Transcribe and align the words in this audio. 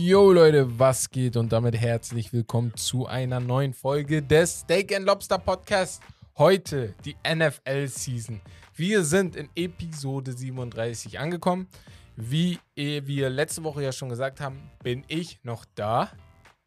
Yo 0.00 0.32
Leute, 0.32 0.78
was 0.78 1.10
geht 1.10 1.36
und 1.36 1.52
damit 1.52 1.76
herzlich 1.76 2.32
willkommen 2.32 2.74
zu 2.76 3.06
einer 3.06 3.40
neuen 3.40 3.74
Folge 3.74 4.22
des 4.22 4.60
Steak 4.60 4.96
and 4.96 5.04
Lobster 5.04 5.36
Podcast. 5.36 6.02
Heute 6.38 6.94
die 7.04 7.14
NFL 7.22 7.88
Season. 7.88 8.40
Wir 8.74 9.04
sind 9.04 9.36
in 9.36 9.50
Episode 9.54 10.32
37 10.32 11.18
angekommen. 11.18 11.68
Wie 12.16 12.58
wir 12.74 13.28
letzte 13.28 13.64
Woche 13.64 13.82
ja 13.82 13.92
schon 13.92 14.08
gesagt 14.08 14.40
haben, 14.40 14.70
bin 14.82 15.04
ich 15.08 15.40
noch 15.42 15.66
da. 15.74 16.10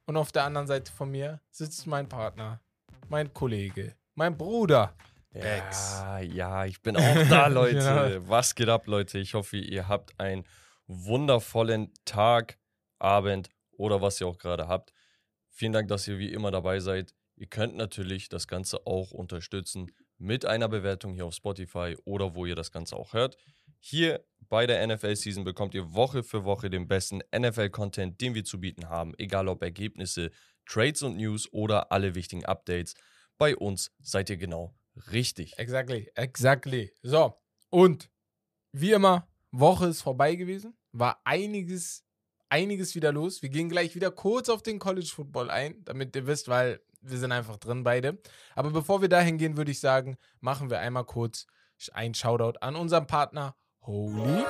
Und 0.05 0.17
auf 0.17 0.31
der 0.31 0.43
anderen 0.43 0.67
Seite 0.67 0.91
von 0.91 1.09
mir 1.09 1.41
sitzt 1.49 1.87
mein 1.87 2.07
Partner, 2.07 2.61
mein 3.09 3.33
Kollege, 3.33 3.95
mein 4.13 4.37
Bruder. 4.37 4.93
Bex. 5.33 5.99
Ja, 6.01 6.19
ja, 6.19 6.65
ich 6.65 6.81
bin 6.81 6.97
auch 6.97 7.29
da, 7.29 7.47
Leute. 7.47 7.77
Ja. 7.77 8.29
Was 8.29 8.55
geht 8.55 8.69
ab, 8.69 8.87
Leute? 8.87 9.17
Ich 9.17 9.33
hoffe, 9.33 9.57
ihr 9.57 9.87
habt 9.87 10.19
einen 10.19 10.45
wundervollen 10.87 11.93
Tag, 12.05 12.57
Abend 12.99 13.49
oder 13.71 14.01
was 14.01 14.21
ihr 14.21 14.27
auch 14.27 14.37
gerade 14.37 14.67
habt. 14.67 14.93
Vielen 15.49 15.73
Dank, 15.73 15.87
dass 15.87 16.07
ihr 16.07 16.19
wie 16.19 16.31
immer 16.31 16.51
dabei 16.51 16.79
seid. 16.79 17.15
Ihr 17.35 17.47
könnt 17.47 17.75
natürlich 17.75 18.29
das 18.29 18.47
Ganze 18.47 18.85
auch 18.85 19.11
unterstützen 19.11 19.91
mit 20.17 20.45
einer 20.45 20.69
Bewertung 20.69 21.13
hier 21.13 21.25
auf 21.25 21.33
Spotify 21.33 21.97
oder 22.05 22.35
wo 22.35 22.45
ihr 22.45 22.55
das 22.55 22.71
Ganze 22.71 22.95
auch 22.95 23.13
hört. 23.13 23.37
Hier 23.79 24.23
bei 24.49 24.67
der 24.67 24.85
NFL-Season 24.85 25.43
bekommt 25.43 25.73
ihr 25.73 25.93
Woche 25.93 26.21
für 26.21 26.43
Woche 26.43 26.69
den 26.69 26.87
besten 26.87 27.21
NFL-Content, 27.35 28.21
den 28.21 28.35
wir 28.35 28.43
zu 28.43 28.59
bieten 28.59 28.89
haben. 28.89 29.13
Egal 29.17 29.47
ob 29.47 29.63
Ergebnisse, 29.63 30.29
Trades 30.67 31.01
und 31.01 31.17
News 31.17 31.51
oder 31.51 31.91
alle 31.91 32.13
wichtigen 32.13 32.45
Updates. 32.45 32.93
Bei 33.39 33.55
uns 33.55 33.91
seid 34.03 34.29
ihr 34.29 34.37
genau 34.37 34.75
richtig. 35.11 35.57
Exactly, 35.57 36.11
exactly. 36.15 36.93
So, 37.01 37.33
und 37.69 38.09
wie 38.71 38.91
immer, 38.91 39.27
Woche 39.51 39.87
ist 39.87 40.01
vorbei 40.01 40.35
gewesen. 40.35 40.77
War 40.91 41.21
einiges, 41.23 42.05
einiges 42.49 42.95
wieder 42.95 43.11
los. 43.11 43.41
Wir 43.41 43.49
gehen 43.49 43.69
gleich 43.69 43.95
wieder 43.95 44.11
kurz 44.11 44.49
auf 44.49 44.63
den 44.63 44.79
College 44.79 45.11
Football 45.13 45.49
ein, 45.49 45.83
damit 45.83 46.15
ihr 46.15 46.27
wisst, 46.27 46.47
weil 46.47 46.81
wir 47.01 47.17
sind 47.17 47.31
einfach 47.31 47.57
drin 47.57 47.83
beide. 47.83 48.21
Aber 48.55 48.71
bevor 48.71 49.01
wir 49.01 49.09
dahin 49.09 49.37
gehen, 49.37 49.57
würde 49.57 49.71
ich 49.71 49.79
sagen, 49.79 50.17
machen 50.39 50.69
wir 50.69 50.79
einmal 50.79 51.05
kurz 51.05 51.47
ein 51.93 52.13
Shoutout 52.13 52.59
an 52.61 52.75
unseren 52.75 53.07
Partner 53.07 53.55
Holy. 53.81 54.45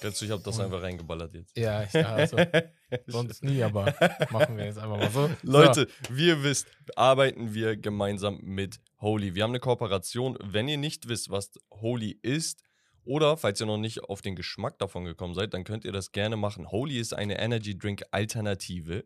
Kennst 0.00 0.20
du, 0.20 0.26
ich 0.26 0.30
habe 0.30 0.42
das 0.42 0.60
einfach 0.60 0.82
reingeballert 0.82 1.34
jetzt. 1.34 1.56
Ja, 1.56 1.82
ich 1.84 1.94
also, 1.94 2.36
sonst 3.06 3.42
nie, 3.42 3.62
aber 3.62 3.94
machen 4.30 4.56
wir 4.56 4.66
jetzt 4.66 4.78
einfach 4.78 4.96
mal 4.96 5.10
so. 5.10 5.30
Leute, 5.42 5.88
wie 6.10 6.28
ihr 6.28 6.42
wisst, 6.42 6.66
arbeiten 6.94 7.54
wir 7.54 7.76
gemeinsam 7.76 8.38
mit 8.42 8.78
Holy. 9.00 9.34
Wir 9.34 9.42
haben 9.44 9.52
eine 9.52 9.60
Kooperation. 9.60 10.38
Wenn 10.42 10.68
ihr 10.68 10.78
nicht 10.78 11.08
wisst, 11.08 11.30
was 11.30 11.52
Holy 11.70 12.18
ist, 12.22 12.62
oder 13.06 13.36
falls 13.36 13.60
ihr 13.60 13.66
noch 13.66 13.78
nicht 13.78 14.02
auf 14.02 14.20
den 14.20 14.34
Geschmack 14.34 14.78
davon 14.78 15.04
gekommen 15.04 15.34
seid, 15.34 15.54
dann 15.54 15.64
könnt 15.64 15.84
ihr 15.84 15.92
das 15.92 16.10
gerne 16.10 16.36
machen. 16.36 16.70
Holy 16.70 16.98
ist 16.98 17.14
eine 17.14 17.38
Energy 17.38 17.78
Drink 17.78 18.02
Alternative. 18.10 19.04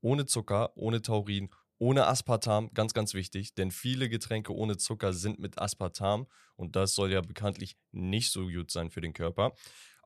Ohne 0.00 0.26
Zucker, 0.26 0.72
ohne 0.74 1.02
Taurin, 1.02 1.50
ohne 1.78 2.06
Aspartam. 2.06 2.70
Ganz, 2.72 2.94
ganz 2.94 3.12
wichtig, 3.12 3.54
denn 3.54 3.70
viele 3.70 4.08
Getränke 4.08 4.54
ohne 4.54 4.78
Zucker 4.78 5.12
sind 5.12 5.38
mit 5.38 5.58
Aspartam. 5.58 6.26
Und 6.56 6.76
das 6.76 6.94
soll 6.94 7.12
ja 7.12 7.20
bekanntlich 7.20 7.76
nicht 7.92 8.32
so 8.32 8.46
gut 8.46 8.70
sein 8.70 8.90
für 8.90 9.02
den 9.02 9.12
Körper. 9.12 9.52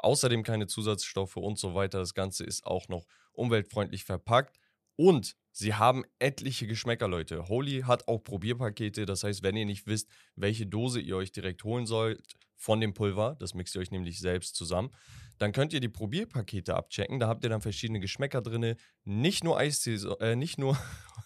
Außerdem 0.07 0.45
keine 0.45 0.69
Zusatzstoffe 0.69 1.37
und 1.37 1.59
so 1.59 1.75
weiter. 1.75 1.99
Das 1.99 2.15
Ganze 2.15 2.45
ist 2.45 2.65
auch 2.65 2.87
noch 2.89 3.07
umweltfreundlich 3.33 4.05
verpackt. 4.05 4.57
Und 4.95 5.35
sie 5.51 5.75
haben 5.75 6.05
etliche 6.21 6.69
Geschmäcker, 6.69 7.09
Leute. 7.09 7.49
Holy 7.49 7.81
hat 7.83 8.07
auch 8.07 8.21
Probierpakete. 8.23 9.05
Das 9.05 9.25
heißt, 9.25 9.43
wenn 9.43 9.57
ihr 9.57 9.67
nicht 9.67 9.89
wisst, 9.89 10.09
welche 10.37 10.65
Dose 10.65 11.01
ihr 11.01 11.17
euch 11.17 11.33
direkt 11.33 11.65
holen 11.65 11.87
sollt 11.87 12.37
von 12.55 12.81
dem 12.81 12.95
Pulver, 12.95 13.35
das 13.41 13.53
mixt 13.55 13.75
ihr 13.75 13.81
euch 13.81 13.91
nämlich 13.91 14.21
selbst 14.21 14.55
zusammen, 14.55 14.91
dann 15.39 15.51
könnt 15.51 15.73
ihr 15.73 15.81
die 15.81 15.89
Probierpakete 15.89 16.77
abchecken. 16.77 17.19
Da 17.19 17.27
habt 17.27 17.43
ihr 17.43 17.51
dann 17.51 17.61
verschiedene 17.61 17.99
Geschmäcker 17.99 18.43
drin. 18.43 18.77
Nicht 19.03 19.43
nur 19.43 19.59
Eistee, 19.59 19.97
äh, 20.21 20.37
nicht 20.37 20.57
nur, 20.57 20.79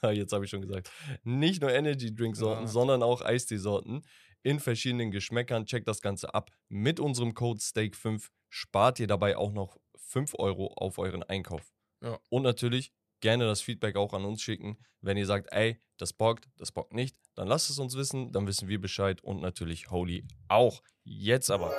jetzt 0.10 0.32
habe 0.32 0.46
ich 0.46 0.50
schon 0.50 0.62
gesagt, 0.62 0.90
nicht 1.22 1.60
nur 1.60 1.70
Energy 1.70 2.14
Drink 2.14 2.34
Sorten, 2.34 2.62
Ja. 2.62 2.66
sondern 2.68 3.02
auch 3.02 3.20
Eistee-Sorten 3.20 4.00
in 4.42 4.58
verschiedenen 4.58 5.10
Geschmäckern. 5.10 5.66
Checkt 5.66 5.86
das 5.86 6.00
Ganze 6.00 6.32
ab. 6.32 6.50
Mit 6.70 6.98
unserem 6.98 7.34
Code 7.34 7.60
STEAK5 7.60 8.30
spart 8.50 9.00
ihr 9.00 9.06
dabei 9.06 9.36
auch 9.36 9.52
noch 9.52 9.78
5 9.96 10.34
Euro 10.38 10.74
auf 10.74 10.98
euren 10.98 11.22
Einkauf. 11.22 11.72
Ja. 12.02 12.18
Und 12.28 12.42
natürlich 12.42 12.92
gerne 13.20 13.46
das 13.46 13.62
Feedback 13.62 13.96
auch 13.96 14.12
an 14.12 14.24
uns 14.24 14.42
schicken. 14.42 14.78
Wenn 15.00 15.16
ihr 15.16 15.26
sagt, 15.26 15.52
ey, 15.52 15.80
das 15.96 16.12
bockt, 16.12 16.48
das 16.56 16.72
bockt 16.72 16.92
nicht, 16.92 17.16
dann 17.34 17.48
lasst 17.48 17.70
es 17.70 17.78
uns 17.78 17.96
wissen, 17.96 18.32
dann 18.32 18.46
wissen 18.46 18.68
wir 18.68 18.80
Bescheid 18.80 19.22
und 19.22 19.40
natürlich 19.40 19.90
Holy 19.90 20.26
auch. 20.48 20.82
Jetzt 21.04 21.50
aber. 21.50 21.72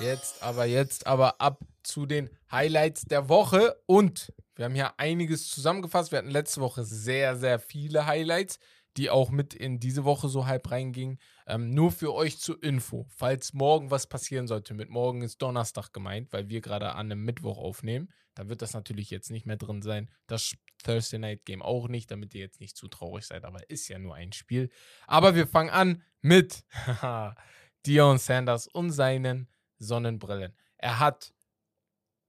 Jetzt 0.00 0.42
aber, 0.42 0.64
jetzt 0.64 1.06
aber 1.06 1.40
ab 1.40 1.60
zu 1.82 2.06
den 2.06 2.30
Highlights 2.50 3.02
der 3.02 3.28
Woche. 3.28 3.80
Und 3.86 4.32
wir 4.56 4.64
haben 4.64 4.74
hier 4.74 4.98
einiges 4.98 5.48
zusammengefasst. 5.50 6.10
Wir 6.10 6.18
hatten 6.18 6.30
letzte 6.30 6.60
Woche 6.60 6.84
sehr, 6.84 7.36
sehr 7.36 7.58
viele 7.58 8.06
Highlights, 8.06 8.58
die 8.96 9.10
auch 9.10 9.30
mit 9.30 9.54
in 9.54 9.80
diese 9.80 10.04
Woche 10.04 10.28
so 10.28 10.46
halb 10.46 10.70
reingingen. 10.70 11.18
Ähm, 11.46 11.70
nur 11.70 11.90
für 11.90 12.14
euch 12.14 12.38
zur 12.38 12.62
Info, 12.62 13.06
falls 13.08 13.52
morgen 13.52 13.90
was 13.90 14.06
passieren 14.06 14.46
sollte. 14.46 14.74
Mit 14.74 14.88
morgen 14.88 15.22
ist 15.22 15.42
Donnerstag 15.42 15.92
gemeint, 15.92 16.32
weil 16.32 16.48
wir 16.48 16.60
gerade 16.60 16.92
an 16.92 17.10
einem 17.10 17.24
Mittwoch 17.24 17.58
aufnehmen. 17.58 18.10
Da 18.34 18.48
wird 18.48 18.62
das 18.62 18.74
natürlich 18.74 19.10
jetzt 19.10 19.30
nicht 19.30 19.46
mehr 19.46 19.56
drin 19.56 19.82
sein. 19.82 20.10
Das 20.26 20.54
Thursday 20.82 21.18
Night 21.18 21.44
Game 21.44 21.62
auch 21.62 21.88
nicht, 21.88 22.10
damit 22.10 22.34
ihr 22.34 22.40
jetzt 22.40 22.60
nicht 22.60 22.76
zu 22.76 22.88
traurig 22.88 23.26
seid. 23.26 23.44
Aber 23.44 23.68
ist 23.68 23.88
ja 23.88 23.98
nur 23.98 24.14
ein 24.14 24.32
Spiel. 24.32 24.70
Aber 25.06 25.34
wir 25.34 25.46
fangen 25.46 25.70
an 25.70 26.02
mit 26.20 26.64
Dion 27.86 28.18
Sanders 28.18 28.66
und 28.66 28.90
seinen 28.90 29.48
Sonnenbrillen. 29.78 30.54
Er 30.78 30.98
hat, 30.98 31.32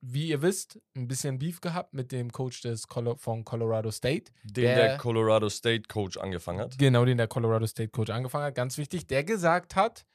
wie 0.08 0.28
ihr 0.28 0.42
wisst, 0.42 0.80
ein 0.96 1.08
bisschen 1.08 1.40
Beef 1.40 1.62
gehabt 1.62 1.94
mit 1.94 2.12
dem 2.12 2.32
Coach 2.32 2.62
des 2.62 2.88
Colo 2.88 3.16
von 3.16 3.44
Colorado 3.44 3.90
State. 3.92 4.32
Den 4.44 4.66
Der- 4.66 4.76
der, 4.76 4.98
Colorado 4.98 5.50
State 5.50 5.84
Coach 5.88 6.18
angefangen 6.18 6.60
hat. 6.60 6.78
Genau, 6.78 7.06
den 7.06 7.18
der 7.18 7.28
Colorado 7.28 7.66
State 7.66 7.90
Coach 7.90 8.12
angefangen 8.12 8.46
hat. 8.46 8.56
Ganz 8.56 8.78
wichtig, 8.78 9.08
der 9.08 9.24
gesagt 9.24 9.76
hat, 9.76 10.06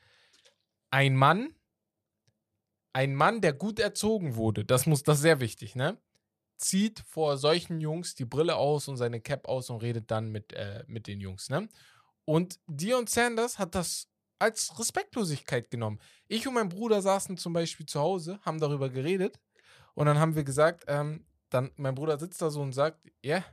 ein 0.90 1.16
Mann, 1.16 1.54
ein 2.92 3.14
Mann, 3.14 3.40
der 3.40 3.52
gut 3.52 3.78
erzogen 3.78 4.36
wurde, 4.36 4.64
das 4.64 4.86
muss, 4.86 5.02
das 5.02 5.18
ist 5.18 5.22
sehr 5.22 5.40
wichtig, 5.40 5.74
ne? 5.74 5.98
Zieht 6.56 7.00
vor 7.00 7.36
solchen 7.38 7.80
Jungs 7.80 8.14
die 8.14 8.24
Brille 8.26 8.56
aus 8.56 8.86
und 8.88 8.96
seine 8.96 9.20
Cap 9.20 9.48
aus 9.48 9.70
und 9.70 9.78
redet 9.78 10.10
dann 10.10 10.30
mit, 10.30 10.52
äh, 10.52 10.84
mit 10.86 11.06
den 11.06 11.20
Jungs, 11.20 11.48
ne? 11.48 11.68
Und 12.24 12.58
Dion 12.66 13.06
Sanders 13.06 13.58
hat 13.58 13.74
das 13.74 14.08
als 14.38 14.78
Respektlosigkeit 14.78 15.70
genommen. 15.70 15.98
Ich 16.28 16.46
und 16.46 16.54
mein 16.54 16.68
Bruder 16.68 17.02
saßen 17.02 17.36
zum 17.36 17.52
Beispiel 17.52 17.86
zu 17.86 18.00
Hause, 18.00 18.38
haben 18.42 18.60
darüber 18.60 18.88
geredet 18.88 19.38
und 19.94 20.06
dann 20.06 20.18
haben 20.18 20.34
wir 20.34 20.44
gesagt, 20.44 20.84
ähm, 20.88 21.24
dann, 21.50 21.70
mein 21.76 21.94
Bruder 21.94 22.18
sitzt 22.18 22.40
da 22.40 22.50
so 22.50 22.60
und 22.60 22.72
sagt, 22.72 22.98
yeah, 23.24 23.44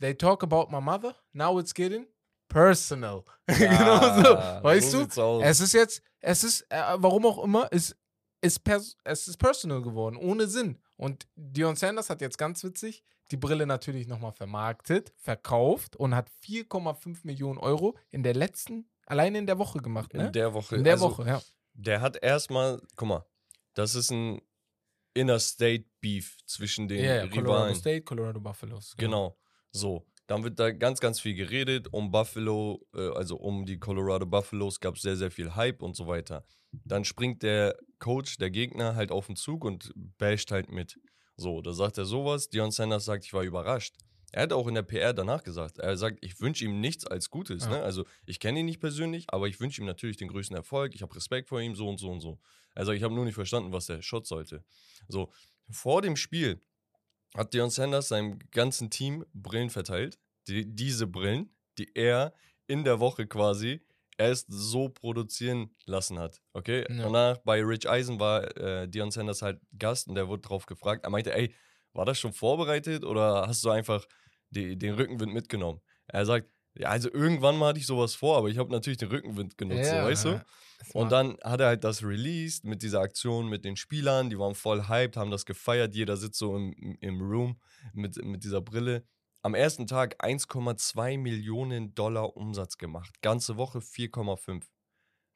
they 0.00 0.14
talk 0.14 0.42
about 0.42 0.70
my 0.70 0.80
mother, 0.80 1.14
now 1.32 1.58
it's 1.58 1.74
getting 1.74 2.06
personal. 2.48 3.24
genau 3.46 3.98
so, 4.16 4.62
weißt 4.64 4.92
du? 4.92 4.98
sieht's 5.00 5.18
aus. 5.18 5.42
Es 5.44 5.60
ist 5.60 5.72
jetzt, 5.74 6.02
es 6.20 6.44
ist, 6.44 6.62
äh, 6.70 6.82
warum 6.96 7.26
auch 7.26 7.42
immer, 7.42 7.68
es 7.70 7.96
ist, 8.40 8.60
es 9.04 9.28
ist 9.28 9.36
personal 9.38 9.82
geworden, 9.82 10.16
ohne 10.16 10.46
Sinn. 10.46 10.78
Und 10.96 11.28
Dion 11.36 11.76
Sanders 11.76 12.10
hat 12.10 12.20
jetzt 12.20 12.38
ganz 12.38 12.62
witzig 12.64 13.04
die 13.30 13.36
Brille 13.36 13.66
natürlich 13.66 14.06
nochmal 14.06 14.32
vermarktet, 14.32 15.12
verkauft 15.16 15.96
und 15.96 16.14
hat 16.14 16.30
4,5 16.44 17.20
Millionen 17.24 17.58
Euro 17.58 17.96
in 18.10 18.22
der 18.22 18.34
letzten, 18.34 18.88
alleine 19.06 19.38
in 19.38 19.46
der 19.46 19.58
Woche 19.58 19.80
gemacht, 19.80 20.14
ne? 20.14 20.26
In 20.26 20.32
der 20.32 20.54
Woche. 20.54 20.76
In 20.76 20.84
der 20.84 20.94
also, 20.94 21.10
Woche, 21.10 21.26
ja. 21.26 21.42
Der 21.74 22.00
hat 22.00 22.16
erstmal, 22.22 22.80
guck 22.96 23.08
mal, 23.08 23.26
das 23.74 23.94
ist 23.94 24.10
ein 24.10 24.40
Interstate 25.14 25.84
Beef 26.00 26.36
zwischen 26.46 26.88
den 26.88 27.04
ja, 27.04 27.26
Colorado 27.26 27.40
Rivalen. 27.40 27.74
State, 27.74 28.02
Colorado 28.02 28.40
Buffaloes. 28.40 28.94
Genau. 28.96 29.36
So. 29.72 30.06
Dann 30.28 30.44
wird 30.44 30.58
da 30.58 30.70
ganz, 30.70 31.00
ganz 31.00 31.20
viel 31.20 31.34
geredet. 31.34 31.88
Um 31.90 32.10
Buffalo, 32.10 32.86
äh, 32.94 33.08
also 33.14 33.36
um 33.36 33.64
die 33.64 33.78
Colorado 33.78 34.26
Buffaloes 34.26 34.78
gab 34.78 34.96
es 34.96 35.02
sehr, 35.02 35.16
sehr 35.16 35.30
viel 35.30 35.54
Hype 35.56 35.82
und 35.82 35.96
so 35.96 36.06
weiter. 36.06 36.44
Dann 36.84 37.04
springt 37.04 37.42
der 37.42 37.76
Coach, 37.98 38.36
der 38.36 38.50
Gegner, 38.50 38.94
halt 38.94 39.10
auf 39.10 39.26
den 39.26 39.36
Zug 39.36 39.64
und 39.64 39.90
basht 40.18 40.50
halt 40.50 40.70
mit. 40.70 41.00
So, 41.36 41.62
da 41.62 41.72
sagt 41.72 41.96
er 41.96 42.04
sowas. 42.04 42.50
Dion 42.50 42.70
Sanders 42.70 43.06
sagt, 43.06 43.24
ich 43.24 43.32
war 43.32 43.42
überrascht. 43.42 43.96
Er 44.30 44.42
hat 44.42 44.52
auch 44.52 44.66
in 44.66 44.74
der 44.74 44.82
PR 44.82 45.14
danach 45.14 45.42
gesagt, 45.42 45.78
er 45.78 45.96
sagt, 45.96 46.18
ich 46.20 46.38
wünsche 46.40 46.66
ihm 46.66 46.80
nichts 46.80 47.06
als 47.06 47.30
Gutes. 47.30 47.64
Ja. 47.64 47.70
Ne? 47.70 47.82
Also 47.82 48.04
ich 48.26 48.40
kenne 48.40 48.60
ihn 48.60 48.66
nicht 48.66 48.80
persönlich, 48.80 49.24
aber 49.28 49.48
ich 49.48 49.58
wünsche 49.58 49.80
ihm 49.80 49.86
natürlich 49.86 50.18
den 50.18 50.28
größten 50.28 50.54
Erfolg. 50.54 50.94
Ich 50.94 51.00
habe 51.00 51.14
Respekt 51.16 51.48
vor 51.48 51.60
ihm, 51.60 51.74
so 51.74 51.88
und 51.88 51.98
so 51.98 52.10
und 52.10 52.20
so. 52.20 52.38
Also 52.78 52.92
ich 52.92 53.02
habe 53.02 53.12
nur 53.12 53.24
nicht 53.24 53.34
verstanden, 53.34 53.72
was 53.72 53.86
der 53.86 54.02
Shot 54.02 54.26
sollte. 54.26 54.64
So, 55.08 55.32
vor 55.68 56.00
dem 56.00 56.14
Spiel 56.14 56.62
hat 57.36 57.52
Dion 57.52 57.70
Sanders 57.70 58.08
seinem 58.08 58.38
ganzen 58.52 58.88
Team 58.88 59.24
Brillen 59.34 59.68
verteilt. 59.68 60.18
Die, 60.46 60.64
diese 60.64 61.08
Brillen, 61.08 61.50
die 61.76 61.90
er 61.96 62.32
in 62.68 62.84
der 62.84 63.00
Woche 63.00 63.26
quasi 63.26 63.80
erst 64.16 64.46
so 64.48 64.88
produzieren 64.88 65.74
lassen 65.86 66.20
hat. 66.20 66.40
Okay? 66.52 66.86
Ja. 66.88 67.02
Danach 67.02 67.38
bei 67.38 67.62
Rich 67.62 67.88
Eisen 67.88 68.20
war 68.20 68.56
äh, 68.56 68.88
Dion 68.88 69.10
Sanders 69.10 69.42
halt 69.42 69.60
Gast 69.76 70.06
und 70.06 70.14
der 70.14 70.28
wurde 70.28 70.42
drauf 70.42 70.66
gefragt. 70.66 71.04
Er 71.04 71.10
meinte, 71.10 71.34
ey, 71.34 71.52
war 71.92 72.04
das 72.04 72.20
schon 72.20 72.32
vorbereitet 72.32 73.04
oder 73.04 73.48
hast 73.48 73.64
du 73.64 73.70
einfach 73.70 74.06
die, 74.50 74.78
den 74.78 74.94
Rückenwind 74.94 75.32
mitgenommen? 75.32 75.80
Er 76.06 76.24
sagt, 76.24 76.48
Ja, 76.78 76.88
also 76.90 77.12
irgendwann 77.12 77.56
mal 77.56 77.68
hatte 77.68 77.80
ich 77.80 77.86
sowas 77.86 78.14
vor, 78.14 78.36
aber 78.38 78.48
ich 78.48 78.58
habe 78.58 78.70
natürlich 78.70 78.98
den 78.98 79.08
Rückenwind 79.08 79.58
genutzt, 79.58 79.90
so, 79.90 79.96
weißt 79.96 80.24
du? 80.26 80.44
Und 80.94 81.10
dann 81.10 81.36
hat 81.42 81.60
er 81.60 81.66
halt 81.66 81.82
das 81.84 82.04
released 82.04 82.64
mit 82.64 82.82
dieser 82.82 83.00
Aktion 83.00 83.48
mit 83.48 83.64
den 83.64 83.76
Spielern, 83.76 84.30
die 84.30 84.38
waren 84.38 84.54
voll 84.54 84.86
hyped, 84.88 85.16
haben 85.16 85.30
das 85.32 85.44
gefeiert, 85.44 85.94
jeder 85.96 86.16
sitzt 86.16 86.38
so 86.38 86.54
im, 86.56 86.72
im 87.00 87.20
Room 87.20 87.60
mit, 87.92 88.16
mit 88.24 88.44
dieser 88.44 88.60
Brille. 88.60 89.04
Am 89.42 89.54
ersten 89.54 89.86
Tag 89.86 90.22
1,2 90.24 91.18
Millionen 91.18 91.94
Dollar 91.94 92.36
Umsatz 92.36 92.76
gemacht. 92.78 93.20
Ganze 93.22 93.56
Woche 93.56 93.78
4,5. 93.80 94.64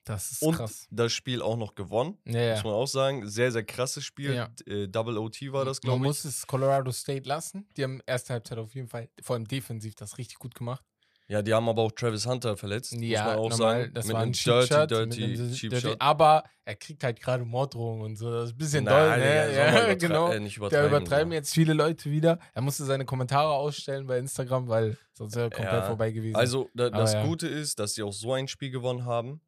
Das 0.05 0.33
ist 0.33 0.43
Und 0.43 0.57
krass. 0.57 0.89
das 0.91 1.13
Spiel 1.13 1.41
auch 1.43 1.57
noch 1.57 1.77
gewonnen, 1.77 2.19
Ja, 2.25 2.41
ja. 2.41 2.55
muss 2.55 2.65
man 2.65 2.73
auch 2.75 2.87
sagen. 2.89 3.29
Sehr, 3.29 3.53
sehr 3.53 3.65
krasses 3.65 4.05
Spiel. 4.05 4.35
Ja. 4.35 4.51
Äh, 4.67 4.89
Double 4.89 5.17
OT 5.19 5.41
war 5.53 5.65
das, 5.65 5.77
Man 5.79 5.91
glaube 5.91 5.99
ich. 5.99 6.09
muss 6.09 6.25
es 6.25 6.45
Colorado 6.47 6.91
State 6.91 7.29
lassen. 7.29 7.69
Die 7.77 7.85
haben 7.85 8.01
erste 8.05 8.33
Halbzeit 8.33 8.59
auf 8.59 8.75
jeden 8.75 8.89
Fall, 8.89 9.09
vor 9.23 9.35
allem 9.37 9.47
defensiv, 9.47 9.95
das 9.95 10.19
richtig 10.19 10.39
gut 10.41 10.57
gemacht. 10.57 10.85
Ja, 11.29 11.41
die 11.41 11.55
haben 11.55 11.67
aber 11.69 11.83
auch 11.83 11.93
Travis 11.93 12.27
Hunter 12.27 12.57
verletzt, 12.57 12.93
muss 12.93 13.01
man 13.11 13.37
auch 13.39 13.49
normal, 13.51 13.59
sagen. 13.83 13.95
das 13.95 14.07
mit 14.07 14.15
war 14.15 14.23
ein 14.23 14.33
dirty, 14.33 14.69
dirty, 14.87 15.37
dirty- 15.37 15.69
dirty- 15.69 15.97
aber 15.99 16.45
er 16.65 16.75
kriegt 16.77 17.03
halt 17.05 17.21
gerade 17.21 17.45
Morddrohungen 17.45 18.03
und 18.03 18.17
so. 18.17 18.31
Das 18.31 18.49
ist 18.51 18.55
ein 18.55 18.59
bisschen 18.59 18.85
Nein, 18.85 18.93
doll, 19.11 19.19
ne? 19.19 19.55
Ja, 19.57 19.95
genau. 19.95 20.31
äh, 20.33 20.69
Da 20.71 20.87
übertreiben, 20.87 21.31
so. 21.31 21.35
jetzt 21.35 21.55
viele 21.55 21.73
Leute 21.73 22.11
wieder. 22.11 22.39
Er 22.53 22.61
musste 22.61 22.85
seine 22.85 23.05
Kommentare 23.07 23.53
ausstellen 23.53 24.07
bei 24.07 24.19
Instagram, 24.19 24.69
weil 24.69 24.99
sonst 25.15 25.35
wäre 25.37 25.47
er 25.47 25.51
komplett 25.51 25.73
Ja, 25.75 25.83
vorbei 25.87 26.11
gewesen. 26.11 26.37
Also, 26.37 26.69
da, 26.75 26.89
Aber 26.89 26.99
das 26.99 27.15
ja. 27.15 27.25
Gute 27.25 27.47
ist, 27.49 27.79
dass 27.79 27.95
sie 27.95 28.03
auch 28.03 28.13
so 28.13 28.33
ein 28.35 28.47
Spiel 28.49 28.71
gewonnen 28.71 29.07
haben. 29.07 29.41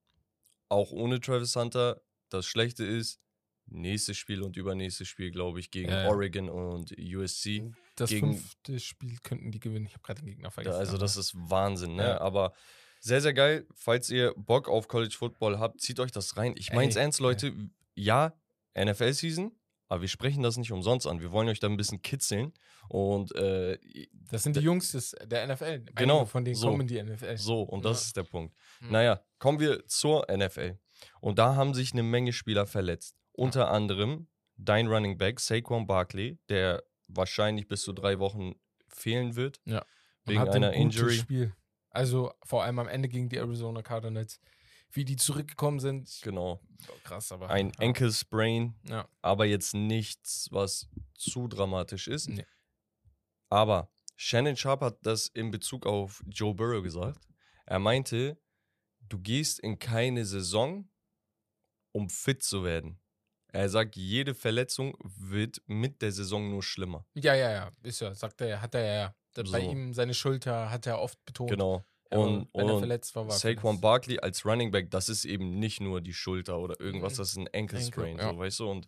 Auch 0.70 0.90
ohne 0.92 1.20
Travis 1.20 1.54
Hunter. 1.54 2.00
Das 2.30 2.46
Schlechte 2.46 2.84
ist, 2.84 3.20
nächstes 3.66 4.16
Spiel 4.16 4.42
und 4.42 4.56
übernächstes 4.56 5.08
Spiel, 5.08 5.30
glaube 5.30 5.60
ich, 5.60 5.70
gegen 5.70 5.90
Ja, 5.90 6.04
ja. 6.04 6.08
Oregon 6.08 6.48
und 6.48 6.94
USC. 6.98 7.70
Das 7.96 8.10
gegen- 8.10 8.34
fünfte 8.36 8.80
Spiel 8.80 9.16
könnten 9.22 9.50
die 9.52 9.60
gewinnen. 9.60 9.86
Ich 9.86 9.92
habe 9.94 10.02
gerade 10.02 10.20
den 10.22 10.28
Gegner 10.30 10.50
vergessen. 10.50 10.78
also, 10.78 10.98
das 10.98 11.16
ist 11.16 11.32
Wahnsinn, 11.34 11.96
ne? 11.96 12.02
Ja. 12.04 12.20
Aber 12.20 12.52
sehr, 13.00 13.20
sehr 13.20 13.34
geil. 13.34 13.66
Falls 13.74 14.08
ihr 14.10 14.32
Bock 14.36 14.68
auf 14.68 14.88
College 14.88 15.14
Football 15.16 15.58
habt, 15.58 15.80
zieht 15.80 16.00
euch 16.00 16.10
das 16.12 16.36
rein. 16.36 16.54
Ich 16.56 16.72
meine 16.72 16.88
es 16.90 16.96
Ey, 16.96 17.02
ernst, 17.02 17.20
Leute. 17.20 17.52
Ja, 17.94 18.32
NFL-Season, 18.76 19.52
aber 19.88 20.00
wir 20.00 20.08
sprechen 20.08 20.42
das 20.42 20.56
nicht 20.56 20.72
umsonst 20.72 21.06
an. 21.06 21.20
Wir 21.20 21.30
wollen 21.30 21.48
euch 21.48 21.60
da 21.60 21.68
ein 21.68 21.76
bisschen 21.76 22.02
kitzeln. 22.02 22.52
Und 22.88 23.34
äh, 23.36 23.78
Das 24.30 24.42
sind 24.42 24.56
die 24.56 24.60
Jungs 24.60 24.92
des, 24.92 25.14
der 25.24 25.46
NFL. 25.46 25.84
Genau, 25.94 26.16
Einige 26.18 26.30
von 26.30 26.44
denen 26.44 26.56
so. 26.56 26.68
kommen 26.70 26.86
die 26.86 27.00
NFL. 27.02 27.36
So, 27.36 27.62
und 27.62 27.84
das 27.84 28.00
Ja. 28.02 28.06
ist 28.06 28.16
der 28.16 28.22
Punkt. 28.24 28.54
Mhm. 28.80 28.90
Naja, 28.90 29.20
kommen 29.38 29.60
wir 29.60 29.86
zur 29.86 30.26
NFL. 30.28 30.78
Und 31.20 31.38
da 31.38 31.54
haben 31.54 31.72
sich 31.74 31.92
eine 31.92 32.02
Menge 32.02 32.32
Spieler 32.32 32.66
verletzt. 32.66 33.16
Unter 33.32 33.70
anderem 33.70 34.26
dein 34.56 34.86
Running 34.86 35.18
Back, 35.18 35.40
Saquon 35.40 35.86
Barkley, 35.86 36.38
der 36.48 36.82
wahrscheinlich 37.08 37.68
bis 37.68 37.82
zu 37.82 37.92
drei 37.92 38.18
Wochen 38.18 38.54
fehlen 38.88 39.36
wird. 39.36 39.60
Ja. 39.64 39.84
Wegen 40.24 40.40
hatte 40.40 40.52
einer 40.52 40.70
ein 40.70 40.84
gutes 40.84 41.00
Injury. 41.00 41.16
Spiel. 41.16 41.56
Also 41.90 42.32
vor 42.44 42.64
allem 42.64 42.78
am 42.78 42.88
Ende 42.88 43.08
gegen 43.08 43.28
die 43.28 43.36
Arizona 43.36 43.82
Cardinals. 43.82 44.40
Wie 44.90 45.04
die 45.04 45.16
zurückgekommen 45.16 45.80
sind. 45.80 46.20
Genau. 46.22 46.60
Krass, 47.02 47.32
aber. 47.32 47.50
Ein 47.50 47.68
ja. 47.68 47.86
Ankle 47.86 48.12
Sprain, 48.12 48.74
Ja. 48.88 49.08
aber 49.22 49.44
jetzt 49.44 49.74
nichts, 49.74 50.48
was 50.52 50.88
zu 51.14 51.48
dramatisch 51.48 52.06
ist. 52.06 52.28
Nee. 52.28 52.46
Aber 53.50 53.90
Shannon 54.16 54.56
Sharp 54.56 54.80
hat 54.82 55.04
das 55.04 55.26
in 55.26 55.50
Bezug 55.50 55.86
auf 55.86 56.22
Joe 56.28 56.54
Burrow 56.54 56.82
gesagt. 56.82 57.26
Er 57.66 57.80
meinte, 57.80 58.40
du 59.00 59.18
gehst 59.18 59.58
in 59.58 59.78
keine 59.78 60.24
Saison, 60.24 60.88
um 61.92 62.08
fit 62.08 62.42
zu 62.42 62.62
werden. 62.64 63.00
Er 63.54 63.68
sagt, 63.68 63.94
jede 63.96 64.34
Verletzung 64.34 64.96
wird 65.16 65.62
mit 65.66 66.02
der 66.02 66.10
Saison 66.12 66.50
nur 66.50 66.62
schlimmer. 66.62 67.06
Ja, 67.14 67.34
ja, 67.34 67.50
ja. 67.52 67.70
Ist 67.82 68.00
ja, 68.00 68.14
sagt 68.14 68.40
er, 68.40 68.60
hat 68.60 68.74
er 68.74 68.84
ja. 68.84 69.14
Da- 69.34 69.42
Bei 69.50 69.60
So. 69.60 69.70
ihm 69.70 69.94
seine 69.94 70.14
Schulter 70.14 70.70
hat 70.70 70.86
er 70.86 71.00
oft 71.00 71.24
betont. 71.24 71.50
Genau. 71.50 71.84
Und, 72.10 72.48
wenn 72.54 72.68
er 72.68 72.78
verletzt 72.78 73.16
war, 73.16 73.26
war 73.26 73.36
Saquon. 73.36 73.80
Barkley 73.80 74.18
als 74.20 74.44
Running 74.44 74.70
Back, 74.70 74.90
das 74.90 75.08
ist 75.08 75.24
eben 75.24 75.58
nicht 75.58 75.80
nur 75.80 76.00
die 76.00 76.12
Schulter 76.12 76.58
oder 76.58 76.78
irgendwas, 76.80 77.14
das 77.14 77.30
ist 77.30 77.38
ein 77.38 77.48
Ankle 77.52 77.80
Sprain, 77.80 78.18
ja. 78.18 78.30
so, 78.30 78.38
weißt 78.38 78.60
du? 78.60 78.70
Und 78.70 78.86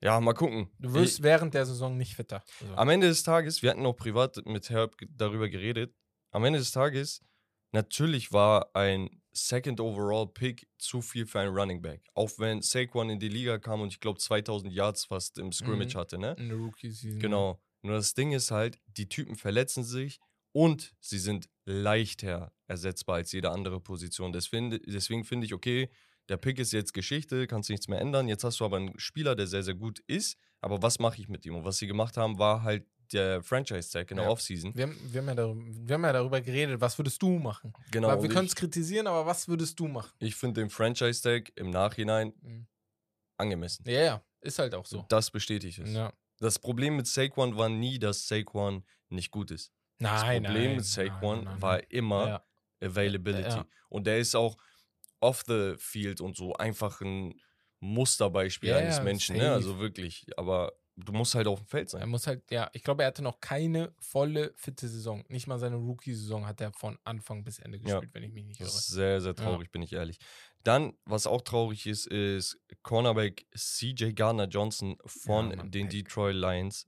ja, 0.00 0.18
mal 0.20 0.32
gucken. 0.32 0.68
Du 0.80 0.92
wirst 0.94 1.22
während 1.22 1.54
der 1.54 1.66
Saison 1.66 1.96
nicht 1.96 2.14
fitter. 2.16 2.42
Also, 2.60 2.74
Am 2.74 2.88
Ende 2.88 3.06
des 3.06 3.22
Tages, 3.22 3.62
wir 3.62 3.70
hatten 3.70 3.86
auch 3.86 3.96
privat 3.96 4.44
mit 4.46 4.70
Herb 4.70 4.96
darüber 5.08 5.48
geredet, 5.48 5.94
am 6.32 6.44
Ende 6.44 6.58
des 6.58 6.72
Tages, 6.72 7.20
natürlich 7.70 8.32
war 8.32 8.74
ein 8.74 9.21
Second 9.32 9.80
Overall 9.80 10.26
Pick 10.26 10.68
zu 10.78 11.00
viel 11.00 11.26
für 11.26 11.40
einen 11.40 11.54
Running 11.56 11.80
Back. 11.82 12.02
Auch 12.14 12.30
wenn 12.38 12.60
Saquon 12.62 13.10
in 13.10 13.18
die 13.18 13.28
Liga 13.28 13.58
kam 13.58 13.80
und 13.80 13.88
ich 13.92 14.00
glaube 14.00 14.18
2000 14.18 14.72
Yards 14.72 15.04
fast 15.06 15.38
im 15.38 15.52
Scrimmage 15.52 15.94
Mhm. 15.94 15.98
hatte, 16.00 16.18
ne? 16.18 16.34
in 16.38 16.48
der 16.48 16.58
Rookie-Season. 16.58 17.18
Genau. 17.20 17.60
Nur 17.82 17.94
das 17.96 18.14
Ding 18.14 18.32
ist 18.32 18.50
halt, 18.50 18.78
die 18.86 19.08
Typen 19.08 19.34
verletzen 19.36 19.82
sich 19.84 20.20
und 20.52 20.94
sie 21.00 21.18
sind 21.18 21.48
leichter 21.64 22.52
ersetzbar 22.68 23.16
als 23.16 23.32
jede 23.32 23.50
andere 23.50 23.80
Position. 23.80 24.32
Deswegen, 24.32 24.70
deswegen 24.86 25.24
finde 25.24 25.46
ich, 25.46 25.54
okay, 25.54 25.88
der 26.28 26.36
Pick 26.36 26.58
ist 26.58 26.72
jetzt 26.72 26.92
Geschichte, 26.94 27.46
kannst 27.46 27.68
nichts 27.70 27.88
mehr 27.88 28.00
ändern. 28.00 28.28
Jetzt 28.28 28.44
hast 28.44 28.60
du 28.60 28.64
aber 28.64 28.76
einen 28.76 28.98
Spieler, 28.98 29.34
der 29.34 29.46
sehr, 29.46 29.62
sehr 29.62 29.74
gut 29.74 29.98
ist. 30.06 30.36
Aber 30.60 30.80
was 30.82 30.98
mache 31.00 31.20
ich 31.20 31.28
mit 31.28 31.44
ihm? 31.44 31.56
Und 31.56 31.64
was 31.64 31.78
sie 31.78 31.88
gemacht 31.88 32.16
haben, 32.16 32.38
war 32.38 32.62
halt 32.62 32.86
der 33.12 33.42
Franchise-Tag 33.42 34.10
in 34.10 34.16
der 34.16 34.26
Ja. 34.26 34.30
Offseason. 34.32 34.74
Wir 34.74 34.84
haben, 34.84 34.98
wir, 35.12 35.20
haben 35.20 35.28
ja 35.28 35.34
darüber, 35.34 35.62
wir 35.66 35.94
haben 35.94 36.04
ja 36.04 36.12
darüber 36.12 36.40
geredet, 36.40 36.80
was 36.80 36.98
würdest 36.98 37.20
du 37.22 37.38
machen? 37.38 37.72
Genau. 37.90 38.08
Weil 38.08 38.22
wir 38.22 38.28
können 38.30 38.46
es 38.46 38.54
kritisieren, 38.54 39.06
aber 39.06 39.26
was 39.26 39.46
würdest 39.48 39.78
du 39.78 39.88
machen? 39.88 40.12
ich 40.18 40.34
finde 40.34 40.60
den 40.60 40.70
Franchise-Tag 40.70 41.52
im 41.56 41.70
Nachhinein 41.70 42.32
Mhm. 42.40 42.66
angemessen. 43.36 43.84
Ja, 43.88 44.00
ja, 44.02 44.24
ist 44.40 44.58
halt 44.58 44.74
auch 44.74 44.86
so. 44.86 45.04
Das 45.08 45.30
bestätigt 45.30 45.78
es. 45.78 45.92
Ja. 45.92 46.12
Das 46.38 46.58
Problem 46.58 46.96
mit 46.96 47.06
Saquon 47.06 47.56
war 47.56 47.68
nie, 47.68 47.98
dass 47.98 48.26
Saquon 48.26 48.84
nicht 49.08 49.30
gut 49.30 49.50
ist. 49.50 49.72
Das 49.98 50.22
Nein, 50.22 50.42
Problem 50.42 50.64
nein, 50.64 50.76
mit 50.76 50.84
Saquon 50.84 51.36
nein, 51.36 51.44
nein, 51.44 51.62
war 51.62 51.90
immer 51.90 52.26
Ja. 52.28 52.44
Availability. 52.88 53.48
Ja. 53.48 53.66
Und 53.88 54.06
der 54.06 54.18
ist 54.18 54.34
auch 54.34 54.56
off 55.20 55.44
the 55.46 55.74
field 55.78 56.20
und 56.20 56.36
so 56.36 56.54
einfach 56.54 57.00
ein 57.00 57.40
Musterbeispiel 57.78 58.70
Ja, 58.70 58.78
eines 58.78 59.00
Menschen. 59.02 59.36
Ne? 59.36 59.52
Also 59.52 59.78
wirklich. 59.78 60.26
Aber 60.36 60.72
du 60.96 61.12
musst 61.12 61.34
halt 61.34 61.46
auf 61.46 61.58
dem 61.60 61.66
Feld 61.66 61.88
Er 61.88 62.00
sein. 62.00 62.08
muss 62.08 62.26
halt, 62.26 62.42
ja, 62.50 62.68
ich 62.72 62.82
glaube, 62.82 63.02
er 63.02 63.08
hatte 63.08 63.22
noch 63.22 63.40
keine 63.40 63.94
volle, 63.98 64.52
fitte 64.56 64.88
Saison. 64.88 65.24
Nicht 65.28 65.46
mal 65.46 65.58
seine 65.58 65.76
Rookie-Saison 65.76 66.46
hat 66.46 66.60
er 66.60 66.72
von 66.72 66.98
Anfang 67.04 67.44
bis 67.44 67.58
Ende 67.58 67.78
Ja. 67.78 67.84
gespielt, 67.98 68.14
wenn 68.14 68.22
ich 68.24 68.32
mich 68.32 68.44
nicht 68.44 68.60
irre. 68.60 68.70
Sehr, 68.70 69.20
sehr 69.20 69.34
traurig, 69.34 69.70
bin 69.72 69.82
ich 69.82 69.92
ehrlich. 69.92 70.18
Dann, 70.64 70.92
was 71.04 71.26
auch 71.26 71.42
traurig 71.42 71.86
ist, 71.86 72.06
ist 72.06 72.58
Cornerback 72.82 73.46
CJ 73.56 74.12
Gardner 74.12 74.46
Johnson 74.46 74.96
von 75.06 75.50
Ja, 75.50 75.56
Mann, 75.56 75.70
den 75.70 75.86
Pack. 75.86 75.90
Detroit 75.92 76.36
Lions. 76.36 76.86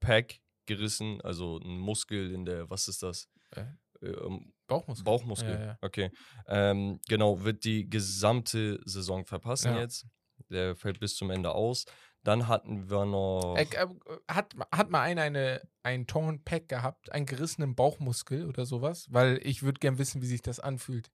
Pack 0.00 0.40
gerissen, 0.66 1.20
also 1.22 1.58
ein 1.58 1.78
Muskel 1.78 2.32
in 2.32 2.44
der, 2.44 2.68
was 2.70 2.88
ist 2.88 3.02
das? 3.02 3.28
Äh, 3.50 3.64
Ähm, 4.02 4.52
Bauchmuskel. 4.66 5.04
Bauchmuskel. 5.04 5.54
Ja, 5.54 5.64
ja. 5.66 5.78
Okay. 5.80 6.10
Ähm, 6.46 6.98
genau, 7.08 7.42
wird 7.42 7.64
die 7.64 7.88
gesamte 7.88 8.80
Saison 8.84 9.24
verpassen 9.24 9.72
Ja. 9.74 9.80
jetzt. 9.80 10.06
Der 10.50 10.74
fällt 10.76 11.00
bis 11.00 11.14
zum 11.16 11.30
Ende 11.30 11.52
aus. 11.52 11.84
Dann 12.24 12.48
hatten 12.48 12.90
wir 12.90 13.04
noch. 13.04 13.54
Äh, 13.56 13.64
äh, 13.64 13.86
hat, 14.28 14.54
hat 14.72 14.90
mal 14.90 15.02
einer 15.02 15.22
eine, 15.22 15.60
ein 15.82 16.06
Torn 16.06 16.42
Pack 16.42 16.68
gehabt, 16.68 17.12
einen 17.12 17.26
gerissenen 17.26 17.74
Bauchmuskel 17.74 18.46
oder 18.48 18.64
sowas? 18.66 19.06
Weil 19.10 19.38
ich 19.42 19.62
würde 19.62 19.78
gern 19.78 19.98
wissen, 19.98 20.22
wie 20.22 20.26
sich 20.26 20.42
das 20.42 20.58
anfühlt. 20.58 21.10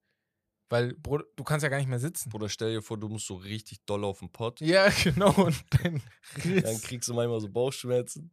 Weil, 0.68 0.94
Bruder, 0.94 1.24
du 1.34 1.42
kannst 1.42 1.64
ja 1.64 1.68
gar 1.68 1.78
nicht 1.78 1.88
mehr 1.88 1.98
sitzen. 1.98 2.30
Bruder, 2.30 2.48
stell 2.48 2.72
dir 2.72 2.80
vor, 2.80 2.96
du 2.96 3.08
musst 3.08 3.26
so 3.26 3.34
richtig 3.34 3.84
doll 3.86 4.04
auf 4.04 4.20
den 4.20 4.30
Pott. 4.30 4.60
Ja, 4.60 4.88
genau. 5.02 5.32
Und 5.32 5.60
dann 5.82 6.00
Dann 6.44 6.80
kriegst 6.80 7.08
du 7.08 7.14
manchmal 7.14 7.40
so 7.40 7.48
Bauchschmerzen. 7.48 8.32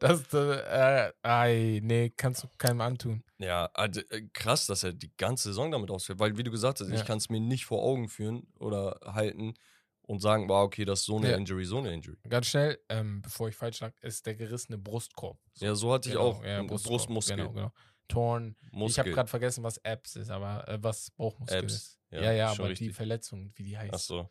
Das, 0.00 0.32
äh, 0.34 1.12
ei, 1.22 1.78
nee, 1.84 2.10
kannst 2.16 2.42
du 2.42 2.48
keinem 2.58 2.80
antun. 2.80 3.22
Ja, 3.38 3.66
also, 3.74 4.00
äh, 4.10 4.22
krass, 4.32 4.66
dass 4.66 4.82
er 4.82 4.92
die 4.92 5.12
ganze 5.16 5.50
Saison 5.50 5.70
damit 5.70 5.90
ausfällt. 5.90 6.18
Weil, 6.18 6.36
wie 6.36 6.42
du 6.42 6.50
gesagt 6.50 6.80
hast, 6.80 6.88
Ja. 6.88 6.94
ich 6.96 7.04
kann 7.04 7.18
es 7.18 7.28
mir 7.28 7.38
nicht 7.38 7.64
vor 7.64 7.80
Augen 7.80 8.08
führen 8.08 8.48
oder 8.58 8.98
halten 9.04 9.54
und 10.02 10.20
sagen, 10.20 10.48
wow, 10.48 10.64
okay, 10.64 10.84
das 10.84 11.00
ist 11.00 11.06
so 11.06 11.16
eine 11.18 11.30
Ja. 11.30 11.36
Injury, 11.36 11.64
so 11.64 11.78
eine 11.78 11.92
Injury. 11.94 12.16
Ganz 12.28 12.46
schnell, 12.48 12.78
ähm, 12.88 13.22
bevor 13.22 13.48
ich 13.48 13.56
falsch 13.56 13.80
lag, 13.80 13.92
ist 14.02 14.26
der 14.26 14.34
gerissene 14.34 14.78
Brustkorb. 14.78 15.38
So, 15.54 15.64
Ja, 15.64 15.74
so 15.74 15.92
hatte 15.92 16.08
ich 16.08 16.14
genau, 16.14 16.26
auch. 16.28 16.44
Ja, 16.44 16.62
Brustkorb, 16.62 16.92
Brustmuskel. 16.98 17.36
Genau, 17.36 17.52
genau. 17.52 17.72
Torn. 18.08 18.56
Ich 18.60 18.72
Muskel. 18.72 19.04
habe 19.04 19.10
gerade 19.12 19.30
vergessen, 19.30 19.62
was 19.64 19.82
Abs 19.84 20.16
ist, 20.16 20.30
aber 20.30 20.68
äh, 20.68 20.78
was 20.82 21.10
Bauchmuskel 21.12 21.62
Abs, 21.64 21.72
ist. 21.74 21.98
ja, 22.10 22.20
Ja, 22.22 22.32
ja, 22.32 22.50
aber 22.50 22.64
die 22.64 22.68
richtig. 22.70 22.94
Verletzung, 22.94 23.52
wie 23.54 23.62
die 23.62 23.78
heißt. 23.78 23.94
Ach 23.94 23.98
so. 23.98 24.30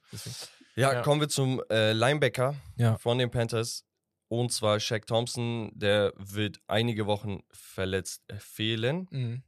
Ja, 0.75 0.93
Ja. 0.93 1.01
kommen 1.01 1.21
wir 1.21 1.29
zum 1.29 1.61
äh, 1.71 1.93
Linebacker 1.93 2.55
von 2.99 3.17
den 3.17 3.31
Panthers. 3.31 3.85
Und 4.27 4.51
zwar 4.53 4.79
Shaq 4.79 5.07
Thompson, 5.07 5.71
der 5.73 6.13
wird 6.17 6.61
einige 6.67 7.05
Wochen 7.05 7.39
verletzt 7.51 8.23
äh, 8.27 8.35
fehlen. 8.39 9.07
Mhm. 9.09 9.43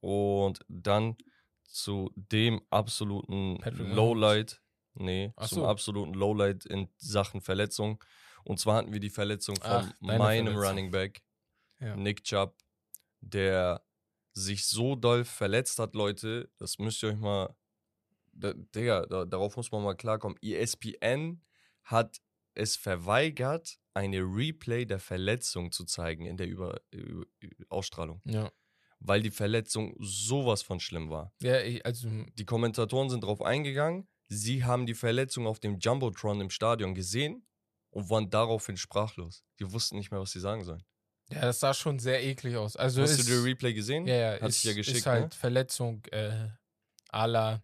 Und 0.00 0.60
dann 0.68 1.16
zu 1.64 2.10
dem 2.14 2.60
absoluten 2.70 3.58
Patrick. 3.58 3.88
Lowlight. 3.94 4.60
Nee, 5.00 5.32
Ach 5.36 5.48
zum 5.48 5.58
so. 5.60 5.66
absoluten 5.66 6.14
Lowlight 6.14 6.64
in 6.66 6.88
Sachen 6.96 7.40
Verletzung. 7.40 8.02
Und 8.44 8.58
zwar 8.60 8.76
hatten 8.76 8.92
wir 8.92 9.00
die 9.00 9.10
Verletzung 9.10 9.56
von 9.56 9.64
Ach, 9.70 9.92
meinem 10.00 10.46
Verletzung. 10.46 10.56
Running 10.64 10.90
Back, 10.90 11.22
Ja. 11.80 11.96
Nick 11.96 12.24
Chubb, 12.24 12.56
der 13.20 13.84
sich 14.32 14.66
so 14.66 14.94
doll 14.96 15.24
verletzt 15.24 15.78
hat, 15.78 15.94
Leute. 15.94 16.50
Das 16.58 16.78
müsst 16.78 17.02
ihr 17.02 17.10
euch 17.10 17.18
mal. 17.18 17.54
Da, 18.32 18.52
Digga, 18.54 19.04
da, 19.06 19.24
darauf 19.24 19.56
muss 19.56 19.70
man 19.72 19.82
mal 19.82 19.94
klarkommen. 19.96 20.38
ESPN 20.40 21.42
hat 21.82 22.20
es 22.54 22.76
verweigert, 22.76 23.78
eine 23.94 24.18
Replay 24.20 24.84
der 24.84 25.00
Verletzung 25.00 25.72
zu 25.72 25.84
zeigen 25.84 26.24
in 26.26 26.36
der 26.36 26.46
Über, 26.46 26.80
Über, 26.92 27.24
Ausstrahlung. 27.68 28.20
Ja. 28.24 28.50
weil 29.00 29.22
die 29.22 29.30
Verletzung 29.30 29.94
sowas 29.98 30.62
von 30.62 30.78
schlimm 30.80 31.10
war. 31.10 31.32
Ja, 31.42 31.60
ich, 31.60 31.84
also, 31.86 32.08
Die 32.34 32.44
Kommentatoren 32.44 33.10
sind 33.10 33.22
drauf 33.24 33.42
eingegangen. 33.42 34.06
Sie 34.28 34.64
haben 34.64 34.86
die 34.86 34.94
Verletzung 34.94 35.46
auf 35.46 35.58
dem 35.60 35.78
Jumbotron 35.78 36.40
im 36.40 36.50
Stadion 36.50 36.94
gesehen 36.94 37.46
und 37.90 38.10
waren 38.10 38.28
daraufhin 38.30 38.76
sprachlos. 38.76 39.42
Die 39.58 39.70
wussten 39.72 39.96
nicht 39.96 40.10
mehr, 40.10 40.20
was 40.20 40.32
sie 40.32 40.40
sagen 40.40 40.64
sollen. 40.64 40.84
ja, 41.30 41.40
das 41.42 41.60
sah 41.60 41.72
schon 41.74 41.98
sehr 41.98 42.22
eklig 42.22 42.56
aus. 42.56 42.76
Also 42.76 43.02
Hast 43.02 43.12
ist, 43.18 43.28
du 43.28 43.32
den 43.34 43.42
Replay 43.42 43.72
gesehen? 43.74 44.06
ja, 44.06 44.14
ja, 44.14 44.40
Hat 44.40 44.48
ist, 44.50 44.62
sich 44.62 44.70
ja 44.70 44.74
geschickt, 44.76 44.98
ist 44.98 45.06
halt 45.06 45.30
ne? 45.30 45.36
Verletzung 45.38 46.04
äh, 46.10 46.48
à 47.10 47.26
la 47.26 47.62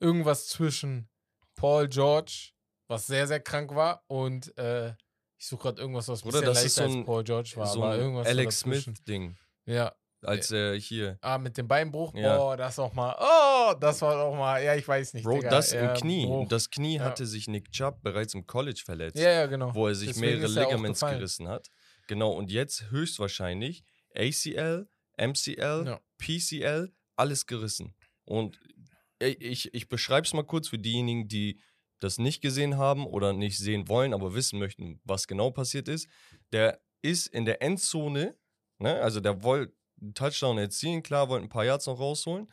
irgendwas 0.00 0.46
zwischen 0.48 1.08
Paul 1.54 1.88
George, 1.88 2.50
was 2.86 3.06
sehr, 3.06 3.26
sehr 3.26 3.40
krank 3.40 3.74
war, 3.74 4.04
und 4.06 4.56
äh, 4.58 4.90
ich 5.38 5.46
suche 5.46 5.62
gerade 5.62 5.80
irgendwas, 5.80 6.08
was 6.08 6.20
ein 6.20 6.30
Bruder, 6.30 6.40
bisschen 6.40 6.54
das 6.54 6.64
ist 6.64 6.76
leichter 6.76 6.82
so 6.82 6.82
als 6.84 6.94
ein- 7.00 7.04
Paul 7.06 7.24
George 7.24 7.52
war, 7.56 7.66
so 7.66 7.82
ein 7.84 8.12
so 8.12 8.18
Alex. 8.20 8.60
Smith-Ding. 8.60 9.36
Ja, 9.66 9.94
Als 10.22 10.50
er 10.50 10.74
hier. 10.74 11.18
ah, 11.20 11.38
mit 11.38 11.56
dem 11.56 11.68
Beinbruch, 11.68 12.12
Ja. 12.14 12.36
boah, 12.36 12.56
das 12.56 12.78
auch 12.78 12.92
mal, 12.92 13.14
oh, 13.20 13.74
das 13.78 14.02
war 14.02 14.20
auch 14.24 14.34
mal, 14.36 14.62
ja, 14.62 14.74
ich 14.74 14.86
weiß 14.86 15.14
nicht, 15.14 15.24
Bro, 15.24 15.36
Digga, 15.36 15.50
das 15.50 15.72
ja, 15.72 15.92
im 15.92 16.00
Knie. 16.00 16.26
Bruch. 16.26 16.48
Das 16.48 16.70
Knie 16.70 16.96
Ja. 16.96 17.04
hatte 17.04 17.24
sich 17.26 17.46
Nick 17.46 17.70
Chubb 17.70 18.02
bereits 18.02 18.34
im 18.34 18.46
College 18.46 18.82
verletzt. 18.84 19.16
Ja, 19.18 19.30
ja, 19.30 19.46
genau. 19.46 19.74
wo 19.74 19.86
er 19.86 19.94
sich 19.94 20.08
Deswegen 20.08 20.38
mehrere 20.40 20.60
er 20.60 20.64
Ligaments 20.66 21.00
gerissen 21.00 21.46
hat. 21.48 21.68
Genau, 22.08 22.32
und 22.32 22.50
jetzt 22.50 22.90
höchstwahrscheinlich 22.90 23.84
ACL, 24.14 24.88
MCL. 25.16 25.98
PCL, 26.18 26.92
alles 27.16 27.46
gerissen. 27.46 27.94
Und 28.24 28.58
ich, 29.20 29.40
ich, 29.40 29.74
ich 29.74 29.88
beschreibe 29.88 30.26
es 30.26 30.32
mal 30.32 30.44
kurz 30.44 30.68
für 30.68 30.78
diejenigen, 30.78 31.28
die 31.28 31.60
das 32.00 32.18
nicht 32.18 32.40
gesehen 32.40 32.76
haben 32.76 33.06
oder 33.06 33.32
nicht 33.32 33.58
sehen 33.58 33.88
wollen, 33.88 34.14
aber 34.14 34.34
wissen 34.34 34.58
möchten, 34.58 35.00
was 35.04 35.26
genau 35.26 35.50
passiert 35.50 35.88
ist. 35.88 36.08
Der 36.52 36.80
ist 37.02 37.26
in 37.28 37.44
der 37.44 37.60
Endzone, 37.62 38.36
ne, 38.78 39.00
also 39.00 39.20
der 39.20 39.42
wollte 39.42 39.74
einen 40.00 40.14
Touchdown 40.14 40.58
erzielen, 40.58 41.02
klar, 41.02 41.28
wollte 41.28 41.46
ein 41.46 41.48
paar 41.48 41.64
Yards 41.64 41.86
noch 41.86 41.98
rausholen, 41.98 42.50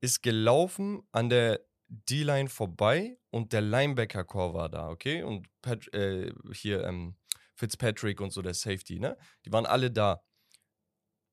ist 0.00 0.22
gelaufen 0.22 1.02
an 1.12 1.28
der 1.28 1.60
D-Line 1.88 2.48
vorbei 2.48 3.18
und 3.30 3.52
der 3.52 3.60
Linebacker-Core 3.62 4.54
war 4.54 4.68
da, 4.68 4.88
okay? 4.88 5.22
Und 5.22 5.48
Pat, 5.60 5.92
äh, 5.92 6.32
hier 6.52 6.84
ähm, 6.84 7.16
Fitzpatrick 7.56 8.20
und 8.20 8.32
so, 8.32 8.42
der 8.42 8.54
Safety, 8.54 8.98
ne? 9.00 9.16
Die 9.44 9.52
waren 9.52 9.66
alle 9.66 9.90
da. 9.90 10.22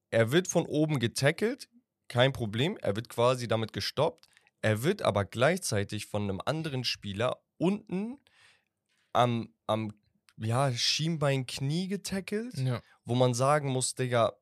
Er 0.10 0.32
wird 0.32 0.48
von 0.48 0.66
oben 0.66 1.00
getackelt, 1.00 1.70
kein 2.08 2.34
Problem. 2.34 2.78
Er 2.78 2.96
wird 2.96 3.10
quasi 3.10 3.48
damit 3.48 3.74
gestoppt. 3.74 4.28
Er 4.62 4.84
wird 4.84 5.02
aber 5.02 5.26
gleichzeitig 5.26 6.08
von 6.08 6.24
einem 6.24 6.42
anderen 6.46 6.84
Spieler 6.84 7.38
unten 7.58 8.18
am, 9.14 9.54
am 9.68 9.94
ja, 10.38 10.72
Schienbein-Knie 10.72 11.88
getackelt, 11.88 12.58
Ja. 12.58 12.82
wo 13.06 13.16
man 13.16 13.34
sagen 13.34 13.70
muss, 13.70 13.96
Digga, 13.96 14.34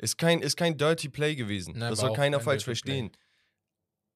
ist 0.00 0.18
kein, 0.18 0.40
ist 0.42 0.56
kein 0.56 0.76
Dirty 0.76 1.08
Play 1.08 1.34
gewesen. 1.36 1.74
Nein, 1.76 1.90
das 1.90 2.00
soll 2.00 2.12
keiner 2.12 2.38
kein 2.38 2.44
falsch 2.44 2.64
Dirty 2.64 2.80
Play. 2.82 2.92
verstehen. 2.94 3.12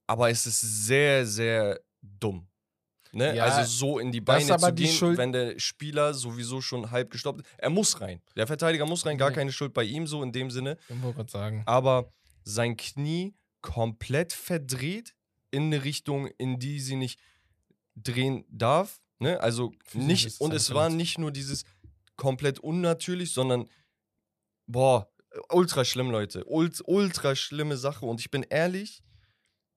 Aber 0.07 0.31
es 0.31 0.47
ist 0.47 0.61
sehr, 0.61 1.27
sehr 1.27 1.81
dumm. 2.03 2.47
Ne? 3.13 3.37
Ja, 3.37 3.45
also 3.45 3.71
so 3.71 3.99
in 4.01 4.11
die 4.11 4.21
Beine 4.21 4.57
zu 4.59 4.73
gehen, 4.75 4.89
Schuld- 4.93 5.19
wenn 5.19 5.33
der 5.33 5.59
Spieler 5.59 6.15
sowieso 6.15 6.61
schon 6.61 6.91
halb 6.91 7.11
gestoppt 7.11 7.43
ist. 7.43 7.49
Er 7.59 7.71
muss 7.71 8.01
rein. 8.01 8.21
Der 8.37 8.47
Verteidiger 8.49 8.87
muss 8.87 9.07
rein, 9.07 9.17
gar 9.17 9.31
Ja. 9.31 9.35
keine 9.37 9.53
Schuld 9.53 9.73
bei 9.73 9.85
ihm 9.85 10.07
so 10.09 10.23
in 10.23 10.33
dem 10.33 10.51
Sinne. 10.51 10.77
Ich 10.89 11.01
wollte 11.01 11.17
gerade 11.19 11.31
sagen. 11.31 11.63
Aber 11.67 12.13
sein 12.43 12.77
Knie 12.77 13.35
komplett 13.61 14.33
verdreht 14.33 15.15
in 15.53 15.65
eine 15.65 15.85
Richtung, 15.85 16.27
in 16.39 16.59
die 16.59 16.81
sie 16.81 16.97
nicht 16.97 17.21
drehen 17.95 18.45
darf. 18.49 19.01
Ne? 19.21 19.41
Also 19.41 19.73
nicht, 19.93 20.41
und 20.41 20.53
es 20.53 20.75
war 20.75 20.91
nicht 20.91 21.17
nur 21.19 21.31
dieses 21.31 21.63
komplett 22.17 22.59
unnatürlich, 22.59 23.33
sondern 23.33 23.69
boah, 24.67 25.09
ultra 25.51 25.85
schlimm, 25.85 26.11
Leute. 26.11 26.45
Ult, 26.47 26.83
ultra 26.87 27.35
schlimme 27.35 27.77
Sache. 27.77 28.07
Und 28.07 28.21
ich 28.21 28.31
bin 28.31 28.43
ehrlich, 28.43 29.03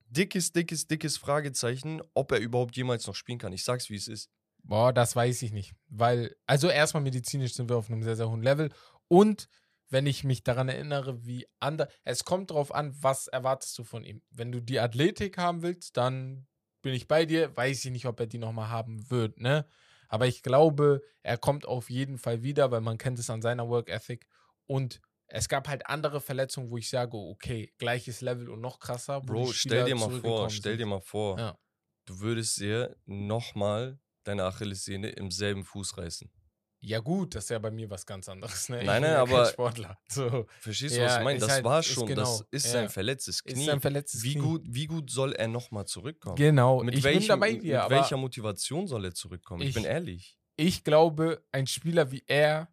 dickes, 0.10 0.52
dickes, 0.52 0.88
dickes 0.88 1.18
Fragezeichen, 1.18 2.02
ob 2.14 2.32
er 2.32 2.40
überhaupt 2.40 2.76
jemals 2.76 3.08
noch 3.08 3.16
spielen 3.16 3.40
kann. 3.40 3.54
Ich 3.54 3.64
sag's, 3.64 3.90
wie 3.90 3.96
es 3.96 4.08
ist. 4.08 4.30
Boah, 4.64 4.92
das 4.92 5.16
weiß 5.16 5.42
ich 5.44 5.52
nicht. 5.52 5.74
Weil, 5.88 6.36
also 6.46 6.70
erstmal 6.70 7.04
medizinisch 7.04 7.54
sind 7.54 7.70
wir 7.70 7.78
auf 7.78 7.90
einem 7.90 8.04
sehr, 8.04 8.16
sehr 8.16 8.30
hohen 8.30 8.44
Level. 8.44 8.70
Und 9.08 9.48
wenn 9.90 10.06
ich 10.06 10.24
mich 10.24 10.44
daran 10.44 10.70
erinnere, 10.70 11.26
wie 11.26 11.48
andere. 11.60 11.88
Es 12.04 12.26
kommt 12.26 12.52
drauf 12.52 12.74
an, 12.74 12.94
was 13.02 13.28
erwartest 13.28 13.78
du 13.78 13.84
von 13.84 14.04
ihm. 14.04 14.22
Wenn 14.30 14.52
du 14.52 14.62
die 14.62 14.80
Athletik 14.80 15.38
haben 15.38 15.62
willst, 15.62 15.98
dann 15.98 16.46
bin 16.82 16.94
ich 16.94 17.08
bei 17.08 17.26
dir. 17.26 17.56
Weiß 17.56 17.86
ich 17.86 17.92
nicht, 17.92 18.06
ob 18.06 18.20
er 18.20 18.28
die 18.28 18.38
nochmal 18.38 18.70
haben 18.70 19.10
wird, 19.10 19.40
ne? 19.40 19.66
Aber 20.10 20.28
ich 20.28 20.42
glaube, 20.42 21.02
er 21.22 21.38
kommt 21.38 21.66
auf 21.66 21.90
jeden 21.90 22.18
Fall 22.18 22.42
wieder, 22.42 22.72
weil 22.72 22.82
man 22.82 22.98
kennt 22.98 23.20
es 23.20 23.30
an 23.30 23.42
seiner 23.42 23.68
Work 23.68 23.90
Ethic. 23.90 24.28
Und 24.66 25.02
es 25.28 25.48
gab 25.50 25.68
halt 25.68 25.86
andere 25.88 26.22
Verletzungen, 26.22 26.70
wo 26.72 26.78
ich 26.78 26.90
sage, 26.90 27.16
okay, 27.18 27.74
gleiches 27.78 28.22
Level 28.22 28.50
und 28.50 28.62
noch 28.62 28.80
krasser. 28.80 29.22
Bro, 29.22 29.52
stell 29.54 29.86
dir 29.86 29.96
mal 29.96 30.10
vor, 30.22 30.50
stell 30.50 30.74
sind. 30.74 30.80
dir 30.80 30.86
mal 30.86 31.02
vor, 31.02 31.38
Ja. 31.38 31.58
du 32.06 32.20
würdest 32.20 32.60
dir 32.60 32.96
nochmal 33.06 34.00
deine 34.24 34.44
Achillessehne 34.46 35.10
im 35.10 35.32
selben 35.32 35.64
Fuß 35.64 35.98
reißen. 35.98 36.32
Ja, 36.80 37.00
gut, 37.00 37.34
das 37.34 37.46
ist 37.46 37.50
ja 37.50 37.58
bei 37.60 37.72
mir 37.72 37.90
was 37.90 38.06
ganz 38.06 38.30
anderes. 38.30 38.70
Ne? 38.70 38.78
Nein, 38.84 39.02
bin 39.02 39.02
nein, 39.02 39.12
ja 39.14 39.22
aber- 39.24 39.46
Sportler. 39.48 39.98
So. 40.10 40.46
Verstehst 40.60 40.96
du, 40.96 41.00
Ja, 41.00 41.08
was 41.08 41.18
ich 41.18 41.24
meine? 41.24 41.40
Das 41.40 41.50
halt- 41.50 41.64
war 41.64 41.82
schon, 41.82 42.06
genau, 42.08 42.22
das 42.22 42.46
ist 42.52 42.72
sein 42.72 42.88
verletztes 42.90 43.44
Knie. 43.44 43.64
Ist 43.64 43.70
ein 43.70 43.82
verletztes 43.82 44.22
wie, 44.24 44.34
Knie. 44.34 44.42
gut, 44.44 44.62
wie 44.68 44.86
gut 44.86 45.10
soll 45.10 45.34
er 45.34 45.48
nochmal 45.48 45.86
zurückkommen? 45.88 46.36
Genau, 46.36 46.84
Mit, 46.84 46.94
ich 46.96 47.04
welchem, 47.04 47.20
bin 47.20 47.28
dabei 47.30 47.54
mit 47.54 47.64
dir, 47.64 47.84
aber 47.84 47.96
welcher 47.96 48.18
Motivation 48.18 48.88
soll 48.88 49.06
er 49.06 49.14
zurückkommen? 49.14 49.64
Ich, 49.64 49.74
bin 49.74 49.84
Ich- 49.84 49.90
ehrlich. 49.90 50.38
ich 50.56 50.84
glaube, 50.84 51.44
ein 51.52 51.66
Spieler 51.66 52.12
wie 52.12 52.24
er 52.28 52.70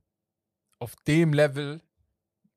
auf 0.79 0.95
dem 1.07 1.33
Level 1.33 1.81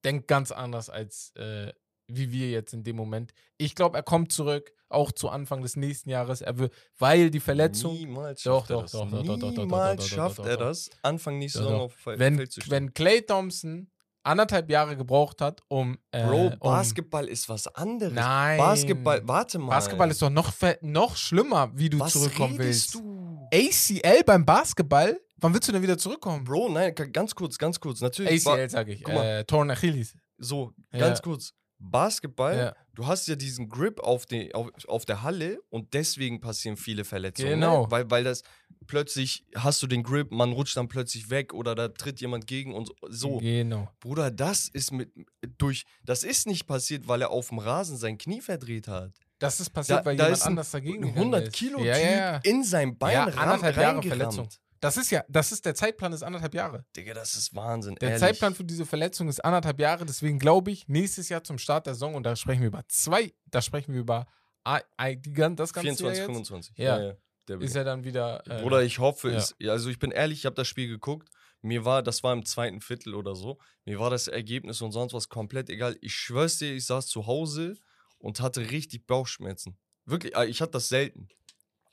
denkt 0.07 0.27
ganz 0.27 0.51
anders 0.51 0.89
als 0.89 1.35
äh, 1.35 1.73
wie 2.07 2.31
wir 2.31 2.49
jetzt 2.49 2.73
in 2.73 2.83
dem 2.83 2.95
Moment. 2.95 3.33
Ich 3.57 3.75
glaube, 3.75 3.97
er 3.97 4.03
kommt 4.03 4.31
zurück, 4.31 4.71
auch 4.89 5.11
zu 5.11 5.27
Anfang 5.29 5.61
des 5.61 5.75
nächsten 5.75 6.09
Jahres. 6.09 6.41
Er 6.41 6.57
will, 6.57 6.69
weil 6.97 7.29
die 7.29 7.41
Verletzung, 7.41 7.93
Niemals 7.93 8.43
Doch, 8.43 8.65
schafft 8.65 8.69
er 8.69 8.75
doch, 8.77 8.81
das. 8.83 8.91
doch, 8.91 9.11
doch, 9.11 9.17
doch, 9.17 9.25
doch, 9.25 9.39
doch, 9.39 9.53
doch, 9.53 9.63
Niemals 9.63 10.03
doch, 10.03 10.09
doch, 10.09 10.15
schafft 10.15 10.39
doch, 10.39 10.45
er 10.45 10.57
doch. 10.57 10.67
das, 10.67 10.89
Anfang 11.01 11.37
nächste 11.37 11.59
Doch, 11.59 11.65
Saison 11.65 11.79
doch. 11.79 11.85
auf 11.85 12.19
wenn, 12.19 12.35
Feld 12.37 12.51
zu 12.53 12.61
stehen. 12.61 12.71
wenn 12.71 12.93
Clay 12.93 13.21
Thompson 13.21 13.91
anderthalb 14.27 14.69
Jahre 14.69 14.96
gebraucht 14.98 15.41
hat, 15.41 15.62
um. 15.67 15.98
Äh, 16.12 16.25
Bro, 16.25 16.48
um, 16.48 16.60
Basketball 16.60 17.27
ist 17.27 17.50
was 17.50 17.67
anderes. 17.67 18.13
Nein. 18.13 18.57
Basketball, 18.57 19.22
warte 19.27 19.60
mal. 19.60 19.69
Basketball 19.69 20.12
ist 20.12 20.22
doch 20.22 20.29
noch, 20.29 20.51
noch 20.81 21.15
schlimmer, 21.15 21.72
wie 21.74 21.89
du 21.89 22.00
was 22.00 22.13
zurückkommen 22.13 22.57
willst. 22.57 22.93
du? 22.96 23.48
ACL 23.53 24.24
beim 24.25 24.46
Basketball? 24.46 25.19
Wann 25.39 25.53
willst 25.53 25.67
du 25.67 25.72
denn 25.72 25.81
wieder 25.84 25.98
zurückkommen? 25.98 26.43
Bro, 26.43 26.69
nein, 26.69 26.93
ganz 27.13 27.36
kurz, 27.36 27.57
ganz 27.57 27.79
kurz. 27.79 28.01
Natürlich, 28.01 28.46
ACL, 28.46 28.69
sage 28.69 28.93
ich. 28.93 29.07
Äh, 29.07 29.43
Torn 29.46 29.69
Achilles. 29.69 30.15
so, 30.38 30.74
Ja. 30.91 31.00
ganz 31.00 31.22
kurz. 31.22 31.53
Basketball, 31.79 32.57
Ja. 32.57 32.75
du 32.96 33.05
hast 33.07 33.27
ja 33.27 33.36
diesen 33.36 33.69
Grip 33.69 34.00
auf, 34.00 34.25
den, 34.25 34.53
auf, 34.53 34.69
auf 34.88 35.05
der 35.05 35.22
Halle 35.24 35.60
und 35.69 35.93
deswegen 35.93 36.39
passieren 36.41 36.75
viele 36.77 37.05
Verletzungen. 37.05 37.51
Genau. 37.51 37.84
Ne? 37.84 37.91
Weil, 37.91 38.10
weil 38.12 38.24
das 38.24 38.43
plötzlich 38.88 39.46
hast 39.55 39.81
du 39.84 39.88
den 39.88 40.03
Grip, 40.03 40.31
man 40.31 40.51
rutscht 40.51 40.75
dann 40.77 40.88
plötzlich 40.88 41.29
weg 41.29 41.53
oder 41.53 41.75
da 41.75 41.88
tritt 41.89 42.19
jemand 42.22 42.48
gegen 42.48 42.74
und 42.74 42.91
so. 43.10 43.38
Genau. 43.38 43.89
Bruder, 44.00 44.31
das 44.31 44.67
ist 44.69 44.91
mit 44.91 45.12
durch, 45.57 45.86
das 46.03 46.24
ist 46.24 46.48
nicht 46.48 46.65
passiert, 46.67 47.07
weil 47.07 47.22
er 47.22 47.29
auf 47.31 47.50
dem 47.50 47.60
Rasen 47.60 47.98
sein 47.98 48.17
Knie 48.17 48.41
verdreht 48.41 48.88
hat. 48.88 49.12
Das 49.39 49.60
ist 49.60 49.69
passiert, 49.69 50.00
Da- 50.00 50.05
weil 50.05 50.17
da 50.17 50.24
jemand 50.25 50.38
ist 50.38 50.43
ein 50.46 50.50
anders 50.50 50.72
dagegen 50.72 50.96
Ein 50.96 51.01
gegangen 51.01 51.17
100 51.17 51.43
ist. 51.50 51.53
Kilo 51.53 51.77
Typ 51.77 51.88
ja, 51.88 51.98
ja. 51.98 52.38
in 52.38 52.63
sein 52.63 52.98
Bein 52.98 53.13
Ja, 53.13 53.25
anderthalb 53.25 53.77
Jahre. 53.77 54.01
Verletzung. 54.01 54.50
Das 54.79 54.98
ist 54.98 55.12
ja, 55.12 55.24
das 55.27 55.51
ist 55.51 55.65
der 55.65 55.75
Zeitplan 55.75 56.13
ist 56.13 56.24
anderthalb 56.24 56.53
Jahre. 56.53 56.86
Digga, 56.96 57.13
das 57.13 57.36
ist 57.36 57.55
Wahnsinn. 57.55 57.96
Der 57.96 58.10
ehrlich. 58.10 58.22
Zeitplan 58.22 58.55
für 58.55 58.63
diese 58.63 58.86
Verletzung 58.86 59.27
ist 59.29 59.43
anderthalb 59.43 59.79
Jahre. 59.79 60.05
Deswegen 60.05 60.39
glaube 60.39 60.72
ich, 60.72 60.88
nächstes 60.88 61.29
Jahr 61.29 61.43
zum 61.43 61.57
Start 61.57 61.88
der 61.88 61.93
Saison, 61.93 62.15
und 62.15 62.24
da 62.24 62.36
sprechen 62.36 62.62
wir 62.62 62.67
über 62.67 62.84
zwei, 62.88 63.34
da 63.46 63.62
sprechen 63.62 63.93
wir 63.93 64.01
über 64.01 64.27
die, 64.67 65.34
das 65.34 65.74
ganze 65.74 65.96
24, 65.96 66.01
Jahr 66.01 66.13
jetzt, 66.13 66.25
25. 66.25 66.77
Ja. 66.77 67.13
Der 67.48 67.62
ist 67.62 67.75
er 67.75 67.86
dann 67.86 68.03
wieder. 68.03 68.43
Äh, 68.46 68.62
Bruder, 68.62 68.84
ich 68.84 69.00
hoffe, 69.00 69.31
ja. 69.31 69.38
es, 69.38 69.55
also 69.67 69.89
ich 69.89 70.00
bin 70.00 70.12
ehrlich, 70.12 70.39
ich 70.39 70.46
habe 70.46 70.55
das 70.55 70.67
Spiel 70.67 70.88
geguckt. 70.88 71.29
Mir 71.62 71.86
war, 71.86 72.03
das 72.03 72.24
war 72.24 72.34
im 72.34 72.46
zweiten 72.46 72.81
Viertel 72.81 73.15
oder 73.15 73.36
so, 73.36 73.57
mir 73.84 74.00
war 74.00 74.10
das 74.10 74.27
Ergebnis 74.27 74.81
und 74.81 74.91
sonst 74.91 75.13
was 75.13 75.27
komplett 75.27 75.69
egal. 75.69 75.98
Ich 76.01 76.13
schwör's 76.13 76.57
dir, 76.57 76.74
ich 76.74 76.86
saß 76.86 77.07
zu 77.07 77.25
Hause 77.25 77.77
und 78.19 78.41
hatte 78.41 78.69
richtig 78.69 79.07
Bauchschmerzen. 79.07 79.77
Wirklich, 80.05 80.36
äh, 80.36 80.46
ich 80.46 80.62
hatte 80.62 80.74
das 80.74 80.89
selten. 80.89 81.29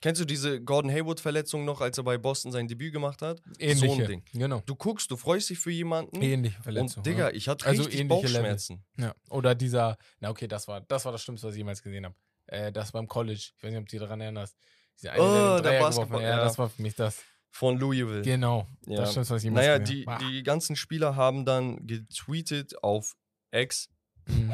Kennst 0.01 0.21
du 0.21 0.25
diese 0.25 0.61
Gordon 0.61 0.91
Hayward-Verletzung 0.91 1.65
noch, 1.65 1.81
als 1.81 1.97
er 1.97 2.03
bei 2.03 2.17
Boston 2.17 2.51
sein 2.51 2.67
Debüt 2.67 2.93
gemacht 2.93 3.21
hat? 3.21 3.41
ähnliche. 3.59 3.87
so 3.95 4.01
ein 4.01 4.07
Ding. 4.07 4.23
Genau. 4.33 4.61
Du 4.65 4.75
guckst, 4.75 5.09
du 5.09 5.17
freust 5.17 5.49
dich 5.49 5.57
für 5.59 5.71
jemanden 5.71 6.21
Ähnliche 6.21 6.61
Verletzung. 6.61 6.97
und 6.97 7.05
Digga, 7.05 7.29
ja. 7.29 7.35
ich 7.35 7.47
hatte 7.47 7.65
Also 7.65 7.83
richtig 7.83 8.01
Level. 8.01 8.07
Bauchschmerzen. 8.21 8.83
Ja. 8.97 9.13
Oder 9.29 9.55
dieser, 9.55 9.97
na 10.19 10.29
okay, 10.29 10.47
das 10.47 10.67
war, 10.67 10.81
das 10.81 11.05
war 11.05 11.11
das 11.11 11.23
Schlimmste, 11.23 11.47
was 11.47 11.55
ich 11.55 11.59
jemals 11.59 11.81
gesehen 11.81 12.05
habe. 12.05 12.15
Äh, 12.47 12.71
das 12.71 12.91
beim 12.91 13.07
College. 13.07 13.51
Ich 13.57 13.63
weiß 13.63 13.71
nicht, 13.71 13.79
ob 13.79 13.85
du 13.87 13.91
dich 13.91 13.99
daran 13.99 14.21
erinnerst. 14.21 14.55
Dieser 15.01 15.13
eine, 15.13 15.23
Oh, 15.23 15.25
der 15.25 15.61
Dreier 15.61 15.81
Basketball-. 15.81 16.21
Ja, 16.21 16.29
ja. 16.29 16.43
das 16.43 16.57
war 16.57 16.69
für 16.69 16.81
mich 16.81 16.95
das. 16.95 17.21
Von 17.49 17.77
Louisville. 17.79 18.21
Genau. 18.21 18.67
Ja. 18.85 18.97
Das 18.97 19.13
Schlimmste, 19.13 19.33
was 19.35 19.41
ich 19.41 19.45
jemals 19.45 19.65
Naja, 19.65 19.79
die, 19.79 20.05
habe. 20.05 20.25
die 20.25 20.43
ganzen 20.43 20.75
Spieler 20.75 21.15
haben 21.15 21.45
dann 21.45 21.87
getweetet 21.87 22.83
auf 22.83 23.15
X, 23.51 23.89
Mhm. 24.27 24.51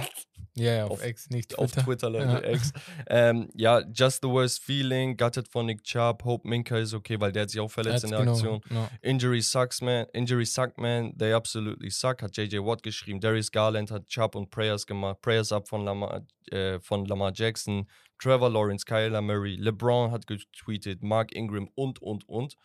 Ja, 0.56 0.74
ja, 0.74 0.86
auf, 0.86 0.92
Auf- 1.00 1.06
X, 1.06 1.30
nicht 1.30 1.58
auf 1.58 1.72
Twitter. 1.72 1.86
Twitter, 1.86 2.10
Leute, 2.10 2.46
Ja. 2.46 2.54
X. 2.54 2.74
Ähm, 3.08 3.50
ja, 3.56 3.80
Just 3.94 4.22
the 4.22 4.28
Worst 4.28 4.62
Feeling, 4.62 5.16
Gutted 5.16 5.48
von 5.48 5.66
Nick 5.66 5.84
Chubb, 5.84 6.26
Hope 6.26 6.46
Minka 6.48 6.78
ist 6.78 6.94
okay, 6.94 7.18
weil 7.22 7.32
der 7.32 7.44
hat 7.44 7.50
sich 7.52 7.60
auch 7.62 7.72
verletzt 7.72 8.04
in 8.04 8.10
der 8.12 8.20
Genau, 8.20 8.34
Aktion. 8.34 8.62
genau. 8.68 8.88
Injury 9.02 9.42
sucks, 9.42 9.80
man. 9.82 10.06
Injury 10.12 10.46
suck, 10.46 10.78
man. 10.78 11.18
They 11.18 11.32
absolutely 11.34 11.90
suck. 11.90 12.22
Hat 12.22 12.36
JJ 12.36 12.58
Watt 12.60 12.84
geschrieben. 12.84 13.22
Darius 13.22 13.50
Garland 13.52 13.92
hat 13.92 14.08
Chubb 14.08 14.36
und 14.36 14.50
Prayers 14.50 14.86
gemacht. 14.86 15.22
Prayers 15.22 15.54
up 15.54 15.70
von 15.70 15.86
Lamar, 15.86 16.26
äh, 16.52 16.80
von 16.82 17.06
Lamar 17.06 17.32
Jackson. 17.34 17.88
Trevor 18.22 18.50
Lawrence, 18.50 18.86
Kyler 18.86 19.22
Murray. 19.22 19.56
LeBron 19.56 20.12
hat 20.12 20.28
getweetet. 20.28 21.02
Mark 21.02 21.32
Ingram 21.34 21.70
und, 21.76 22.02
und, 22.02 22.28
und. 22.28 22.56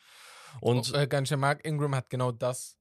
Und 0.61 0.91
Und 0.91 0.95
äh, 0.95 1.07
ganz 1.07 1.29
schön, 1.29 1.39
Mark 1.41 1.65
Ingram 1.65 1.95
hat 1.95 2.11
genau 2.11 2.33
das, 2.33 2.77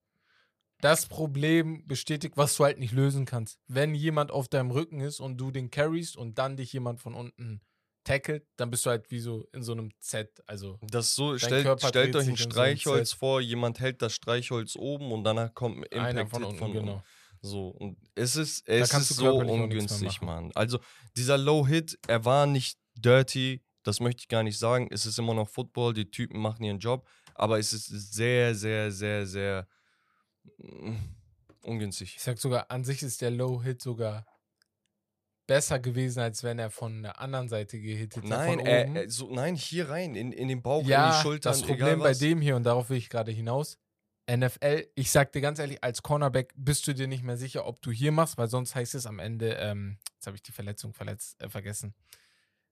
das 0.81 1.07
Problem 1.07 1.87
bestätigt, 1.87 2.37
was 2.37 2.55
du 2.57 2.65
halt 2.65 2.79
nicht 2.79 2.93
lösen 2.93 3.25
kannst. 3.25 3.59
Wenn 3.67 3.95
jemand 3.95 4.31
auf 4.31 4.47
deinem 4.47 4.71
Rücken 4.71 4.99
ist 4.99 5.19
und 5.19 5.37
du 5.37 5.51
den 5.51 5.71
carryst 5.71 6.17
und 6.17 6.37
dann 6.37 6.57
dich 6.57 6.73
jemand 6.73 6.99
von 6.99 7.15
unten 7.15 7.61
tackelt, 8.03 8.45
dann 8.55 8.69
bist 8.69 8.85
du 8.85 8.91
halt 8.91 9.09
wie 9.11 9.19
so 9.19 9.47
in 9.51 9.63
so 9.63 9.71
einem 9.71 9.91
Z. 9.99 10.41
Also 10.45 10.77
das 10.81 11.15
so, 11.15 11.37
stellt, 11.37 11.81
stellt 11.81 12.15
euch 12.15 12.27
ein 12.27 12.35
so 12.35 12.43
Streichholz 12.43 13.11
Set. 13.11 13.19
vor, 13.19 13.41
jemand 13.41 13.79
hält 13.79 14.01
das 14.01 14.13
Streichholz 14.13 14.75
oben 14.75 15.11
und 15.11 15.23
danach 15.23 15.53
kommt 15.53 15.77
ein 15.77 15.83
Impact 15.83 16.09
einer 16.09 16.27
von 16.27 16.43
unten, 16.43 16.59
von 16.59 16.71
unten. 16.71 16.85
genau. 16.85 17.03
So, 17.41 17.69
und 17.69 17.97
es 18.15 18.35
ist, 18.35 18.67
es 18.67 18.91
ist 18.91 19.09
so 19.09 19.35
ungünstig. 19.35 20.21
Mann. 20.21 20.51
Also, 20.55 20.79
dieser 21.15 21.37
Low-Hit, 21.37 21.99
er 22.07 22.25
war 22.25 22.47
nicht 22.47 22.79
dirty, 22.95 23.63
das 23.83 23.99
möchte 23.99 24.21
ich 24.21 24.27
gar 24.27 24.41
nicht 24.41 24.57
sagen. 24.57 24.87
Es 24.91 25.05
ist 25.05 25.19
immer 25.19 25.35
noch 25.35 25.47
Football, 25.47 25.93
die 25.93 26.09
Typen 26.09 26.39
machen 26.39 26.63
ihren 26.63 26.79
Job, 26.79 27.07
aber 27.35 27.59
es 27.59 27.71
ist 27.71 27.87
sehr, 27.87 28.55
sehr, 28.55 28.91
sehr, 28.91 29.27
sehr 29.27 29.67
ungünstig. 31.61 32.15
Ich 32.15 32.23
sag 32.23 32.37
sogar, 32.37 32.71
an 32.71 32.83
sich 32.83 33.03
ist 33.03 33.21
der 33.21 33.31
Low-Hit 33.31 33.81
sogar 33.81 34.25
besser 35.47 35.79
gewesen, 35.79 36.19
als 36.19 36.43
wenn 36.43 36.57
er 36.57 36.71
von 36.71 37.03
der 37.03 37.19
anderen 37.19 37.47
Seite 37.47 37.79
gehittet 37.79 38.23
hätte. 38.23 38.27
Nein, 38.27 38.59
oben. 38.59 38.95
er, 38.95 39.09
so, 39.09 39.31
nein, 39.31 39.55
hier 39.55 39.89
rein, 39.89 40.15
in, 40.15 40.31
in 40.31 40.47
den 40.47 40.61
Bauch, 40.61 40.81
in 40.81 40.85
die 40.85 40.91
ja, 40.91 41.21
Schultern, 41.21 41.53
das 41.53 41.61
Problem 41.61 41.99
bei 41.99 42.13
dem 42.13 42.41
hier, 42.41 42.55
und 42.55 42.63
darauf 42.63 42.89
will 42.89 42.97
ich 42.97 43.09
gerade 43.09 43.31
hinaus, 43.31 43.77
NFL, 44.29 44.87
ich 44.95 45.11
sag 45.11 45.31
dir 45.33 45.41
ganz 45.41 45.59
ehrlich, 45.59 45.83
als 45.83 46.01
Cornerback 46.01 46.51
bist 46.55 46.87
du 46.87 46.93
dir 46.93 47.07
nicht 47.07 47.23
mehr 47.23 47.37
sicher, 47.37 47.67
ob 47.67 47.81
du 47.83 47.91
hier 47.91 48.11
machst, 48.11 48.39
weil 48.39 48.47
sonst 48.47 48.73
heißt 48.73 48.95
es 48.95 49.05
am 49.05 49.19
Ende, 49.19 49.53
ähm, 49.53 49.99
jetzt 50.15 50.25
habe 50.25 50.35
ich 50.35 50.41
die 50.41 50.51
Verletzung 50.51 50.93
verletzt, 50.93 51.39
äh, 51.39 51.47
vergessen, 51.47 51.93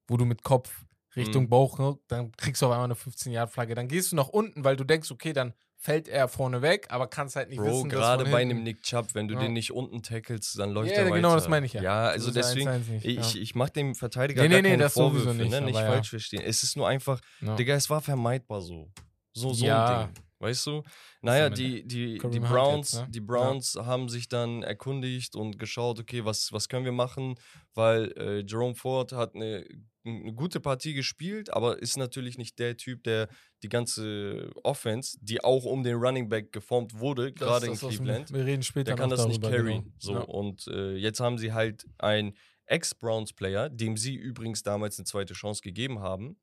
wo 0.08 0.18
du 0.18 0.26
mit 0.26 0.42
Kopf 0.42 0.86
Richtung 1.16 1.44
Mhm. 1.44 1.50
Bauch, 1.50 1.78
ne, 1.78 1.98
dann 2.08 2.32
kriegst 2.32 2.62
du 2.62 2.66
auf 2.66 2.72
einmal 2.72 2.86
eine 2.86 2.96
15-Yard-Flagge. 2.96 3.76
Dann 3.76 3.88
gehst 3.88 4.12
du 4.12 4.16
nach 4.16 4.30
unten, 4.30 4.64
weil 4.64 4.76
du 4.76 4.84
denkst, 4.84 5.12
okay, 5.12 5.32
dann 5.32 5.54
fällt 5.84 6.08
er 6.08 6.30
vorne 6.30 6.62
weg, 6.62 6.88
aber 6.90 7.08
kannst 7.08 7.36
halt 7.36 7.50
nicht 7.50 7.58
Bro, 7.60 7.66
wissen, 7.68 7.90
gerade 7.90 8.24
bei 8.24 8.38
einem 8.42 8.64
Nick 8.64 8.82
Chubb, 8.84 9.08
wenn 9.16 9.28
du 9.28 9.34
Ja. 9.34 9.42
den 9.42 9.52
nicht 9.52 9.72
unten 9.74 10.02
tackelst, 10.02 10.58
dann 10.58 10.72
läuft 10.72 10.92
Ja, 10.92 10.98
er 11.00 11.06
weiter. 11.08 11.16
genau, 11.18 11.36
das 11.36 11.50
meine 11.50 11.66
ich 11.66 11.74
ja. 11.74 11.82
Ja, 11.82 12.04
Das 12.06 12.14
also 12.14 12.32
deswegen, 12.32 12.70
1-1 12.70 12.90
nicht, 12.90 13.06
ich, 13.06 13.34
ja. 13.36 13.42
ich 13.42 13.54
mache 13.56 13.72
dem 13.72 13.94
Verteidiger 13.94 14.42
Nee, 14.44 14.48
gar 14.48 14.56
nee, 14.56 14.62
nee, 14.62 14.70
keine 14.70 14.84
das 14.84 14.94
sowieso 14.94 15.26
Vorwürfe, 15.26 15.42
nicht, 15.44 15.52
ne? 15.52 15.62
nicht 15.62 15.76
aber 15.76 15.86
ja. 15.86 15.92
falsch 15.92 16.10
verstehen. 16.10 16.42
Es 16.46 16.64
ist 16.64 16.78
nur 16.78 16.88
einfach, 16.88 17.20
Ja. 17.42 17.56
Digga, 17.58 17.74
es 17.76 17.90
war 17.90 18.00
vermeidbar 18.02 18.62
so. 18.62 18.90
So, 19.34 19.52
so 19.54 19.66
Ja. 19.66 20.00
ein 20.06 20.14
Ding. 20.14 20.24
Weißt 20.40 20.68
du? 20.68 20.84
Naja, 21.22 21.50
die, 21.50 21.86
die, 21.88 22.18
die 22.18 22.40
Browns, 22.40 22.92
jetzt, 22.94 23.02
ne? 23.02 23.08
die. 23.12 23.20
Browns 23.22 23.76
haben 23.82 24.08
sich 24.10 24.28
dann 24.30 24.62
erkundigt 24.64 25.36
und 25.36 25.58
geschaut, 25.58 26.00
okay, 26.00 26.24
was, 26.26 26.52
was 26.52 26.68
können 26.70 26.84
wir 26.86 26.92
machen? 26.94 27.36
Weil 27.74 28.12
äh, 28.18 28.40
Jerome 28.46 28.76
Ford 28.76 29.12
hat 29.14 29.36
eine, 29.36 29.66
eine 30.06 30.34
gute 30.34 30.60
Partie 30.60 30.94
gespielt, 30.94 31.52
aber 31.54 31.82
ist 31.82 31.96
natürlich 31.98 32.38
nicht 32.38 32.60
der 32.60 32.76
Typ, 32.78 33.04
der 33.04 33.30
die 33.64 33.70
ganze 33.70 34.52
Offense, 34.64 35.18
die 35.22 35.44
auch 35.44 35.64
um 35.66 35.84
den 35.84 35.96
Running 35.96 36.28
Back 36.30 36.52
geformt 36.52 37.00
wurde, 37.00 37.32
Das 37.32 37.40
gerade 37.40 37.66
in 37.68 37.72
das, 37.74 37.82
wir- 37.84 37.90
Cleveland, 37.90 38.34
Wir 38.34 38.46
reden 38.46 38.64
später 38.64 38.92
der 38.92 38.96
kann 38.96 39.10
das 39.10 39.26
nicht 39.28 39.42
darüber, 39.44 39.58
carryen. 39.58 39.84
genau. 39.84 39.94
So, 40.00 40.14
Ja. 40.14 40.20
und 40.22 40.68
äh, 40.68 40.96
jetzt 40.96 41.20
haben 41.20 41.38
sie 41.38 41.54
halt 41.54 41.86
einen 42.00 42.36
Ex-Browns-Player, 42.66 43.70
dem 43.70 43.98
sie 43.98 44.16
übrigens 44.16 44.64
damals 44.64 44.98
eine 45.00 45.06
zweite 45.06 45.34
Chance 45.34 45.62
gegeben 45.62 46.00
haben, 46.00 46.38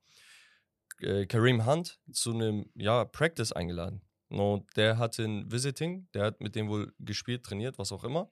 äh, 1.01 1.27
Kareem 1.27 1.67
Hunt, 1.67 1.99
zu 2.13 2.33
einem 2.33 2.67
ja, 2.75 3.05
Practice 3.05 3.53
eingeladen. 3.53 4.03
Und 4.29 4.65
der 4.77 4.97
hatte 4.99 5.25
ein 5.25 5.51
Visiting, 5.51 6.09
der 6.15 6.25
hat 6.25 6.41
mit 6.41 6.55
dem 6.55 6.69
wohl 6.69 6.93
gespielt, 7.01 7.43
trainiert, 7.43 7.79
was 7.79 7.91
auch 7.91 8.05
immer. 8.05 8.31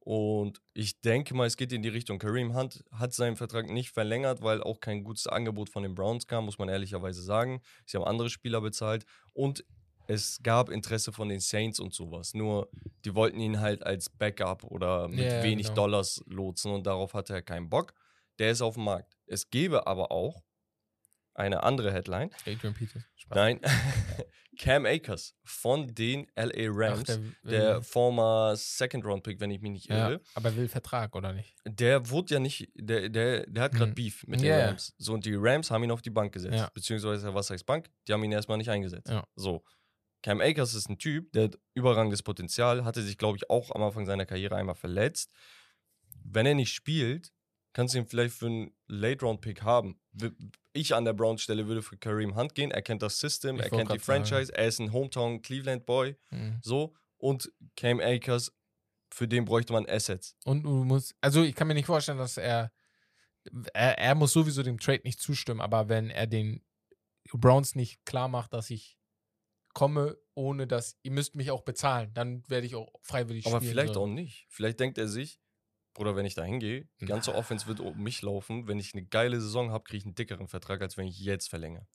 Und 0.00 0.62
ich 0.72 1.00
denke 1.02 1.34
mal, 1.34 1.46
es 1.46 1.56
geht 1.56 1.72
in 1.72 1.82
die 1.82 1.88
Richtung. 1.88 2.18
Kareem 2.18 2.54
Hunt 2.56 2.82
hat 2.90 3.12
seinen 3.12 3.36
Vertrag 3.36 3.68
nicht 3.68 3.90
verlängert, 3.90 4.42
weil 4.42 4.62
auch 4.62 4.80
kein 4.80 5.04
gutes 5.04 5.26
Angebot 5.26 5.68
von 5.68 5.82
den 5.82 5.94
Browns 5.94 6.26
kam, 6.26 6.46
muss 6.46 6.58
man 6.58 6.68
ehrlicherweise 6.68 7.22
sagen. 7.22 7.60
Sie 7.86 7.96
haben 7.96 8.04
andere 8.04 8.30
Spieler 8.30 8.60
bezahlt 8.60 9.04
und 9.34 9.64
es 10.06 10.42
gab 10.42 10.70
Interesse 10.70 11.12
von 11.12 11.28
den 11.28 11.38
Saints 11.38 11.78
und 11.78 11.94
sowas. 11.94 12.34
Nur 12.34 12.68
die 13.04 13.14
wollten 13.14 13.38
ihn 13.38 13.60
halt 13.60 13.84
als 13.84 14.08
Backup 14.08 14.64
oder 14.64 15.06
mit 15.06 15.20
ja, 15.20 15.42
wenig 15.42 15.68
genau. 15.68 15.82
Dollars 15.82 16.22
lotsen 16.26 16.72
und 16.72 16.86
darauf 16.86 17.14
hatte 17.14 17.34
er 17.34 17.42
keinen 17.42 17.68
Bock. 17.68 17.94
Der 18.38 18.50
ist 18.50 18.62
auf 18.62 18.74
dem 18.74 18.84
Markt. 18.84 19.18
Es 19.26 19.50
gäbe 19.50 19.86
aber 19.86 20.10
auch 20.10 20.42
eine 21.34 21.62
andere 21.62 21.92
Headline. 21.92 22.30
Adrian 22.46 22.74
Peters. 22.74 23.02
Spaß. 23.16 23.36
Nein, 23.36 23.60
Cam 24.58 24.84
Akers 24.84 25.34
von 25.42 25.94
den 25.94 26.26
LA 26.36 26.66
Rams, 26.68 27.08
Ach, 27.08 27.18
der, 27.48 27.76
will- 27.76 27.82
former 27.82 28.54
Second-Round-Pick, 28.56 29.40
wenn 29.40 29.50
ich 29.50 29.60
mich 29.62 29.70
nicht 29.70 29.88
ja, 29.88 30.10
irre. 30.10 30.20
aber 30.34 30.50
er 30.50 30.56
will 30.56 30.68
Vertrag, 30.68 31.14
oder 31.16 31.32
nicht? 31.32 31.54
Der 31.64 32.10
wurde 32.10 32.34
ja 32.34 32.40
nicht, 32.40 32.68
der, 32.74 33.08
der, 33.08 33.46
der 33.46 33.62
hat 33.62 33.72
gerade 33.72 33.86
Hm. 33.90 33.94
Beef 33.94 34.26
mit 34.26 34.40
Ja, 34.42 34.56
den 34.56 34.60
ja. 34.60 34.66
Rams. 34.66 34.94
So, 34.98 35.14
und 35.14 35.24
die 35.24 35.34
Rams 35.34 35.70
haben 35.70 35.84
ihn 35.84 35.90
auf 35.90 36.02
die 36.02 36.10
Bank 36.10 36.32
gesetzt. 36.34 36.56
Ja. 36.56 36.70
Beziehungsweise, 36.74 37.32
was 37.32 37.48
heißt 37.50 37.64
Bank? 37.64 37.88
Die 38.06 38.12
haben 38.12 38.22
ihn 38.24 38.32
erstmal 38.32 38.58
nicht 38.58 38.70
eingesetzt. 38.70 39.08
Ja. 39.08 39.24
So. 39.34 39.62
Cam 40.22 40.42
Akers 40.42 40.74
ist 40.74 40.90
ein 40.90 40.98
Typ, 40.98 41.32
der 41.32 41.44
hat 41.44 41.58
überragendes 41.72 42.22
Potenzial, 42.22 42.84
hatte 42.84 43.02
sich, 43.02 43.16
glaube 43.16 43.38
ich, 43.38 43.48
auch 43.48 43.70
am 43.74 43.82
Anfang 43.82 44.04
seiner 44.04 44.26
Karriere 44.26 44.56
einmal 44.56 44.74
verletzt. 44.74 45.32
Wenn 46.22 46.44
er 46.44 46.54
nicht 46.54 46.74
spielt, 46.74 47.32
kannst 47.72 47.94
du 47.94 47.98
ihn 47.98 48.06
vielleicht 48.06 48.34
für 48.34 48.46
einen 48.46 48.74
Late-Round-Pick 48.86 49.62
haben. 49.62 50.00
Ich 50.72 50.94
an 50.94 51.04
der 51.04 51.12
Browns-Stelle 51.12 51.66
würde 51.66 51.82
für 51.82 51.96
Kareem 51.96 52.36
Hunt 52.36 52.54
gehen. 52.54 52.70
Er 52.70 52.82
kennt 52.82 53.02
das 53.02 53.18
System, 53.18 53.56
Ich 53.56 53.62
er 53.62 53.70
kennt 53.70 53.92
die 53.92 53.98
sagen. 53.98 54.24
Franchise, 54.24 54.52
er 54.54 54.66
ist 54.66 54.80
ein 54.80 54.92
Hometown 54.92 55.42
Cleveland-Boy. 55.42 56.16
Mhm. 56.30 56.58
So. 56.62 56.94
Und 57.16 57.52
Cam 57.76 58.00
Akers, 58.00 58.52
für 59.12 59.28
den 59.28 59.44
bräuchte 59.44 59.72
man 59.72 59.86
Assets. 59.88 60.36
Und 60.44 60.62
du 60.62 60.84
musst, 60.84 61.14
also 61.20 61.42
ich 61.42 61.54
kann 61.54 61.68
mir 61.68 61.74
nicht 61.74 61.86
vorstellen, 61.86 62.18
dass 62.18 62.36
er, 62.36 62.72
er, 63.74 63.98
er 63.98 64.14
muss 64.14 64.32
sowieso 64.32 64.62
dem 64.62 64.78
Trade 64.78 65.02
nicht 65.04 65.20
zustimmen, 65.20 65.60
aber 65.60 65.88
wenn 65.88 66.10
er 66.10 66.26
den 66.26 66.64
Browns 67.32 67.74
nicht 67.74 68.04
klar 68.04 68.28
macht, 68.28 68.52
dass 68.52 68.70
ich 68.70 68.96
komme, 69.74 70.16
ohne 70.34 70.66
dass, 70.66 70.96
ihr 71.02 71.12
müsst 71.12 71.34
mich 71.34 71.50
auch 71.50 71.62
bezahlen, 71.62 72.12
dann 72.14 72.42
werde 72.48 72.66
ich 72.66 72.74
auch 72.74 72.92
freiwillig 73.02 73.46
Aber 73.46 73.58
spielen. 73.58 73.70
vielleicht 73.72 73.94
so. 73.94 74.02
auch 74.02 74.06
nicht. 74.08 74.46
Vielleicht 74.48 74.80
denkt 74.80 74.98
er 74.98 75.08
sich, 75.08 75.38
Bruder, 75.94 76.14
wenn 76.16 76.24
ich 76.26 76.34
da 76.34 76.44
hingehe, 76.44 76.88
die 77.00 77.06
ganze. 77.06 77.34
Offense 77.34 77.66
wird 77.66 77.80
um 77.80 78.00
mich 78.02 78.22
laufen. 78.22 78.68
Wenn 78.68 78.78
ich 78.78 78.94
eine 78.94 79.04
geile 79.04 79.40
Saison 79.40 79.70
habe, 79.72 79.84
kriege 79.84 79.98
ich 79.98 80.04
einen 80.04 80.14
dickeren 80.14 80.46
Vertrag, 80.48 80.80
als 80.82 80.96
wenn 80.96 81.06
ich 81.06 81.18
jetzt 81.18 81.48
verlängere. 81.50 81.86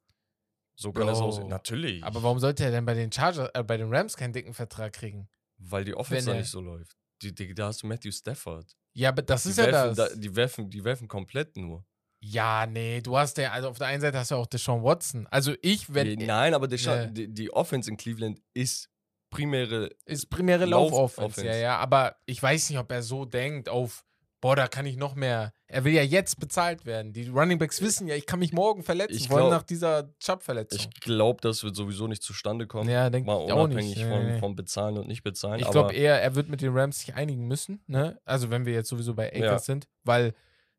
So 0.78 0.92
kann 0.92 1.08
das 1.08 1.20
Bro. 1.20 1.28
aussehen. 1.28 1.48
Natürlich. 1.48 2.04
Aber 2.04 2.22
warum 2.22 2.40
sollte 2.40 2.66
er 2.66 2.72
denn 2.72 2.86
bei 2.86 2.94
den 2.94 3.10
Chargers, 3.12 3.50
äh, 3.54 3.64
bei 3.64 3.78
den 3.78 3.94
Rams 3.94 4.18
keinen 4.18 4.34
dicken 4.34 4.54
Vertrag 4.54 4.94
kriegen? 4.94 5.30
weil 5.58 5.86
die 5.86 5.94
Offense 5.96 6.26
da 6.32 6.36
nicht 6.36 6.50
so 6.50 6.60
läuft. 6.60 6.98
Die, 7.22 7.34
die, 7.34 7.54
da 7.56 7.68
hast 7.68 7.82
du 7.82 7.88
Matthew 7.88 8.12
Stafford. 8.12 8.76
Ja, 8.94 9.08
aber 9.08 9.22
das 9.22 9.44
Die 9.44 9.50
ist 9.52 9.58
ja 9.58 9.68
werfen, 9.68 9.96
das. 9.96 10.10
Da, 10.10 10.16
die, 10.18 10.36
werfen, 10.36 10.70
die 10.70 10.84
werfen 10.84 11.08
komplett 11.08 11.56
nur. 11.56 11.86
ja, 12.20 12.66
nee, 12.66 13.00
du 13.00 13.18
hast 13.18 13.38
ja, 13.38 13.52
also 13.54 13.70
auf 13.70 13.78
der 13.78 13.88
einen 13.88 14.02
Seite 14.02 14.18
hast 14.20 14.32
du 14.32 14.36
auch 14.36 14.48
Deshaun 14.48 14.84
Watson. 14.84 15.26
Also 15.28 15.54
ich, 15.62 15.94
wenn, 15.94 16.20
Die- 16.20 16.26
Nein, 16.26 16.54
aber 16.54 16.68
Scha- 16.68 17.06
Nee. 17.06 17.12
die, 17.14 17.34
die 17.34 17.54
Offense 17.54 17.90
in 17.90 17.96
Cleveland 17.96 18.42
ist 18.54 18.90
primäre. 19.36 19.90
ist 20.06 20.30
primäre 20.30 20.66
Lauf- 20.66 20.92
Laufoffense, 20.92 21.42
ja, 21.42 21.48
Offense. 21.48 21.62
ja, 21.62 21.78
aber 21.78 22.16
ich 22.26 22.42
weiß 22.42 22.70
nicht, 22.70 22.80
ob 22.80 22.92
er 22.92 23.04
so 23.04 23.26
denkt 23.26 23.70
auf, 23.70 24.04
boah, 24.42 24.56
da 24.56 24.68
kann 24.68 24.86
ich 24.86 24.96
noch 24.98 25.16
mehr. 25.16 25.54
Er 25.68 25.84
will 25.86 25.94
ja 25.94 26.04
jetzt 26.04 26.40
bezahlt 26.40 26.86
werden. 26.86 27.14
Die 27.14 27.28
Runningbacks 27.30 27.82
wissen 27.82 28.08
ja, 28.08 28.14
ich 28.16 28.28
kann 28.28 28.38
mich 28.40 28.54
morgen 28.54 28.84
verletzen, 28.84 29.16
Ich 29.16 29.28
vor 29.28 29.38
allem 29.38 29.48
glaub- 29.48 29.62
nach 29.62 29.64
dieser 29.64 30.14
Chubb-Verletzung. 30.20 30.80
Ich 30.94 31.00
glaube, 31.02 31.42
das 31.42 31.64
wird 31.64 31.76
sowieso 31.76 32.08
nicht 32.08 32.22
zustande 32.22 32.68
kommen. 32.68 32.88
Ja, 32.90 33.10
denke 33.10 33.26
Mal 33.28 33.46
ich 33.46 33.52
auch 33.52 33.64
unabhängig 33.64 33.98
nicht. 33.98 34.08
Von, 34.08 34.26
nee. 34.28 34.40
vom 34.40 34.56
Bezahlen 34.56 34.98
und 35.00 35.08
nicht 35.08 35.24
bezahlen. 35.24 35.60
Ich 35.60 35.72
glaube 35.72 35.94
eher, 35.94 36.22
er 36.22 36.36
wird 36.36 36.50
mit 36.50 36.62
den 36.62 36.78
Rams 36.78 37.00
sich 37.00 37.16
einigen 37.16 37.48
müssen, 37.48 37.82
ne? 37.88 38.20
Also 38.26 38.52
wenn 38.52 38.66
wir 38.68 38.74
jetzt 38.74 38.90
sowieso 38.90 39.16
bei 39.16 39.30
Akers 39.30 39.42
Ja. 39.42 39.60
sind, 39.60 39.88
weil 40.04 40.34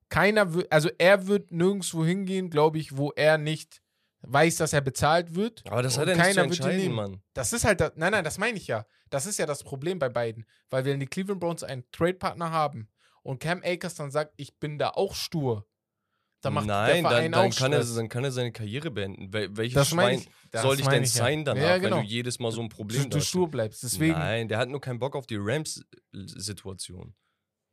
keiner 0.09 0.55
wird, 0.55 0.71
also 0.71 0.89
er 0.99 1.27
wird 1.27 1.51
nirgendwo 1.51 2.05
hingehen, 2.05 2.51
glaube 2.51 2.79
ich, 2.79 2.97
wo 2.97 3.11
er 3.17 3.39
nicht 3.39 3.83
weiß, 4.23 4.57
dass 4.57 4.73
er 4.73 4.81
bezahlt 4.81 5.35
wird. 5.35 5.63
aber 5.71 5.83
das 5.83 5.99
hat 5.99 6.09
er 6.09 6.17
nicht 6.17 6.27
zu 6.27 6.35
keiner 6.35 6.51
wird 6.51 6.61
ihn 6.61 6.77
nehmen. 6.77 6.95
Mann. 6.95 7.23
Das 7.35 7.53
ist 7.53 7.65
halt, 7.65 7.81
das, 7.81 7.93
nein, 7.97 8.13
nein, 8.13 8.25
das 8.25 8.39
meine 8.39 8.57
ich 8.59 8.67
ja. 8.67 8.87
Das 9.11 9.27
ist 9.27 9.39
ja 9.39 9.47
das 9.47 9.63
Problem 9.63 9.99
bei 9.99 10.09
beiden. 10.09 10.47
Weil 10.71 10.85
wenn 10.85 10.99
die 11.01 11.07
Cleveland 11.07 11.41
Browns 11.41 11.63
einen 11.63 11.85
Trade-Partner 11.93 12.51
haben 12.51 12.89
und 13.23 13.39
Cam 13.41 13.63
Akers 13.65 13.95
dann 13.95 14.11
sagt, 14.11 14.33
ich 14.37 14.59
bin 14.59 14.79
da 14.79 14.91
auch 14.91 15.15
stur, 15.15 15.67
dann 16.43 16.55
macht 16.55 16.67
Nein, 16.67 17.03
der 17.03 17.11
Verein 17.11 17.33
dann, 17.33 17.43
dann, 17.43 17.51
auch 17.53 17.57
kann 17.57 17.73
er, 17.73 17.83
Stress. 17.83 17.95
dann 17.97 18.09
kann 18.09 18.25
er 18.25 18.31
seine 18.31 18.53
Karriere 18.53 18.91
beenden. 18.91 19.33
Wel 19.33 19.57
welches 19.57 19.75
Das 19.75 19.89
Schwein 19.89 20.19
ich. 20.19 20.29
das 20.51 20.63
soll 20.63 20.77
meine 20.79 20.91
denn 20.91 21.03
ich 21.05 21.15
ja. 21.15 21.25
sein 21.25 21.45
danach, 21.45 21.63
Ja, 21.63 21.79
genau. 21.79 21.97
wenn 21.97 22.03
du 22.05 22.09
jedes 22.09 22.39
Mal 22.39 22.53
so 22.53 22.61
ein 22.61 22.69
Problem 22.69 23.03
du, 23.05 23.09
du 23.09 23.17
hast? 23.19 23.27
stur 23.29 23.49
bleibst. 23.51 23.83
Deswegen, 23.83 24.13
Nein, 24.13 24.49
der 24.49 24.59
hat 24.59 24.69
nur 24.69 24.81
keinen 24.81 24.99
Bock 24.99 25.17
auf 25.17 25.27
die 25.27 25.39
Rams-Situation. 26.13 27.15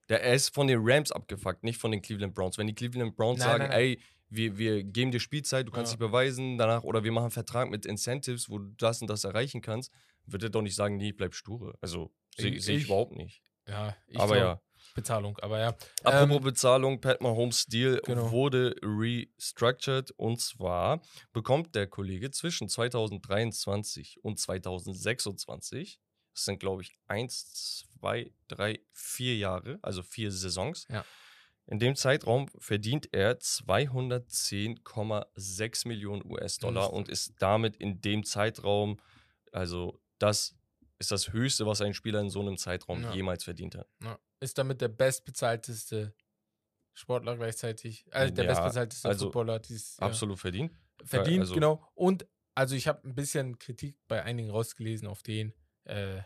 Der 0.09 0.21
er 0.23 0.33
ist 0.33 0.53
von 0.53 0.67
den 0.67 0.79
Rams 0.81 1.11
abgefuckt, 1.11 1.63
nicht 1.63 1.79
von 1.79 1.91
den 1.91 2.01
Cleveland 2.01 2.33
Browns. 2.33 2.57
Wenn 2.57 2.67
die 2.67 2.75
Cleveland 2.75 3.15
Browns 3.15 3.39
Nein, 3.39 3.47
sagen, 3.47 3.59
nein, 3.63 3.69
nein. 3.69 3.79
ey, 3.79 3.99
wir, 4.35 4.57
wir 4.57 4.83
geben 4.83 5.11
dir 5.11 5.19
Spielzeit, 5.19 5.67
du 5.67 5.71
kannst 5.71 5.91
Ja. 5.93 5.97
dich 5.97 6.05
beweisen 6.07 6.57
danach, 6.57 6.83
oder 6.83 7.03
wir 7.03 7.11
machen 7.11 7.25
einen 7.25 7.31
Vertrag 7.31 7.69
mit 7.69 7.85
Incentives, 7.85 8.49
wo 8.49 8.57
du 8.59 8.73
das 8.77 9.01
und 9.01 9.09
das 9.09 9.23
erreichen 9.23 9.61
kannst, 9.61 9.91
wird 10.25 10.43
er 10.43 10.49
doch 10.49 10.61
nicht 10.61 10.75
sagen, 10.75 10.97
nee, 10.97 11.09
ich 11.09 11.17
bleib 11.17 11.33
sture. 11.35 11.75
Also 11.81 12.11
sehe 12.35 12.51
Ich- 12.51 12.63
seh 12.65 12.75
ich 12.75 12.85
überhaupt 12.85 13.15
nicht. 13.15 13.41
ja, 13.67 13.95
ich 14.07 14.19
Aber 14.19 14.37
ja. 14.37 14.61
Bezahlung, 14.95 15.37
aber 15.39 15.59
ja. 15.59 15.67
Apropos 16.03 16.37
Ähm, 16.37 16.43
Bezahlung, 16.43 16.99
Pat 17.01 17.21
Mahomes 17.21 17.65
Deal 17.65 18.01
Genau. 18.05 18.31
wurde 18.31 18.75
restructured 18.81 20.11
und 20.17 20.41
zwar 20.41 21.01
bekommt 21.31 21.73
der 21.73 21.87
Kollege 21.87 22.31
zwischen 22.31 22.67
2023 22.67 24.19
und 24.23 24.39
2026, 24.39 25.99
das 26.33 26.45
sind 26.45 26.59
glaube 26.59 26.81
ich 26.81 26.97
eins, 27.07 27.85
zwei, 27.99 28.31
drei, 28.47 28.79
vier 28.91 29.37
Jahre, 29.37 29.79
also 29.81 30.03
vier 30.03 30.31
Saisons. 30.31 30.85
Ja. 30.89 31.05
In 31.65 31.79
dem 31.79 31.95
Zeitraum 31.95 32.49
verdient 32.59 33.07
er 33.13 33.39
210,6 33.39 35.87
Millionen 35.87 36.23
US-Dollar 36.29 36.89
Mhm. 36.89 36.95
und 36.97 37.09
ist 37.09 37.33
damit 37.39 37.77
in 37.77 38.01
dem 38.01 38.23
Zeitraum, 38.25 38.99
also 39.51 39.99
das 40.19 40.55
ist 40.99 41.11
das 41.11 41.31
Höchste, 41.33 41.65
was 41.65 41.81
ein 41.81 41.93
Spieler 41.93 42.19
in 42.21 42.29
so 42.29 42.41
einem 42.41 42.57
Zeitraum 42.57 43.01
Ja. 43.01 43.13
jemals 43.13 43.43
verdient 43.43 43.75
hat. 43.75 43.87
ja, 44.03 44.17
ist 44.39 44.57
damit 44.57 44.81
der 44.81 44.87
bestbezahlteste 44.89 46.13
Sportler 46.93 47.35
gleichzeitig. 47.37 48.05
Also 48.11 48.33
der 48.33 48.45
Ja, 48.45 48.51
bestbezahlteste 48.51 49.07
also 49.07 49.25
Footballer 49.27 49.59
dieses 49.59 49.97
ja, 49.97 50.07
Absolut 50.07 50.39
verdient. 50.39 50.71
verdient, 51.03 51.39
also- 51.41 51.53
genau. 51.55 51.85
Und 51.95 52.27
also 52.55 52.75
ich 52.75 52.87
habe 52.87 53.07
ein 53.07 53.15
bisschen 53.15 53.57
Kritik 53.57 53.97
bei 54.07 54.21
einigen 54.23 54.51
rausgelesen 54.51 55.07
auf 55.07 55.23
den, 55.23 55.53
äh, 55.85 56.21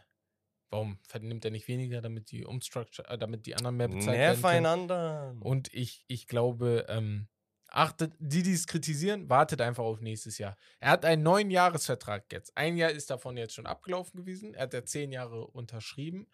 warum 0.69 0.99
vernimmt 1.03 1.45
er 1.45 1.51
nicht 1.51 1.67
weniger, 1.67 2.01
damit 2.01 2.31
die 2.31 2.45
Umstructure, 2.45 3.07
äh, 3.09 3.17
damit 3.17 3.45
die 3.45 3.55
anderen 3.55 3.77
mehr 3.77 3.87
bezahlt 3.87 4.17
werden 4.17 4.41
können. 4.41 4.61
Nerveinander. 4.63 5.35
Und 5.39 5.73
ich, 5.73 6.03
ich 6.07 6.27
glaube, 6.27 6.85
ähm, 6.89 7.27
achtet, 7.69 8.13
die, 8.19 8.43
die 8.43 8.53
es 8.53 8.67
kritisieren, 8.67 9.29
wartet 9.29 9.61
einfach 9.61 9.83
auf 9.83 10.01
nächstes 10.01 10.37
Jahr. 10.37 10.55
Er 10.79 10.91
hat 10.91 11.05
einen 11.05 11.23
neuen 11.23 11.49
Jahresvertrag 11.51 12.31
jetzt. 12.31 12.55
Ein 12.55 12.77
Jahr 12.77 12.91
ist 12.91 13.09
davon 13.09 13.37
jetzt 13.37 13.53
schon 13.53 13.65
abgelaufen 13.65 14.17
gewesen. 14.19 14.53
Er 14.53 14.63
hat 14.63 14.73
ja 14.73 14.83
zehn 14.85 15.11
Jahre 15.11 15.47
unterschrieben. 15.47 16.27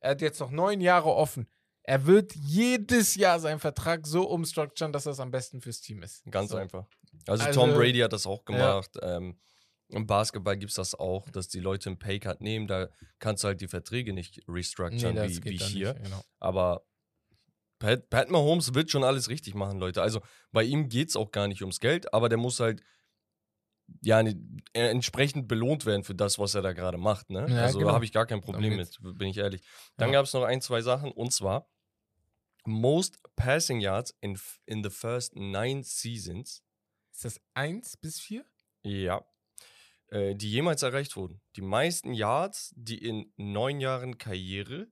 Er 0.00 0.10
hat 0.12 0.20
jetzt 0.20 0.40
noch 0.40 0.50
neun 0.50 0.80
Jahre 0.80 1.14
offen. 1.14 1.48
Er 1.82 2.06
wird 2.06 2.34
jedes 2.34 3.14
Jahr 3.14 3.40
seinen 3.40 3.60
Vertrag 3.60 4.06
so 4.06 4.28
umstructuren, 4.28 4.92
dass 4.92 5.04
das 5.04 5.20
am 5.20 5.30
besten 5.30 5.60
fürs 5.60 5.80
Team 5.82 6.02
ist. 6.02 6.22
Ganz 6.30 6.50
so. 6.50 6.56
einfach. 6.56 6.86
Also, 7.26 7.44
Also- 7.44 7.60
Tom 7.60 7.74
Brady 7.74 7.98
hat 8.00 8.12
das 8.12 8.26
auch 8.26 8.42
Ja. 8.48 8.54
gemacht. 8.56 8.90
Ähm, 9.02 9.38
Im 9.88 10.06
Basketball 10.06 10.56
gibt 10.56 10.70
es 10.70 10.76
das 10.76 10.94
auch, 10.94 11.30
dass 11.30 11.48
die 11.48 11.60
Leute 11.60 11.90
einen 11.90 11.98
Paycut 11.98 12.40
nehmen. 12.40 12.66
Da 12.66 12.88
kannst 13.18 13.44
du 13.44 13.48
halt 13.48 13.60
die 13.60 13.68
Verträge 13.68 14.12
nicht 14.12 14.42
restructuren 14.48 15.14
das 15.16 15.30
wie, 15.30 15.44
wie 15.44 15.56
hier. 15.58 15.92
Nicht, 15.94 16.04
genau. 16.04 16.24
Aber 16.40 16.86
Pat, 17.78 18.08
Pat 18.08 18.30
Mahomes 18.30 18.74
wird 18.74 18.90
schon 18.90 19.04
alles 19.04 19.28
richtig 19.28 19.54
machen, 19.54 19.78
Leute. 19.78 20.00
Also 20.02 20.20
bei 20.52 20.64
ihm 20.64 20.88
geht 20.88 21.10
es 21.10 21.16
auch 21.16 21.30
gar 21.30 21.48
nicht 21.48 21.60
ums 21.62 21.80
Geld, 21.80 22.12
aber 22.14 22.28
der 22.28 22.38
muss 22.38 22.60
halt 22.60 22.82
ja 24.00 24.20
äh, 24.20 24.34
entsprechend 24.72 25.48
belohnt 25.48 25.84
werden 25.84 26.04
für 26.04 26.14
das, 26.14 26.38
was 26.38 26.54
er 26.54 26.62
da 26.62 26.72
gerade 26.72 26.96
macht. 26.98 27.30
Ne? 27.30 27.46
Ja, 27.50 27.64
also 27.64 27.78
genau. 27.78 27.90
da 27.90 27.94
habe 27.94 28.04
ich 28.04 28.12
gar 28.12 28.26
kein 28.26 28.40
Problem 28.40 28.76
mit, 28.76 28.98
bin 29.02 29.28
ich 29.28 29.36
ehrlich. 29.36 29.62
Dann 29.96 30.08
Ja. 30.08 30.14
gab 30.14 30.26
es 30.26 30.32
noch 30.32 30.44
ein, 30.44 30.60
zwei 30.60 30.80
Sachen 30.80 31.12
und 31.12 31.32
zwar 31.32 31.70
Most 32.64 33.20
Passing 33.36 33.80
Yards 33.80 34.16
in, 34.20 34.38
in 34.64 34.82
the 34.82 34.88
first 34.90 35.36
nine 35.36 35.82
seasons. 35.82 36.62
Ist 37.12 37.24
das 37.24 37.40
eins 37.52 37.96
bis 37.96 38.18
vier? 38.18 38.44
Ja. 38.82 39.24
Äh, 40.08 40.34
die 40.34 40.50
jemals 40.50 40.82
erreicht 40.82 41.16
wurden. 41.16 41.40
Die 41.56 41.62
meisten 41.62 42.12
Yards, 42.12 42.72
die 42.76 42.98
in 42.98 43.32
neun 43.36 43.80
Jahren 43.80 44.18
Karriere, 44.18 44.88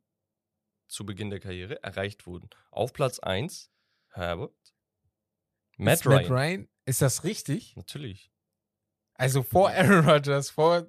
zu 0.89 1.07
Beginn 1.07 1.31
der 1.31 1.41
Karriere, 1.41 1.83
erreicht 1.83 2.27
wurden. 2.27 2.51
Auf 2.71 2.93
Platz 2.93 3.19
1, 3.19 3.71
Herbert. 4.11 4.55
Matt 5.77 5.95
ist 5.95 6.07
Ryan. 6.07 6.23
Matt 6.23 6.31
Ryan. 6.31 6.69
Ist 6.85 7.03
das 7.03 7.25
richtig? 7.25 7.77
Natürlich. 7.77 8.33
Also 9.15 9.43
vor 9.43 9.71
Aaron 9.71 10.09
Rodgers, 10.09 10.51
vor 10.51 10.87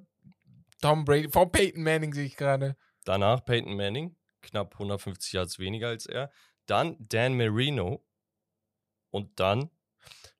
Tom 0.82 1.06
Brady, 1.06 1.30
vor 1.30 1.52
Peyton 1.52 1.84
Manning 1.84 2.14
sehe 2.14 2.26
ich 2.26 2.36
gerade. 2.36 2.76
Danach 3.06 3.46
Peyton 3.46 3.76
Manning, 3.76 4.16
knapp 4.42 4.74
150 4.74 5.34
Yards 5.34 5.60
weniger 5.60 5.90
als 5.90 6.06
er. 6.06 6.32
Dann 6.66 6.96
Dan 7.00 7.38
Marino. 7.38 8.06
Und 9.12 9.40
dann 9.40 9.70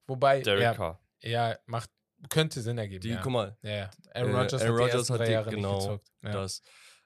Wobei, 0.08 0.42
Derek 0.42 0.62
ja, 0.62 0.74
Carr. 0.74 1.00
ja, 1.22 1.58
macht, 1.66 1.92
könnte 2.30 2.62
Sinn 2.62 2.78
ergeben. 2.78 3.02
Die, 3.02 3.10
ja. 3.10 3.22
guck 3.22 3.32
mal, 3.32 3.58
ja, 3.62 3.72
ja. 3.72 3.90
Aaron 4.14 4.32
äh, 4.32 4.38
Rodgers 4.38 4.62
Aaron 4.62 4.76
hat 4.76 4.82
Rodgers 4.94 5.10
hat 5.10 5.28
die- 5.28 5.32
Jahre 5.32 5.50
genau, 5.52 5.76
nicht 5.76 5.86
gezockt. 5.88 6.12
Ja. 6.24 6.32
das. 6.32 6.62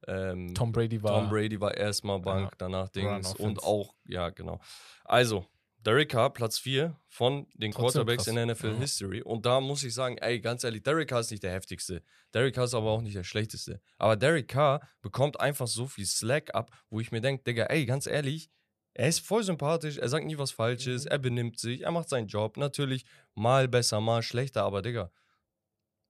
Ähm, 0.08 0.54
Tom 0.54 0.72
Brady 0.72 1.02
war. 1.02 1.20
Tom 1.20 1.30
Brady 1.30 1.60
war 1.60 1.76
erstmal 1.76 2.20
Bank, 2.20 2.52
Ja. 2.52 2.56
danach 2.60 2.90
Dings 2.90 3.34
und 3.36 3.64
auch, 3.64 3.96
ja, 4.06 4.30
genau. 4.30 4.60
Also, 5.06 5.46
Derek 5.80 6.10
Carr, 6.10 6.32
Platz 6.34 6.60
4 6.60 6.96
von 7.08 7.48
den 7.54 7.72
Trotzdem 7.72 8.06
Quarterbacks 8.06 8.26
krass. 8.26 8.36
in 8.36 8.48
NFL 8.48 8.74
Ja. 8.74 8.80
History. 8.80 9.22
Und 9.22 9.46
da 9.46 9.60
muss 9.62 9.84
ich 9.84 9.94
sagen, 9.94 10.18
ey, 10.18 10.40
ganz 10.40 10.64
ehrlich, 10.64 10.84
Derek 10.84 11.08
Carr 11.10 11.22
ist 11.22 11.32
nicht 11.32 11.44
der 11.44 11.52
heftigste. 11.54 12.04
Derek 12.34 12.56
Carr 12.56 12.66
ist 12.66 12.74
aber 12.74 12.92
auch 12.92 13.02
nicht 13.02 13.16
der 13.16 13.24
schlechteste. 13.24 13.80
Aber 13.98 14.16
Derek 14.18 14.48
Carr 14.50 14.82
bekommt 15.02 15.40
einfach 15.40 15.68
so 15.68 15.88
viel 15.88 16.06
Slack 16.06 16.54
ab, 16.54 16.72
wo 16.90 17.00
ich 17.00 17.12
mir 17.12 17.22
denke, 17.22 17.44
Digga, 17.44 17.66
ey, 17.66 17.86
ganz 17.86 18.06
ehrlich, 18.06 18.50
er 18.98 19.08
ist 19.10 19.20
voll 19.26 19.44
sympathisch, 19.44 19.98
er 19.98 20.10
sagt 20.10 20.26
nie 20.26 20.38
was 20.38 20.52
Falsches, 20.52 21.06
Mhm. 21.06 21.12
er 21.12 21.18
benimmt 21.20 21.60
sich, 21.60 21.82
er 21.82 21.92
macht 21.92 22.10
seinen 22.10 22.28
Job. 22.28 22.58
Natürlich 22.58 23.06
mal 23.36 23.68
besser, 23.68 24.02
mal 24.02 24.22
schlechter, 24.24 24.64
aber 24.64 24.82
Digga, 24.82 25.12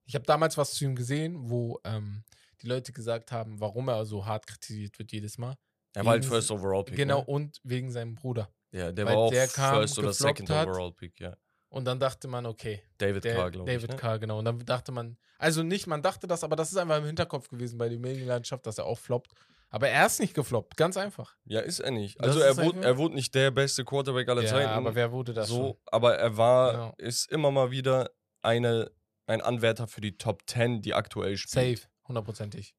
Ich 0.10 0.16
habe 0.16 0.26
damals 0.26 0.58
was 0.58 0.74
zu 0.74 0.86
ihm 0.86 0.96
gesehen, 0.96 1.50
wo 1.50 1.80
ähm, 1.84 2.24
die 2.62 2.68
Leute 2.68 2.94
gesagt 2.94 3.32
haben, 3.34 3.60
warum 3.60 3.90
er 3.90 4.06
so 4.06 4.26
hart 4.26 4.48
kritisiert 4.48 4.98
wird 5.00 5.12
jedes 5.12 5.38
Mal. 5.38 5.56
er 5.94 6.06
war 6.06 6.12
halt 6.14 6.24
First 6.26 6.50
Overall 6.50 6.84
Pick. 6.86 6.96
Genau, 6.96 7.20
Ne? 7.20 7.26
und 7.26 7.60
wegen 7.64 7.92
seinem 7.92 8.16
Bruder. 8.16 8.50
Ja, 8.72 8.92
der 8.94 9.06
weil 9.06 9.16
war 9.16 9.22
auch 9.24 9.32
der 9.32 9.48
kam, 9.48 9.76
First 9.80 10.00
oder 10.00 10.14
Second 10.14 10.50
hat. 10.50 10.68
Overall 10.70 10.94
Pick, 10.94 11.20
ja. 11.20 11.36
Und 11.70 11.84
dann 11.86 12.00
dachte 12.00 12.30
man, 12.30 12.46
okay, 12.46 12.82
David 12.98 13.26
der 13.26 13.36
Carr, 13.36 13.52
glaube 13.52 13.70
ich. 13.70 13.76
David 13.78 13.90
ne? 13.92 13.96
Carr, 13.98 14.20
genau. 14.20 14.40
Und 14.40 14.46
dann 14.46 14.60
dachte 14.66 14.92
man, 14.94 15.18
also 15.38 15.62
nicht, 15.64 15.88
man 15.88 16.02
dachte 16.02 16.26
das, 16.26 16.44
aber 16.46 16.56
das 16.56 16.72
ist 16.72 16.78
einfach 16.78 16.98
im 17.00 17.06
Hinterkopf 17.06 17.50
gewesen 17.50 17.78
bei 17.78 17.90
der 17.90 18.00
Medienlandschaft, 18.00 18.66
dass 18.66 18.78
er 18.78 18.86
auch 18.86 18.98
floppt. 19.00 19.34
Aber 19.70 19.90
er 19.90 20.06
ist 20.06 20.20
nicht 20.20 20.34
gefloppt, 20.34 20.78
ganz 20.78 20.96
einfach. 20.98 21.36
Ja, 21.46 21.60
ist 21.60 21.80
er 21.80 21.92
nicht. 21.92 22.20
Das 22.20 22.28
Also 22.30 22.40
er 22.40 22.56
wurde, 22.58 22.82
er 22.82 22.98
wurde 22.98 23.16
nicht 23.16 23.36
der 23.36 23.52
beste 23.52 23.84
Quarterback 23.84 24.30
aller 24.30 24.44
ja, 24.44 24.48
Zeiten. 24.50 24.70
aber 24.70 24.96
wer 24.96 25.12
wurde 25.12 25.34
das 25.34 25.50
so, 25.50 25.56
schon? 25.56 25.78
aber 25.88 26.18
er 26.18 26.38
war, 26.38 26.72
Genau. 26.72 26.94
ist 26.98 27.30
immer 27.32 27.52
mal 27.52 27.70
wieder 27.72 28.10
eine, 28.42 28.92
ein 29.26 29.42
Anwärter 29.42 29.88
für 29.88 30.00
die 30.00 30.18
Top 30.18 30.44
10, 30.48 30.82
die 30.82 30.94
aktuell 30.94 31.36
spielt. 31.36 31.80
Safe, 31.80 31.90
hundertprozentig. 32.08 32.76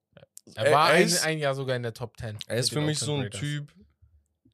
Er 0.55 0.65
Er- 0.67 0.73
war 0.73 0.89
er 0.91 0.95
ein, 0.95 1.03
ist- 1.07 1.25
ein 1.27 1.39
Jahr 1.39 1.55
sogar 1.55 1.77
in 1.77 1.83
der 1.83 1.93
Top 1.93 2.17
10. 2.17 2.39
Er 2.47 2.57
ist 2.57 2.73
für 2.73 2.81
mich 2.81 2.99
so 2.99 3.15
ein 3.17 3.23
Raiders. 3.25 3.39
Typ, 3.41 3.75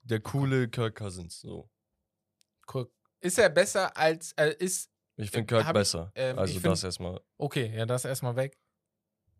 der 0.02 0.18
coole 0.20 0.68
Kirk 0.68 0.96
Cousins. 0.96 1.40
So. 1.40 1.70
Cool. 2.72 2.90
Ist 3.20 3.38
er 3.38 3.48
besser 3.48 3.96
als, 3.96 4.32
äh, 4.32 4.54
ist, 4.58 4.90
Ich 5.16 5.30
finde 5.30 5.44
Äh, 5.44 5.46
Kirk 5.58 5.64
hab 5.66 5.76
ich- 5.76 5.80
besser. 5.80 6.10
ähm, 6.16 6.36
also 6.36 6.50
ich 6.52 6.60
find- 6.60 6.72
das 6.72 6.82
erstmal. 6.82 7.20
okay, 7.38 7.72
ja, 7.76 7.86
das 7.86 8.04
erstmal 8.04 8.34
weg. 8.34 8.58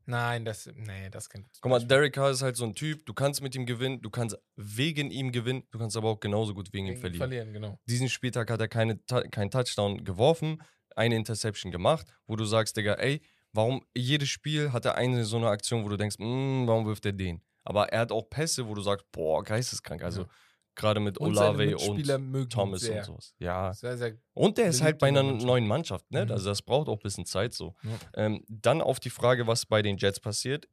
Nein, 0.07 0.45
das, 0.45 0.69
nee, 0.75 1.09
das 1.11 1.29
kann 1.31 1.47
Guck 1.61 1.71
mal, 1.71 1.79
Derek 1.85 2.15
Carr 2.15 2.31
ist 2.31 2.43
halt 2.43 2.57
so 2.57 2.65
ein 2.65 2.75
Typ, 2.75 3.07
du 3.07 3.15
kannst 3.15 3.41
mit 3.43 3.55
ihm 3.55 3.65
gewinnen, 3.65 4.03
du 4.03 4.11
kannst 4.11 4.37
wegen 4.57 5.11
ihm 5.11 5.33
gewinnen, 5.33 5.65
du 5.71 5.79
kannst 5.79 5.97
aber 5.97 6.11
auch 6.11 6.21
genauso 6.21 6.53
gut 6.55 6.73
wegen 6.73 6.87
ihm 6.87 6.97
verlieren. 6.99 7.19
verlieren, 7.19 7.53
genau. 7.53 7.79
Diesen 7.87 8.09
Spieltag 8.09 8.51
hat 8.51 8.61
er 8.61 8.69
keine, 8.69 8.99
keinen 9.31 9.51
Touchdown 9.51 10.05
geworfen, 10.05 10.63
eine 10.95 11.17
Interception 11.17 11.73
gemacht, 11.73 12.07
wo 12.27 12.37
du 12.37 12.45
sagst, 12.45 12.77
Digga, 12.77 12.95
ey, 12.95 13.23
warum 13.53 13.85
jedes 13.97 14.29
Spiel 14.29 14.73
hat 14.73 14.85
er 14.85 14.97
eine 14.97 15.25
so 15.25 15.37
eine 15.39 15.49
Aktion, 15.49 15.85
wo 15.85 15.89
du 15.89 15.97
denkst, 15.97 16.17
"Mm, 16.19 16.67
warum 16.67 16.87
wirft 16.87 17.07
er 17.07 17.13
den? 17.13 17.43
Aber 17.65 17.89
er 17.89 18.01
hat 18.01 18.13
auch 18.13 18.29
Pässe, 18.29 18.69
wo 18.69 18.75
du 18.75 18.83
sagst, 18.83 19.07
boah, 19.11 19.43
geisteskrank. 19.43 20.03
Also 20.03 20.23
Ja. 20.23 20.29
Gerade 20.77 21.01
mit 21.01 21.19
Und 21.19 21.31
Olave 21.37 21.77
und 21.77 22.51
Thomas 22.51 22.81
sehr. 22.83 22.99
und 22.99 23.05
sowas. 23.05 23.35
Ja. 23.39 23.73
Sehr, 23.73 23.97
sehr 23.97 24.17
Und 24.35 24.59
der 24.59 24.67
ist 24.67 24.83
halt 24.83 24.99
bei 24.99 25.09
einer 25.09 25.23
Mannschaft. 25.23 25.47
neuen 25.47 25.67
Mannschaft, 25.67 26.11
ne? 26.11 26.25
Mhm. 26.25 26.33
Also 26.33 26.49
das 26.51 26.63
braucht 26.63 26.89
auch 26.89 26.99
ein 26.99 27.03
bisschen 27.03 27.27
Zeit 27.27 27.53
so. 27.55 27.75
Ja. 27.83 27.91
Ähm, 28.15 28.45
dann 28.49 28.81
auf 28.81 29.01
die 29.01 29.11
Frage, 29.11 29.47
was 29.47 29.67
bei 29.67 29.83
den 29.83 29.97
Jets 29.97 30.21
passiert. 30.21 30.69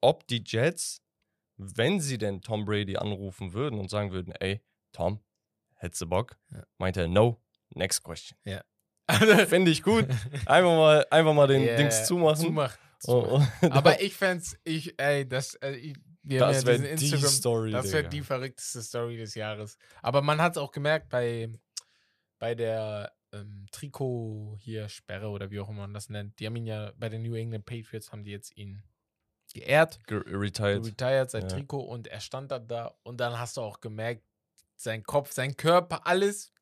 Ob 0.00 0.26
die 0.26 0.42
Jets, 0.44 1.00
wenn 1.56 2.00
sie 2.00 2.18
denn 2.18 2.40
Tom 2.42 2.64
Brady 2.64 2.96
anrufen 2.96 3.52
würden 3.52 3.78
und 3.78 3.88
sagen 3.90 4.12
würden, 4.12 4.32
ey, 4.40 4.60
Tom, 4.92 5.20
hättest 5.76 6.02
du 6.02 6.06
Bock? 6.06 6.36
Ja. 6.52 6.62
Meint 6.78 6.96
er, 6.96 7.08
no, 7.08 7.40
next 7.70 8.02
question. 8.02 8.38
Ja. 8.44 8.62
Finde 9.46 9.70
ich 9.70 9.82
gut. 9.82 10.06
Einfach 10.46 10.76
mal, 10.76 11.06
einfach 11.10 11.32
mal 11.34 11.46
den 11.46 11.62
Yeah, 11.64 11.76
Dings 11.76 12.06
zumachen. 12.06 12.46
Zumach. 12.46 12.76
Oh, 13.06 13.22
zumach. 13.22 13.52
oh. 13.62 13.66
Aber 13.70 14.00
ich 14.02 14.14
fänd's, 14.14 14.58
ich, 14.64 14.98
ey, 15.00 15.28
das, 15.28 15.54
äh, 15.56 15.72
ich, 15.76 15.94
haben 16.34 16.52
das 16.52 16.62
ja 16.62 16.68
wäre 16.68 16.94
die 16.96 17.16
Story. 17.16 17.70
das 17.70 17.92
wäre 17.92 18.08
die 18.08 18.20
verrückteste 18.22 18.82
Story 18.82 19.16
des 19.16 19.34
Jahres. 19.34 19.78
Aber 20.02 20.22
man 20.22 20.40
hat 20.40 20.52
es 20.52 20.58
auch 20.58 20.72
gemerkt 20.72 21.08
bei, 21.08 21.48
bei 22.38 22.54
der 22.54 23.12
ähm, 23.32 23.66
Trikot 23.72 24.56
hier 24.60 24.88
Sperre 24.88 25.28
oder 25.28 25.50
wie 25.50 25.60
auch 25.60 25.68
immer 25.68 25.82
man 25.82 25.94
das 25.94 26.08
nennt. 26.08 26.38
Die 26.38 26.46
haben 26.46 26.56
ihn 26.56 26.66
ja 26.66 26.92
bei 26.96 27.08
den 27.08 27.22
New 27.22 27.34
England 27.34 27.64
Patriots 27.64 28.10
haben 28.12 28.24
die 28.24 28.30
jetzt 28.32 28.56
ihn 28.56 28.82
geehrt, 29.54 30.00
Ge- 30.06 30.22
Retired. 30.26 30.84
retired, 30.84 31.30
sein 31.30 31.42
Ja. 31.42 31.48
Trikot 31.48 31.80
und 31.82 32.08
er 32.08 32.20
stand 32.20 32.50
dann 32.50 32.66
da 32.68 32.94
und 33.04 33.18
dann 33.18 33.38
hast 33.38 33.56
du 33.56 33.62
auch 33.62 33.80
gemerkt, 33.80 34.22
sein 34.74 35.02
Kopf, 35.02 35.32
sein 35.32 35.56
Körper, 35.56 36.06
alles. 36.06 36.52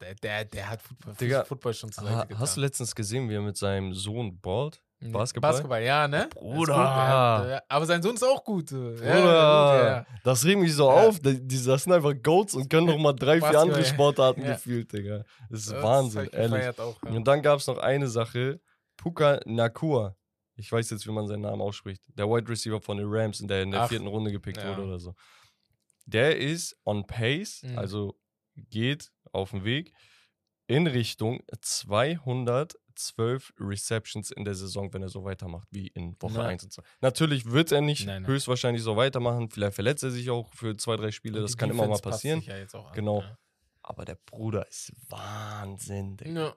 Der, 0.00 0.14
der, 0.16 0.44
der 0.44 0.68
hat 0.68 0.82
Football, 0.82 1.14
Digga, 1.14 1.44
Football 1.44 1.74
schon 1.74 1.90
zur 1.92 2.04
Seite 2.04 2.26
getan. 2.26 2.38
hast 2.40 2.56
du 2.56 2.60
letztens 2.60 2.94
gesehen, 2.94 3.28
wie 3.30 3.34
er 3.34 3.40
mit 3.42 3.56
seinem 3.56 3.94
Sohn 3.94 4.38
ballt? 4.40 4.82
Nee, 4.98 5.10
Basketball? 5.10 5.52
Basketball, 5.52 5.82
ja, 5.82 6.08
ne? 6.08 6.28
Bruder. 6.32 6.72
gut, 6.74 7.50
ja. 7.50 7.62
Aber 7.68 7.84
sein 7.86 8.02
Sohn 8.02 8.14
ist 8.14 8.22
auch 8.24 8.42
gut. 8.42 8.72
äh. 8.72 8.76
Ja, 8.76 9.14
Bruder, 9.14 9.72
gut, 9.76 9.86
ja. 9.86 10.06
das 10.24 10.44
regt 10.44 10.60
mich 10.60 10.72
so 10.74 10.90
auf. 10.90 11.20
Die, 11.20 11.46
das 11.46 11.84
sind 11.84 11.92
einfach 11.92 12.14
Goats 12.22 12.54
und 12.54 12.70
können 12.70 12.86
noch 12.86 12.98
mal 12.98 13.12
drei, 13.12 13.38
vier 13.40 13.58
andere. 13.60 13.84
Sportarten 13.84 14.42
gefühlt, 14.42 14.90
Digga. 14.92 15.24
Das 15.50 15.60
ist 15.60 15.72
Das 15.72 15.82
Wahnsinn, 15.82 16.28
ehrlich. 16.32 16.78
Auch. 16.78 17.00
Und 17.02 17.24
dann 17.28 17.42
gab 17.42 17.58
es 17.58 17.66
noch 17.66 17.78
eine 17.78 18.08
Sache. 18.08 18.60
Puka 18.96 19.40
Nakua. 19.44 20.16
Ich 20.54 20.72
weiß 20.72 20.88
jetzt, 20.88 21.06
wie 21.06 21.10
man 21.12 21.26
seinen 21.28 21.42
Namen 21.42 21.60
ausspricht. 21.60 22.02
Der 22.14 22.26
Wide 22.30 22.48
Receiver 22.48 22.80
von 22.80 22.96
den 22.96 23.06
Rams, 23.10 23.40
in 23.40 23.48
der 23.48 23.62
in 23.62 23.72
der 23.72 23.82
Ach, 23.82 23.88
vierten 23.90 24.06
Runde 24.06 24.32
gepickt 24.32 24.64
wurde 24.64 24.82
oder 24.84 24.98
so. 24.98 25.14
der 26.06 26.38
ist 26.38 26.74
on 26.86 27.06
pace, 27.06 27.62
Mhm. 27.64 27.78
also 27.78 28.18
geht 28.70 29.10
auf 29.32 29.50
dem 29.50 29.64
Weg 29.64 29.92
in 30.66 30.86
Richtung 30.86 31.42
212 32.96 33.52
Receptions 33.60 34.30
in 34.30 34.44
der 34.44 34.54
Saison, 34.54 34.92
wenn 34.92 35.02
er 35.02 35.08
so 35.08 35.24
weitermacht 35.24 35.68
wie 35.70 35.88
in 35.88 36.16
Woche 36.20 36.34
Ja. 36.34 36.46
1 36.46 36.64
und 36.64 36.72
2. 36.72 36.82
Natürlich 37.00 37.46
wird 37.50 37.72
er 37.72 37.80
nicht 37.80 38.06
Nein, 38.06 38.22
nein. 38.22 38.30
höchstwahrscheinlich 38.30 38.82
so 38.82 38.96
weitermachen. 38.96 39.50
Vielleicht 39.50 39.74
verletzt 39.74 40.02
er 40.02 40.10
sich 40.10 40.30
auch 40.30 40.52
für 40.54 40.76
zwei, 40.76 40.96
drei 40.96 41.10
Spiele. 41.10 41.40
Das 41.40 41.56
kann 41.56 41.70
immer 41.70 41.86
mal 41.86 41.94
Defense 41.96 42.02
passieren. 42.10 42.40
sich 42.40 42.48
Ja 42.48 42.58
jetzt 42.58 42.74
auch 42.74 42.88
an, 42.88 42.94
Genau. 42.94 43.20
Ja. 43.22 43.38
Aber 43.82 44.04
der 44.04 44.16
Bruder 44.26 44.66
ist 44.66 44.92
Wahnsinn. 45.08 46.16
Ja. 46.24 46.54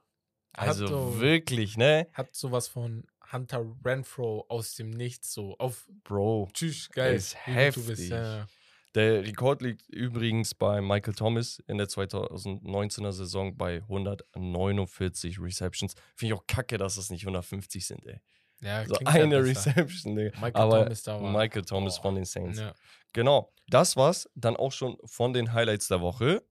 Also 0.53 0.87
so, 0.87 1.19
wirklich, 1.19 1.77
ne? 1.77 2.07
hat 2.13 2.35
sowas 2.35 2.67
von 2.67 3.05
Hunter 3.31 3.63
Renfro 3.85 4.45
aus 4.49 4.73
dem 4.73 4.89
Nichts 4.89 5.31
so 5.33 5.55
auf 5.59 5.87
Bro. 6.03 6.49
Tschüss, 6.53 6.89
geil. 6.89 7.13
Ist 7.15 7.35
bist. 7.45 7.55
heftig. 7.55 8.09
Ja, 8.09 8.37
ja. 8.39 8.47
Der 8.95 9.23
Rekord 9.23 9.61
liegt 9.61 9.87
übrigens 9.89 10.55
bei 10.55 10.81
Michael 10.81 11.13
Thomas 11.13 11.59
in 11.67 11.77
der 11.77 11.87
2019er 11.87 13.11
Saison 13.11 13.55
bei 13.55 13.81
149 13.83 15.39
Receptions. 15.39 15.93
Finde 16.15 16.33
ich 16.33 16.39
auch 16.39 16.47
kacke, 16.47 16.77
dass 16.77 16.95
das 16.95 17.09
nicht 17.09 17.23
150 17.23 17.85
sind, 17.85 18.05
ey. 18.07 18.19
Ja, 18.61 18.85
So 18.85 18.95
eine 19.05 19.41
besser. 19.41 19.71
Reception, 19.75 20.15
Digga. 20.15 20.31
Michael 20.39 20.55
Aber 20.55 20.83
Thomas 20.83 21.03
da 21.03 21.21
war. 21.21 21.31
Michael 21.31 21.63
Thomas 21.63 21.95
Boah. 21.97 22.01
von 22.01 22.15
den 22.15 22.25
Saints. 22.25 22.59
Ja. 22.59 22.73
Genau, 23.13 23.53
das 23.67 23.95
war's 23.95 24.29
dann 24.35 24.57
auch 24.57 24.71
schon 24.71 24.97
von 25.05 25.33
den 25.33 25.53
Highlights 25.53 25.87
der 25.87 26.01
Woche. 26.01 26.43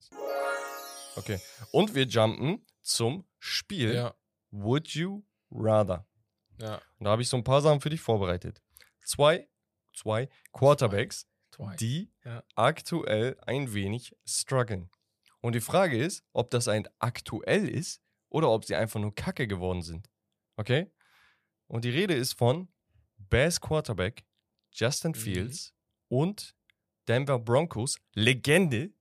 Okay, 1.15 1.39
und 1.71 1.93
wir 1.93 2.05
jumpen 2.05 2.65
zum 2.81 3.25
Spiel 3.37 3.93
Ja, 3.93 4.15
Would 4.51 4.87
You 4.89 5.23
Rather. 5.51 6.07
ja. 6.59 6.75
Und 6.97 7.05
da 7.05 7.11
habe 7.11 7.21
ich 7.21 7.29
so 7.29 7.37
ein 7.37 7.43
paar 7.43 7.61
Sachen 7.61 7.81
für 7.81 7.89
dich 7.89 8.01
vorbereitet. 8.01 8.61
Zwei, 9.03 9.47
zwei 9.93 10.29
Quarterbacks. 10.53 11.27
Die 11.79 12.11
Ja. 12.23 12.43
aktuell 12.55 13.37
ein 13.45 13.73
wenig 13.73 14.15
strugglen. 14.25 14.89
Und 15.41 15.53
die 15.55 15.61
Frage 15.61 15.97
ist, 15.97 16.23
ob 16.33 16.49
das 16.51 16.67
ein 16.67 16.87
aktuell 16.99 17.67
ist 17.69 18.01
oder 18.29 18.49
ob 18.49 18.65
sie 18.65 18.75
einfach 18.75 18.99
nur 18.99 19.13
Kacke 19.15 19.47
geworden 19.47 19.81
sind. 19.81 20.09
Okay? 20.57 20.91
Und 21.67 21.85
die 21.85 21.89
Rede 21.89 22.13
ist 22.13 22.33
von 22.33 22.67
Bears 23.17 23.59
Quarterback 23.61 24.25
Justin 24.71 25.11
Mhm. 25.11 25.15
Fields 25.15 25.73
und 26.07 26.55
Denver 27.07 27.39
Broncos 27.39 27.97
Legende 28.13 28.91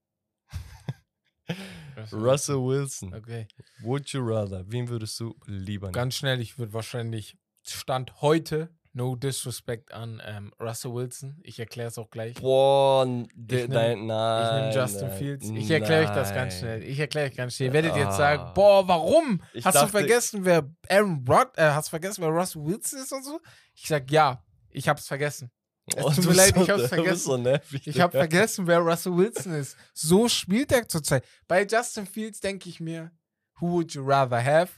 Russell 2.12 2.56
Wilson. 2.56 3.12
Okay. 3.14 3.48
Would 3.82 4.08
you 4.10 4.20
rather? 4.22 4.64
Wen 4.70 4.88
würdest 4.88 5.18
du 5.20 5.34
lieber 5.46 5.88
nehmen? 5.88 5.92
Ganz 5.94 6.14
schnell, 6.14 6.40
ich 6.40 6.58
würde 6.58 6.72
wahrscheinlich 6.72 7.36
Stand 7.62 8.20
heute, 8.20 8.74
no 8.98 9.14
disrespect 9.16 9.92
an 9.92 10.20
ähm, 10.26 10.52
Russell 10.60 10.92
Wilson. 10.92 11.40
Ich 11.42 11.58
erkläre 11.58 11.88
es 11.88 11.96
auch 11.98 12.10
gleich. 12.10 12.34
Boah, 12.34 13.06
de- 13.34 13.66
nehm- 13.66 13.70
nein, 13.72 13.98
Ich 14.00 14.06
nein. 14.06 14.60
nehme 14.70 14.74
Justin 14.74 15.08
nein, 15.08 15.18
Fields. 15.18 15.48
Ich 15.50 15.70
erkläre 15.70 16.02
euch 16.04 16.10
das 16.14 16.34
ganz 16.34 16.58
schnell. 16.58 16.82
Ich 16.82 16.98
erkläre 16.98 17.28
euch 17.30 17.36
ganz 17.36 17.54
schnell. 17.54 17.68
Ihr 17.68 17.72
werdet 17.72 17.96
jetzt 17.96 18.08
Ah. 18.08 18.12
sagen, 18.12 18.54
boah, 18.54 18.86
warum? 18.86 19.40
Ich 19.54 19.64
hast 19.64 19.74
dachte- 19.76 19.86
du 19.86 19.98
vergessen, 19.98 20.44
wer 20.44 20.68
Aaron 20.88 21.24
Rod, 21.28 21.48
äh, 21.56 21.62
hast 21.70 21.88
du 21.88 21.90
vergessen, 21.90 22.22
wer 22.22 22.28
Russell 22.30 22.64
Wilson 22.64 23.00
ist 23.00 23.12
und 23.12 23.24
so? 23.24 23.40
Ich 23.74 23.86
sag 23.86 24.10
ja, 24.10 24.42
ich 24.70 24.88
hab's 24.88 25.06
vergessen. 25.06 25.50
Es 25.96 26.04
Oh, 26.04 26.10
tut 26.10 26.26
mir 26.26 26.32
leid, 26.34 26.52
bist 26.54 26.64
ich 26.66 26.70
hab's 26.70 26.90
so- 26.90 27.02
bist 27.02 27.24
so 27.24 27.36
nervig. 27.38 27.86
Ich 27.86 27.94
Digga. 27.94 28.10
vergessen, 28.10 28.66
wer 28.66 28.80
Russell 28.80 29.16
Wilson 29.16 29.54
ist. 29.54 29.76
So 29.94 30.28
spielt 30.28 30.70
er 30.72 30.86
zurzeit. 30.86 31.24
Bei 31.46 31.64
Justin 31.64 32.06
Fields 32.06 32.40
denke 32.40 32.68
ich 32.68 32.78
mir, 32.78 33.10
who 33.60 33.68
would 33.70 33.94
you 33.94 34.04
rather 34.04 34.44
have? 34.44 34.70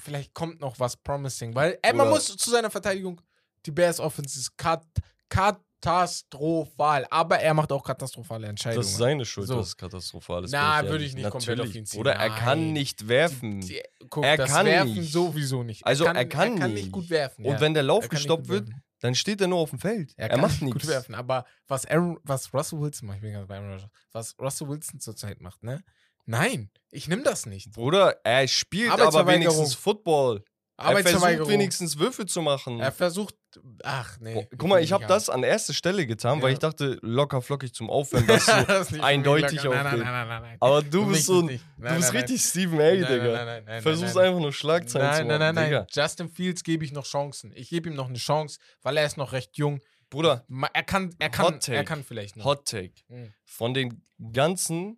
Vielleicht 0.00 0.34
kommt 0.34 0.60
noch 0.60 0.78
was 0.80 0.96
promising, 0.96 1.54
weil 1.54 1.78
äh, 1.82 1.92
man 1.92 2.08
muss 2.08 2.36
zu 2.36 2.50
seiner 2.50 2.70
Verteidigung, 2.70 3.20
die 3.66 3.70
Bears 3.70 4.00
Offense 4.00 4.38
ist 4.38 4.56
kat 4.56 4.84
katastrophal, 5.28 7.06
aber 7.10 7.38
er 7.40 7.54
macht 7.54 7.72
auch 7.72 7.82
katastrophale 7.82 8.46
Entscheidungen. 8.48 8.82
Das 8.82 8.90
ist 8.92 8.98
seine 8.98 9.24
Schuld, 9.24 9.46
So. 9.46 9.56
dass 9.58 9.68
es 9.68 9.76
katastrophal 9.76 10.44
ist. 10.44 10.50
Na, 10.52 10.84
würde 10.86 11.04
ich 11.04 11.14
nicht 11.14 11.30
komplett 11.30 11.58
auf 11.60 11.66
Natürlich. 11.66 11.76
ihn 11.76 11.86
ziehen. 11.86 12.00
Oder 12.00 12.14
er 12.14 12.30
kann 12.30 12.72
nicht 12.72 13.08
werfen. 13.08 13.60
Die, 13.60 13.80
guck, 14.08 14.24
Er 14.24 14.36
das 14.36 14.50
kann 14.50 14.66
Werfen 14.66 14.94
nicht. 14.94 15.12
sowieso 15.12 15.62
nicht. 15.62 15.86
Also, 15.86 16.04
er 16.04 16.24
kann 16.26 16.54
nicht. 16.54 16.72
nicht. 16.74 16.92
gut 16.92 17.08
werfen. 17.10 17.44
Und 17.44 17.52
ja. 17.54 17.60
wenn 17.60 17.74
der 17.74 17.82
Lauf 17.82 18.04
Er 18.04 18.08
kann 18.08 18.14
nicht 18.16 18.22
gestoppt 18.22 18.42
gut 18.44 18.48
wird, 18.50 18.68
werfen. 18.68 18.82
dann 19.00 19.14
steht 19.14 19.40
er 19.40 19.46
nur 19.48 19.58
auf 19.58 19.70
dem 19.70 19.78
Feld. 19.78 20.12
Er, 20.16 20.24
Er, 20.24 20.28
kann 20.30 20.40
macht 20.40 20.60
gut 20.60 20.74
nichts. 20.74 20.88
werfen, 20.88 21.14
aber 21.14 21.44
was, 21.68 21.86
Aaron, 21.86 22.18
was 22.24 22.52
Russell 22.52 22.80
Wilson 22.80 23.06
macht, 23.08 23.16
ich 23.16 23.22
bin 23.22 23.32
gerade 23.32 23.46
bei 23.46 23.56
Aaron 23.56 23.70
Rodgers, 23.72 23.90
was 24.12 24.38
Russell 24.38 24.68
Wilson 24.68 25.00
zurzeit 25.00 25.40
macht, 25.40 25.62
ne? 25.62 25.82
Nein, 26.26 26.70
ich 26.90 27.08
nehme 27.08 27.22
das 27.22 27.46
nicht. 27.46 27.72
Bruder, 27.72 28.16
er 28.24 28.46
spielt 28.48 28.90
aber 28.90 29.26
wenigstens 29.26 29.74
Football. 29.74 30.44
Er 30.76 30.96
versucht 31.02 31.48
wenigstens 31.48 31.98
Würfe 31.98 32.24
zu 32.24 32.40
machen. 32.40 32.80
Er 32.80 32.90
versucht, 32.90 33.34
ach 33.82 34.16
nee. 34.18 34.48
Guck 34.56 34.66
mal, 34.70 34.82
ich 34.82 34.92
habe 34.92 35.04
das 35.06 35.28
an 35.28 35.42
erster 35.42 35.74
Stelle 35.74 36.06
getan, 36.06 36.40
weil 36.40 36.48
Ja. 36.50 36.52
ich 36.54 36.58
dachte, 36.58 36.98
locker 37.02 37.42
flockig 37.42 37.74
zum 37.74 37.90
Aufwärmen, 37.90 38.26
dass 38.46 38.46
so 38.88 39.02
eindeutig 39.02 39.62
nein, 39.62 39.68
nein, 39.72 39.84
aufgeht. 39.86 39.98
nein, 40.00 40.12
nein, 40.12 40.28
nein, 40.28 40.42
nein. 40.42 40.56
Aber 40.58 40.80
du 40.82 41.06
bist 41.06 41.26
so 41.26 41.40
ein, 41.40 41.48
du 41.48 41.58
Nein, 41.76 41.96
bist 41.98 42.12
nein, 42.14 42.22
richtig 42.22 42.40
Stephen 42.42 42.80
A, 42.80 42.84
nein, 42.84 42.96
Digga. 42.96 43.08
Nein, 43.08 43.24
nein, 43.32 43.46
nein, 43.46 43.64
nein, 43.66 43.82
Versuchst 43.82 44.14
nein, 44.14 44.24
einfach 44.28 44.40
nur 44.40 44.52
Schlagzeilen 44.54 45.06
Nein, 45.08 45.16
zu 45.20 45.24
nein, 45.26 45.38
machen. 45.40 45.54
nein, 45.56 45.64
Digga. 45.66 45.78
nein. 45.80 45.86
Justin 45.90 46.28
Fields 46.30 46.62
gebe 46.64 46.84
ich 46.86 46.92
noch 46.92 47.04
Chancen. 47.04 47.52
Ich 47.54 47.68
gebe 47.68 47.90
ihm 47.90 47.94
noch 47.94 48.08
eine 48.08 48.16
Chance, 48.18 48.58
weil 48.80 48.96
er 48.96 49.04
ist 49.04 49.18
noch 49.18 49.32
recht 49.32 49.58
jung. 49.58 49.80
Bruder, 50.08 50.46
Er 50.72 50.82
kann, 50.82 51.14
er 51.18 51.28
kann, 51.28 51.60
er 51.68 51.84
kann 51.84 52.04
vielleicht 52.04 52.36
noch. 52.36 52.46
Hot 52.46 52.66
Take. 52.66 52.94
Mhm. 53.08 53.34
Von 53.44 53.74
den 53.74 54.02
ganzen 54.32 54.96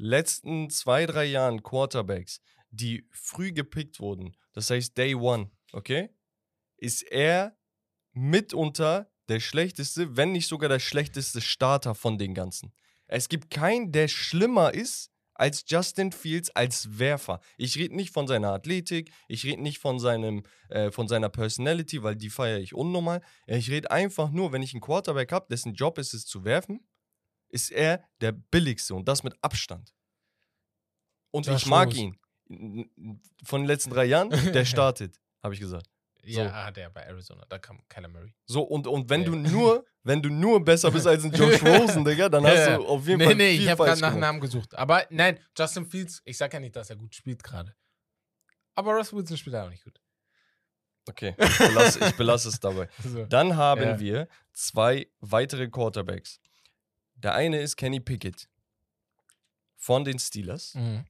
letzten 0.00 0.70
zwei, 0.70 1.06
drei 1.06 1.26
Jahren 1.26 1.62
Quarterbacks, 1.62 2.40
die 2.70 3.06
früh 3.10 3.52
gepickt 3.52 4.00
wurden, 4.00 4.36
das 4.52 4.70
heißt 4.70 4.96
Day 4.96 5.14
One, 5.14 5.50
okay, 5.72 6.10
ist 6.76 7.02
er 7.02 7.56
mitunter 8.12 9.12
der 9.28 9.40
schlechteste, 9.40 10.16
wenn 10.16 10.32
nicht 10.32 10.48
sogar 10.48 10.68
der 10.68 10.78
schlechteste 10.78 11.40
Starter 11.40 11.94
von 11.94 12.18
den 12.18 12.34
ganzen. 12.34 12.72
Es 13.06 13.28
gibt 13.28 13.50
keinen, 13.50 13.92
der 13.92 14.08
schlimmer 14.08 14.74
ist 14.74 15.10
als 15.34 15.64
Justin 15.66 16.12
Fields 16.12 16.50
als 16.50 16.98
Werfer. 16.98 17.40
Ich 17.56 17.76
rede 17.76 17.96
nicht 17.96 18.12
von 18.12 18.26
seiner 18.26 18.52
Athletik, 18.52 19.10
ich 19.26 19.44
rede 19.44 19.62
nicht 19.62 19.78
von, 19.78 19.98
seinem, 19.98 20.44
äh, 20.68 20.90
von 20.90 21.08
seiner 21.08 21.28
Personality, 21.28 22.02
weil 22.02 22.16
die 22.16 22.30
feiere 22.30 22.58
ich 22.58 22.74
unnormal. 22.74 23.22
Ich 23.46 23.70
rede 23.70 23.90
einfach 23.90 24.30
nur, 24.30 24.52
wenn 24.52 24.62
ich 24.62 24.74
einen 24.74 24.82
Quarterback 24.82 25.32
habe, 25.32 25.46
dessen 25.50 25.74
Job 25.74 25.98
ist 25.98 26.12
es 26.12 26.26
zu 26.26 26.44
werfen, 26.44 26.80
ist 27.50 27.70
er 27.70 28.02
der 28.20 28.32
billigste 28.32 28.94
und 28.94 29.06
das 29.08 29.22
mit 29.22 29.34
Abstand. 29.42 29.92
Und 31.30 31.46
Josh 31.46 31.62
ich 31.62 31.68
mag 31.68 31.94
ihn. 31.94 32.16
Von 33.44 33.60
den 33.62 33.66
letzten 33.66 33.90
drei 33.90 34.06
Jahren, 34.06 34.30
der 34.30 34.64
startet, 34.64 35.20
habe 35.42 35.54
ich 35.54 35.60
gesagt. 35.60 35.86
Ja, 36.22 36.50
ah, 36.52 36.70
der 36.70 36.90
bei 36.90 37.00
Arizona, 37.02 37.46
da 37.48 37.58
kam 37.58 37.86
Kyler 37.88 38.08
Murray. 38.08 38.34
So, 38.44 38.62
und, 38.62 38.86
und 38.86 39.08
wenn 39.08 39.20
Ja. 39.22 39.26
du 39.30 39.36
nur, 39.36 39.86
wenn 40.02 40.20
du 40.20 40.28
nur 40.28 40.62
besser 40.62 40.90
bist 40.90 41.06
als 41.06 41.24
ein 41.24 41.32
Josh 41.32 41.62
Rosen, 41.62 42.04
Digga, 42.04 42.28
dann 42.28 42.44
hast 42.44 42.56
Ja. 42.66 42.76
du 42.76 42.84
auf 42.86 43.06
jeden 43.06 43.18
Nee, 43.20 43.24
Fall 43.26 43.34
nee, 43.36 43.52
viel 43.52 43.62
ich 43.62 43.70
habe 43.70 43.84
gerade 43.84 44.00
nach. 44.00 44.14
Namen 44.16 44.40
gesucht. 44.40 44.74
Aber 44.74 45.06
nein, 45.10 45.38
Justin 45.56 45.86
Fields, 45.86 46.20
ich 46.24 46.36
sag 46.36 46.52
ja 46.52 46.60
nicht, 46.60 46.76
dass 46.76 46.90
er 46.90 46.96
gut 46.96 47.14
spielt 47.14 47.42
gerade. 47.42 47.74
Aber 48.74 48.94
Russell 48.94 49.18
Wilson 49.18 49.36
spielt 49.36 49.56
auch 49.56 49.70
nicht 49.70 49.82
gut. 49.84 49.98
Okay, 51.08 51.34
ich 51.38 51.58
belasse, 51.58 52.00
ich 52.04 52.16
belasse 52.16 52.48
es 52.50 52.60
dabei. 52.60 52.88
So. 53.02 53.24
Dann 53.24 53.56
haben 53.56 53.80
Ja. 53.82 53.98
wir 54.00 54.28
zwei 54.52 55.10
weitere 55.20 55.68
Quarterbacks. 55.68 56.38
Der 57.22 57.34
eine 57.34 57.60
ist 57.60 57.76
Kenny 57.76 58.00
Pickett 58.00 58.48
von 59.76 60.04
den 60.04 60.18
Steelers 60.18 60.74
Mhm. 60.74 61.04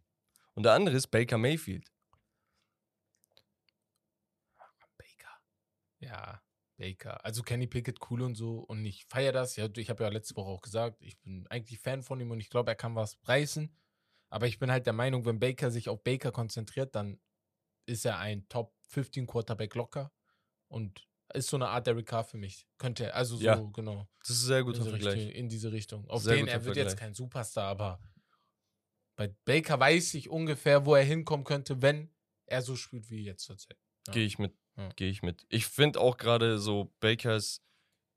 und 0.55 0.62
der 0.64 0.73
andere 0.73 0.96
ist 0.96 1.09
Baker 1.09 1.38
Mayfield. 1.38 1.90
Baker. 4.96 5.40
Ja, 6.01 6.42
Baker. 6.77 7.25
Also 7.25 7.42
Kenny 7.42 7.66
Pickett 7.66 7.99
cool 8.11 8.23
und 8.23 8.35
so 8.35 8.61
und 8.61 8.85
ich 8.85 9.07
feiere 9.07 9.33
das. 9.33 9.57
Ja, 9.57 9.68
ich 9.77 9.90
habe 9.90 10.03
ja 10.05 10.09
letzte 10.11 10.37
Woche 10.37 10.49
auch 10.51 10.62
gesagt, 10.62 11.01
ich 11.03 11.18
bin 11.20 11.46
eigentlich 11.49 11.79
Fan 11.79 12.03
von 12.03 12.20
ihm 12.20 12.31
und 12.31 12.40
ich 12.40 12.51
glaube, 12.51 12.70
er 12.70 12.77
kann 12.77 12.94
was 12.94 13.18
reißen. 13.25 13.75
Aber 14.31 14.46
ich 14.46 14.59
bin 14.59 14.70
halt 14.70 14.87
der 14.87 14.92
Meinung, 14.92 15.25
wenn 15.25 15.40
Baker 15.40 15.70
sich 15.70 15.88
auf 15.88 16.03
Baker 16.05 16.31
konzentriert, 16.33 16.94
dann 16.94 17.20
ist 17.87 18.05
er 18.05 18.18
ein 18.18 18.49
Top 18.49 18.75
15 18.88 19.27
Quarterback 19.27 19.75
locker 19.75 20.12
und 20.68 21.09
ist 21.35 21.49
so 21.49 21.57
eine 21.57 21.69
Art 21.69 21.87
Derek 21.87 22.07
Carr 22.07 22.25
für 22.25 22.37
mich. 22.37 22.66
Könnte 22.79 23.05
er, 23.07 23.16
also 23.16 23.37
so, 23.37 23.43
Ja, 23.43 23.57
genau. 23.73 24.09
Das 24.21 24.31
ist 24.31 24.43
ein 24.45 24.47
sehr 24.47 24.59
in 24.59 24.64
guter 24.66 24.79
diese, 24.79 24.90
Vergleich. 24.90 25.14
Richtung, 25.19 25.33
in 25.33 25.49
diese 25.49 25.73
Richtung. 25.73 26.09
Auf 26.09 26.23
Sehr 26.23 26.37
den, 26.37 26.49
er 26.49 26.64
wird 26.64 26.77
jetzt 26.77 26.88
Vergleich. 26.90 27.01
kein 27.09 27.14
Superstar, 27.14 27.66
aber 27.69 28.01
bei 29.16 29.29
Baker 29.45 29.79
weiß 29.79 30.14
ich 30.14 30.29
ungefähr, 30.31 30.87
wo 30.87 30.95
er 30.95 31.05
hinkommen 31.05 31.45
könnte, 31.45 31.83
wenn 31.83 32.11
er 32.47 32.62
so 32.62 32.77
spielt 32.77 33.11
wie 33.11 33.25
jetzt 33.25 33.45
zurzeit. 33.45 33.77
Ja. 34.07 34.14
Gehe 34.14 34.25
ich 34.27 34.38
mit. 34.38 34.55
Ja. 34.77 34.88
Gehe 34.97 35.11
ich 35.11 35.23
mit. 35.23 35.45
Ich 35.49 35.66
finde 35.66 36.01
auch 36.01 36.16
gerade 36.16 36.59
so 36.59 36.93
Bakers 37.01 37.62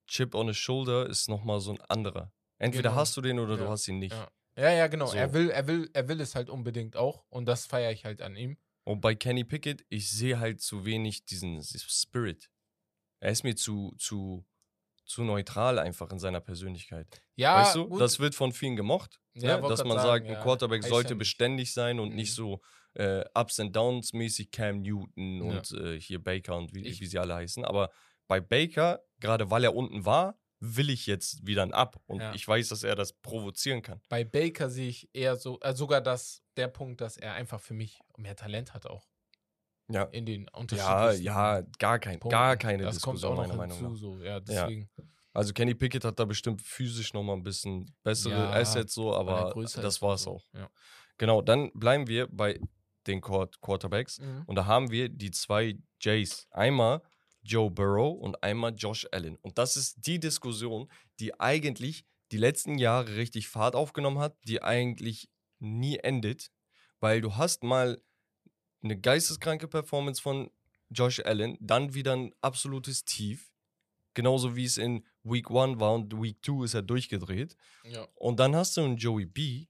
Chip 0.07 0.33
on 0.35 0.47
the 0.47 0.53
Shoulder 0.53 1.07
ist 1.07 1.27
nochmal 1.29 1.59
so 1.59 1.71
ein 1.71 1.81
anderer. 1.81 2.31
Entweder 2.57 2.89
Genau. 2.89 3.01
hast 3.01 3.17
du 3.17 3.21
den 3.21 3.39
oder 3.39 3.57
du 3.57 3.67
hast 3.67 3.87
ihn 3.87 3.99
nicht. 3.99 4.13
Ja. 4.13 4.29
Ja, 4.55 4.71
ja, 4.71 4.87
genau. 4.87 5.07
So. 5.07 5.17
Er 5.17 5.33
will, 5.33 5.49
er 5.49 5.65
will, 5.67 5.89
er 5.93 6.07
will 6.07 6.21
es 6.21 6.35
halt 6.35 6.49
unbedingt 6.49 6.95
auch 6.95 7.25
und 7.29 7.45
das 7.45 7.65
feiere 7.65 7.91
ich 7.91 8.05
halt 8.05 8.21
an 8.21 8.35
ihm. 8.35 8.57
Und 8.85 9.01
bei 9.01 9.15
Kenny 9.15 9.43
Pickett, 9.43 9.83
ich 9.89 10.11
sehe 10.11 10.39
halt 10.39 10.61
zu 10.61 10.85
wenig 10.85 11.25
diesen 11.25 11.63
Spirit. 11.63 12.51
Er 13.23 13.31
ist 13.31 13.43
mir 13.43 13.55
zu, 13.55 13.93
zu, 13.97 14.45
zu 15.05 15.23
neutral 15.23 15.79
einfach 15.79 16.11
in 16.11 16.19
seiner 16.19 16.41
Persönlichkeit. 16.41 17.07
Ja, 17.35 17.61
weißt 17.61 17.75
du, 17.77 17.87
gut. 17.87 18.01
das 18.01 18.19
wird 18.19 18.35
von 18.35 18.51
vielen 18.51 18.75
gemocht, 18.75 19.21
Ja, 19.33 19.61
ne? 19.61 19.67
dass 19.69 19.83
man 19.85 19.97
sagen, 19.97 20.25
sagt, 20.25 20.27
ja. 20.27 20.35
ein 20.37 20.43
Quarterback 20.43 20.81
Heißt 20.83 20.89
sollte 20.89 21.15
beständig 21.15 21.73
sein 21.73 21.99
und 22.01 22.09
Mhm. 22.09 22.15
nicht 22.15 22.33
so 22.33 22.61
äh, 22.95 23.23
Ups 23.33 23.59
and 23.59 23.75
Downs 23.75 24.13
mäßig 24.13 24.51
Cam 24.51 24.81
Newton 24.81 25.37
Ja. 25.37 25.43
und 25.57 25.71
äh, 25.71 25.99
hier 25.99 26.21
Baker 26.23 26.57
und 26.57 26.73
wie, 26.75 26.85
Ich- 26.85 26.99
wie 27.01 27.05
sie 27.07 27.17
alle 27.17 27.33
heißen. 27.35 27.63
Aber 27.65 27.89
bei 28.27 28.39
Baker, 28.41 29.01
gerade 29.19 29.49
weil 29.49 29.63
er 29.63 29.73
unten 29.73 30.05
war, 30.05 30.37
will 30.59 30.89
ich 30.91 31.07
jetzt 31.07 31.45
wieder 31.47 31.63
ein 31.63 31.73
Ab. 31.73 31.99
Und 32.05 32.19
Ja. 32.19 32.33
ich 32.35 32.47
weiß, 32.47 32.67
dass 32.69 32.83
er 32.83 32.95
das 32.95 33.13
provozieren 33.13 33.81
kann. 33.81 33.99
Bei 34.09 34.23
Baker 34.23 34.69
sehe 34.69 34.89
ich 34.89 35.09
eher 35.13 35.37
so, 35.37 35.59
äh, 35.61 35.73
sogar 35.73 36.01
das, 36.01 36.43
der 36.55 36.67
Punkt, 36.67 37.01
dass 37.01 37.17
er 37.17 37.33
einfach 37.33 37.59
für 37.61 37.73
mich 37.73 37.99
mehr 38.17 38.35
Talent 38.35 38.73
hat 38.73 38.85
auch 38.85 39.07
Ja. 39.93 40.03
in 40.03 40.25
den 40.25 40.43
Ja, 40.43 40.53
unterschiedlichen 40.59 41.23
ja, 41.25 41.61
gar, 41.79 41.99
kein, 41.99 42.19
Punkten. 42.19 42.29
gar 42.29 42.57
keine 42.57 42.83
das 42.83 43.01
kommt 43.01 43.15
Diskussion, 43.17 43.31
auch 43.33 43.47
noch 43.47 43.55
meiner 43.55 43.55
Meinung 43.57 43.77
hinzu, 43.77 43.91
nach. 44.11 44.17
so, 44.19 44.23
ja, 44.23 44.39
deswegen. 44.39 44.89
Also 45.33 45.51
Kenny 45.53 45.73
Pickett 45.73 46.05
hat 46.05 46.19
da 46.19 46.25
bestimmt 46.25 46.61
physisch 46.61 47.13
nochmal 47.13 47.35
ein 47.35 47.43
bisschen 47.43 47.95
bessere 48.03 48.33
Ja, 48.33 48.51
Assets 48.51 48.93
so, 48.93 49.11
er 49.11 49.17
aber 49.19 49.53
das 49.55 50.01
war 50.01 50.13
es 50.15 50.23
so. 50.23 50.31
auch. 50.31 50.45
Ja. 50.53 50.69
Genau, 51.17 51.41
dann 51.41 51.71
bleiben 51.73 52.07
wir 52.07 52.27
bei 52.27 52.59
den 53.07 53.19
Quart 53.21 53.59
Quarterbacks. 53.61 54.19
Mhm. 54.19 54.43
Und 54.45 54.55
da 54.55 54.65
haben 54.65 54.91
wir 54.91 55.09
die 55.09 55.31
zwei 55.31 55.75
Jays. 55.99 56.47
Einmal 56.51 57.01
Joe 57.41 57.69
Burrow 57.69 58.17
und 58.19 58.41
einmal 58.43 58.73
Josh 58.75 59.07
Allen. 59.11 59.35
Und 59.37 59.57
das 59.57 59.75
ist 59.75 59.97
die 60.05 60.19
Diskussion, 60.19 60.89
die 61.19 61.37
eigentlich 61.39 62.05
die 62.31 62.37
letzten 62.37 62.77
Jahre 62.77 63.15
richtig 63.15 63.47
Fahrt 63.49 63.75
aufgenommen 63.75 64.19
hat, 64.19 64.35
die 64.47 64.61
eigentlich 64.61 65.29
nie 65.59 65.97
endet, 65.97 66.49
weil 66.99 67.21
du 67.21 67.35
hast 67.35 67.63
mal 67.63 68.01
eine 68.83 68.99
geisteskranke 68.99 69.67
Performance 69.67 70.21
von 70.21 70.51
Josh 70.89 71.19
Allen, 71.21 71.57
dann 71.59 71.93
wieder 71.93 72.13
ein 72.15 72.33
absolutes 72.41 73.05
Tief, 73.05 73.51
genauso 74.13 74.55
wie 74.55 74.65
es 74.65 74.77
in 74.77 75.05
Week 75.23 75.49
1 75.49 75.79
war 75.79 75.93
und 75.93 76.13
Week 76.21 76.37
2 76.45 76.65
ist 76.65 76.73
er 76.73 76.81
durchgedreht. 76.81 77.55
Ja. 77.83 78.07
Und 78.15 78.39
dann 78.39 78.55
hast 78.55 78.77
du 78.77 78.81
einen 78.81 78.97
Joey 78.97 79.25
B, 79.25 79.67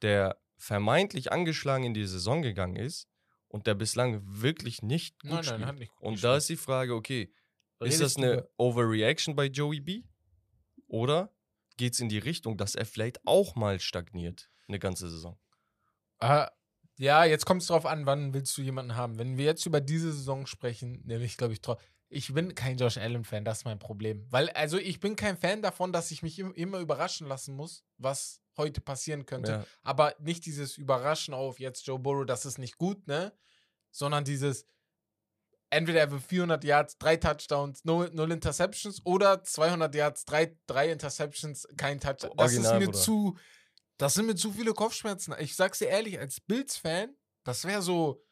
der 0.00 0.40
vermeintlich 0.56 1.32
angeschlagen 1.32 1.84
in 1.84 1.94
die 1.94 2.06
Saison 2.06 2.40
gegangen 2.42 2.76
ist 2.76 3.08
und 3.48 3.66
der 3.66 3.74
bislang 3.74 4.22
wirklich 4.24 4.80
nicht 4.82 5.18
gut 5.20 5.30
Nein, 5.32 5.44
spielt. 5.44 5.60
nein, 5.60 5.74
nicht 5.74 5.94
gut 5.96 6.06
und 6.06 6.12
gespielt. 6.14 6.32
da 6.32 6.36
ist 6.36 6.48
die 6.48 6.56
Frage, 6.56 6.94
okay, 6.94 7.32
ist 7.80 8.00
das 8.00 8.16
eine 8.16 8.48
Overreaction 8.58 9.34
bei 9.34 9.46
Joey 9.46 9.80
B? 9.80 10.04
Oder 10.86 11.34
geht 11.76 11.94
es 11.94 12.00
in 12.00 12.08
die 12.08 12.18
Richtung, 12.18 12.56
dass 12.56 12.76
er 12.76 12.86
vielleicht 12.86 13.26
auch 13.26 13.56
mal 13.56 13.80
stagniert, 13.80 14.50
eine 14.68 14.78
ganze 14.78 15.10
Saison? 15.10 15.36
Ah, 16.20 16.48
ja, 17.02 17.24
jetzt 17.24 17.46
kommt 17.46 17.62
es 17.62 17.68
drauf 17.68 17.84
an, 17.84 18.06
wann 18.06 18.32
willst 18.32 18.56
du 18.56 18.62
jemanden 18.62 18.94
haben. 18.94 19.18
Wenn 19.18 19.36
wir 19.36 19.44
jetzt 19.44 19.66
über 19.66 19.80
diese 19.80 20.12
Saison 20.12 20.46
sprechen, 20.46 21.02
nämlich, 21.04 21.36
glaube 21.36 21.52
ich, 21.52 21.60
ich 22.08 22.32
bin 22.32 22.54
kein 22.54 22.76
Josh 22.76 22.96
Allen-Fan, 22.96 23.44
das 23.44 23.58
ist 23.58 23.64
mein 23.64 23.80
Problem. 23.80 24.24
Weil, 24.30 24.50
also, 24.50 24.78
ich 24.78 25.00
bin 25.00 25.16
kein 25.16 25.36
Fan 25.36 25.62
davon, 25.62 25.92
dass 25.92 26.12
ich 26.12 26.22
mich 26.22 26.38
im- 26.38 26.54
immer 26.54 26.78
überraschen 26.78 27.26
lassen 27.26 27.56
muss, 27.56 27.84
was 27.98 28.40
heute 28.56 28.80
passieren 28.80 29.26
könnte. 29.26 29.50
Ja. 29.52 29.66
Aber 29.82 30.14
nicht 30.20 30.46
dieses 30.46 30.76
Überraschen 30.78 31.34
auf 31.34 31.58
jetzt 31.58 31.86
Joe 31.86 31.98
Burrow, 31.98 32.24
das 32.24 32.44
ist 32.46 32.58
nicht 32.58 32.76
gut, 32.78 33.06
ne? 33.08 33.32
Sondern 33.90 34.24
dieses, 34.24 34.66
entweder 35.70 36.00
er 36.00 36.10
will 36.12 36.20
400 36.20 36.62
Yards, 36.62 36.98
drei 36.98 37.16
Touchdowns, 37.16 37.84
null, 37.84 38.10
null 38.12 38.30
Interceptions 38.30 39.04
oder 39.04 39.42
200 39.42 39.92
Yards, 39.94 40.24
drei, 40.24 40.56
drei 40.66 40.92
Interceptions, 40.92 41.66
kein 41.76 41.98
Touchdown. 41.98 42.32
Das 42.36 42.52
Original, 42.52 42.74
ist 42.74 42.78
mir 42.78 42.92
Bruder. 42.92 42.98
zu, 42.98 43.38
das 44.02 44.14
sind 44.14 44.26
mir 44.26 44.34
zu 44.34 44.52
viele 44.52 44.72
Kopfschmerzen. 44.74 45.34
Ich 45.38 45.54
sag's 45.56 45.78
dir 45.78 45.86
ehrlich, 45.88 46.18
als 46.18 46.40
Bills-Fan, 46.40 47.10
das 47.44 47.64
wäre 47.64 47.82
so, 47.82 48.22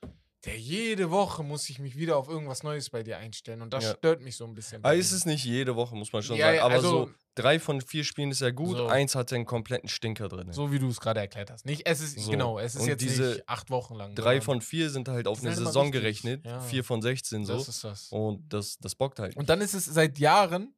der 0.45 0.59
jede 0.59 1.11
Woche 1.11 1.43
muss 1.43 1.69
ich 1.69 1.79
mich 1.79 1.97
wieder 1.97 2.17
auf 2.17 2.29
irgendwas 2.29 2.63
Neues 2.63 2.89
bei 2.91 3.03
dir 3.03 3.19
einstellen 3.19 3.61
und 3.63 3.73
das 3.75 3.85
Ja. 3.85 3.95
stört 3.95 4.23
mich 4.23 4.37
so 4.37 4.45
ein 4.47 4.55
bisschen. 4.55 4.83
Aber 4.83 4.95
ist 4.95 5.13
es 5.13 5.27
nicht 5.27 5.45
jede 5.45 5.77
Woche, 5.77 5.95
muss 5.95 6.13
man 6.13 6.23
schon 6.23 6.37
Ja, 6.37 6.47
sagen. 6.47 6.59
Aber 6.61 6.75
also- 6.77 6.91
so 7.07 7.11
drei 7.35 7.61
von 7.61 7.81
vier 7.83 8.05
Spielen 8.05 8.31
ist 8.31 8.41
ja 8.41 8.51
gut, 8.51 8.77
So. 8.77 8.87
eins 8.87 9.15
hat 9.15 9.33
einen 9.35 9.45
kompletten 9.45 9.89
Stinker 9.91 10.29
drin. 10.29 10.51
so 10.53 10.73
wie 10.73 10.79
du 10.79 10.89
es 10.89 10.99
gerade 10.99 11.21
erklärt 11.21 11.51
hast. 11.51 11.67
Nicht, 11.67 11.87
es 11.87 12.01
ist, 12.01 12.19
So. 12.19 12.31
genau, 12.31 12.59
es 12.59 12.75
ist 12.75 12.83
Und 12.83 12.89
jetzt 12.89 13.03
diese 13.03 13.23
nicht 13.33 13.49
acht 13.49 13.69
Wochen 13.71 13.95
lang. 13.97 14.15
Drei 14.15 14.41
von 14.41 14.61
vier 14.63 14.89
sind 14.91 15.09
halt 15.09 15.27
auf 15.27 15.41
eine 15.41 15.51
halt 15.51 15.59
Saison 15.59 15.91
gerechnet, 15.93 16.45
Ja. 16.47 16.61
vier 16.61 16.85
von 16.85 17.03
16 17.03 17.45
so. 17.45 17.55
Das 17.59 17.69
ist 17.69 17.85
das. 17.85 18.09
Und 18.11 18.51
das, 18.53 18.79
das 18.79 18.95
bockt 18.95 19.19
halt. 19.19 19.37
Und 19.37 19.49
dann 19.51 19.61
ist 19.61 19.75
es 19.75 19.85
seit 19.85 20.19
Jahren, 20.19 20.75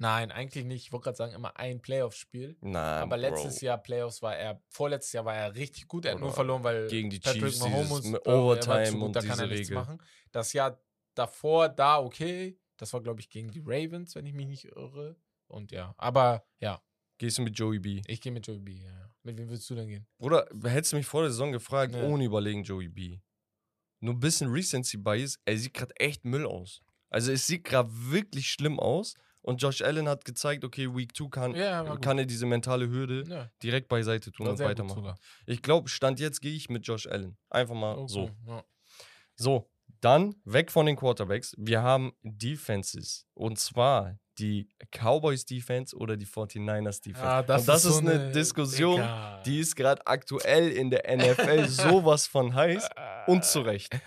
nein, 0.00 0.32
eigentlich 0.32 0.64
nicht, 0.64 0.86
ich 0.86 0.92
wollte 0.92 1.04
gerade 1.04 1.16
sagen, 1.16 1.32
immer 1.34 1.56
ein 1.56 1.80
Playoff-Spiel. 1.80 2.56
Nein, 2.60 2.74
Aber 3.02 3.16
letztes 3.16 3.60
Bro. 3.60 3.66
Jahr 3.66 3.78
Playoffs 3.78 4.22
war 4.22 4.36
er, 4.36 4.60
vorletztes 4.68 5.12
Jahr 5.12 5.24
war 5.24 5.36
er 5.36 5.54
richtig 5.54 5.86
gut. 5.86 6.04
Er 6.06 6.14
hat 6.14 6.20
nur 6.20 6.32
verloren, 6.32 6.64
weil 6.64 6.88
gegen 6.88 7.10
die 7.10 7.20
Patrick 7.20 7.42
Chiefs 7.44 7.60
Mahomes, 7.60 8.04
mit 8.04 8.26
äh, 8.26 8.30
er 8.30 8.36
Overtime 8.38 8.92
gut, 8.92 9.02
und 9.02 9.16
da 9.16 9.20
kann 9.22 9.38
er 9.38 9.46
nichts 9.46 9.68
Regel. 9.68 9.74
machen. 9.76 10.02
Das 10.32 10.52
Jahr 10.52 10.80
davor 11.14 11.68
da 11.68 11.98
okay. 12.00 12.58
Das 12.76 12.92
war, 12.92 13.00
glaube 13.02 13.20
ich, 13.20 13.28
gegen 13.28 13.50
die 13.50 13.62
Ravens, 13.64 14.14
wenn 14.14 14.24
ich 14.26 14.32
mich 14.32 14.46
nicht 14.46 14.64
irre. 14.64 15.16
Und 15.46 15.70
ja, 15.70 15.94
aber 15.98 16.44
ja, 16.60 16.82
Gehst 17.18 17.36
du 17.36 17.42
mit 17.42 17.58
Joey 17.58 17.78
B? 17.78 18.00
ich 18.06 18.20
gehe 18.20 18.32
mit 18.32 18.46
Joey 18.46 18.60
B. 18.60 18.72
Ja. 18.82 19.10
Mit 19.22 19.36
wem 19.36 19.50
willst 19.50 19.68
du 19.68 19.74
denn 19.74 19.88
gehen? 19.88 20.06
Bruder, 20.18 20.48
hättest 20.64 20.92
du 20.92 20.96
mich 20.96 21.04
vor 21.04 21.20
der 21.20 21.30
Saison 21.30 21.52
gefragt, 21.52 21.94
Ja. 21.94 22.02
ohne 22.04 22.24
überlegen 22.24 22.62
Joey 22.62 22.88
B. 22.88 23.18
Nur 24.00 24.14
ein 24.14 24.20
bisschen 24.20 24.50
Recency 24.50 24.96
Bias, 24.96 25.38
er 25.44 25.58
sieht 25.58 25.74
gerade 25.74 25.94
echt 25.96 26.24
Müll 26.24 26.46
aus. 26.46 26.80
Also 27.10 27.32
es 27.32 27.46
sieht 27.46 27.64
gerade 27.64 27.90
wirklich 27.92 28.46
schlimm 28.46 28.80
aus. 28.80 29.14
Und 29.42 29.62
Josh 29.62 29.80
Allen 29.82 30.08
hat 30.08 30.24
gezeigt, 30.24 30.64
okay, 30.64 30.94
Week 30.94 31.16
2 31.16 31.28
kann, 31.28 31.54
Ja, 31.54 31.96
kann 31.96 32.18
er 32.18 32.26
diese 32.26 32.46
mentale 32.46 32.88
Hürde 32.88 33.24
Ja, 33.26 33.50
direkt 33.62 33.88
beiseite 33.88 34.30
tun 34.32 34.48
und 34.48 34.58
weitermachen. 34.58 35.14
Ich 35.46 35.62
glaube, 35.62 35.88
Stand 35.88 36.20
jetzt 36.20 36.40
gehe 36.40 36.54
ich 36.54 36.68
mit 36.68 36.86
Josh 36.86 37.06
Allen. 37.06 37.36
Einfach 37.48 37.74
mal 37.74 37.96
Okay, 37.96 38.12
so. 38.12 38.30
Ja. 38.46 38.64
So, 39.34 39.70
dann 40.00 40.34
weg 40.44 40.70
von 40.70 40.86
den 40.86 40.96
Quarterbacks. 40.96 41.54
Wir 41.56 41.82
haben 41.82 42.12
Defenses. 42.22 43.26
Und 43.34 43.58
zwar 43.58 44.18
die 44.38 44.68
Cowboys 44.90 45.44
Defense 45.44 45.94
oder 45.96 46.16
die 46.16 46.26
49ers 46.26 47.02
Defense. 47.02 47.26
Ah, 47.26 47.40
und 47.40 47.48
das 47.48 47.84
ist, 47.84 47.94
so 47.94 47.98
eine 48.00 48.32
Diskussion, 48.32 48.96
Digga. 48.96 49.42
die 49.44 49.60
ist 49.60 49.76
gerade 49.76 50.06
aktuell 50.06 50.70
in 50.70 50.90
der 50.90 51.04
NFL 51.14 51.68
sowas 51.68 52.26
von 52.26 52.54
heiß 52.54 52.88
und 53.26 53.44
zu 53.44 53.60
Recht. 53.60 53.98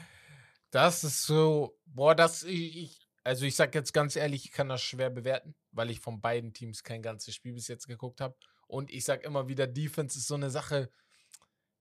Das 0.72 1.04
ist 1.04 1.24
so, 1.24 1.78
boah, 1.86 2.16
das 2.16 2.44
ich, 2.44 2.78
ich 2.78 3.03
also 3.24 3.46
ich 3.46 3.56
sag 3.56 3.74
jetzt 3.74 3.94
ganz 3.94 4.16
ehrlich, 4.16 4.46
ich 4.46 4.52
kann 4.52 4.70
das 4.70 4.82
schwer 4.82 5.10
bewerten, 5.10 5.56
weil 5.72 5.90
ich 5.90 6.00
von 6.00 6.22
beiden 6.22 6.54
Teams 6.54 6.84
kein 6.84 7.02
ganzes 7.02 7.36
Spiel 7.36 7.54
bis 7.54 7.68
jetzt 7.68 7.88
geguckt 7.88 8.22
habe 8.22 8.36
und 8.68 8.92
ich 8.92 9.06
sag 9.06 9.24
immer 9.24 9.48
wieder 9.48 9.68
Defense 9.68 10.18
ist 10.18 10.28
so 10.28 10.36
eine 10.36 10.50
Sache. 10.50 10.90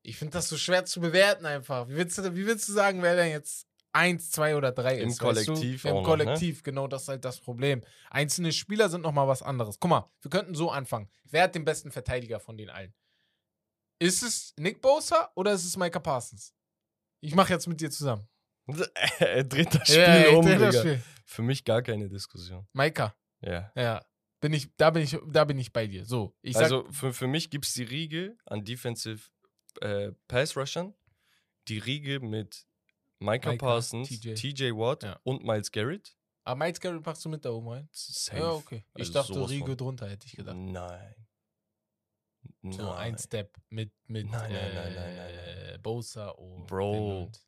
Ich 0.02 0.16
finde 0.16 0.32
das 0.32 0.48
so 0.48 0.56
schwer 0.56 0.84
zu 0.84 1.00
bewerten 1.00 1.46
einfach. 1.46 1.88
Wie 1.88 1.96
willst 1.96 2.18
du 2.18 2.34
wie 2.34 2.46
willst 2.46 2.68
du 2.68 2.72
sagen, 2.72 3.02
wer 3.02 3.16
denn 3.16 3.30
jetzt 3.30 3.66
eins, 3.92 4.30
zwei 4.30 4.56
oder 4.56 4.72
drei 4.72 4.98
Im 4.98 5.08
ist? 5.08 5.18
Kollektiv? 5.18 5.84
Im 5.84 5.96
ne? 5.96 6.02
Kollektiv, 6.02 6.62
genau, 6.62 6.86
das 6.86 7.02
ist 7.02 7.08
halt 7.08 7.24
das 7.24 7.40
Problem. 7.40 7.84
Einzelne 8.10 8.52
Spieler 8.52 8.88
sind 8.88 9.02
noch 9.02 9.12
mal 9.12 9.28
was 9.28 9.42
anderes. 9.42 9.78
Guck 9.78 9.90
mal, 9.90 10.10
wir 10.20 10.30
könnten 10.30 10.54
so 10.54 10.70
anfangen. 10.70 11.08
Wer 11.24 11.44
hat 11.44 11.54
den 11.54 11.64
besten 11.64 11.90
Verteidiger 11.90 12.40
von 12.40 12.56
den 12.56 12.70
allen? 12.70 12.94
Ist 13.98 14.22
es 14.22 14.54
Nick 14.58 14.80
Bosa 14.80 15.30
oder 15.34 15.52
ist 15.52 15.64
es 15.64 15.76
Micah 15.76 16.00
Parsons? 16.00 16.54
Ich 17.20 17.34
mache 17.34 17.52
jetzt 17.52 17.68
mit 17.68 17.80
dir 17.80 17.90
zusammen. 17.90 18.28
Er 19.18 19.44
dreht 19.44 19.74
das 19.74 19.88
Spiel 19.88 19.98
Ja, 20.00 20.30
um, 20.36 20.44
dreh 20.44 20.58
das 20.58 20.70
Digga. 20.70 20.80
Spiel. 20.80 21.02
Für 21.24 21.42
mich 21.42 21.64
gar 21.64 21.82
keine 21.82 22.08
Diskussion. 22.08 22.66
Maika, 22.72 23.14
Ja. 23.40 23.72
ja. 23.74 24.04
Bin 24.40 24.52
ich, 24.54 24.74
da 24.76 24.90
bin 24.90 25.02
ich, 25.04 25.16
da 25.28 25.44
bin 25.44 25.58
ich 25.58 25.72
bei 25.72 25.86
dir. 25.86 26.04
So, 26.04 26.34
ich 26.42 26.54
sag, 26.54 26.64
also 26.64 26.86
für, 26.90 27.12
für 27.12 27.28
mich 27.28 27.48
gibt 27.48 27.64
es 27.64 27.74
die 27.74 27.84
Riege 27.84 28.36
an 28.44 28.64
Defensive 28.64 29.30
äh, 29.80 30.10
Pass 30.26 30.56
Rushern. 30.56 30.94
Die 31.68 31.78
Riege 31.78 32.18
mit 32.18 32.66
Micah, 33.20 33.52
Micah, 33.52 33.56
Parsons, 33.66 34.08
TJ. 34.08 34.34
TJ, 34.34 34.70
Watt 34.72 35.04
Ja. 35.04 35.20
und 35.22 35.44
Miles 35.44 35.70
Garrett. 35.70 36.16
aber 36.44 36.64
Miles 36.64 36.80
Garrett 36.80 37.04
packst 37.04 37.24
du 37.24 37.28
mit 37.28 37.44
da 37.44 37.50
oben 37.50 37.68
rein? 37.68 37.88
Safe. 37.92 38.36
Ja, 38.38 38.50
okay. 38.50 38.84
Ich 38.96 39.02
Also 39.02 39.12
dachte 39.12 39.48
Riege 39.48 39.66
von. 39.66 39.76
drunter, 39.76 40.10
hätte 40.10 40.26
ich 40.26 40.32
gedacht. 40.34 40.56
Nein. 40.56 41.14
So 42.62 42.82
Nein. 42.82 42.96
ein 42.96 43.18
Step 43.18 43.56
mit, 43.70 43.92
mit 44.08 44.28
Nein, 44.28 44.52
nein, 44.52 44.70
äh, 44.70 44.74
nein, 44.74 44.94
nein, 44.94 45.34
nein, 45.70 45.82
Bosa 45.82 46.30
und 46.30 46.66
Bro. 46.66 47.22
und- 47.24 47.40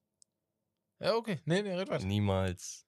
Ja, 1.05 1.15
okay. 1.17 1.39
Nee, 1.45 1.63
nee, 1.63 1.75
red 1.75 1.89
weiter. 1.89 2.05
Niemals. 2.05 2.87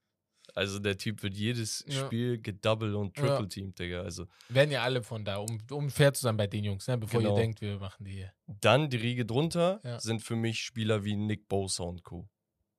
Also 0.54 0.78
der 0.78 0.96
Typ 0.96 1.22
wird 1.22 1.34
jedes 1.34 1.84
Ja. 1.86 2.06
Spiel 2.06 2.40
gedouble 2.40 2.96
und 2.96 3.16
Ja. 3.18 3.24
triple 3.26 3.48
teamed, 3.48 3.78
Digga. 3.78 4.00
Also 4.02 4.26
Werden 4.48 4.70
ja 4.70 4.82
alle 4.82 5.02
von 5.02 5.24
da, 5.24 5.36
um, 5.38 5.58
um 5.70 5.90
fair 5.90 6.14
zu 6.14 6.22
sein 6.22 6.36
bei 6.36 6.46
den 6.46 6.64
Jungs, 6.64 6.86
ne? 6.88 6.96
bevor 6.96 7.20
Genau. 7.20 7.34
ihr 7.36 7.40
denkt, 7.42 7.60
wir 7.60 7.78
machen 7.78 8.04
die 8.04 8.12
hier. 8.12 8.32
dann 8.46 8.88
die 8.88 8.96
Riege 8.96 9.26
drunter 9.26 9.80
Ja. 9.84 10.00
sind 10.00 10.22
für 10.22 10.36
mich 10.36 10.60
Spieler 10.62 11.04
wie 11.04 11.16
Nick 11.16 11.48
Bosa 11.48 11.84
und 11.84 12.02
Co. 12.04 12.28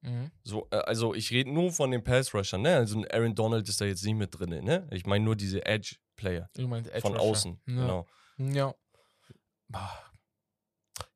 Mhm. 0.02 0.32
So, 0.43 0.67
äh, 0.71 0.78
also 0.78 1.13
ich 1.13 1.30
rede 1.32 1.52
nur 1.52 1.71
von 1.71 1.91
den 1.91 2.04
Pass-Rushern, 2.04 2.62
ne? 2.62 2.76
Also 2.78 3.04
Aaron 3.12 3.36
Donald 3.36 3.67
ist 3.67 3.82
da 3.82 3.86
jetzt 3.86 4.04
nicht 4.06 4.15
mit 4.15 4.38
drin, 4.38 4.63
ne? 4.63 4.88
Ich 4.91 5.06
meine 5.06 5.26
nur 5.26 5.36
diese 5.36 5.65
Edge-Player 5.65 6.50
Edge 6.56 7.02
von 7.02 7.17
außen. 7.17 7.60
Ja. 7.67 7.73
Genau. 7.76 8.08
Ja. 8.38 8.76
Boah. 9.67 10.04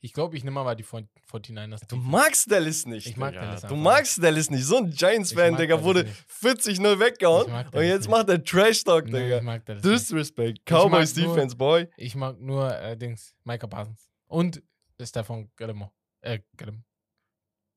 Ich 0.04 0.14
glaube, 0.14 0.36
ich 0.36 0.44
nehme 0.44 0.64
mal 0.64 0.74
die 0.76 0.84
49ers. 0.84 1.88
Du 1.88 1.96
magst 1.96 2.52
Dallas 2.52 2.88
nicht. 2.88 3.06
Ich 3.06 3.18
mag 3.18 3.34
Digga. 3.34 3.46
Dallas 3.46 3.62
Du 3.62 3.76
magst 3.76 4.22
Dallas 4.24 4.50
nicht. 4.50 4.66
So 4.66 4.78
ein 4.78 4.90
Giants-Fan, 4.90 5.56
Digga, 5.58 5.76
Dallas 5.76 5.84
wurde 5.86 6.04
nicht. 6.06 6.26
40-0 6.42 7.00
weggehauen. 7.00 7.46
Und 7.46 7.52
Dallas 7.52 7.74
jetzt 7.88 8.00
nicht. 8.02 8.10
macht 8.10 8.30
er 8.30 8.44
Trash-Talk, 8.44 9.06
Nee, 9.06 9.24
Digga. 9.24 9.38
ich 9.38 9.44
mag 9.44 9.64
das 9.66 9.84
nicht. 9.84 9.86
Disrespect. 9.94 10.66
Cowboys 10.66 11.16
mag 11.16 11.24
nur- 11.26 11.36
Defense, 11.36 11.56
boy. 11.56 11.88
Ich 11.98 12.16
mag 12.16 12.40
nur 12.40 12.76
äh, 12.76 12.98
Dings, 12.98 13.36
Micah 13.44 13.68
Parsons. 13.68 14.10
Und 14.28 14.64
Stefan 15.00 15.52
Gilmore. 15.56 15.92
Äh, 16.22 16.40
Gilmore. 16.58 16.84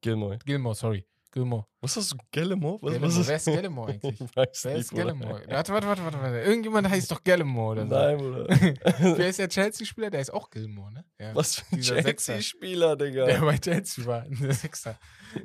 Gilmore. 0.01 0.39
Gilmore, 0.45 0.75
sorry. 0.75 1.07
Gilmore. 1.35 1.67
Was 1.81 1.97
hast 1.97 2.13
du? 2.13 2.17
Gallimore? 2.33 2.79
Was, 2.81 2.93
Gilmore. 2.93 3.09
was 3.13 3.17
ist 3.19 3.27
Wer 3.29 3.37
ist 3.37 3.45
Gilmore 3.45 3.89
eigentlich? 3.93 4.21
Ich 4.21 4.37
weiß 4.37 4.65
Wer 4.65 4.73
nicht, 4.73 4.81
ist 4.83 4.91
Bruder. 4.91 5.05
Gilmore? 5.05 5.43
Warte, 5.49 5.73
warte, 5.73 5.87
warte, 5.89 6.05
warte, 6.05 6.21
warte. 6.23 6.39
Irgendjemand 6.41 6.89
heißt 6.89 7.11
doch 7.11 7.23
Gilmore 7.25 7.73
oder 7.73 7.89
so. 7.89 7.95
Nein, 7.95 8.19
Bruder. 8.19 8.47
Wer 9.19 9.29
ist 9.29 9.39
der 9.41 9.49
Chelsea-Spieler? 9.49 10.11
Der 10.11 10.21
ist 10.21 10.33
auch 10.33 10.49
Gilmore, 10.49 10.93
ne? 10.93 11.05
Ja. 11.19 11.35
Was 11.35 11.57
für 11.57 11.75
ein. 11.77 11.81
Chelsea-Spieler, 11.83 12.97
Digga. 12.97 13.27
Der 13.27 13.41
bei 13.41 13.59
Chelsea 13.59 14.07
war. 14.07 14.23
Der 14.29 14.55
Sechster. 14.55 14.99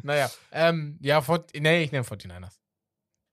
Naja, 0.04 0.30
ähm, 0.52 0.98
ja, 1.02 1.20
Fort, 1.22 1.50
nee, 1.60 1.84
ich 1.84 1.92
nehme 1.92 2.06
49ers. 2.06 2.60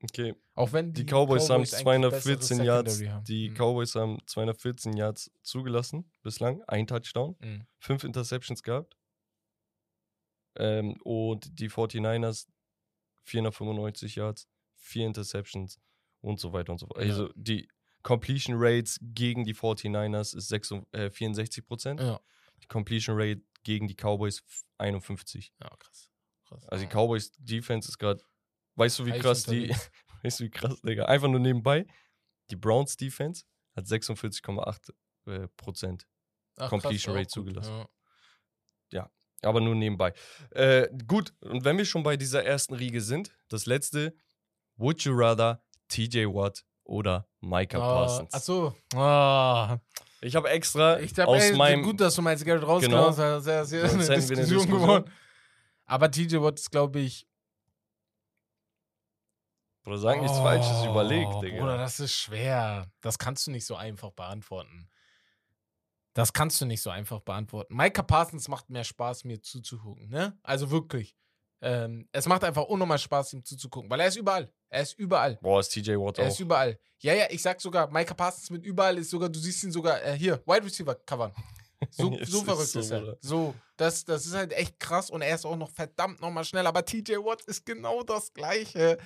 Okay. 0.03 0.35
Auch 0.55 0.73
wenn 0.73 0.93
Die 0.93 1.05
Cowboys, 1.05 1.49
haben 1.51 1.57
eigentlich 1.61 1.71
bessere 1.73 1.83
214 1.85 2.63
Yards. 2.65 3.03
Haben. 3.07 3.25
Die 3.25 3.51
Mhm. 3.51 3.55
Cowboys 3.55 3.95
haben 3.95 4.19
214 4.27 4.93
Yards 4.97 5.31
zugelassen 5.43 6.11
bislang, 6.23 6.63
ein 6.67 6.87
Touchdown, 6.87 7.37
Mhm. 7.41 7.67
fünf 7.79 8.05
Interceptions 8.05 8.63
gehabt. 8.63 8.97
Ähm, 10.59 11.01
und 11.03 11.59
die 11.59 11.69
49ers 11.71 12.47
495 13.25 14.17
Yards, 14.17 14.49
vier 14.75 15.07
Interceptions 15.07 15.81
und 16.21 16.39
so 16.41 16.53
weiter 16.53 16.73
und 16.73 16.79
so 16.79 16.87
fort. 16.87 16.99
Ja. 17.03 17.05
Also 17.09 17.31
die 17.35 17.69
Completion 18.03 18.57
Rates 18.59 18.99
gegen 19.03 19.45
die 19.45 19.55
49ers 19.55 20.37
ist 20.37 20.49
66, 20.49 20.93
äh, 20.93 21.11
64 21.11 21.67
Prozent. 21.67 22.01
Ja. 22.01 22.21
Die 22.63 22.67
Completion 22.69 23.17
Rate 23.21 23.43
gegen 23.65 23.89
die 23.89 23.95
Cowboys 23.97 24.41
f- 24.47 24.65
51. 24.79 25.53
ja, 25.61 25.69
krass. 25.79 26.11
krass. 26.45 26.67
Also 26.69 26.85
die 26.85 26.91
Ja. 26.91 26.95
Cowboys 27.01 27.33
Defense 27.39 27.89
ist 27.89 27.99
gerade, 27.99 28.23
weißt 28.77 29.01
du 29.01 29.07
wie 29.07 29.13
Heiß 29.13 29.23
krass 29.23 29.43
die, 29.45 29.69
weißt 30.23 30.41
du 30.41 30.45
wie 30.45 30.51
krass, 30.51 30.81
Digga, 30.83 31.07
einfach 31.07 31.29
nur 31.29 31.41
nebenbei, 31.41 31.85
die 32.51 32.57
Browns 32.57 32.97
Defense 32.97 33.45
hat 33.75 33.87
46,8 33.87 34.93
äh, 35.27 35.49
Prozent, 35.57 36.07
Ach, 36.57 36.71
Completion 36.71 37.13
auch 37.15 37.19
Rate 37.19 37.29
zugelassen. 37.29 37.85
Ja. 38.93 39.11
Aber 39.43 39.61
nur 39.61 39.75
nebenbei. 39.75 40.13
Äh, 40.51 40.89
gut, 41.07 41.33
und 41.41 41.65
wenn 41.65 41.79
wir 41.79 41.85
schon 41.85 42.03
bei 42.03 42.17
dieser 42.17 42.45
ersten 42.45 42.75
Riege 42.75 43.01
sind, 43.01 43.31
das 43.49 43.67
letzte, 43.67 44.15
would 44.77 45.03
you 45.03 45.13
rather 45.15 45.63
TJ 45.89 46.27
Watt 46.27 46.65
oder 46.85 47.29
Micah 47.41 47.79
Ah, 47.79 47.95
Parsons? 47.95 48.31
ach 48.33 48.41
so. 48.41 48.75
Ah. 48.95 49.79
Ich 50.23 50.35
habe 50.35 50.49
extra 50.49 50.99
Ich 51.01 51.17
hab, 51.19 51.29
aus 51.29 51.43
ey, 51.43 51.57
meinem, 51.57 51.83
gut, 51.83 52.01
dass 52.01 52.15
du 52.15 52.23
meinst, 52.23 52.45
Garrett 52.45 52.67
rausgenommen 52.67 53.09
hast. 53.09 53.19
Das 53.19 53.71
ist 53.71 53.73
ja 53.73 53.83
eine 53.85 53.99
Diskussion 53.99 54.37
Diskussion. 54.37 54.81
geworden. 54.81 55.11
Aber 55.85 56.11
TJ 56.11 56.37
Watt 56.41 56.59
ist, 56.59 56.71
glaube 56.71 56.99
ich. 57.01 57.29
oder 59.85 59.99
sagen 59.99 60.23
nichts 60.23 60.39
Falsches 60.39 60.79
Oh, 60.85 60.91
überlegt, 60.91 61.43
Digga. 61.43 61.61
Bruder, 61.61 61.77
das 61.79 62.01
ist 62.01 62.13
schwer. 62.15 62.91
Das 63.03 63.19
kannst 63.19 63.47
du 63.47 63.51
nicht 63.53 63.67
so 63.67 63.77
einfach 63.77 64.11
beantworten. 64.11 64.89
Das 66.17 66.33
kannst 66.33 66.59
du 66.63 66.65
nicht 66.65 66.81
so 66.81 66.89
einfach 66.89 67.21
beantworten. 67.21 67.77
Micah 67.77 68.03
Parsons 68.03 68.49
macht 68.49 68.71
mehr 68.71 68.85
Spaß, 68.85 69.25
mir 69.25 69.43
zuzugucken, 69.43 70.09
ne? 70.09 70.39
Also 70.43 70.71
wirklich. 70.71 71.15
Ähm, 71.61 72.09
es 72.11 72.27
macht 72.27 72.43
einfach 72.43 72.63
unnormal 72.65 72.99
Spaß, 72.99 73.35
ihm 73.35 73.45
zuzugucken, 73.45 73.91
weil 73.91 74.01
er 74.01 74.07
ist 74.07 74.17
überall. 74.17 74.51
Er 74.71 74.81
ist 74.81 74.99
überall. 74.99 75.37
Boah, 75.43 75.61
ist 75.61 75.69
TJ 75.75 75.93
Watt 75.97 76.19
Er 76.19 76.25
auch. 76.25 76.29
ist 76.29 76.41
überall. 76.41 76.79
Ja, 77.01 77.13
ja, 77.13 77.27
ich 77.29 77.43
sag 77.43 77.61
sogar, 77.61 77.91
Micah 77.91 78.15
Parsons 78.15 78.49
mit 78.49 78.65
überall 78.65 78.97
ist 78.97 79.11
sogar, 79.11 79.29
du 79.29 79.39
siehst 79.39 79.63
ihn 79.65 79.73
sogar 79.73 80.03
äh, 80.03 80.17
hier, 80.17 80.43
Wide 80.47 80.65
Receiver 80.65 80.95
covern. 80.95 81.33
So, 81.91 82.05
so 82.11 82.17
ist 82.17 82.45
verrückt 82.45 82.69
so, 82.71 82.81
ist 82.81 82.91
er. 82.91 83.01
Bruder. 83.01 83.19
So, 83.21 83.55
das, 83.77 84.03
das 84.07 84.25
ist 84.25 84.35
halt 84.35 84.55
echt 84.55 84.81
krass 84.81 85.11
und 85.11 85.21
er 85.21 85.35
ist 85.35 85.45
auch 85.45 85.57
noch 85.57 85.69
verdammt 85.69 86.23
nochmal 86.23 86.45
schnell. 86.47 86.67
Aber 86.67 86.83
TJ 86.83 87.17
Watt 87.17 87.43
ist 87.43 87.67
genau 87.67 88.03
das 88.03 88.33
Gleiche. 88.33 88.97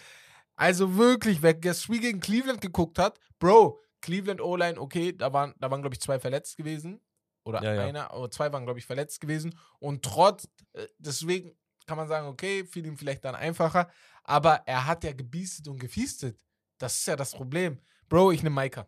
Also 0.54 0.96
wirklich, 0.96 1.42
wer 1.42 1.54
das 1.54 1.82
Spiel 1.82 1.98
gegen 1.98 2.20
Cleveland 2.20 2.61
geguckt 2.61 3.00
hat, 3.00 3.18
Bro, 3.40 3.80
Cleveland 4.01 4.40
O-Line, 4.40 4.80
okay, 4.80 5.12
da 5.12 5.32
waren, 5.32 5.55
da 5.59 5.70
waren 5.70 5.82
glaube 5.82 5.94
ich, 5.94 6.01
zwei 6.01 6.18
verletzt 6.18 6.57
gewesen. 6.57 7.01
Oder 7.44 7.62
Ja, 7.62 7.74
ja. 7.74 7.84
einer, 7.86 8.14
oder 8.16 8.30
zwei 8.30 8.53
waren, 8.53 8.64
glaube 8.64 8.78
ich, 8.78 8.86
verletzt 8.86 9.20
gewesen. 9.20 9.59
Und 9.78 10.05
trotz, 10.05 10.48
äh, 10.74 10.86
deswegen 10.98 11.57
kann 11.86 11.96
man 11.96 12.07
sagen, 12.09 12.26
okay, 12.28 12.64
fiel 12.64 12.86
ihm 12.86 12.96
vielleicht 12.96 13.24
dann 13.24 13.34
einfacher. 13.34 13.90
Aber 14.24 14.62
er 14.66 14.86
hat 14.86 15.03
ja 15.05 15.12
gebiestet 15.12 15.66
und 15.68 15.78
gefiestet. 15.80 16.38
Das 16.78 16.98
ist 16.98 17.07
ja 17.07 17.16
das 17.16 17.32
Problem. 17.32 17.78
Bro, 18.09 18.32
ich 18.32 18.42
nehme 18.42 18.55
Maika. 18.55 18.86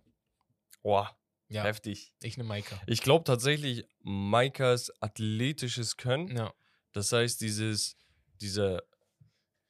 Boah, 0.83 1.17
Ja, 1.49 1.63
heftig. 1.65 2.15
ich 2.23 2.37
nehme 2.37 2.49
Maika. 2.49 2.81
Ich 2.87 3.03
glaube 3.03 3.25
tatsächlich, 3.25 3.87
Maikas 4.01 4.91
athletisches 5.01 5.97
Können, 5.97 6.29
Ja. 6.37 6.53
das 6.93 7.13
heißt, 7.13 7.41
dieses, 7.41 7.97
dieser, 8.41 8.83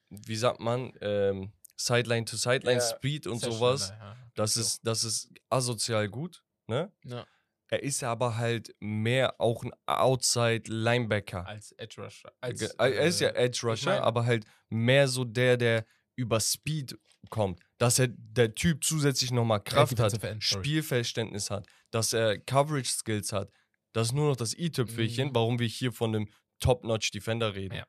wie 0.09 0.35
sagt 0.35 0.59
man, 0.59 0.93
ähm, 1.01 1.53
Sideline 1.75 2.25
to 2.25 2.37
Sideline 2.37 2.79
Ja, 2.79 2.95
Speed 2.95 3.27
und 3.27 3.39
sowas, 3.39 3.87
schneller, 3.87 3.99
ja. 3.99 4.17
das 4.35 4.53
So. 4.53 4.61
ist, 4.61 4.79
das 4.83 5.03
ist 5.03 5.29
asozial 5.49 6.07
gut, 6.09 6.43
ne? 6.67 6.91
Ja. 7.05 7.25
Er 7.69 7.81
ist 7.81 8.03
aber 8.03 8.37
halt 8.37 8.75
mehr 8.79 9.39
auch 9.41 9.63
ein 9.63 9.71
Outside 9.87 10.63
Linebacker. 10.67 11.47
Als 11.47 11.71
Edge 11.71 12.01
Rusher. 12.03 12.31
Als, 12.39 12.59
Ge- 12.59 12.69
Er 12.77 12.99
ist 13.05 13.19
ja 13.19 13.29
äh, 13.29 13.45
Edge 13.45 13.61
Rusher, 13.63 13.91
mein- 13.93 14.01
aber 14.03 14.25
halt 14.25 14.45
mehr 14.69 15.07
so 15.07 15.23
der, 15.23 15.57
der 15.57 15.85
über 16.15 16.39
Speed 16.39 16.95
kommt. 17.31 17.59
Dass 17.79 17.97
er 17.97 18.09
der 18.09 18.53
Typ 18.53 18.83
zusätzlich 18.83 19.31
nochmal 19.31 19.63
Kraft 19.63 19.99
hat. 19.99 20.13
Spielverständnis 20.43 21.49
hat, 21.49 21.65
dass 21.89 22.13
er 22.13 22.37
Coverage 22.37 22.89
Skills 22.91 23.31
hat. 23.33 23.51
Das 23.93 24.07
ist 24.09 24.13
nur 24.13 24.29
noch 24.29 24.35
das 24.35 24.53
i-Tüpfelchen, 24.53 25.29
Mhm. 25.29 25.35
warum 25.35 25.57
wir 25.59 25.67
hier 25.67 25.91
von 25.91 26.15
einem 26.15 26.29
Top-Notch 26.59 27.09
Defender 27.11 27.55
reden. 27.55 27.75
Ja. 27.75 27.85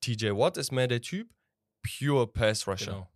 TJ 0.00 0.30
Watt 0.30 0.56
ist 0.56 0.72
mehr 0.72 0.88
der 0.88 1.02
Typ, 1.02 1.28
pure 1.98 2.26
Pass 2.26 2.66
Rusher. 2.66 2.86
Genau. 2.92 3.08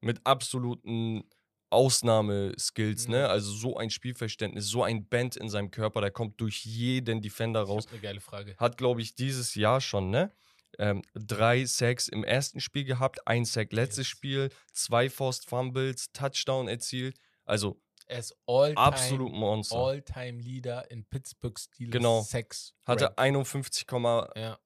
Mit 0.00 0.20
absoluten 0.24 1.24
Ausnahmeskills, 1.70 3.06
Mhm. 3.06 3.12
ne? 3.14 3.28
Also 3.28 3.50
so 3.52 3.76
ein 3.76 3.90
Spielverständnis, 3.90 4.66
so 4.68 4.82
ein 4.82 5.06
Band 5.08 5.36
in 5.36 5.48
seinem 5.48 5.70
Körper, 5.70 6.00
der 6.00 6.10
kommt 6.10 6.40
durch 6.40 6.64
jeden 6.64 7.20
Defender 7.22 7.62
raus 7.62 7.84
hab 7.86 7.92
eine 7.92 8.00
geile 8.02 8.20
Frage. 8.20 8.54
hat, 8.58 8.76
glaube 8.78 9.02
ich, 9.02 9.14
dieses 9.14 9.54
Jahr 9.54 9.80
schon, 9.80 10.10
ne? 10.10 10.32
Ähm, 10.78 11.02
drei 11.14 11.64
Sacks 11.64 12.08
im 12.08 12.22
ersten 12.24 12.60
Spiel 12.60 12.84
gehabt, 12.84 13.26
ein 13.26 13.44
Sack 13.44 13.72
letztes 13.72 14.06
Yes. 14.06 14.08
Spiel, 14.08 14.50
zwei 14.72 15.10
Forced 15.10 15.46
Fumbles, 15.48 16.12
Touchdown 16.12 16.68
erzielt. 16.68 17.16
Also 17.44 17.80
Er 18.06 18.20
ist 18.20 18.34
All-Time 18.46 18.78
absolut 18.78 19.32
Monster. 19.32 19.76
All-Time 19.76 20.40
Leader 20.40 20.90
in 20.90 21.04
Pittsburgh 21.04 21.58
Steelers 21.58 21.92
Genau. 21.92 22.22
Sex. 22.22 22.74
Hatte 22.86 23.06
Rank. 23.06 23.18
51,5 23.18 24.30
Ja. 24.36 24.58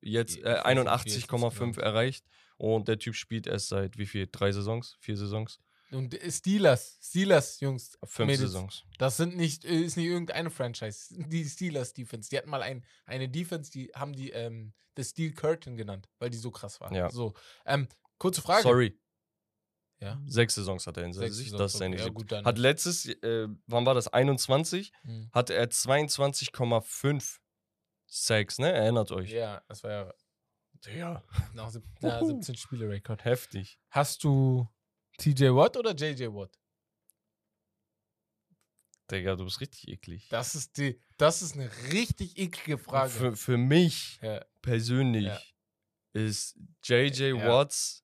jetzt, 0.00 0.38
äh, 0.38 0.58
81,5 0.64 1.76
genau. 1.76 1.86
erreicht. 1.86 2.24
Und 2.56 2.88
der 2.88 2.98
Typ 2.98 3.14
spielt 3.14 3.46
erst 3.46 3.68
seit 3.68 3.98
wie 3.98 4.06
viel? 4.06 4.28
Drei 4.30 4.52
Saisons? 4.52 4.96
Vier 5.00 5.16
Saisons? 5.16 5.58
Und 5.92 6.18
Steelers, 6.28 6.98
Steelers, 7.00 7.60
Jungs, 7.60 7.96
Fünf 8.04 8.26
Mädels. 8.26 8.52
Saisons. 8.52 8.84
Das 8.98 9.16
sind 9.16 9.36
nicht, 9.36 9.64
äh, 9.64 9.82
ist 9.82 9.96
nicht 9.96 10.06
irgendeine 10.06 10.50
Franchise. 10.50 11.14
Die 11.16 11.44
Steelers 11.44 11.92
Defense. 11.92 12.28
Die 12.28 12.38
hatten 12.38 12.50
mal 12.50 12.62
ein, 12.62 12.84
eine 13.04 13.28
Defense, 13.28 13.70
die 13.70 13.92
haben 13.94 14.12
die 14.12 14.30
ähm, 14.30 14.72
The 14.96 15.04
Steel 15.04 15.32
Curtain 15.32 15.76
genannt, 15.76 16.08
weil 16.18 16.30
die 16.30 16.38
so 16.38 16.50
krass 16.50 16.80
war. 16.80 16.92
Ja. 16.92 17.08
So, 17.10 17.34
ähm, 17.66 17.88
kurze 18.18 18.42
Frage. 18.42 18.62
Sorry. 18.62 18.98
Ja. 20.00 20.20
Sechs 20.26 20.56
Saisons 20.56 20.86
hat 20.86 20.96
er 20.96 21.04
in 21.04 21.12
Sechs 21.12 21.36
sich. 21.36 21.46
Saisons, 21.46 21.58
Das 21.60 21.72
ist 21.74 21.78
seine. 21.78 21.96
Ja, 21.96 22.08
gut. 22.08 22.32
Hat 22.32 22.58
letztes, 22.58 23.06
äh, 23.06 23.48
wann 23.66 23.86
war 23.86 23.94
das? 23.94 24.08
21? 24.08 24.92
Hm. 25.02 25.30
Hatte 25.32 25.54
er 25.54 25.70
22,5 25.70 27.38
Sacks, 28.06 28.58
ne? 28.58 28.72
Erinnert 28.72 29.12
euch. 29.12 29.30
Ja, 29.30 29.62
das 29.68 29.84
war 29.84 29.90
ja 29.90 30.14
Ja. 30.94 31.22
nach 31.54 31.70
sieb 31.70 31.82
ja, 32.00 32.22
17 32.24 32.56
Spiele 32.56 32.88
Rekord. 32.88 33.24
Heftig. 33.24 33.78
Hast 33.90 34.22
du 34.24 34.68
TJ 35.18 35.46
Watt 35.54 35.76
oder 35.76 35.94
JJ 35.94 36.26
Watt? 36.26 36.58
Digga, 39.10 39.36
du 39.36 39.44
bist 39.44 39.60
richtig 39.60 39.86
eklig. 39.88 40.28
Das 40.30 40.54
ist 40.54 40.76
die, 40.78 41.00
das 41.16 41.40
ist 41.42 41.54
eine 41.54 41.70
richtig 41.92 42.36
eklige 42.38 42.76
Frage. 42.76 43.10
Für, 43.10 43.36
für 43.36 43.56
mich 43.56 44.18
ja, 44.20 44.44
persönlich 44.62 45.24
Ja. 45.26 45.40
ist 46.12 46.56
JJ 46.84 47.36
Ja. 47.36 47.46
Watts 47.48 48.02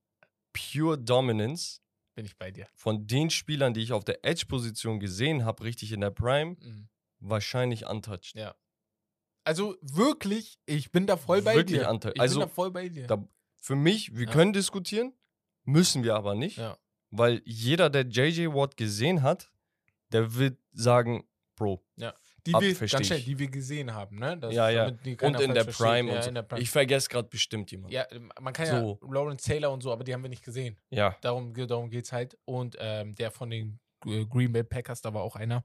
pure 0.53 0.97
Dominance 0.99 1.81
bin 2.15 2.25
ich 2.27 2.37
bei 2.37 2.51
dir. 2.53 2.69
von 2.75 3.07
den 3.07 3.31
Spielern, 3.31 3.75
die 3.75 3.81
ich 3.81 3.93
auf 3.93 4.05
der 4.05 4.25
Edge-Position 4.25 5.01
gesehen 5.01 5.45
habe, 5.45 5.65
richtig 5.65 5.91
in 5.93 6.03
der 6.03 6.11
Prime, 6.11 6.57
Mhm. 6.61 6.89
wahrscheinlich 7.19 7.87
untouched. 7.87 8.35
Ja. 8.37 8.55
Also 9.45 9.77
wirklich, 9.81 10.59
ich 10.67 10.93
bin 10.93 11.07
da 11.07 11.17
voll 11.17 11.43
bei 11.43 11.55
Wirklich 11.57 11.81
dir. 11.81 11.89
Anteil. 11.89 12.13
Ich 12.15 12.21
Also, 12.21 12.41
bin 12.41 12.49
da 12.49 12.55
voll 12.55 12.71
bei 12.71 12.89
dir. 12.89 13.07
Da, 13.07 13.25
für 13.59 13.75
mich, 13.77 14.15
wir 14.17 14.27
Ja. 14.27 14.33
können 14.33 14.53
diskutieren, 14.53 15.13
müssen 15.65 16.05
wir 16.05 16.15
aber 16.15 16.35
nicht, 16.35 16.59
Ja. 16.59 16.77
weil 17.11 17.43
jeder, 17.45 17.91
der 17.91 18.03
JJ 18.07 18.47
Watt 18.55 18.77
gesehen 18.77 19.23
hat, 19.23 19.51
der 20.13 20.35
wird 20.35 20.59
sagen, 20.73 21.25
Bro, 21.57 21.85
die 22.47 22.55
ab, 22.55 22.63
wir, 22.63 22.75
ganz 22.75 23.07
schnell, 23.07 23.21
die 23.21 23.39
wir 23.39 23.49
gesehen 23.49 23.95
haben, 23.95 24.19
ne? 24.19 24.37
Das, 24.37 24.53
Ja, 24.55 24.69
ja. 24.69 24.87
und 24.87 25.07
in 25.07 25.17
der 25.17 25.21
ja, 25.21 25.29
und 25.29 25.37
so. 25.39 25.45
in 25.45 26.35
der 26.35 26.43
Prime. 26.43 26.61
Ich 26.61 26.71
vergesse 26.71 27.09
gerade 27.09 27.29
bestimmt 27.29 27.71
jemanden. 27.71 27.95
ja, 27.95 28.05
man 28.41 28.53
kann 28.53 28.67
So. 28.67 28.99
ja 29.03 29.09
Lawrence 29.13 29.45
Taylor 29.47 29.71
und 29.73 29.81
so, 29.83 29.93
aber 29.93 30.03
die 30.03 30.13
haben 30.13 30.23
wir 30.23 30.29
nicht 30.31 30.45
gesehen. 30.45 30.77
ja. 30.91 31.17
Darum, 31.21 31.53
darum 31.55 31.89
geht 31.91 32.05
es 32.07 32.13
halt. 32.13 32.37
Und 32.45 32.77
ähm, 32.81 33.15
der 33.15 33.31
von 33.31 33.51
den 33.51 33.79
Green 34.01 34.53
Bay 34.53 34.65
Packers, 34.65 35.01
da 35.03 35.15
war 35.15 35.23
auch 35.23 35.37
einer. 35.37 35.65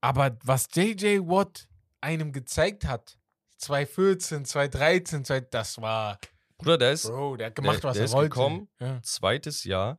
Aber 0.00 0.36
was 0.42 0.68
JJ 0.74 1.20
Watt 1.20 1.68
einem 2.06 2.32
gezeigt 2.32 2.84
hat, 2.84 3.18
2014, 3.58 4.44
2013, 4.44 5.24
20, 5.24 5.50
das 5.50 5.80
war, 5.80 6.18
Bruder, 6.58 6.78
der 6.78 6.92
ist 6.92 7.06
Bro, 7.06 7.36
der 7.36 7.48
hat 7.48 7.54
gemacht, 7.56 7.82
der- 7.82 7.90
was 7.90 7.94
der 7.94 8.02
er 8.02 8.04
ist 8.06 8.12
wollte. 8.12 8.28
gekommen. 8.30 8.68
Ja. 8.80 9.02
zweites 9.02 9.64
Jahr 9.64 9.98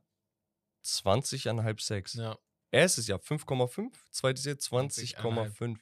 20,5 0.84 1.80
Sacks. 1.80 2.14
ja. 2.14 2.36
Erstes 2.70 3.06
Jahr 3.08 3.18
5,5, 3.18 3.92
zweites 4.10 4.44
Jahr 4.44 4.56
20,5. 4.56 5.16
20,5. 5.56 5.78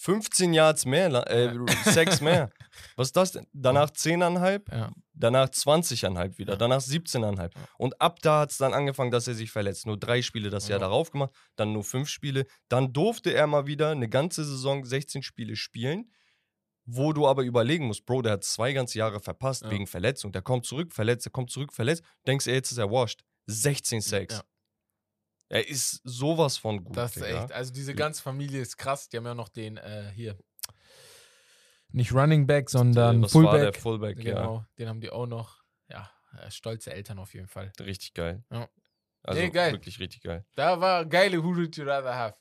15 0.00 0.54
Yards 0.54 0.86
mehr, 0.86 1.08
äh, 1.28 1.52
Sacks 1.84 2.20
mehr. 2.20 2.50
Was 2.96 3.08
ist 3.08 3.16
das 3.16 3.32
denn? 3.32 3.46
Danach 3.52 3.90
10,5, 3.90 4.62
Ja. 4.70 4.92
danach 5.12 5.48
20,5 5.48 6.38
wieder, 6.38 6.52
Ja. 6.52 6.56
danach 6.56 6.80
17,5. 6.80 7.50
Ja. 7.56 7.62
Und 7.78 8.00
ab 8.00 8.20
da 8.22 8.40
hat 8.40 8.52
es 8.52 8.58
dann 8.58 8.74
angefangen, 8.74 9.10
dass 9.10 9.26
er 9.26 9.34
sich 9.34 9.50
verletzt. 9.50 9.86
Nur 9.86 9.98
drei 9.98 10.22
Spiele 10.22 10.50
das 10.50 10.68
Jahr 10.68 10.78
Ja. 10.78 10.86
darauf 10.86 11.10
gemacht, 11.10 11.32
dann 11.56 11.72
nur 11.72 11.82
fünf 11.82 12.08
Spiele. 12.08 12.46
Dann 12.68 12.92
durfte 12.92 13.34
er 13.34 13.48
mal 13.48 13.66
wieder 13.66 13.90
eine 13.90 14.08
ganze 14.08 14.44
Saison 14.44 14.84
16 14.84 15.22
Spiele 15.22 15.56
spielen. 15.56 16.12
wo 16.90 17.12
du 17.12 17.26
aber 17.28 17.42
überlegen 17.42 17.84
musst, 17.86 18.06
Bro, 18.06 18.22
der 18.22 18.32
hat 18.32 18.44
zwei 18.44 18.72
ganze 18.72 18.96
Jahre 18.98 19.20
verpasst 19.20 19.62
Ja. 19.64 19.70
wegen 19.70 19.86
Verletzung. 19.86 20.32
Der 20.32 20.40
kommt 20.40 20.64
zurück, 20.64 20.94
verletzt, 20.94 21.26
der 21.26 21.32
kommt 21.32 21.50
zurück, 21.50 21.74
verletzt. 21.74 22.02
Denkst 22.26 22.46
du, 22.46 22.50
jetzt 22.50 22.72
ist 22.72 22.78
er 22.78 22.90
washed. 22.90 23.24
16 23.46 24.00
Sacks. 24.00 24.40
Ja. 25.50 25.56
Er 25.58 25.68
ist 25.68 26.00
sowas 26.04 26.56
von 26.56 26.84
gut. 26.84 26.96
Das 26.96 27.16
ist 27.16 27.24
Digga. 27.26 27.44
echt, 27.44 27.52
also 27.52 27.72
diese 27.72 27.94
ganze 27.94 28.22
Familie 28.22 28.60
ist 28.60 28.76
krass. 28.76 29.08
Die 29.08 29.16
haben 29.16 29.24
ja 29.26 29.34
noch 29.34 29.48
den 29.48 29.76
äh, 29.78 30.10
hier. 30.14 30.36
Nicht 31.90 32.12
Running 32.12 32.46
Back, 32.46 32.68
sondern 32.68 33.22
das 33.22 33.34
war 33.34 33.42
der 33.58 33.72
Fullback. 33.72 33.80
Fullback, 33.80 34.16
Genau, 34.18 34.64
den 34.78 34.88
haben 34.88 35.00
die 35.00 35.10
auch 35.10 35.26
noch. 35.26 35.62
Ja, 35.88 36.10
äh, 36.38 36.50
stolze 36.50 36.92
Eltern 36.92 37.18
auf 37.18 37.32
jeden 37.32 37.48
Fall. 37.48 37.72
ja. 37.78 37.84
Richtig 37.84 38.12
geil. 38.12 38.44
Ja. 38.52 38.68
Also 39.22 39.40
Nee, 39.40 39.50
geil. 39.50 39.72
wirklich 39.72 39.98
richtig 39.98 40.22
geil. 40.22 40.44
Da 40.54 40.80
war 40.80 41.04
geile 41.06 41.42
Who 41.42 41.56
Would 41.56 41.76
You 41.76 41.84
Rather 41.84 42.14
Have. 42.14 42.36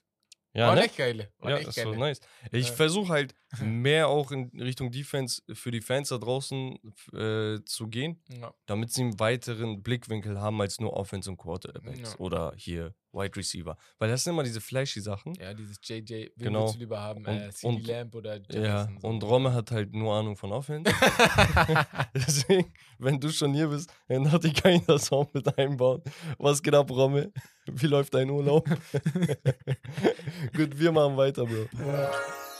Ja, 0.54 0.68
war 0.70 0.76
ne? 0.76 0.86
echt 0.86 0.98
geile. 0.98 1.32
War 1.40 1.52
Ja, 1.52 1.58
echt 1.58 1.74
so 1.74 1.84
geile. 1.84 1.98
nice. 1.98 2.20
Ich 2.52 2.70
Ja. 2.70 2.74
versuche 2.74 3.10
halt 3.14 3.36
mehr 3.62 4.08
auch 4.08 4.32
in 4.32 4.50
Richtung 4.60 4.92
Defense 4.92 5.42
für 5.54 5.72
die 5.72 5.82
Fans 5.82 6.10
da 6.10 6.18
draußen 6.18 6.78
äh, 7.14 7.60
zu 7.66 7.88
gehen, 7.88 8.22
Ja. 8.30 8.54
damit 8.66 8.92
sie 8.92 9.02
einen 9.04 9.20
weiteren 9.20 9.84
Blickwinkel 9.84 10.40
haben 10.42 10.60
als 10.62 10.80
nur 10.80 10.94
Offense 10.94 11.30
und 11.30 11.38
Quarterbacks 11.38 12.20
oder 12.20 12.54
hier 12.58 12.96
Wide 13.18 13.36
Receiver. 13.36 13.76
Weil 13.98 14.10
das 14.10 14.24
sind 14.24 14.34
immer 14.34 14.44
diese 14.44 14.62
flashy 14.62 15.02
Sachen. 15.02 15.34
ja, 15.36 15.54
dieses 15.54 15.78
JJ, 15.84 16.10
wen 16.14 16.32
Genau. 16.38 16.60
würdest 16.62 16.76
du 16.76 16.80
lieber 16.80 17.00
haben? 17.00 17.26
Und- 17.26 17.28
äh, 17.36 17.50
CD 17.52 17.68
und- 17.76 17.88
Lamp 17.88 18.16
oder 18.16 18.36
Ja, 18.36 18.42
Jefferson? 18.50 19.00
so. 19.02 19.08
und 19.08 19.24
Romme 19.24 19.54
hat 19.54 19.72
halt 19.72 19.94
nur 19.94 20.14
Ahnung 20.14 20.36
von 20.38 20.52
Offense. 20.52 20.92
Deswegen, 22.14 22.72
wenn 23.00 23.20
du 23.20 23.30
schon 23.30 23.54
hier 23.54 23.68
bist, 23.68 23.92
dann 24.08 24.26
ich, 24.44 24.54
kann 24.54 24.74
ich 24.74 24.86
das 24.86 25.12
auch 25.12 25.32
mit 25.34 25.58
einbauen. 25.58 26.02
Was 26.38 26.62
geht 26.62 26.76
ab, 26.76 26.90
Romme? 26.92 27.32
Wie 27.66 27.88
läuft 27.88 28.14
dein 28.14 28.30
Urlaub? 28.30 28.68
Gut, 30.56 30.78
wir 30.80 30.92
machen 30.92 31.18
weiter, 31.18 31.46
Bro. 31.46 31.68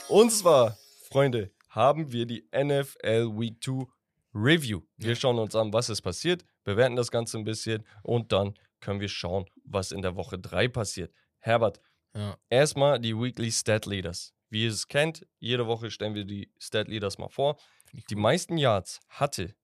Und 0.08 0.30
zwar, 0.30 0.76
Freunde, 1.10 1.50
haben 1.68 2.10
wir 2.12 2.26
die 2.26 2.44
NFL 2.54 3.30
Week 3.38 3.62
2 3.62 3.86
Review. 4.34 4.82
Wir 4.96 5.10
Ja. 5.10 5.16
schauen 5.16 5.38
uns 5.38 5.54
an, 5.54 5.72
was 5.72 5.88
ist 5.88 6.02
passiert, 6.02 6.44
bewerten 6.64 6.96
das 6.96 7.10
Ganze 7.10 7.38
ein 7.38 7.44
bisschen 7.44 7.84
und 8.02 8.30
dann 8.32 8.54
können 8.80 9.00
wir 9.00 9.08
schauen, 9.08 9.46
was 9.64 9.92
in 9.92 10.02
der 10.02 10.16
Woche 10.16 10.38
3 10.38 10.68
passiert. 10.68 11.12
Herbert, 11.38 11.80
ja. 12.14 12.36
erstmal 12.48 12.98
die 13.00 13.16
Weekly 13.16 13.50
Stat 13.50 13.86
Leaders. 13.86 14.34
Wie 14.50 14.64
ihr 14.64 14.70
es 14.70 14.88
kennt, 14.88 15.26
jede 15.38 15.66
Woche 15.66 15.90
stellen 15.90 16.14
wir 16.14 16.24
die 16.24 16.50
Stat 16.58 16.88
Leaders 16.88 17.18
mal 17.18 17.28
vor. 17.28 17.58
Die 18.10 18.16
meisten 18.16 18.56
Yards 18.56 19.00
hatte 19.08 19.54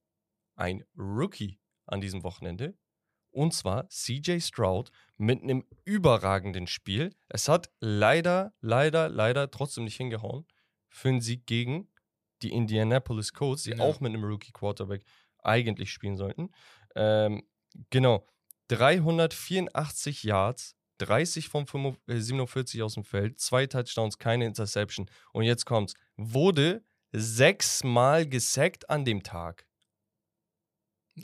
ein 0.56 0.84
Rookie 0.96 1.58
an 1.86 2.00
diesem 2.00 2.22
Wochenende. 2.22 2.76
Und 3.30 3.52
zwar 3.52 3.88
CJ 3.88 4.38
Stroud 4.40 4.90
mit 5.16 5.42
einem 5.42 5.64
überragenden 5.84 6.66
Spiel. 6.68 7.14
Es 7.28 7.48
hat 7.48 7.70
leider, 7.80 8.54
leider, 8.60 9.08
leider 9.08 9.50
trotzdem 9.50 9.84
nicht 9.84 9.96
hingehauen 9.96 10.46
für 10.88 11.08
einen 11.08 11.20
Sieg 11.20 11.46
gegen 11.46 11.90
die 12.42 12.52
Indianapolis 12.52 13.32
Colts, 13.32 13.64
die 13.64 13.70
Ja. 13.72 13.80
auch 13.80 14.00
mit 14.00 14.12
einem 14.12 14.24
Rookie 14.24 14.52
Quarterback 14.52 15.04
eigentlich 15.42 15.90
spielen 15.90 16.16
sollten. 16.16 16.50
Ähm, 16.94 17.42
genau. 17.90 18.26
384 18.68 20.22
Yards, 20.24 20.76
30 20.98 21.48
von 21.48 21.66
45, 21.66 22.08
äh, 22.08 22.20
47 22.20 22.82
aus 22.82 22.94
dem 22.94 23.04
Feld, 23.04 23.38
zwei 23.40 23.66
Touchdowns, 23.66 24.18
keine 24.18 24.46
Interception. 24.46 25.10
Und 25.32 25.44
jetzt 25.44 25.66
kommt's. 25.66 25.94
Wurde 26.16 26.84
sechsmal 27.12 28.26
gesackt 28.28 28.88
an 28.90 29.04
dem 29.04 29.22
Tag. 29.22 29.66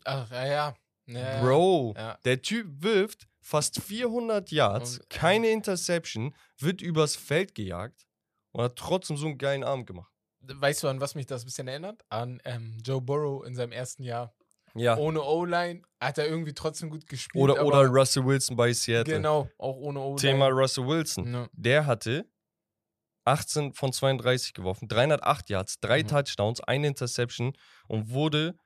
Ach, 0.05 0.31
ja, 0.31 0.47
ja. 0.47 0.75
ja. 1.07 1.41
Bro, 1.43 1.95
Ja. 1.97 2.19
der 2.25 2.43
Typ 2.43 2.67
wirft 2.83 3.27
fast 3.41 3.81
400 3.83 4.51
Yards, 4.51 5.01
keine 5.09 5.51
Interception, 5.51 6.35
wird 6.59 6.81
übers 6.83 7.17
Feld 7.17 7.55
gejagt 7.55 8.07
und 8.53 8.63
hat 8.63 8.77
trotzdem 8.77 9.17
so 9.17 9.27
einen 9.27 9.39
geilen 9.39 9.65
Abend 9.65 9.87
gemacht. 9.87 10.13
Weißt 10.43 10.83
du, 10.83 10.89
an 10.89 11.01
was 11.01 11.15
mich 11.15 11.27
das 11.27 11.43
ein 11.43 11.47
bisschen 11.47 11.69
erinnert? 11.69 12.03
An 12.09 12.41
ähm, 12.45 12.79
Joe 12.85 13.01
Burrow 13.01 13.45
in 13.45 13.55
seinem 13.55 13.73
ersten 13.73 14.03
Jahr. 14.05 14.35
Ja. 14.75 14.97
Ohne 14.97 15.23
O-Line 15.23 15.83
hat 16.01 16.19
er 16.19 16.27
irgendwie 16.29 16.55
trotzdem 16.55 16.91
gut 16.91 17.07
gespielt. 17.07 17.43
Oder, 17.43 17.65
oder 17.65 17.87
Russell 17.87 18.25
Wilson 18.25 18.57
bei 18.57 18.73
Seattle. 18.73 19.15
Genau, 19.17 19.49
auch 19.59 19.77
ohne 19.77 20.01
O-Line. 20.01 20.17
Thema 20.21 20.47
Russell 20.49 20.87
Wilson. 20.87 21.33
Ja. 21.33 21.49
Der 21.53 21.87
hatte 21.87 22.27
18 23.25 23.75
von 23.75 23.93
32 23.93 24.55
geworfen, 24.55 24.89
308 24.89 25.51
Yards, 25.51 25.79
drei 25.81 26.03
Mhm. 26.03 26.09
Touchdowns, 26.09 26.61
eine 26.61 26.87
Interception 26.89 27.53
und 27.87 28.11
wurde 28.11 28.57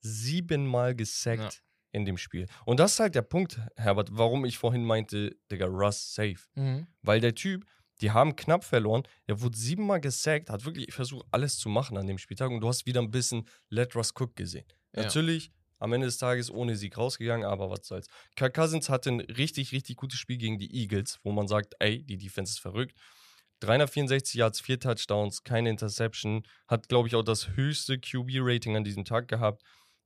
siebenmal 0.00 0.94
gesackt 0.94 1.40
Ja. 1.42 1.50
in 1.92 2.04
dem 2.04 2.16
Spiel. 2.18 2.46
Und 2.66 2.80
das 2.80 2.92
ist 2.94 3.00
halt 3.00 3.14
der 3.14 3.22
Punkt, 3.22 3.60
Herbert, 3.76 4.10
warum 4.12 4.44
ich 4.44 4.58
vorhin 4.58 4.84
meinte, 4.84 5.36
Digga, 5.50 5.66
Russ 5.66 6.14
safe. 6.14 6.38
Mhm. 6.54 6.86
Weil 7.02 7.20
der 7.20 7.34
Typ, 7.34 7.64
die 8.00 8.10
haben 8.10 8.36
knapp 8.36 8.64
verloren, 8.64 9.04
er 9.26 9.40
wurde 9.40 9.56
siebenmal 9.56 10.00
gesackt, 10.00 10.50
hat 10.50 10.64
wirklich 10.64 10.92
versucht, 10.92 11.26
alles 11.30 11.58
zu 11.58 11.68
machen 11.68 11.96
an 11.96 12.06
dem 12.06 12.18
Spieltag 12.18 12.50
und 12.50 12.60
du 12.60 12.68
hast 12.68 12.86
wieder 12.86 13.00
ein 13.00 13.10
bisschen 13.10 13.46
Let 13.70 13.94
Russ 13.96 14.12
Cook 14.18 14.36
gesehen. 14.36 14.66
Natürlich 15.02 15.52
am 15.78 15.92
Ende 15.92 16.06
des 16.06 16.18
Tages 16.18 16.50
ohne 16.50 16.76
Sieg 16.76 16.96
rausgegangen, 16.96 17.46
aber 17.46 17.70
was 17.70 17.86
soll's. 17.86 18.06
Kirk 18.36 18.54
Cousins 18.54 18.88
hatte 18.88 19.10
ein 19.10 19.20
richtig, 19.20 19.72
richtig 19.72 19.96
gutes 19.96 20.18
Spiel 20.18 20.38
gegen 20.38 20.58
die 20.58 20.74
Eagles, 20.74 21.20
wo 21.22 21.32
man 21.32 21.48
sagt, 21.48 21.74
ey, 21.78 22.02
die 22.02 22.16
Defense 22.16 22.52
ist 22.52 22.60
verrückt. 22.60 22.96
364 23.60 24.34
Yards, 24.34 24.60
vier 24.60 24.78
Touchdowns, 24.78 25.42
keine 25.42 25.70
Interception, 25.70 26.42
hat, 26.68 26.88
glaube 26.88 27.08
ich, 27.08 27.14
auch 27.14 27.22
das 27.22 27.48
höchste 27.56 27.98
QB-Rating 27.98 28.76
an 28.76 28.84
diesem 28.84 29.04
Tag 29.04 29.28
gehabt. 29.28 29.62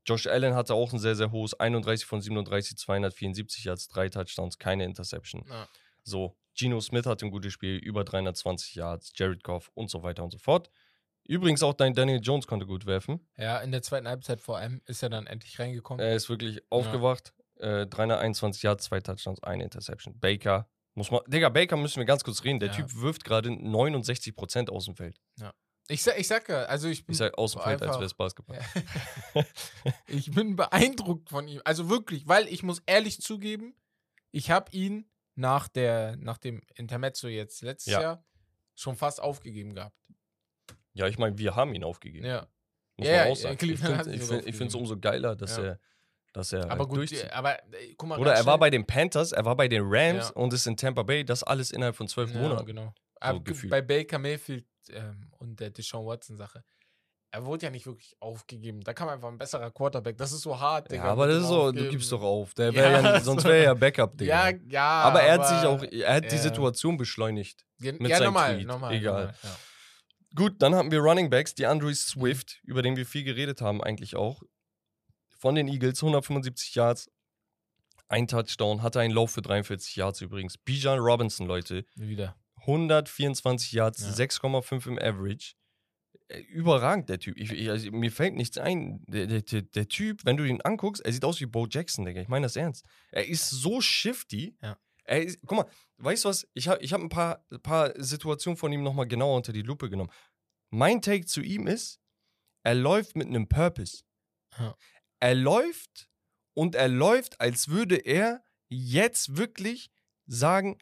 Josh 0.06 0.26
Allen 0.26 0.54
hatte 0.54 0.74
auch 0.74 0.92
ein 0.92 0.98
sehr, 0.98 1.16
sehr 1.16 1.32
hohes, 1.32 1.54
31 1.54 2.06
von 2.06 2.20
37, 2.20 2.76
274 2.78 3.64
Yards, 3.64 3.88
drei 3.88 4.08
Touchdowns, 4.08 4.58
keine 4.58 4.84
Interception. 4.84 5.44
Ja. 5.48 5.68
So, 6.02 6.36
Geno 6.56 6.80
Smith 6.80 7.06
hatte 7.06 7.26
ein 7.26 7.30
gutes 7.30 7.52
Spiel, 7.52 7.76
über 7.76 8.04
320 8.04 8.74
Yards, 8.74 9.12
Jared 9.14 9.44
Goff 9.44 9.70
und 9.74 9.90
so 9.90 10.02
weiter 10.02 10.24
und 10.24 10.30
so 10.30 10.38
fort. 10.38 10.70
Übrigens 11.28 11.62
auch 11.62 11.74
dein 11.74 11.94
Daniel 11.94 12.20
Jones 12.22 12.46
konnte 12.46 12.66
gut 12.66 12.86
werfen. 12.86 13.20
ja, 13.36 13.58
in 13.60 13.70
der 13.70 13.82
zweiten 13.82 14.08
Halbzeit 14.08 14.40
vor 14.40 14.56
allem 14.58 14.80
ist 14.86 15.02
er 15.02 15.10
dann 15.10 15.26
endlich 15.26 15.58
reingekommen. 15.58 16.04
Er 16.04 16.16
ist 16.16 16.28
wirklich 16.28 16.60
aufgewacht. 16.70 17.34
Äh, 17.56 17.86
321 17.86 18.62
Yards, 18.62 18.84
zwei 18.84 19.00
Touchdowns, 19.00 19.42
eine 19.42 19.64
Interception. 19.64 20.18
Baker, 20.18 20.68
muss 20.94 21.10
man. 21.10 21.20
Digga, 21.26 21.48
Baker 21.50 21.76
müssen 21.76 21.98
wir 21.98 22.04
ganz 22.06 22.24
kurz 22.24 22.42
reden. 22.44 22.60
Der 22.60 22.70
Ja. 22.70 22.74
Typ 22.76 22.94
wirft 23.00 23.24
gerade 23.24 23.50
69% 23.50 24.70
aus 24.70 24.86
dem 24.86 24.94
Feld. 24.96 25.20
Ich, 25.90 26.02
sag, 26.02 26.18
ich 26.18 26.28
sag 26.28 26.48
ja, 26.50 26.64
also 26.64 26.88
ich 26.88 27.04
bin, 27.06 27.12
Ich 27.12 27.18
sag 27.18 27.36
aus 27.38 27.52
dem 27.52 27.62
Feld, 27.62 27.82
als 27.82 27.94
wäre 27.96 28.04
es 28.04 28.14
Basketball. 28.14 28.58
Ja. 29.34 29.44
ich 30.06 30.30
bin 30.30 30.54
beeindruckt 30.56 31.28
von 31.30 31.48
ihm. 31.48 31.60
Also 31.64 31.88
wirklich, 31.88 32.26
weil 32.28 32.46
ich 32.48 32.62
muss 32.62 32.82
ehrlich 32.86 33.20
zugeben, 33.22 33.74
ich 34.30 34.50
habe 34.50 34.70
ihn 34.72 35.10
nach, 35.34 35.66
der, 35.68 36.16
nach 36.16 36.38
dem 36.38 36.62
Intermezzo 36.74 37.28
jetzt 37.28 37.62
letztes 37.62 37.92
Ja. 37.92 38.00
Jahr 38.02 38.24
schon 38.74 38.96
fast 38.96 39.20
aufgegeben 39.20 39.74
gehabt. 39.74 39.96
Ja, 40.98 41.06
ich 41.06 41.18
meine, 41.18 41.38
wir 41.38 41.54
haben 41.56 41.74
ihn 41.74 41.84
aufgegeben. 41.84 42.26
Ja. 42.26 42.46
Muss 42.96 43.06
Ja, 43.08 43.16
man 43.18 43.26
ja, 43.26 43.32
auch 43.32 43.36
sagen. 43.36 43.58
Ich 43.60 43.80
finde 44.56 44.66
es 44.66 44.74
umso 44.74 44.98
geiler, 44.98 45.36
dass 45.36 45.56
Ja. 45.56 45.64
er, 45.64 45.80
dass 46.32 46.52
er 46.52 46.70
Aber 46.70 46.86
gut, 46.86 46.98
durchzieht. 46.98 47.32
aber 47.32 47.54
äh, 47.72 47.94
guck 47.96 48.08
mal. 48.08 48.18
Oder 48.18 48.34
er 48.34 48.44
war 48.46 48.58
bei 48.58 48.70
den 48.70 48.84
Panthers, 48.86 49.32
er 49.32 49.44
war 49.44 49.56
bei 49.56 49.68
den 49.68 49.82
Rams 49.84 50.28
Ja. 50.28 50.34
und 50.34 50.52
ist 50.52 50.66
in 50.66 50.76
Tampa 50.76 51.02
Bay. 51.04 51.24
Das 51.24 51.42
alles 51.42 51.70
innerhalb 51.70 51.96
von 51.96 52.08
zwölf 52.08 52.32
ja, 52.34 52.40
Monaten. 52.40 52.66
genau. 52.66 52.92
Aber 53.20 53.40
gefühlt. 53.40 53.70
bei 53.70 53.80
Baker 53.82 54.18
Mayfield 54.18 54.66
ähm, 54.90 55.30
und 55.38 55.58
der 55.60 55.70
Deshaun 55.70 56.06
Watson-Sache. 56.06 56.62
Er 57.30 57.44
wurde 57.44 57.66
ja 57.66 57.70
nicht 57.70 57.84
wirklich 57.84 58.16
aufgegeben. 58.20 58.80
Da 58.82 58.94
kam 58.94 59.08
einfach 59.10 59.28
ein 59.28 59.36
besserer 59.36 59.70
Quarterback. 59.70 60.16
Das 60.16 60.32
ist 60.32 60.40
so 60.40 60.58
hart, 60.58 60.90
Ja, 60.90 60.96
Digga. 60.96 61.10
aber 61.12 61.26
mit 61.26 61.36
das 61.36 61.42
ist 61.42 61.48
so, 61.48 61.56
du 61.56 61.68
Aufgeben. 61.68 61.90
gibst 61.90 62.10
doch 62.12 62.22
auf. 62.22 62.54
Der 62.54 62.66
Ja, 62.72 62.74
wär 62.74 62.90
ja, 63.02 63.20
sonst 63.20 63.44
wäre 63.44 63.56
er 63.58 63.62
ja 63.64 63.74
Backup, 63.74 64.16
Digga. 64.16 64.48
Ja, 64.50 64.56
ja. 64.68 64.82
aber 65.02 65.20
er 65.22 65.34
hat 65.34 65.46
sich 65.46 65.58
auch, 65.68 65.82
er 65.82 66.14
hat 66.14 66.24
die 66.30 66.36
ja. 66.36 66.42
Situation 66.42 66.96
beschleunigt. 66.96 67.66
Mit 67.78 68.00
ja, 68.08 68.16
seinem 68.16 68.24
normal, 68.32 68.54
Tweet. 68.56 68.66
normal. 68.66 68.94
Egal. 68.94 69.12
Normal, 69.24 69.34
ja. 69.42 69.56
Gut, 70.38 70.62
dann 70.62 70.72
haben 70.76 70.92
wir 70.92 71.00
Running 71.00 71.30
Backs, 71.30 71.56
die 71.56 71.66
Andre 71.66 71.92
Swift, 71.92 72.60
über 72.62 72.80
den 72.80 72.96
wir 72.96 73.04
viel 73.04 73.24
geredet 73.24 73.60
haben 73.60 73.82
eigentlich 73.82 74.14
auch. 74.14 74.40
Von 75.36 75.56
den 75.56 75.66
Eagles, 75.66 76.00
175 76.00 76.76
Yards, 76.76 77.10
ein 78.08 78.28
Touchdown, 78.28 78.82
hatte 78.82 79.00
einen 79.00 79.12
Lauf 79.12 79.32
für 79.32 79.42
43 79.42 79.96
Yards 79.96 80.20
übrigens. 80.20 80.56
Bijan 80.56 81.00
Robinson, 81.00 81.48
Leute, 81.48 81.84
Wieder. 81.96 82.36
124 82.60 83.72
Yards, 83.72 84.00
Ja. 84.02 84.12
6,5 84.12 84.86
im 84.86 84.98
Average. 85.00 85.54
Äh, 86.28 86.38
Überragend, 86.42 87.08
der 87.08 87.18
Typ. 87.18 87.36
Ich, 87.36 87.50
ich, 87.50 87.68
also, 87.68 87.90
mir 87.90 88.12
fällt 88.12 88.36
nichts 88.36 88.58
ein. 88.58 89.02
Der, 89.08 89.26
der, 89.26 89.42
der, 89.42 89.62
der 89.62 89.88
Typ, 89.88 90.24
wenn 90.24 90.36
du 90.36 90.44
ihn 90.44 90.60
anguckst, 90.60 91.04
er 91.04 91.12
sieht 91.12 91.24
aus 91.24 91.40
wie 91.40 91.46
Bo 91.46 91.66
Jackson, 91.68 92.04
Digga. 92.04 92.20
Ich 92.20 92.28
meine 92.28 92.46
das 92.46 92.54
ernst. 92.54 92.84
Er 93.10 93.26
ist 93.26 93.50
so 93.50 93.80
shifty. 93.80 94.56
Ja. 94.62 94.78
Er 95.08 95.22
ist, 95.24 95.38
guck 95.46 95.56
mal, 95.56 95.66
weißt 95.96 96.26
du 96.26 96.28
was? 96.28 96.46
Ich 96.52 96.68
habe 96.68 96.82
ich 96.82 96.92
hab 96.92 97.00
ein 97.00 97.08
paar, 97.08 97.42
paar 97.62 97.92
Situationen 97.96 98.58
von 98.58 98.70
ihm 98.72 98.82
nochmal 98.82 99.08
genauer 99.08 99.36
unter 99.36 99.54
die 99.54 99.62
Lupe 99.62 99.88
genommen. 99.88 100.10
Mein 100.70 101.00
Take 101.02 101.26
zu 101.26 101.40
ihm 101.40 101.66
ist, 101.66 102.00
er 102.62 102.74
läuft 102.74 103.16
mit 103.16 103.28
einem 103.28 103.48
Purpose. 103.48 104.02
Ja. 104.58 104.76
Er 105.20 105.34
läuft 105.34 106.08
und 106.54 106.74
er 106.74 106.88
läuft, 106.88 107.40
als 107.40 107.68
würde 107.68 107.96
er 107.96 108.42
jetzt 108.68 109.36
wirklich 109.36 109.90
sagen, 110.26 110.78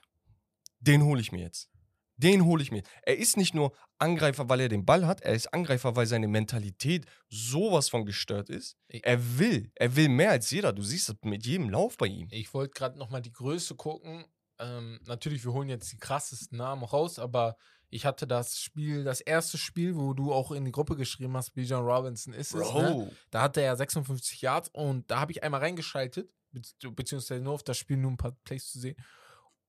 den 0.81 1.05
hole 1.05 1.21
ich 1.21 1.33
mir 1.33 1.43
jetzt. 1.43 1.71
Den 2.19 2.45
hole 2.45 2.63
ich 2.63 2.73
mir. 2.73 2.83
Er 3.03 3.19
ist 3.19 3.37
nicht 3.37 3.55
nur 3.55 3.77
Angreifer, 3.99 4.49
weil 4.49 4.61
er 4.61 4.69
den 4.69 4.87
Ball 4.87 5.07
hat, 5.07 5.21
er 5.21 5.35
ist 5.35 5.53
Angreifer, 5.53 5.97
weil 5.97 6.07
seine 6.07 6.29
Mentalität 6.29 7.07
sowas 7.29 7.91
von 7.91 8.07
gestört 8.07 8.49
ist. 8.49 8.77
Er 8.89 9.39
will, 9.39 9.71
er 9.75 9.97
will 9.97 10.09
mehr 10.09 10.31
als 10.31 10.51
jeder. 10.51 10.73
Du 10.73 10.83
siehst 10.83 11.11
das 11.11 11.17
mit 11.23 11.45
jedem 11.45 11.69
Lauf 11.69 11.97
bei 11.99 12.07
ihm. 12.07 12.29
Ich 12.31 12.53
wollte 12.55 12.73
gerade 12.73 12.99
nochmal 12.99 13.21
die 13.21 13.33
Größe 13.33 13.75
gucken. 13.75 14.25
Ähm, 14.59 14.99
natürlich, 15.07 15.45
wir 15.45 15.53
holen 15.53 15.69
jetzt 15.69 15.93
die 15.93 15.99
krassesten 15.99 16.57
Namen 16.57 16.85
raus, 16.85 17.19
aber 17.19 17.57
Ich 17.97 18.05
hatte 18.05 18.27
das 18.27 18.61
Spiel, 18.61 19.05
das 19.05 19.23
erste 19.23 19.57
Spiel, 19.57 19.97
wo 19.97 20.13
du 20.13 20.31
auch 20.31 20.53
in 20.53 20.67
die 20.67 20.71
Gruppe 20.71 20.97
geschrieben 20.97 21.35
hast, 21.35 21.55
Bijan 21.55 21.83
Robinson 21.83 22.35
ist 22.35 22.55
es. 22.55 22.71
Ne? 22.75 23.11
Da 23.31 23.41
hatte 23.41 23.63
er 23.63 23.75
56 23.75 24.43
Yards 24.43 24.69
und 24.69 25.11
da 25.11 25.19
habe 25.21 25.33
ich 25.33 25.43
einmal 25.43 25.61
reingeschaltet, 25.61 26.31
be 26.53 26.61
beziehungsweise 26.91 27.41
nur 27.41 27.55
auf 27.55 27.63
das 27.63 27.79
Spiel, 27.79 27.97
nur 27.97 28.11
ein 28.11 28.19
paar 28.19 28.33
Plays 28.45 28.71
zu 28.71 28.79
sehen. 28.79 28.97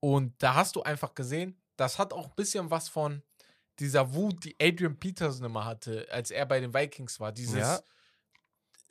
Und 0.00 0.34
da 0.42 0.54
hast 0.56 0.76
du 0.76 0.82
einfach 0.82 1.14
gesehen, 1.14 1.58
das 1.76 1.98
hat 1.98 2.12
auch 2.12 2.26
ein 2.26 2.36
bisschen 2.36 2.70
was 2.70 2.90
von 2.90 3.22
dieser 3.78 4.12
Wut, 4.12 4.44
die 4.44 4.54
Adrian 4.60 4.98
Peterson 4.98 5.46
immer 5.46 5.64
hatte, 5.64 6.06
als 6.10 6.30
er 6.30 6.44
bei 6.44 6.60
den 6.60 6.74
Vikings 6.74 7.20
war. 7.20 7.32
Dieses. 7.32 7.56
Ja. 7.56 7.80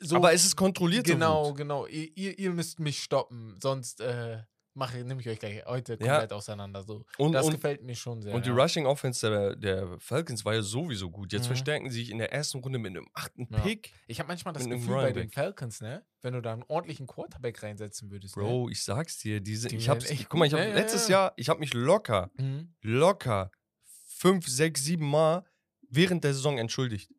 So, 0.00 0.16
aber 0.16 0.32
es 0.32 0.44
ist 0.44 0.56
kontrolliert. 0.56 1.06
Genau, 1.06 1.52
genau. 1.54 1.86
Ihr, 1.86 2.10
ihr, 2.16 2.36
ihr 2.40 2.50
müsst 2.50 2.80
mich 2.80 3.04
stoppen, 3.04 3.56
sonst 3.60 4.00
äh, 4.00 4.42
mache, 4.78 5.04
nehme 5.04 5.20
ich 5.20 5.28
euch 5.28 5.38
gleich 5.38 5.64
heute 5.66 5.98
komplett 5.98 6.30
ja. 6.30 6.36
auseinander. 6.36 6.82
So. 6.82 7.04
Und, 7.18 7.32
das 7.32 7.46
und, 7.46 7.52
gefällt 7.52 7.82
mir 7.82 7.94
schon 7.94 8.22
sehr. 8.22 8.34
Und 8.34 8.46
die 8.46 8.50
ja. 8.50 8.56
Rushing 8.56 8.86
Offense 8.86 9.28
der, 9.28 9.56
der, 9.56 9.98
Falcons 9.98 10.44
war 10.44 10.54
ja 10.54 10.62
sowieso 10.62 11.10
gut. 11.10 11.32
Jetzt 11.32 11.44
mhm. 11.44 11.48
verstärken 11.48 11.90
sie 11.90 12.00
sich 12.00 12.10
in 12.10 12.18
der 12.18 12.32
ersten 12.32 12.58
Runde 12.58 12.78
mit 12.78 12.90
einem 12.90 13.06
achten 13.12 13.48
ja. 13.50 13.58
Pick. 13.60 13.92
Ich 14.06 14.18
habe 14.18 14.28
manchmal 14.28 14.54
das 14.54 14.68
Gefühl 14.68 14.94
bei 14.94 15.12
den 15.12 15.30
Falcons, 15.30 15.80
ne, 15.80 16.04
wenn 16.22 16.34
du 16.34 16.40
da 16.40 16.52
einen 16.52 16.64
ordentlichen 16.68 17.06
Quarterback 17.06 17.62
reinsetzen 17.62 18.10
würdest. 18.10 18.34
Bro, 18.34 18.66
ne? 18.66 18.72
ich 18.72 18.82
sag's 18.82 19.18
dir, 19.18 19.40
diese, 19.40 19.68
die 19.68 19.76
ich 19.76 19.88
hab's, 19.88 20.10
ich, 20.10 20.28
guck 20.28 20.38
mal, 20.38 20.46
ich 20.46 20.54
habe 20.54 20.64
letztes 20.72 21.08
Jahr, 21.08 21.32
ich 21.36 21.48
habe 21.48 21.60
mich 21.60 21.74
locker, 21.74 22.30
mhm. 22.36 22.74
locker 22.80 23.50
fünf, 23.84 24.48
sechs, 24.48 24.84
sieben 24.84 25.08
Mal 25.10 25.44
während 25.90 26.24
der 26.24 26.34
Saison 26.34 26.58
entschuldigt. 26.58 27.12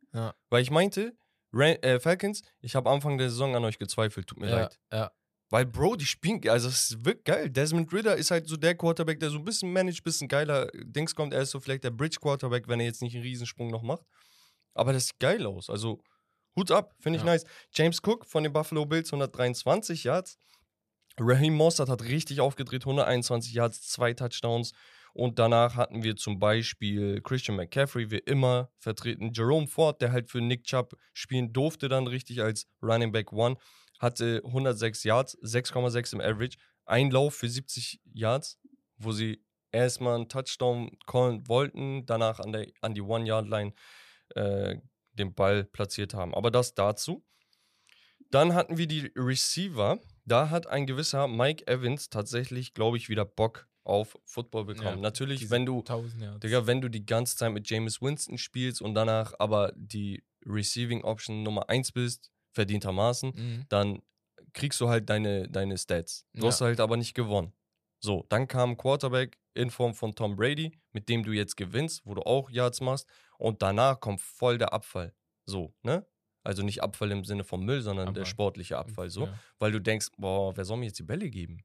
Weil 0.50 0.62
ich 0.64 0.72
meinte, 0.72 1.16
Ran 1.52 1.76
äh, 1.82 2.00
Falcons, 2.00 2.42
ich 2.62 2.76
habe 2.76 2.90
Anfang 2.90 3.18
der 3.18 3.30
Saison 3.30 3.56
an 3.56 3.66
euch 3.66 3.80
gezweifelt, 3.80 4.28
tut 4.28 4.40
mir 4.40 4.50
leid. 4.50 4.80
Ja. 4.92 5.12
Weil, 5.50 5.66
Bro, 5.66 5.96
die 5.96 6.06
spielen, 6.06 6.48
also 6.48 6.68
es 6.68 6.92
ist 6.92 7.06
wirklich 7.06 7.24
geil. 7.24 7.50
Desmond 7.50 7.92
Ritter 7.92 8.16
ist 8.16 8.30
halt 8.30 8.48
so 8.48 8.56
der 8.56 8.76
Quarterback, 8.76 9.20
der 9.20 9.32
so 9.32 9.40
ein 9.40 9.44
bisschen 9.44 9.74
managt, 9.74 10.04
bisschen 10.04 10.28
geiler 10.28 10.70
Dings 10.74 11.16
kommt. 11.16 11.34
Er 11.34 11.42
ist 11.42 11.52
so 11.52 11.60
vielleicht 11.60 11.84
der 11.84 11.90
Bridge-Quarterback, 11.90 12.68
wenn 12.68 12.80
er 12.80 12.86
jetzt 12.86 13.02
nicht 13.02 13.16
einen 13.16 13.24
Riesensprung 13.24 13.72
noch 13.72 13.82
macht. 13.82 14.06
Aber 14.76 14.94
das 14.94 15.08
sieht 15.08 15.20
geil 15.20 15.46
aus. 15.48 15.70
Also, 15.70 16.04
Hut 16.56 16.70
ab, 16.70 16.94
finde 17.00 17.18
ich 17.18 17.26
ja. 17.26 17.32
nice. 17.32 17.46
James 17.74 18.00
Cook 18.04 18.26
von 18.26 18.44
den 18.44 18.54
Buffalo 18.54 18.86
Bills, 18.86 19.12
123 19.12 20.04
Yards. 20.04 20.38
Raheem 21.18 21.56
Mostert 21.56 21.90
hat 21.90 22.04
richtig 22.04 22.42
aufgedreht, 22.42 22.84
121 22.84 23.54
Yards, 23.54 23.88
zwei 23.88 24.14
Touchdowns. 24.14 24.74
Und 25.14 25.40
danach 25.40 25.76
hatten 25.76 26.04
wir 26.04 26.16
zum 26.16 26.38
Beispiel 26.38 27.22
Christian 27.22 27.58
McCaffrey, 27.58 28.12
wie 28.12 28.20
immer, 28.20 28.70
vertreten. 28.78 29.32
Jerome 29.34 29.68
Ford, 29.68 30.00
der 30.02 30.12
halt 30.12 30.30
für 30.30 30.42
Nick 30.42 30.66
Chubb 30.66 30.96
spielen 31.14 31.52
durfte, 31.52 31.90
dann 31.90 32.06
richtig 32.06 32.42
als 32.42 32.68
Running 32.84 33.12
Back 33.12 33.34
One 33.34 33.58
hatte 34.00 34.42
106 34.46 35.04
Yards, 35.04 35.38
6,6 35.42 36.14
im 36.14 36.22
Average. 36.22 36.58
Ein 36.86 37.12
Lauf 37.12 37.36
für 37.36 37.50
70 37.50 38.02
Yards, 38.14 38.60
wo 38.98 39.12
sie 39.12 39.44
erstmal 39.72 40.16
einen 40.16 40.30
Touchdown 40.30 40.98
callen 41.06 41.48
wollten, 41.48 42.06
danach 42.06 42.40
an, 42.40 42.52
der, 42.52 42.68
an 42.82 42.96
die 42.96 43.02
One-Yard-Line 43.02 43.74
äh, 44.36 44.78
den 45.14 45.34
Ball 45.34 45.66
platziert 45.66 46.14
haben. 46.14 46.34
Aber 46.34 46.50
das 46.50 46.74
dazu. 46.74 47.24
Dann 48.32 48.54
hatten 48.54 48.78
wir 48.78 48.88
die 48.88 49.12
Receiver. 49.16 50.00
Da 50.26 50.50
hat 50.50 50.68
ein 50.68 50.86
gewisser 50.86 51.28
Mike 51.28 51.68
Evans 51.68 52.10
tatsächlich, 52.10 52.74
glaube 52.74 52.98
ich, 52.98 53.10
wieder 53.10 53.26
Bock 53.26 53.68
auf 53.84 54.18
Football 54.26 54.66
bekommen. 54.66 54.98
Ja, 54.98 55.02
Natürlich, 55.02 55.50
wenn 55.50 55.66
du, 55.66 55.84
Digga, 56.44 56.68
wenn 56.68 56.80
du 56.80 56.90
die 56.90 57.06
ganze 57.06 57.38
Zeit 57.38 57.52
mit 57.52 57.68
James 57.70 58.02
Winston 58.02 58.38
spielst 58.38 58.82
und 58.82 58.94
danach 58.94 59.34
aber 59.40 59.74
die 59.76 60.24
Receiving 60.46 61.04
Option 61.04 61.44
Nummer 61.44 61.70
1 61.70 61.92
bist, 61.92 62.32
verdientermaßen, 62.52 63.32
mhm. 63.36 63.66
dann 63.70 64.02
kriegst 64.54 64.80
du 64.82 64.90
halt 64.90 65.10
deine, 65.10 65.48
deine 65.50 65.78
Stats. 65.78 66.26
Du 66.34 66.42
ja. 66.42 66.48
hast 66.48 66.62
halt 66.62 66.80
aber 66.80 66.98
nicht 66.98 67.14
gewonnen. 67.14 67.54
So, 68.00 68.26
dann 68.30 68.48
kam 68.48 68.78
Quarterback 68.78 69.38
in 69.54 69.70
Form 69.70 69.94
von 69.94 70.16
Tom 70.16 70.36
Brady, 70.36 70.80
mit 70.92 71.10
dem 71.10 71.24
du 71.24 71.32
jetzt 71.32 71.58
gewinnst, 71.58 72.02
wo 72.06 72.14
du 72.14 72.22
auch 72.22 72.50
Yards 72.50 72.82
machst. 72.82 73.08
Und 73.38 73.62
danach 73.62 74.00
kommt 74.00 74.22
voll 74.22 74.58
der 74.58 74.74
Abfall. 74.74 75.14
So, 75.46 75.74
ne? 75.84 76.06
Also 76.44 76.64
nicht 76.64 76.82
Abfall 76.82 77.12
im 77.12 77.26
Sinne 77.26 77.44
von 77.44 77.64
Müll, 77.64 77.82
sondern 77.82 78.08
aber, 78.08 78.20
der 78.20 78.26
sportliche 78.26 78.78
Abfall. 78.78 79.10
So, 79.10 79.26
ja. 79.26 79.40
weil 79.60 79.72
du 79.72 79.80
denkst, 79.80 80.08
boah, 80.18 80.56
wer 80.56 80.64
soll 80.66 80.78
mir 80.78 80.86
jetzt 80.86 81.00
die 81.00 81.04
Bälle 81.04 81.30
geben? 81.30 81.64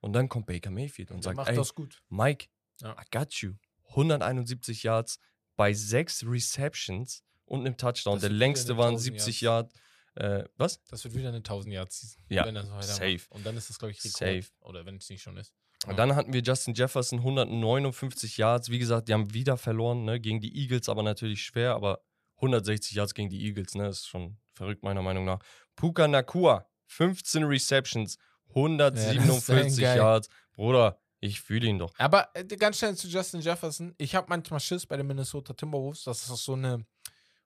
Und 0.00 0.12
dann 0.14 0.28
kommt 0.28 0.46
Baker 0.46 0.70
Mayfield 0.70 1.12
und 1.12 1.22
sagt, 1.22 1.36
macht 1.36 1.56
das 1.56 1.74
gut. 1.74 2.02
Mike, 2.08 2.48
ja. 2.80 2.92
I 3.00 3.04
got 3.12 3.32
you. 3.34 3.52
171 3.90 4.82
Yards 4.82 5.18
bei 5.56 5.72
sechs 5.72 6.24
Receptions 6.26 7.22
und 7.44 7.60
einem 7.60 7.76
Touchdown. 7.76 8.14
Das 8.14 8.22
der 8.22 8.30
längste 8.30 8.76
waren 8.76 8.98
70 8.98 9.40
Yards. 9.42 9.72
Äh, 10.14 10.44
was? 10.56 10.82
Das 10.84 11.04
wird 11.04 11.14
wieder 11.14 11.28
eine 11.28 11.38
1000 11.38 11.74
Yard 11.74 11.92
Season. 11.92 12.22
Ja, 12.28 12.44
so 12.44 12.80
safe. 12.80 13.12
Macht. 13.12 13.30
Und 13.30 13.46
dann 13.46 13.56
ist 13.56 13.70
das, 13.70 13.78
glaube 13.78 13.92
ich, 13.92 13.98
Rekord. 13.98 14.18
Safe. 14.18 14.46
Oder 14.60 14.84
wenn 14.84 14.96
es 14.96 15.08
nicht 15.08 15.22
schon 15.22 15.36
ist. 15.36 15.54
Und 15.86 15.98
dann 15.98 16.14
hatten 16.14 16.32
wir 16.32 16.42
Justin 16.42 16.74
Jefferson, 16.74 17.18
159 17.18 18.36
Yards. 18.36 18.70
Wie 18.70 18.78
gesagt, 18.78 19.08
die 19.08 19.14
haben 19.14 19.32
wieder 19.34 19.56
verloren, 19.56 20.04
ne? 20.04 20.20
Gegen 20.20 20.40
die 20.40 20.56
Eagles, 20.56 20.88
aber 20.88 21.02
natürlich 21.02 21.42
schwer. 21.42 21.74
Aber 21.74 22.04
160 22.36 22.92
Yards 22.96 23.14
gegen 23.14 23.30
die 23.30 23.44
Eagles, 23.44 23.74
ne? 23.74 23.84
Das 23.84 23.98
ist 23.98 24.08
schon 24.08 24.38
verrückt, 24.52 24.82
meiner 24.84 25.02
Meinung 25.02 25.24
nach. 25.24 25.40
Puka 25.74 26.06
Nakua, 26.06 26.68
15 26.86 27.44
Receptions, 27.44 28.18
147 28.50 29.82
ja, 29.82 29.96
Yards. 29.96 30.28
Bruder, 30.54 31.00
ich 31.20 31.40
fühle 31.40 31.66
ihn 31.66 31.78
doch. 31.78 31.92
Aber 31.98 32.28
äh, 32.34 32.44
ganz 32.44 32.78
schnell 32.78 32.94
zu 32.96 33.08
Justin 33.08 33.40
Jefferson. 33.40 33.94
Ich 33.98 34.14
habe 34.14 34.26
manchmal 34.28 34.60
Schiss 34.60 34.86
bei 34.86 34.96
den 34.96 35.06
Minnesota 35.06 35.54
Timberwolves, 35.54 36.04
dass 36.04 36.28
das 36.28 36.42
so 36.42 36.52
eine 36.52 36.84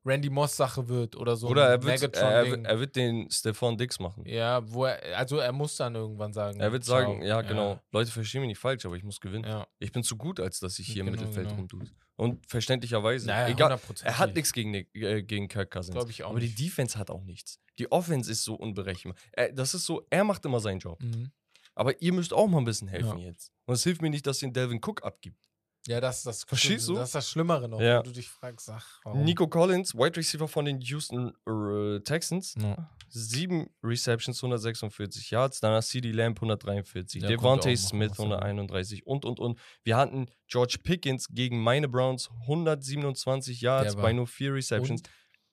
Randy 0.06 0.30
Moss-Sache 0.30 0.88
wird 0.88 1.16
oder 1.16 1.36
so. 1.36 1.48
Oder 1.48 1.68
er 1.68 1.82
wird, 1.82 2.16
er, 2.16 2.64
er, 2.64 2.80
wird 2.80 2.94
den 2.94 3.28
Stefan 3.30 3.76
Dix 3.76 3.98
machen. 3.98 4.24
Ja, 4.24 4.62
wo 4.70 4.84
er, 4.84 5.18
also 5.18 5.38
er 5.38 5.52
muss 5.52 5.76
dann 5.76 5.94
irgendwann 5.96 6.32
sagen. 6.32 6.60
Er 6.60 6.70
wird 6.70 6.84
ciao. 6.84 7.00
sagen, 7.00 7.22
ja, 7.22 7.42
genau. 7.42 7.72
Ja. 7.72 7.82
Leute, 7.90 8.10
verstehen 8.12 8.42
mich 8.42 8.48
nicht 8.48 8.58
falsch, 8.58 8.86
aber 8.86 8.96
ich 8.96 9.02
muss 9.02 9.20
gewinnen. 9.20 9.44
Ja. 9.44 9.66
Ich 9.78 9.90
bin 9.90 10.04
zu 10.04 10.16
gut, 10.16 10.38
als 10.38 10.60
dass 10.60 10.78
ich 10.78 10.86
hier 10.86 11.04
genau, 11.04 11.08
im 11.08 11.20
Mittelfeld 11.20 11.48
genau. 11.48 11.60
rumtue. 11.60 11.84
Und 12.14 12.46
verständlicherweise. 12.48 13.26
Naja, 13.26 13.48
egal. 13.48 13.78
Er 14.02 14.18
hat 14.18 14.34
nichts 14.34 14.52
gegen, 14.52 14.72
äh, 14.74 15.22
gegen 15.22 15.48
Kirk 15.48 15.70
Cousins. 15.70 15.94
Glaube 15.94 16.10
ich 16.10 16.22
auch. 16.22 16.30
Aber 16.30 16.38
nicht. 16.38 16.58
die 16.58 16.64
Defense 16.64 16.98
hat 16.98 17.10
auch 17.10 17.24
nichts. 17.24 17.58
Die 17.78 17.90
Offense 17.90 18.30
ist 18.30 18.44
so 18.44 18.54
unberechenbar. 18.54 19.18
Er, 19.32 19.52
das 19.52 19.74
ist 19.74 19.84
so, 19.84 20.06
er 20.08 20.24
macht 20.24 20.44
immer 20.44 20.60
seinen 20.60 20.78
Job. 20.78 21.02
Mhm. 21.02 21.30
Aber 21.74 22.00
ihr 22.00 22.12
müsst 22.12 22.32
auch 22.32 22.46
mal 22.46 22.58
ein 22.58 22.64
bisschen 22.64 22.88
helfen 22.88 23.18
ja. 23.18 23.26
jetzt. 23.26 23.52
Und 23.66 23.74
es 23.74 23.82
hilft 23.82 24.00
mir 24.00 24.08
nicht, 24.08 24.26
dass 24.26 24.40
ihr 24.40 24.48
den 24.48 24.54
Delvin 24.54 24.80
Cook 24.82 25.04
abgibt. 25.04 25.46
Ja, 25.86 26.00
das, 26.00 26.22
das, 26.22 26.44
Verstehst 26.44 26.88
du? 26.88 26.94
das 26.94 27.08
ist 27.08 27.14
das 27.14 27.30
Schlimmere 27.30 27.68
noch, 27.68 27.80
ja. 27.80 27.98
wenn 27.98 28.04
du 28.04 28.12
dich 28.12 28.28
fragst, 28.28 28.68
ach, 28.70 29.00
warum? 29.04 29.24
Nico 29.24 29.46
Collins, 29.46 29.94
Wide 29.94 30.16
Receiver 30.16 30.48
von 30.48 30.64
den 30.64 30.80
Houston 30.80 31.32
äh, 31.46 32.00
Texans. 32.00 32.54
Ja. 32.60 32.90
Sieben 33.08 33.70
Receptions, 33.82 34.38
146 34.38 35.30
Yards. 35.30 35.60
Dann 35.60 35.72
hast 35.72 35.88
CD 35.88 36.10
Lamb 36.10 36.38
143. 36.38 37.20
Der 37.20 37.30
Devontae 37.30 37.76
Smith 37.76 38.18
131 38.18 39.06
und, 39.06 39.24
und, 39.24 39.38
und. 39.38 39.58
Wir 39.84 39.96
hatten 39.96 40.26
George 40.48 40.78
Pickens 40.82 41.28
gegen 41.30 41.62
meine 41.62 41.88
Browns 41.88 42.30
127 42.42 43.60
Yards 43.60 43.96
bei 43.96 44.12
nur 44.12 44.26
vier 44.26 44.54
Receptions. 44.54 45.02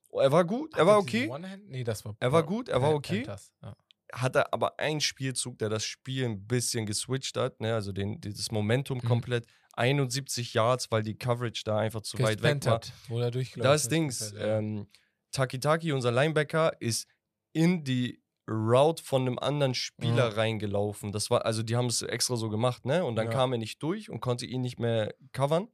Und? 0.10 0.24
Er 0.24 0.32
war 0.32 0.46
gut, 0.46 0.76
er 0.76 0.86
war 0.86 0.98
okay. 1.00 1.32
Nee, 1.68 1.84
das 1.84 2.06
war 2.06 2.16
er 2.20 2.32
war 2.32 2.44
gut, 2.44 2.70
er 2.70 2.82
war 2.82 2.94
okay. 2.94 3.26
Ja 3.62 3.76
hatte 4.14 4.52
aber 4.54 4.80
einen 4.80 5.02
Spielzug, 5.02 5.58
der 5.58 5.70
das 5.70 5.84
Spiel 5.84 6.26
ein 6.26 6.46
bisschen 6.46 6.86
geswitcht 6.86 7.38
hat, 7.38 7.60
ne? 7.60 7.74
also 7.74 7.92
den, 7.92 8.20
das 8.22 8.52
Momentum 8.52 9.00
mhm. 9.00 9.08
komplett. 9.08 9.48
71 9.74 10.54
Yards, 10.54 10.92
weil 10.92 11.04
die 11.04 11.16
Coverage 11.16 11.64
da 11.66 11.78
einfach 11.78 12.02
zu 12.02 12.20
weit 12.20 12.42
weg 12.42 12.66
war. 12.66 12.74
Hat, 12.76 12.94
wo 13.08 13.20
er 13.20 13.32
das 13.32 13.88
Dings, 13.88 14.34
ähm, 14.38 14.88
Taki 15.32 15.60
Taki, 15.60 15.92
unser 15.92 16.12
Linebacker, 16.12 16.80
ist 16.80 17.08
in 17.54 17.84
die 17.84 18.22
Route 18.48 19.02
von 19.04 19.24
einem 19.24 19.40
anderen 19.40 19.74
Spieler 19.74 20.30
ja. 20.30 20.36
reingelaufen. 20.36 21.12
Das 21.12 21.30
war, 21.30 21.46
also 21.46 21.64
die 21.64 21.76
haben 21.76 21.86
es 21.88 22.02
extra 22.02 22.36
so 22.36 22.50
gemacht, 22.50 22.86
ne? 22.86 23.06
Und 23.06 23.16
dann 23.16 23.28
ja. 23.28 23.32
kam 23.32 23.54
er 23.54 23.58
nicht 23.58 23.82
durch 23.82 24.10
und 24.10 24.20
konnte 24.20 24.46
ihn 24.46 24.62
nicht 24.62 24.80
mehr 24.80 25.14
covern. 25.32 25.70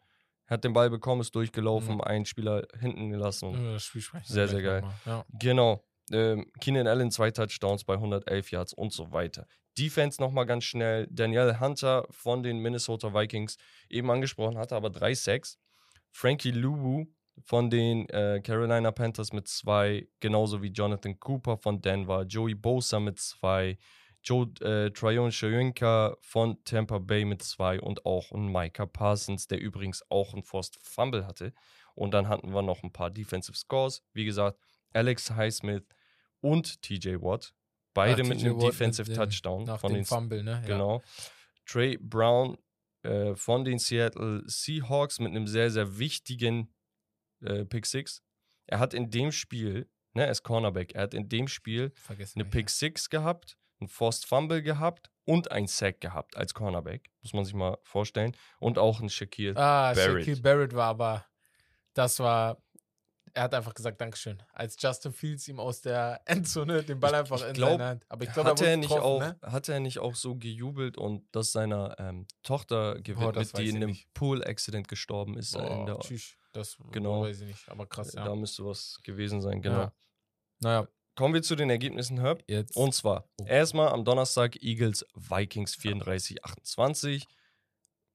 Hat 0.45 0.64
den 0.64 0.74
Ball 0.74 0.89
bekommen, 0.89 1.22
ist 1.22 1.36
durchgelaufen, 1.36 1.95
mhm. 1.95 2.02
einen 2.02 2.26
Spieler 2.26 2.68
hinten 2.80 3.10
gelassen. 3.10 3.54
Ja, 3.54 3.74
das 3.74 3.84
Spiel 3.84 4.04
sehr, 4.24 4.47
sehr 4.47 4.62
geil. 4.62 4.84
Genau. 5.39 5.84
Ähm, 6.12 6.51
Keenan 6.60 6.88
Allen 6.88 7.12
zwei 7.12 7.32
Touchdowns 7.32 7.84
bei 7.84 7.93
111 7.95 8.51
Yards 8.51 8.74
und 8.74 8.93
so 8.93 9.12
weiter. 9.12 9.47
Defense 9.78 10.22
nochmal 10.22 10.45
ganz 10.45 10.66
schnell. 10.66 11.07
Daniel 11.10 11.60
Hunter 11.60 12.05
von 12.10 12.43
den 12.43 12.60
Minnesota 12.60 13.14
Vikings 13.14 13.57
eben 13.89 14.12
angesprochen, 14.12 14.57
hatte 14.57 14.76
aber 14.76 14.89
drei 14.89 15.14
Sacks. 15.14 15.57
Frankie 16.12 16.51
Luwu 16.51 17.05
von 17.45 17.70
den 17.70 18.07
äh, 18.10 18.41
Carolina 18.43 18.91
Panthers 18.91 19.32
mit 19.32 19.47
zwei, 19.47 20.07
genauso 20.20 20.62
wie 20.62 20.68
Jonathan 20.68 21.20
Cooper 21.20 21.57
von 21.57 21.82
Denver, 21.82 22.24
Joey 22.24 22.55
Bosa 22.55 22.99
mit 22.99 23.20
zwei, 23.20 23.78
Joe 24.24 24.47
äh, 24.62 24.91
Tryon 24.91 25.32
Shoyinka 25.32 26.18
von 26.20 26.62
Tampa 26.66 26.99
Bay 26.99 27.24
mit 27.24 27.41
zwei 27.41 27.80
und 27.80 28.05
auch 28.05 28.32
ein 28.32 28.51
Micah 28.51 28.86
Parsons, 28.86 29.47
der 29.47 29.62
übrigens 29.62 30.03
auch 30.10 30.34
einen 30.34 30.43
Forced 30.43 30.78
Fumble 30.82 31.26
hatte. 31.26 31.53
Und 31.95 32.14
dann 32.14 32.28
hatten 32.28 32.53
wir 32.53 32.62
noch 32.62 32.84
ein 32.84 32.91
paar 32.91 33.12
Defensive 33.12 33.57
Scores. 33.57 34.03
Wie 34.14 34.26
gesagt, 34.26 34.60
Alex 34.93 35.32
Highsmith 35.32 35.86
und 36.42 36.82
TJ 36.82 37.16
Watt. 37.22 37.54
Beide 37.94 38.22
Ach, 38.24 38.28
mit 38.28 38.40
einem 38.40 38.60
Defensive 38.60 39.12
Touchdown. 39.12 39.64
Nach 39.64 39.80
von 39.80 39.92
dem 39.92 40.02
den, 40.02 40.06
Fumble, 40.06 40.44
ne? 40.44 40.62
Genau. 40.66 40.98
Ja. 40.98 41.04
Trey 41.66 41.98
Brown 41.98 42.58
äh, 43.04 43.36
von 43.36 43.64
den 43.64 43.80
Seattle 43.80 44.44
Seahawks 44.46 45.20
mit 45.20 45.30
einem 45.30 45.48
sehr, 45.48 45.72
sehr 45.72 45.98
wichtigen 45.98 46.74
äh, 47.42 47.66
Pick 47.66 47.86
Six. 47.86 48.22
Er 48.68 48.80
hat 48.80 48.94
in 48.94 49.10
dem 49.10 49.32
Spiel, 49.32 49.90
ne, 50.14 50.26
er 50.26 50.32
ist 50.32 50.44
Cornerback, 50.44 50.94
er 50.94 51.04
hat 51.04 51.14
in 51.14 51.30
dem 51.30 51.48
Spiel 51.48 51.92
Vergessen 51.96 52.42
eine 52.42 52.50
Pick 52.50 52.70
Six 52.70 53.10
gehabt, 53.10 53.58
einen 53.80 53.88
Forced 53.88 54.26
Fumble 54.26 54.62
gehabt 54.62 55.10
und 55.26 55.52
ein 55.52 55.68
Sack 55.68 56.02
gehabt 56.02 56.36
als 56.36 56.54
Cornerback. 56.54 57.10
Muss 57.22 57.34
man 57.34 57.46
sich 57.46 57.54
mal 57.54 57.78
vorstellen. 57.84 58.36
Und 58.60 58.78
auch 58.78 59.00
ein 59.00 59.10
Shaquille. 59.10 59.56
Ah, 59.56 59.94
Barrett. 59.94 60.26
Shaquille 60.26 60.42
Barrett 60.42 60.74
war 60.74 60.88
aber, 60.88 61.26
das 61.94 62.20
war, 62.20 62.62
er 63.40 63.44
hat 63.44 63.54
einfach 63.54 63.74
gesagt, 63.74 64.02
Dankeschön. 64.02 64.44
Als 64.52 64.76
Justin 64.82 65.14
Fields 65.14 65.48
ihm 65.48 65.60
aus 65.62 65.80
der 65.82 66.20
Endzone 66.26 66.84
den 66.84 67.00
Ball 67.00 67.12
Ich- 67.12 67.18
einfach 67.20 67.38
ich 67.42 67.48
in 67.48 67.54
glaub, 67.54 67.70
seine 67.72 67.86
Hand. 67.86 68.06
Aber 68.10 68.24
ich 68.26 68.34
glaube, 68.34 68.50
Hat 68.50 68.62
er, 68.62 68.76
nicht 68.76 68.90
getroffen, 68.90 69.04
auch, 69.06 69.20
ne? 69.22 69.40
hat 69.42 69.70
er 69.70 69.80
nicht 69.80 70.00
auch 70.00 70.16
so 70.16 70.36
gejubelt 70.36 70.98
und 70.98 71.26
das 71.32 71.54
seiner 71.54 71.96
ähm, 72.00 72.28
Tochter 72.44 72.96
gewidmet, 73.02 73.38
weiß 73.38 73.54
die 73.54 73.70
in 73.70 73.78
einem 73.78 73.92
nicht. 73.92 74.14
Pool-Accident 74.14 74.90
gestorben 74.90 75.38
ist? 75.38 75.54
Boah, 75.54 75.86
der, 75.86 76.00
tschüss. 76.00 76.36
Das 76.52 76.78
Genau. 76.92 77.22
weiß 77.22 77.40
ich 77.42 77.48
nicht, 77.48 77.70
aber 77.70 77.86
krass, 77.88 78.12
ja. 78.14 78.26
Da 78.26 78.36
müsste 78.36 78.66
was 78.66 79.00
gewesen 79.04 79.42
sein, 79.42 79.62
genau. 79.62 79.80
Ja. 79.84 79.94
Naja, 80.60 80.88
Kommen 81.16 81.34
wir 81.34 81.42
zu 81.42 81.56
den 81.56 81.70
Ergebnissen, 81.70 82.20
Herb. 82.20 82.44
jetzt. 82.48 82.76
Und 82.78 82.94
zwar 82.94 83.26
Oh. 83.42 83.46
erstmal 83.46 83.90
am 83.90 84.04
Donnerstag 84.06 84.62
Eagles 84.62 85.06
Vikings 85.16 85.76
34-28. 85.76 87.24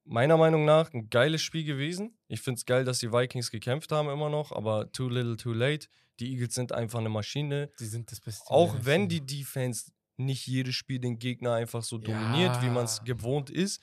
Meiner 0.06 0.36
Meinung 0.36 0.64
nach 0.66 0.92
ein 0.92 1.08
geiles 1.08 1.40
Spiel 1.42 1.64
gewesen. 1.64 2.18
Ich 2.34 2.40
finde 2.40 2.58
es 2.58 2.66
geil, 2.66 2.84
dass 2.84 2.98
die 2.98 3.12
Vikings 3.12 3.50
gekämpft 3.52 3.92
haben 3.92 4.08
immer 4.10 4.28
noch, 4.28 4.50
aber 4.50 4.90
too 4.90 5.08
little, 5.08 5.36
too 5.36 5.52
late. 5.52 5.86
Die 6.18 6.32
Eagles 6.32 6.54
sind 6.54 6.72
einfach 6.72 6.98
eine 6.98 7.08
Maschine. 7.08 7.70
die 7.78 7.86
sind 7.86 8.10
das 8.10 8.20
Beste. 8.20 8.44
Auch 8.50 8.74
wenn 8.82 9.08
die 9.08 9.24
Defense 9.24 9.92
nicht 10.16 10.44
jedes 10.46 10.74
Spiel 10.74 10.98
den 10.98 11.18
Gegner 11.18 11.54
einfach 11.54 11.82
so 11.84 11.96
dominiert, 11.98 12.60
wie 12.62 12.70
man 12.70 12.84
es 12.86 12.98
Ja. 12.98 13.04
gewohnt 13.04 13.50
ist, 13.50 13.80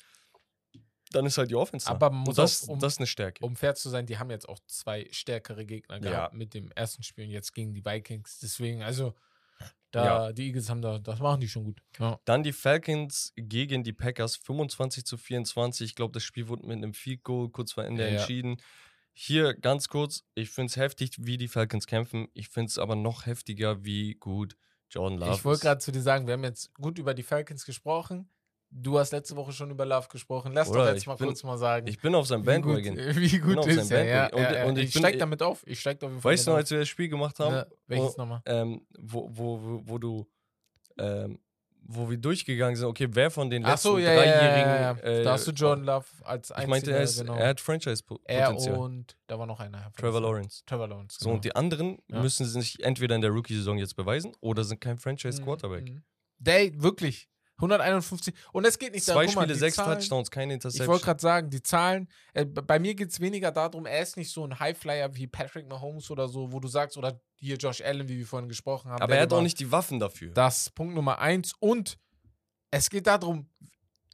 dann 1.11 1.25
ist 1.25 1.37
halt 1.37 1.49
die 1.49 1.55
Offense. 1.55 1.89
Aber 1.89 2.09
man 2.09 2.23
muss 2.23 2.35
das, 2.35 2.63
auch, 2.63 2.73
um- 2.73 2.79
das 2.79 2.93
ist 2.93 2.99
eine 2.99 3.07
Stärke. 3.07 3.43
Um 3.45 3.55
fair 3.55 3.75
zu 3.75 3.89
sein, 3.89 4.05
die 4.05 4.17
haben 4.17 4.29
jetzt 4.31 4.47
auch 4.47 4.59
zwei 4.67 5.07
stärkere 5.11 5.65
Gegner 5.65 5.95
Ja. 5.95 6.09
gehabt 6.11 6.33
mit 6.35 6.53
dem 6.53 6.71
ersten 6.71 7.03
Spiel 7.03 7.25
und 7.25 7.31
jetzt 7.31 7.53
gegen 7.53 7.73
die 7.73 7.83
Vikings. 7.85 8.39
Deswegen, 8.39 8.81
also, 8.83 9.13
da 9.91 10.31
die 10.33 10.47
Eagles 10.47 10.69
haben 10.69 10.81
da, 10.81 10.99
das 10.99 11.19
machen 11.19 11.41
die 11.41 11.47
schon 11.47 11.65
gut. 11.65 11.81
Ja. 11.99 12.19
Dann 12.25 12.43
die 12.43 12.53
Falcons 12.53 13.33
gegen 13.35 13.83
die 13.83 13.93
Packers 13.93 14.37
25 14.37 15.05
zu 15.05 15.17
24. 15.17 15.85
Ich 15.85 15.95
glaube, 15.95 16.13
das 16.13 16.23
Spiel 16.23 16.47
wurde 16.47 16.65
mit 16.65 16.77
einem 16.77 16.93
Field 16.93 17.23
Goal 17.23 17.49
kurz 17.49 17.73
vor 17.73 17.83
Ende 17.85 18.03
Ja, 18.03 18.09
ja. 18.09 18.19
entschieden. 18.19 18.57
Hier 19.13 19.53
ganz 19.53 19.89
kurz, 19.89 20.23
ich 20.35 20.49
finde 20.49 20.69
es 20.71 20.77
heftig, 20.77 21.17
wie 21.19 21.37
die 21.37 21.49
Falcons 21.49 21.85
kämpfen. 21.85 22.27
Ich 22.33 22.47
finde 22.49 22.69
es 22.69 22.77
aber 22.77 22.95
noch 22.95 23.25
heftiger, 23.25 23.83
wie 23.83 24.15
gut 24.15 24.55
Jordan 24.89 25.19
Love 25.19 25.33
Ich 25.33 25.45
wollte 25.45 25.61
gerade 25.61 25.81
zu 25.81 25.91
dir 25.91 26.01
sagen, 26.01 26.27
wir 26.27 26.33
haben 26.33 26.43
jetzt 26.43 26.73
gut 26.75 26.97
über 26.97 27.13
die 27.13 27.23
Falcons 27.23 27.65
gesprochen. 27.65 28.29
Du 28.73 28.97
hast 28.97 29.11
letzte 29.11 29.35
Woche 29.35 29.51
schon 29.51 29.69
über 29.69 29.85
Love 29.85 30.07
gesprochen. 30.07 30.53
Lass 30.53 30.69
Oder 30.69 30.85
doch 30.85 30.87
jetzt 30.93 31.01
ich 31.01 31.07
mal 31.07 31.15
bin- 31.15 31.27
kurz 31.27 31.43
mal 31.43 31.57
sagen. 31.57 31.87
Ich 31.87 31.99
bin 31.99 32.15
auf 32.15 32.25
seinem 32.25 32.45
wie 32.47 32.61
gut, 32.61 32.73
Bandwagon. 32.83 32.97
wie 33.21 33.37
gut 33.39 33.65
ist 33.67 33.91
er. 33.91 34.05
Ja. 34.05 34.25
Und- 34.27 34.39
ja, 34.41 34.65
und 34.65 34.77
ich, 34.77 34.85
ich 34.85 34.93
bin- 34.93 35.01
steig 35.01 35.19
damit 35.19 35.41
auf. 35.43 35.61
Ich 35.67 35.79
steig 35.81 36.01
auf 36.01 36.09
jeden 36.09 36.21
Fall 36.21 36.31
Weißt 36.31 36.47
du 36.47 36.51
noch, 36.51 36.55
auf. 36.55 36.59
als 36.61 36.71
wir 36.71 36.79
das 36.79 36.87
Spiel 36.87 37.09
gemacht 37.09 37.37
haben, 37.39 37.53
Ne, 37.53 37.67
welches 37.87 38.15
nochmal? 38.17 38.41
ähm, 38.45 38.85
wo, 38.97 39.29
wo, 39.29 39.61
wo, 39.61 39.81
wo 39.85 39.97
du, 39.97 40.25
ähm, 40.97 41.39
wo 41.83 42.09
wir 42.09 42.17
durchgegangen 42.17 42.75
sind, 42.77 42.85
okay, 42.87 43.07
wer 43.11 43.29
von 43.29 43.49
den 43.49 43.65
Ach 43.65 43.71
letzten 43.71 43.87
so, 43.89 43.97
ja, 43.97 44.13
ja, 44.13 44.23
ja, 44.23 44.31
dreijährigen. 44.37 44.69
ja, 44.69 44.81
ja. 44.81 44.97
Äh, 45.19 45.23
da 45.23 45.31
hast 45.33 45.47
du 45.47 45.51
Jordan 45.51 45.83
Love 45.83 46.05
als 46.23 46.49
Ich 46.51 46.55
einziger, 46.55 46.69
meinte, 46.69 46.91
er, 46.93 47.01
ist, 47.01 47.19
genau. 47.19 47.35
er 47.35 47.47
hat 47.49 47.59
er 47.59 47.63
Franchise-Potenzial. 47.63 48.77
und 48.77 49.17
da 49.27 49.37
war 49.37 49.47
noch 49.47 49.59
einer. 49.59 49.91
Trevor 49.97 50.21
Lawrence. 50.21 50.63
Trevor 50.65 50.87
Lawrence. 50.87 51.17
So, 51.19 51.31
und 51.31 51.43
die 51.43 51.53
anderen 51.55 51.97
Ja. 52.07 52.21
müssen 52.21 52.45
sich 52.45 52.81
entweder 52.83 53.15
in 53.15 53.21
der 53.21 53.31
Rookie-Saison 53.31 53.77
jetzt 53.79 53.95
beweisen 53.97 54.31
oder 54.39 54.63
sind 54.63 54.79
kein 54.79 54.93
Mhm, 54.93 54.99
Franchise-Quarterback. 54.99 55.89
mhm. 55.89 56.03
Der, 56.37 56.71
wirklich. 56.81 57.27
151. 57.61 58.33
Und 58.51 58.65
es 58.65 58.77
geht 58.79 58.93
nicht 58.93 59.05
Zwei 59.05 59.25
darum, 59.25 59.35
mal, 59.35 59.41
Spiele, 59.43 59.55
sechs 59.57 59.75
Zahlen, 59.75 59.99
Touchdowns, 59.99 60.31
keine 60.31 60.53
Ich 60.55 60.63
wollte 60.63 60.67
Interception. 60.77 61.01
gerade 61.01 61.21
sagen, 61.21 61.49
die 61.49 61.61
Zahlen, 61.63 62.07
äh, 62.33 62.45
bei 62.45 62.79
mir 62.79 62.95
geht 62.95 63.09
es 63.09 63.19
weniger 63.19 63.51
darum, 63.51 63.85
er 63.85 64.01
ist 64.01 64.17
nicht 64.17 64.31
so 64.31 64.43
ein 64.45 64.59
Highflyer 64.59 65.15
wie 65.15 65.27
Patrick 65.27 65.67
Mahomes 65.69 66.09
oder 66.11 66.27
so, 66.27 66.51
wo 66.51 66.59
du 66.59 66.67
sagst, 66.67 66.97
oder 66.97 67.19
hier 67.35 67.55
Josh 67.57 67.81
Allen, 67.81 68.07
wie 68.07 68.17
wir 68.19 68.25
vorhin 68.27 68.49
gesprochen 68.49 68.91
haben. 68.91 69.01
Aber 69.01 69.15
er 69.15 69.21
hat 69.23 69.33
auch 69.33 69.41
nicht 69.41 69.59
die 69.59 69.71
Waffen 69.71 69.99
dafür. 69.99 70.31
Das 70.33 70.69
Punkt 70.69 70.93
Nummer 70.95 71.19
eins. 71.19 71.53
Und 71.59 71.97
es 72.71 72.89
geht 72.89 73.07
darum, 73.07 73.49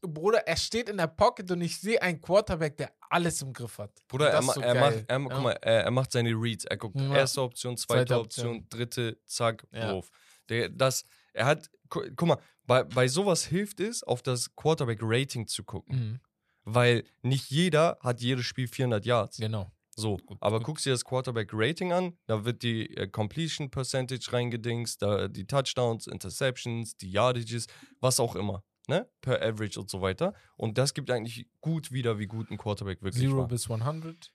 Bruder, 0.01 0.45
er 0.47 0.57
steht 0.57 0.89
in 0.89 0.97
der 0.97 1.07
Pocket 1.07 1.49
und 1.51 1.59
ich 1.61 1.79
sehe 1.81 1.99
einen 2.01 2.21
Quarterback, 2.21 2.77
der 2.77 2.91
alles 3.09 3.41
im 3.41 3.51
Griff 3.51 3.79
hat. 3.79 3.91
Bruder, 4.07 4.29
er, 4.29 4.41
ma 4.43 4.53
so 4.53 4.61
er, 4.61 4.75
macht, 4.75 5.03
er, 5.07 5.19
Ja. 5.19 5.39
mal, 5.39 5.51
er, 5.61 5.83
er 5.85 5.91
macht 5.91 6.11
seine 6.11 6.29
Reads. 6.31 6.65
Er 6.65 6.77
guckt 6.77 6.99
Ja. 6.99 7.15
erste 7.15 7.41
Option, 7.41 7.75
zweite, 7.77 8.05
Zweite 8.05 8.19
Option, 8.19 8.47
Option. 8.57 8.69
dritte, 8.69 9.17
zack, 9.25 9.65
Ja. 9.71 9.93
Wurf. 9.93 10.11
Der, 10.49 10.69
das, 10.69 11.03
er 11.33 11.45
hat, 11.47 11.69
gu 11.89 12.01
guck 12.15 12.27
mal, 12.27 12.37
bei, 12.67 12.83
bei 12.83 13.07
sowas 13.07 13.45
hilft 13.45 13.79
es, 13.79 14.03
auf 14.03 14.21
das 14.21 14.55
Quarterback-Rating 14.55 15.47
zu 15.47 15.63
gucken. 15.63 15.95
Mhm. 15.99 16.19
Weil 16.63 17.03
nicht 17.21 17.49
jeder 17.49 17.97
hat 18.01 18.21
jedes 18.21 18.45
Spiel 18.45 18.67
400 18.67 19.05
Yards. 19.05 19.37
Genau. 19.37 19.71
So, 19.95 20.17
Gut, 20.17 20.37
aber 20.41 20.57
gut. 20.59 20.65
guckst 20.67 20.85
dir 20.85 20.91
das 20.91 21.03
Quarterback-Rating 21.05 21.91
an, 21.91 22.17
da 22.27 22.45
wird 22.45 22.61
die 22.61 22.95
äh, 22.95 23.07
Completion 23.07 23.71
Percentage 23.71 24.31
reingedingst, 24.31 25.01
da 25.01 25.27
die 25.27 25.47
Touchdowns, 25.47 26.05
Interceptions, 26.05 26.97
die 26.97 27.09
Yardages, 27.09 27.65
was 27.99 28.19
auch 28.19 28.35
immer, 28.35 28.63
ne? 28.87 29.09
Per 29.21 29.41
Average 29.41 29.79
und 29.79 29.89
so 29.89 30.01
weiter. 30.01 30.35
Und 30.55 30.77
das 30.77 30.93
gibt 30.93 31.09
eigentlich 31.09 31.47
gut 31.61 31.91
wieder, 31.91 32.19
wie 32.19 32.27
gut 32.27 32.51
ein 32.51 32.57
Quarterback 32.59 33.01
wirklich 33.01 33.23
Zero 33.23 33.37
war. 33.39 33.47
bis 33.47 33.71
100. 33.71 34.31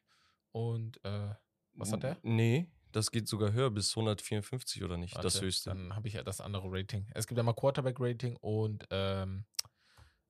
Und, 0.51 0.99
äh, 1.05 1.29
was 1.75 1.93
hat 1.93 2.03
er? 2.03 2.17
Nee, 2.23 2.67
das 2.93 3.11
geht 3.11 3.27
sogar 3.29 3.53
höher, 3.53 3.71
bis 3.71 3.91
154 3.97 4.85
oder 4.85 4.97
nicht, 4.97 5.17
das 5.17 5.35
Warte, 5.35 5.47
höchste. 5.47 5.71
Dann 5.71 5.95
habe 5.97 6.09
ich 6.09 6.15
ja 6.15 6.23
das 6.23 6.41
andere 6.41 6.65
Rating. 6.71 7.07
Es 7.15 7.27
gibt 7.27 7.39
einmal 7.39 7.55
Quarterback-Rating 7.55 8.37
und, 8.37 8.87
ähm, 8.91 9.45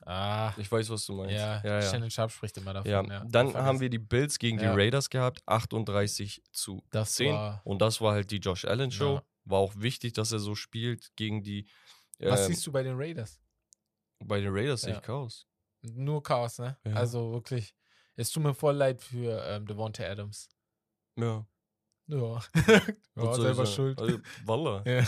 ah, 0.05 0.53
Ich 0.57 0.71
weiß, 0.71 0.89
was 0.91 1.05
du 1.07 1.15
meinst. 1.15 1.35
ja, 1.35 1.63
ja, 1.65 1.81
ja. 1.81 1.83
Shannon 1.83 2.11
Sharp 2.11 2.31
spricht 2.31 2.57
immer 2.59 2.73
davon. 2.75 2.91
Ja, 2.91 3.03
Ja, 3.05 3.25
dann 3.27 3.55
haben 3.55 3.81
wir 3.81 3.91
die 3.91 3.99
Bills 3.99 4.39
gegen 4.39 4.59
die 4.59 4.65
Raiders 4.67 5.11
gehabt, 5.11 5.43
38 5.47 6.43
zu 6.53 6.83
Das 6.91 7.15
10. 7.15 7.33
war- 7.35 7.61
Und 7.65 7.81
das 7.83 8.01
war 8.01 8.13
halt 8.15 8.31
die 8.31 8.39
Josh 8.39 8.65
Allen 8.65 8.91
Show. 8.91 9.21
War 9.45 9.59
auch 9.59 9.75
wichtig, 9.77 10.13
dass 10.13 10.31
er 10.33 10.39
so 10.39 10.55
spielt 10.55 11.11
gegen 11.17 11.43
die. 11.43 11.67
Was 12.21 12.43
ähm, 12.43 12.47
siehst 12.55 12.67
du 12.67 12.71
bei 12.73 12.83
den 12.85 12.95
Raiders? 12.97 13.41
Bei 14.21 14.41
den 14.41 14.53
Raiders 14.55 14.83
sehe 14.83 14.95
ich 14.95 15.03
Chaos. 15.03 15.49
Nur 15.83 16.23
Chaos, 16.23 16.59
ne? 16.61 16.79
Also 16.95 17.33
wirklich. 17.33 17.75
Es 18.15 18.31
tut 18.31 18.43
mir 18.45 18.55
voll 18.55 18.77
leid 18.77 19.01
für 19.03 19.45
ähm, 19.47 19.67
Devonta 19.67 20.05
Adams. 20.05 20.49
Ja. 21.19 21.45
Ja. 22.07 22.41
Ja 23.15 23.35
selber 23.35 23.67
schuld. 23.67 24.01
Also, 24.01 24.19
Walla. 24.45 24.83
Ja. 24.87 25.05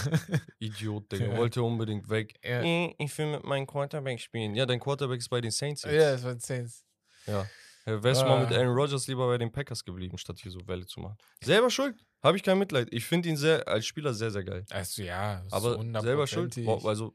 Idiot, 0.58 1.10
Digga. 1.10 1.26
Ja. 1.26 1.36
Wollte 1.38 1.62
unbedingt 1.62 2.08
weg. 2.08 2.34
Ja. 2.44 2.60
Äh, 2.62 2.94
Ich 2.98 3.16
will 3.18 3.26
mit 3.32 3.44
meinem 3.44 3.66
Quarterback 3.66 4.20
spielen. 4.20 4.54
Ja, 4.54 4.66
dein 4.66 4.78
Quarterback 4.80 5.18
ist 5.18 5.28
bei 5.28 5.40
den 5.40 5.50
Saints 5.50 5.82
jetzt. 5.84 5.94
ja, 5.94 6.12
das 6.12 6.22
waren 6.24 6.38
Saints. 6.40 6.84
Ja. 7.26 7.46
Wärst 7.86 8.22
du 8.22 8.26
mal 8.26 8.40
mit 8.46 8.52
Ah. 8.56 8.60
Aaron 8.60 8.74
Rodgers 8.74 9.06
lieber 9.08 9.26
bei 9.26 9.36
den 9.36 9.52
Packers 9.52 9.84
geblieben, 9.84 10.16
statt 10.16 10.38
hier 10.40 10.50
so 10.50 10.58
Welle 10.66 10.86
zu 10.86 11.00
machen. 11.00 11.16
Selber 11.42 11.68
schuld. 11.70 11.96
Habe 12.22 12.36
ich 12.38 12.42
kein 12.42 12.58
Mitleid. 12.58 12.88
Ich 12.92 13.04
finde 13.04 13.28
ihn 13.28 13.36
sehr, 13.36 13.66
als 13.68 13.84
Spieler 13.84 14.14
sehr, 14.14 14.30
sehr 14.30 14.42
geil. 14.44 14.64
Also 14.70 15.02
ja, 15.02 15.40
ist 15.40 15.52
Aber 15.52 15.82
selber 16.00 16.26
schuld. 16.26 16.56
Also, 16.84 17.14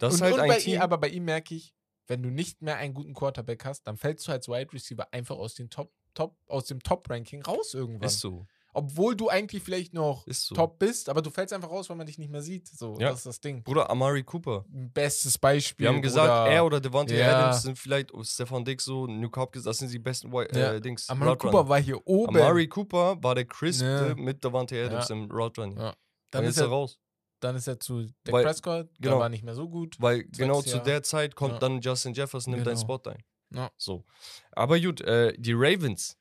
das 0.00 0.14
ist 0.14 0.20
und, 0.20 0.24
halt 0.26 0.34
und 0.34 0.40
ein 0.40 0.48
bei 0.48 0.58
Team. 0.58 0.74
Ihm, 0.74 0.80
aber 0.80 0.98
bei 0.98 1.08
ihm 1.08 1.24
merke 1.24 1.54
ich, 1.54 1.72
wenn 2.08 2.22
du 2.22 2.30
nicht 2.30 2.62
mehr 2.62 2.76
einen 2.78 2.94
guten 2.94 3.14
Quarterback 3.14 3.64
hast, 3.64 3.86
dann 3.86 3.96
fällst 3.96 4.26
du 4.26 4.32
als 4.32 4.48
Wide 4.48 4.72
Receiver 4.72 5.06
einfach 5.12 5.36
aus, 5.36 5.54
den 5.54 5.70
Top, 5.70 5.92
Top, 6.14 6.36
aus 6.48 6.64
dem 6.64 6.80
Top-Ranking 6.82 7.42
raus 7.42 7.74
irgendwann. 7.74 8.06
ist 8.08 8.18
so. 8.18 8.46
Obwohl 8.74 9.16
du 9.16 9.28
eigentlich 9.28 9.62
vielleicht 9.62 9.94
noch 9.94 10.26
Ist 10.26 10.46
so. 10.46 10.54
top 10.54 10.78
bist, 10.78 11.08
aber 11.08 11.22
du 11.22 11.30
fällst 11.30 11.52
einfach 11.52 11.70
raus, 11.70 11.88
weil 11.88 11.96
man 11.96 12.06
dich 12.06 12.18
nicht 12.18 12.30
mehr 12.30 12.42
sieht. 12.42 12.68
So, 12.68 12.94
Ja. 13.00 13.08
das 13.08 13.18
ist 13.20 13.26
das 13.26 13.40
Ding. 13.40 13.62
Bruder, 13.62 13.88
Amari 13.90 14.22
Cooper. 14.22 14.64
Bestes 14.68 15.38
Beispiel. 15.38 15.84
Wir 15.86 15.92
haben 15.92 16.02
gesagt, 16.02 16.28
oder 16.28 16.50
er 16.52 16.64
oder 16.66 16.80
Devontae 16.80 17.18
Ja. 17.18 17.38
Adams 17.38 17.62
sind 17.62 17.78
vielleicht 17.78 18.12
oh, 18.12 18.22
Stefan 18.22 18.64
Dix 18.64 18.84
so, 18.84 19.06
Nuke 19.06 19.40
Hopkins, 19.40 19.64
das 19.64 19.78
sind 19.78 19.92
die 19.92 19.98
besten 19.98 20.30
Wi- 20.32 20.46
Ja. 20.54 20.74
äh, 20.74 20.80
Dings. 20.80 21.08
Amari 21.08 21.30
Route 21.30 21.46
Cooper 21.46 21.68
war 21.68 21.80
hier 21.80 22.06
oben. 22.06 22.36
Amari 22.36 22.68
Cooper 22.68 23.16
war 23.22 23.34
der 23.34 23.46
Crisp 23.46 23.84
mit 24.16 24.44
Devontae 24.44 24.84
Adams 24.84 25.10
im 25.10 25.30
Route 25.30 25.60
Running. 25.62 25.78
Ja. 25.78 25.94
Dann 26.30 26.44
ist 26.44 26.58
er 26.58 26.64
er, 26.64 26.68
raus. 26.70 26.98
dann 27.40 27.56
ist 27.56 27.66
er 27.66 27.80
zu 27.80 28.02
Dak 28.24 28.32
Weil- 28.34 28.44
Prescott. 28.44 28.90
genau. 29.00 29.14
Der 29.14 29.20
war 29.20 29.28
nicht 29.30 29.44
mehr 29.44 29.54
so 29.54 29.68
gut. 29.68 29.96
Weil 29.98 30.24
genau 30.24 30.60
zu 30.60 30.76
Jahr. 30.76 30.84
der 30.84 31.02
Zeit 31.02 31.34
kommt 31.34 31.54
Ja. 31.54 31.58
dann 31.60 31.80
Justin 31.80 32.12
Jefferson, 32.12 32.52
nimmt 32.52 32.66
deinen 32.66 32.74
Genau. 32.76 32.98
Spot 32.98 33.10
ein. 33.10 33.22
Ja. 33.54 33.70
So. 33.78 34.04
Aber 34.52 34.78
gut, 34.78 35.00
äh, 35.00 35.32
die 35.38 35.54
Ravens 35.54 36.18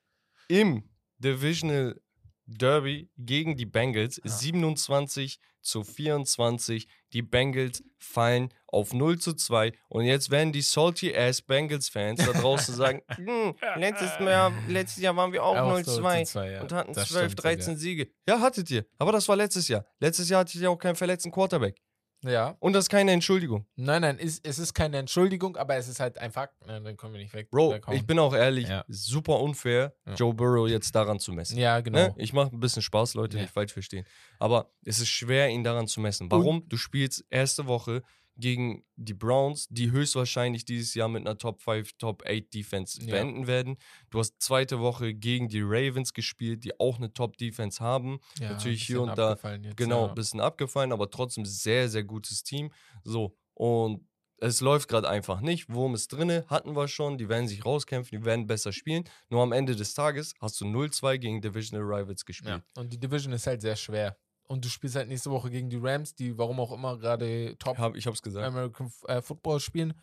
im 0.47 0.89
Divisional 1.19 1.99
Derby 2.47 3.09
gegen 3.17 3.55
die 3.55 3.65
Bengals 3.65 4.19
Ja. 4.23 4.31
27 4.31 5.39
zu 5.61 5.83
24. 5.83 6.87
Die 7.13 7.21
Bengals 7.21 7.83
fallen 7.97 8.53
auf 8.67 8.93
0 8.93 9.19
zu 9.19 9.33
2. 9.33 9.73
Und 9.89 10.05
jetzt 10.05 10.29
werden 10.29 10.53
die 10.53 10.61
salty 10.61 11.15
ass 11.15 11.41
Bengals-Fans 11.41 12.25
da 12.25 12.31
draußen 12.31 12.73
sagen: 12.75 13.01
hm, 13.15 13.53
letztes, 13.75 14.17
Jahr, 14.19 14.53
letztes 14.67 15.03
Jahr 15.03 15.15
waren 15.15 15.33
wir 15.33 15.43
auch 15.43 15.57
Auch 15.57 15.71
0 15.71 15.83
so 15.83 15.95
zu 15.95 16.01
2 16.01 16.23
zu 16.23 16.31
zwei, 16.31 16.51
ja. 16.51 16.61
und 16.61 16.71
hatten 16.71 16.93
Das 16.93 17.09
12, 17.09 17.31
stimmt 17.31 17.43
13 17.43 17.77
Siege. 17.77 18.07
Ja, 18.27 18.39
hattet 18.39 18.71
ihr. 18.71 18.85
Aber 18.97 19.11
das 19.11 19.27
war 19.27 19.35
letztes 19.35 19.67
Jahr. 19.67 19.85
Letztes 19.99 20.29
Jahr 20.29 20.41
hattet 20.41 20.55
ihr 20.61 20.71
auch 20.71 20.77
keinen 20.77 20.95
verletzten 20.95 21.31
Quarterback. 21.31 21.77
Ja. 22.23 22.55
Und 22.59 22.73
das 22.73 22.85
ist 22.85 22.89
keine 22.89 23.11
Entschuldigung. 23.11 23.65
Nein, 23.75 24.01
nein, 24.01 24.17
ist, 24.17 24.45
es 24.45 24.57
ist 24.59 24.73
keine 24.73 24.97
Entschuldigung, 24.97 25.55
aber 25.55 25.75
es 25.75 25.87
ist 25.87 25.99
halt 25.99 26.17
ein 26.17 26.31
Fakt. 26.31 26.65
Ne, 26.65 26.81
dann 26.81 26.97
kommen 26.97 27.13
wir 27.13 27.21
nicht 27.21 27.33
weg. 27.33 27.49
Bro, 27.51 27.75
ich 27.91 28.05
bin 28.07 28.17
auch 28.19 28.33
ehrlich, 28.33 28.67
Ja. 28.67 28.83
super 28.87 29.39
unfair, 29.39 29.93
Ja. 30.05 30.13
Joe 30.15 30.33
Burrow 30.33 30.67
jetzt 30.67 30.93
daran 30.95 31.19
zu 31.19 31.31
messen. 31.31 31.57
Ja, 31.57 31.79
genau. 31.79 31.99
Ne? 31.99 32.15
Ich 32.17 32.33
mache 32.33 32.51
ein 32.55 32.59
bisschen 32.59 32.81
Spaß, 32.81 33.13
Leute, 33.13 33.37
Ja. 33.37 33.43
nicht 33.43 33.53
falsch 33.53 33.73
verstehen. 33.73 34.05
Aber 34.39 34.71
es 34.83 34.99
ist 34.99 35.09
schwer, 35.09 35.49
ihn 35.49 35.63
daran 35.63 35.87
zu 35.87 36.01
messen. 36.01 36.29
Warum? 36.31 36.67
du 36.67 36.77
spielst 36.77 37.23
erste 37.29 37.67
Woche 37.67 38.01
gegen 38.39 38.85
die 38.95 39.13
Browns, 39.13 39.67
die 39.69 39.91
höchstwahrscheinlich 39.91 40.65
dieses 40.65 40.93
Jahr 40.93 41.07
mit 41.09 41.21
einer 41.27 41.37
Top 41.37 41.61
5, 41.61 41.93
Top 41.97 42.23
8 42.25 42.53
Defense 42.53 43.01
Ja. 43.01 43.11
beenden 43.11 43.47
werden. 43.47 43.77
Du 44.09 44.19
hast 44.19 44.35
zweite 44.41 44.79
Woche 44.79 45.13
gegen 45.13 45.49
die 45.49 45.61
Ravens 45.61 46.13
gespielt, 46.13 46.63
die 46.63 46.79
auch 46.79 46.97
eine 46.97 47.13
Top 47.13 47.37
Defense 47.37 47.83
haben. 47.83 48.19
Ja, 48.39 48.51
natürlich 48.53 48.83
hier 48.83 49.01
und 49.01 49.17
da, 49.17 49.37
Jetzt, 49.61 49.77
Genau, 49.77 50.07
ja. 50.07 50.13
bisschen 50.13 50.39
abgefallen, 50.39 50.91
aber 50.91 51.09
trotzdem 51.09 51.45
sehr, 51.45 51.89
sehr 51.89 52.03
gutes 52.03 52.43
Team. 52.43 52.71
So, 53.03 53.35
Und 53.53 54.05
es 54.39 54.61
läuft 54.61 54.87
gerade 54.87 55.09
einfach 55.09 55.41
nicht. 55.41 55.67
Wurm 55.73 55.95
ist 55.95 56.09
drinne, 56.09 56.45
hatten 56.47 56.75
wir 56.75 56.87
schon. 56.87 57.17
Die 57.17 57.27
werden 57.27 57.47
sich 57.47 57.65
rauskämpfen, 57.65 58.19
die 58.19 58.23
werden 58.23 58.45
besser 58.45 58.71
spielen. 58.71 59.03
Nur 59.29 59.41
am 59.41 59.51
Ende 59.51 59.75
des 59.75 59.95
Tages 59.95 60.35
hast 60.39 60.61
du 60.61 60.65
0-2 60.65 61.17
gegen 61.17 61.41
Divisional 61.41 61.83
Rivals 61.83 62.23
gespielt. 62.23 62.61
Ja. 62.75 62.81
Und 62.81 62.93
die 62.93 62.99
Division 62.99 63.33
ist 63.33 63.47
halt 63.47 63.61
sehr 63.61 63.75
schwer. 63.75 64.15
Und 64.47 64.63
du 64.63 64.69
spielst 64.69 64.95
halt 64.95 65.09
nächste 65.09 65.29
Woche 65.29 65.49
gegen 65.49 65.69
die 65.69 65.77
Rams, 65.77 66.15
die 66.15 66.37
warum 66.37 66.59
auch 66.59 66.71
immer 66.71 66.97
gerade 66.97 67.55
Top 67.59 67.77
Hab, 67.77 67.95
ich 67.95 68.07
hab's 68.07 68.21
gesagt. 68.21 68.45
American 68.45 68.91
äh, 69.07 69.21
Football 69.21 69.59
spielen. 69.59 69.93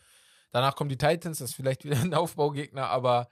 Danach 0.50 0.76
kommen 0.76 0.90
die 0.90 0.98
Titans, 0.98 1.38
das 1.38 1.50
ist 1.50 1.56
vielleicht 1.56 1.84
wieder 1.84 2.00
ein 2.00 2.14
Aufbaugegner, 2.14 2.88
aber 2.88 3.28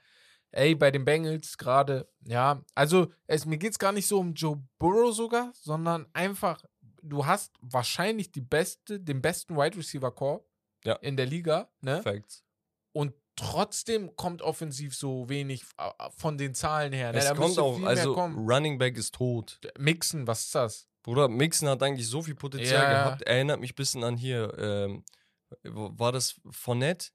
ey, 0.51 0.75
bei 0.75 0.91
den 0.91 1.05
Bengals 1.05 1.57
gerade, 1.57 2.07
ja, 2.25 2.61
also 2.75 3.07
es, 3.27 3.45
mir 3.45 3.57
geht 3.57 3.71
es 3.71 3.79
gar 3.79 3.91
nicht 3.91 4.07
so 4.07 4.19
um 4.19 4.33
Joe 4.33 4.61
Burrow 4.79 5.13
sogar, 5.13 5.51
sondern 5.53 6.07
einfach, 6.13 6.61
du 7.01 7.25
hast 7.25 7.55
wahrscheinlich 7.61 8.31
die 8.31 8.41
beste, 8.41 8.99
den 8.99 9.21
besten 9.21 9.55
Wide 9.55 9.77
Receiver 9.77 10.11
Core 10.11 10.43
Ja. 10.83 10.95
in 10.95 11.17
der 11.17 11.25
Liga, 11.25 11.69
ne? 11.81 12.01
Facts. 12.01 12.43
Und 12.91 13.13
trotzdem 13.35 14.15
kommt 14.15 14.41
offensiv 14.41 14.95
so 14.95 15.27
wenig 15.27 15.63
äh, 15.77 15.89
von 16.15 16.37
den 16.37 16.53
Zahlen 16.53 16.93
her. 16.93 17.11
Ne? 17.11 17.17
Es 17.19 17.25
Da 17.25 17.35
kommt 17.35 17.57
auch, 17.57 17.81
also 17.83 18.13
kommen. 18.13 18.37
Running 18.47 18.77
Back 18.77 18.97
ist 18.97 19.15
tot. 19.15 19.59
Mixen, 19.77 20.27
was 20.27 20.45
ist 20.45 20.55
das? 20.55 20.87
Bruder, 21.03 21.27
Mixon 21.27 21.69
hat 21.69 21.83
eigentlich 21.83 22.07
so 22.07 22.21
viel 22.21 22.35
Potenzial 22.35 22.83
Ja. 22.83 22.89
gehabt. 23.03 23.21
Erinnert 23.23 23.59
mich 23.59 23.73
ein 23.73 23.75
bisschen 23.75 24.03
an 24.03 24.15
hier, 24.17 24.53
ähm, 24.57 25.03
war 25.63 26.11
das 26.11 26.39
Fournette? 26.49 27.09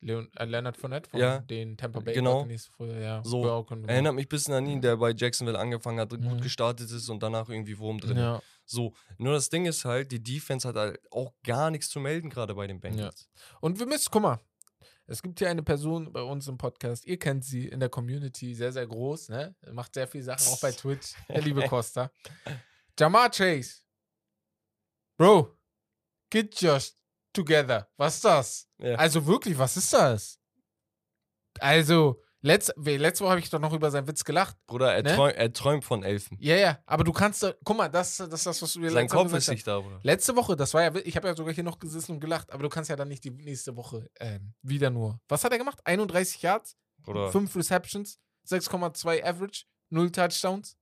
Leon, 0.00 0.28
äh, 0.36 0.44
Leonard 0.44 0.76
Fournette 0.76 1.08
von 1.08 1.18
Ja, 1.18 1.38
den 1.38 1.78
Tampa 1.78 2.00
Bay 2.00 2.12
genau. 2.14 2.40
Buccaneers 2.42 2.70
ja. 3.00 3.22
So, 3.24 3.46
Ja, 3.46 3.64
Erinnert 3.88 4.14
mich 4.14 4.26
ein 4.26 4.28
bisschen 4.28 4.52
an 4.52 4.66
ihn, 4.66 4.82
der 4.82 4.98
bei 4.98 5.12
Jacksonville 5.16 5.58
angefangen 5.58 5.98
hat, 5.98 6.12
Mhm. 6.12 6.28
gut 6.28 6.42
gestartet 6.42 6.90
ist 6.90 7.08
und 7.08 7.22
danach 7.22 7.48
irgendwie 7.48 7.78
Wurm 7.78 7.98
drin. 7.98 8.18
ja. 8.18 8.42
So, 8.66 8.94
nur 9.18 9.32
das 9.32 9.48
Ding 9.48 9.64
ist 9.66 9.84
halt, 9.86 10.12
die 10.12 10.22
Defense 10.22 10.68
hat 10.68 10.76
halt 10.76 10.98
auch 11.10 11.32
gar 11.42 11.70
nichts 11.70 11.88
zu 11.88 12.00
melden, 12.00 12.28
gerade 12.28 12.54
bei 12.54 12.66
den 12.66 12.80
Bengals. 12.80 13.28
Und 13.60 13.78
wir 13.78 13.86
müssen, 13.86 14.08
guck 14.10 14.22
mal, 14.22 14.40
es 15.06 15.22
gibt 15.22 15.38
hier 15.38 15.48
eine 15.50 15.62
Person 15.62 16.12
bei 16.12 16.22
uns 16.22 16.48
im 16.48 16.56
Podcast, 16.58 17.06
ihr 17.06 17.18
kennt 17.18 17.44
sie 17.44 17.66
in 17.68 17.80
der 17.80 17.88
Community, 17.90 18.54
sehr, 18.54 18.72
sehr 18.72 18.86
groß, 18.86 19.30
ne? 19.30 19.54
Macht 19.72 19.94
sehr 19.94 20.06
viele 20.08 20.24
Sachen, 20.24 20.46
auch 20.48 20.60
bei 20.60 20.72
Twitch, 20.72 21.14
der 21.30 21.40
liebe 21.42 21.62
Costa. 21.66 22.10
Jamar 22.98 23.30
Chase. 23.30 23.82
Bro, 25.16 25.56
get 26.30 26.60
just 26.60 26.98
together. 27.32 27.88
Was 27.96 28.16
ist 28.16 28.24
das? 28.24 28.68
Ja. 28.78 28.94
Also 28.96 29.24
wirklich, 29.26 29.56
was 29.58 29.76
ist 29.76 29.92
das? 29.92 30.38
Also, 31.60 32.20
letzt, 32.42 32.72
letzte 32.76 33.24
Woche 33.24 33.30
habe 33.30 33.40
ich 33.40 33.48
doch 33.50 33.60
noch 33.60 33.72
über 33.72 33.90
seinen 33.90 34.08
Witz 34.08 34.24
gelacht. 34.24 34.56
Bruder, 34.66 34.92
er, 34.94 35.02
Ne? 35.04 35.14
träum, 35.14 35.28
er 35.30 35.52
träumt 35.52 35.84
von 35.84 36.02
Elfen. 36.02 36.36
Ja, 36.40 36.56
ja, 36.56 36.82
aber 36.86 37.04
du 37.04 37.12
kannst, 37.12 37.42
doch- 37.44 37.54
guck 37.64 37.76
mal, 37.76 37.88
das, 37.88 38.16
das 38.16 38.28
ist 38.32 38.46
das, 38.46 38.60
was 38.62 38.72
du 38.72 38.80
mir 38.80 38.90
Sein 38.90 39.08
Kopf 39.08 39.32
ist 39.32 39.48
nicht 39.48 39.66
da, 39.66 39.78
Bruder. 39.80 40.00
Letzte 40.02 40.34
Woche, 40.34 40.56
das 40.56 40.74
war 40.74 40.82
ja, 40.82 40.94
ich 41.04 41.16
habe 41.16 41.28
ja 41.28 41.36
sogar 41.36 41.54
hier 41.54 41.64
noch 41.64 41.78
gesessen 41.78 42.12
und 42.12 42.20
gelacht, 42.20 42.50
aber 42.52 42.64
du 42.64 42.68
kannst 42.68 42.90
ja 42.90 42.96
dann 42.96 43.08
nicht 43.08 43.22
die 43.24 43.30
nächste 43.30 43.76
Woche 43.76 44.10
ähm, 44.18 44.54
wieder 44.62 44.90
nur. 44.90 45.20
Was 45.28 45.44
hat 45.44 45.52
er 45.52 45.58
gemacht? 45.58 45.80
31 45.84 46.42
Yards, 46.42 46.76
Bruder. 46.98 47.30
5 47.30 47.54
Receptions, 47.54 48.18
6,2 48.48 49.22
Average, 49.24 49.64
0 49.90 50.10
Touchdowns. 50.10 50.76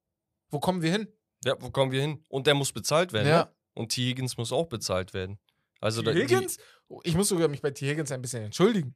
Wo 0.50 0.58
kommen 0.58 0.80
wir 0.82 0.90
hin? 0.92 1.08
Ja, 1.44 1.54
wo 1.60 1.70
kommen 1.70 1.92
wir 1.92 2.00
hin? 2.00 2.24
Und 2.28 2.46
der 2.46 2.54
muss 2.54 2.72
bezahlt 2.72 3.12
werden. 3.12 3.28
Ja. 3.28 3.44
Ne? 3.44 3.54
Und 3.74 3.88
T. 3.90 4.02
Higgins 4.08 4.36
muss 4.36 4.52
auch 4.52 4.66
bezahlt 4.66 5.14
werden. 5.14 5.38
Also 5.80 6.02
T. 6.02 6.12
Higgins? 6.14 6.58
Oh, 6.88 7.00
Ich 7.04 7.14
muss 7.16 7.28
sogar 7.28 7.48
mich 7.48 7.62
bei 7.62 7.70
T. 7.70 7.88
Higgins 7.88 8.12
ein 8.12 8.22
bisschen 8.22 8.44
entschuldigen. 8.44 8.94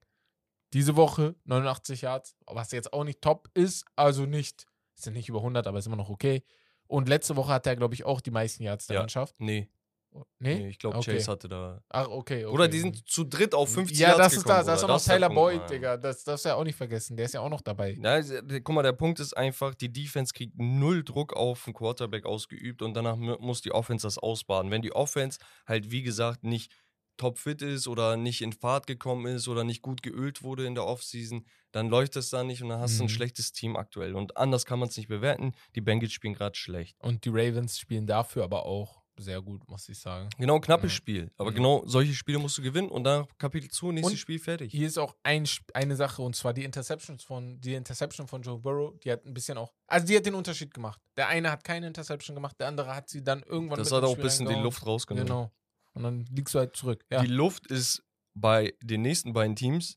Diese 0.72 0.96
Woche 0.96 1.34
89 1.44 2.02
Yards, 2.02 2.36
was 2.46 2.72
jetzt 2.72 2.92
auch 2.92 3.04
nicht 3.04 3.22
top 3.22 3.48
ist, 3.54 3.84
also 3.96 4.26
nicht, 4.26 4.66
sind 4.94 5.14
nicht 5.14 5.28
über 5.28 5.38
100, 5.38 5.66
aber 5.66 5.78
ist 5.78 5.86
immer 5.86 5.96
noch 5.96 6.10
okay. 6.10 6.42
Und 6.88 7.08
letzte 7.08 7.36
Woche 7.36 7.52
hat 7.52 7.66
er, 7.66 7.76
glaube 7.76 7.94
ich, 7.94 8.04
auch 8.04 8.20
die 8.20 8.30
meisten 8.30 8.62
Yards 8.62 8.86
der 8.86 8.94
Ja. 8.94 9.00
Mannschaft. 9.00 9.34
Nee, 9.38 9.68
Nee? 10.38 10.56
nee 10.58 10.68
ich 10.68 10.78
glaube, 10.78 10.96
Okay. 10.98 11.14
Chase 11.16 11.30
hatte 11.32 11.48
da. 11.48 11.82
Ach, 11.88 12.08
okay, 12.08 12.44
okay. 12.44 12.50
Bruder, 12.50 12.68
die 12.68 12.78
sind 12.80 13.08
zu 13.08 13.24
dritt 13.24 13.54
auf 13.54 13.72
50 13.72 13.98
Ja, 13.98 14.08
Yards 14.08 14.18
das 14.22 14.32
ist 14.34 14.38
gekommen, 14.44 14.56
das. 14.58 14.66
Da 14.66 14.74
ist 14.74 14.84
auch 14.84 14.88
noch 14.88 15.02
Tyler 15.02 15.28
Punkt, 15.28 15.40
Boyd, 15.42 15.58
Mann. 15.60 15.68
Digga. 15.70 15.96
Das 15.96 16.24
darfst 16.24 16.44
du 16.44 16.48
ja 16.50 16.54
auch 16.56 16.64
nicht 16.64 16.76
vergessen. 16.76 17.16
Der 17.16 17.26
ist 17.26 17.34
ja 17.34 17.40
auch 17.40 17.48
noch 17.50 17.60
dabei. 17.62 17.96
Na, 17.98 18.20
guck 18.22 18.68
mal, 18.74 18.82
der 18.82 18.92
Punkt 18.92 19.20
ist 19.20 19.36
einfach, 19.36 19.74
die 19.74 19.92
Defense 19.92 20.32
kriegt 20.34 20.58
null 20.58 21.04
Druck 21.04 21.34
auf 21.34 21.64
den 21.64 21.74
Quarterback 21.74 22.26
ausgeübt 22.26 22.82
und 22.82 22.94
danach 22.94 23.16
mu- 23.16 23.36
muss 23.40 23.60
die 23.62 23.72
Offense 23.72 24.06
das 24.06 24.18
ausbaden. 24.18 24.70
Wenn 24.70 24.82
die 24.82 24.92
Offense 24.92 25.38
halt, 25.66 25.90
wie 25.90 26.02
gesagt, 26.02 26.44
nicht 26.44 26.72
topfit 27.18 27.62
ist 27.62 27.88
oder 27.88 28.18
nicht 28.18 28.42
in 28.42 28.52
Fahrt 28.52 28.86
gekommen 28.86 29.24
ist 29.34 29.48
oder 29.48 29.64
nicht 29.64 29.80
gut 29.80 30.02
geölt 30.02 30.42
wurde 30.42 30.66
in 30.66 30.74
der 30.74 30.84
Offseason, 30.84 31.46
dann 31.72 31.88
läuft 31.88 32.14
das 32.14 32.28
da 32.28 32.44
nicht 32.44 32.62
und 32.62 32.68
dann 32.68 32.78
hast 32.78 32.98
du 32.98 33.04
ein 33.04 33.06
Mhm. 33.06 33.10
schlechtes 33.10 33.52
Team 33.52 33.74
aktuell. 33.76 34.14
Und 34.14 34.36
anders 34.36 34.66
kann 34.66 34.78
man 34.78 34.90
es 34.90 34.98
nicht 34.98 35.08
bewerten. 35.08 35.52
Die 35.74 35.80
Bengals 35.80 36.12
spielen 36.12 36.34
gerade 36.34 36.56
schlecht. 36.56 36.94
Und 37.00 37.24
die 37.24 37.30
Ravens 37.30 37.78
spielen 37.78 38.06
dafür 38.06 38.44
aber 38.44 38.66
auch 38.66 39.02
sehr 39.18 39.40
gut, 39.42 39.66
muss 39.68 39.88
ich 39.88 39.98
sagen. 39.98 40.28
Genau, 40.38 40.60
knappes 40.60 40.92
Ja. 40.92 40.96
Spiel. 40.96 41.30
Aber 41.38 41.50
Ja. 41.50 41.56
genau 41.56 41.82
solche 41.86 42.12
Spiele 42.14 42.38
musst 42.38 42.58
du 42.58 42.62
gewinnen 42.62 42.88
und 42.88 43.04
dann 43.04 43.26
Kapitel 43.38 43.70
zu, 43.70 43.92
nächstes 43.92 44.12
Und 44.12 44.18
Spiel 44.18 44.38
fertig. 44.38 44.72
Hier 44.72 44.86
ist 44.86 44.98
auch 44.98 45.14
ein, 45.22 45.46
eine 45.74 45.96
Sache, 45.96 46.22
und 46.22 46.36
zwar 46.36 46.52
die 46.52 46.64
Interceptions 46.64 47.22
von, 47.24 47.60
die 47.60 47.74
Interception 47.74 48.26
von 48.28 48.42
Joe 48.42 48.58
Burrow, 48.58 48.98
die 49.00 49.10
hat 49.10 49.24
ein 49.24 49.34
bisschen 49.34 49.58
auch, 49.58 49.72
also 49.86 50.06
die 50.06 50.16
hat 50.16 50.26
den 50.26 50.34
Unterschied 50.34 50.72
gemacht. 50.74 51.00
Der 51.16 51.28
eine 51.28 51.50
hat 51.50 51.64
keine 51.64 51.86
Interception 51.86 52.34
gemacht, 52.34 52.56
der 52.60 52.68
andere 52.68 52.94
hat 52.94 53.08
sie 53.08 53.22
dann 53.24 53.42
irgendwann 53.42 53.78
Das 53.78 53.92
hat 53.92 54.04
auch 54.04 54.14
ein 54.16 54.22
bisschen 54.22 54.46
die. 54.48 54.54
Luft 54.54 54.84
rausgenommen. 54.86 55.26
Genau. 55.26 55.50
Und 55.94 56.02
dann 56.02 56.26
liegst 56.30 56.54
du 56.54 56.58
halt 56.58 56.76
zurück. 56.76 57.04
Ja. 57.10 57.22
Die 57.22 57.28
Luft 57.28 57.66
ist 57.68 58.02
bei 58.34 58.74
den 58.82 59.02
nächsten 59.02 59.32
beiden 59.32 59.56
Teams 59.56 59.96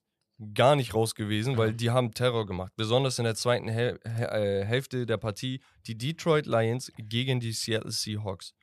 gar 0.53 0.77
nicht 0.77 0.93
raus 0.93 1.15
gewesen, 1.15 1.57
weil 1.57 1.71
Ja. 1.71 1.73
die 1.75 1.89
haben 1.89 2.13
Terror 2.13 2.45
gemacht. 2.45 2.71
Besonders 2.77 3.19
in 3.19 3.25
der 3.25 3.35
zweiten 3.35 3.67
Häl 3.67 3.99
Hä- 4.05 4.61
äh, 4.61 4.63
Hälfte 4.65 5.05
der 5.05 5.17
Partie 5.17 5.61
die 5.85 5.97
Detroit 5.97 6.45
Lions 6.45 6.89
gegen 6.97 7.41
die 7.41 7.51
Seattle 7.51 7.91
Seahawks. 7.91 8.53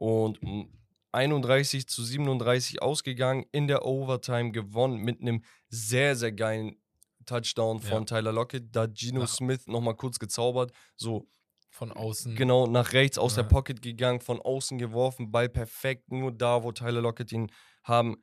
Und 0.00 0.40
mm, 0.42 0.62
31 1.10 1.88
zu 1.88 2.04
37 2.04 2.82
ausgegangen, 2.82 3.44
in 3.50 3.66
der 3.66 3.84
Overtime 3.84 4.52
gewonnen 4.52 4.98
mit 4.98 5.20
einem 5.20 5.42
sehr, 5.68 6.14
sehr 6.14 6.30
geilen 6.32 6.76
Touchdown 7.26 7.80
von 7.80 8.00
Ja. 8.00 8.04
Tyler 8.04 8.32
Lockett. 8.32 8.74
Da 8.74 8.86
Geno 8.86 9.20
Nach- 9.22 9.28
Smith 9.28 9.66
nochmal 9.66 9.96
kurz 9.96 10.18
gezaubert. 10.18 10.70
So, 10.96 11.26
Von 11.70 11.92
außen. 11.92 12.34
Genau, 12.36 12.66
nach 12.66 12.92
rechts 12.92 13.18
aus 13.18 13.36
Ja. 13.36 13.42
der 13.42 13.48
Pocket 13.50 13.82
gegangen, 13.82 14.20
von 14.20 14.40
außen 14.40 14.78
geworfen, 14.78 15.30
Ball 15.30 15.48
perfekt, 15.48 16.10
nur 16.12 16.30
da, 16.32 16.62
wo 16.62 16.72
Tyler 16.72 17.00
Lockett 17.02 17.30
ihn 17.32 17.50
haben 17.84 18.16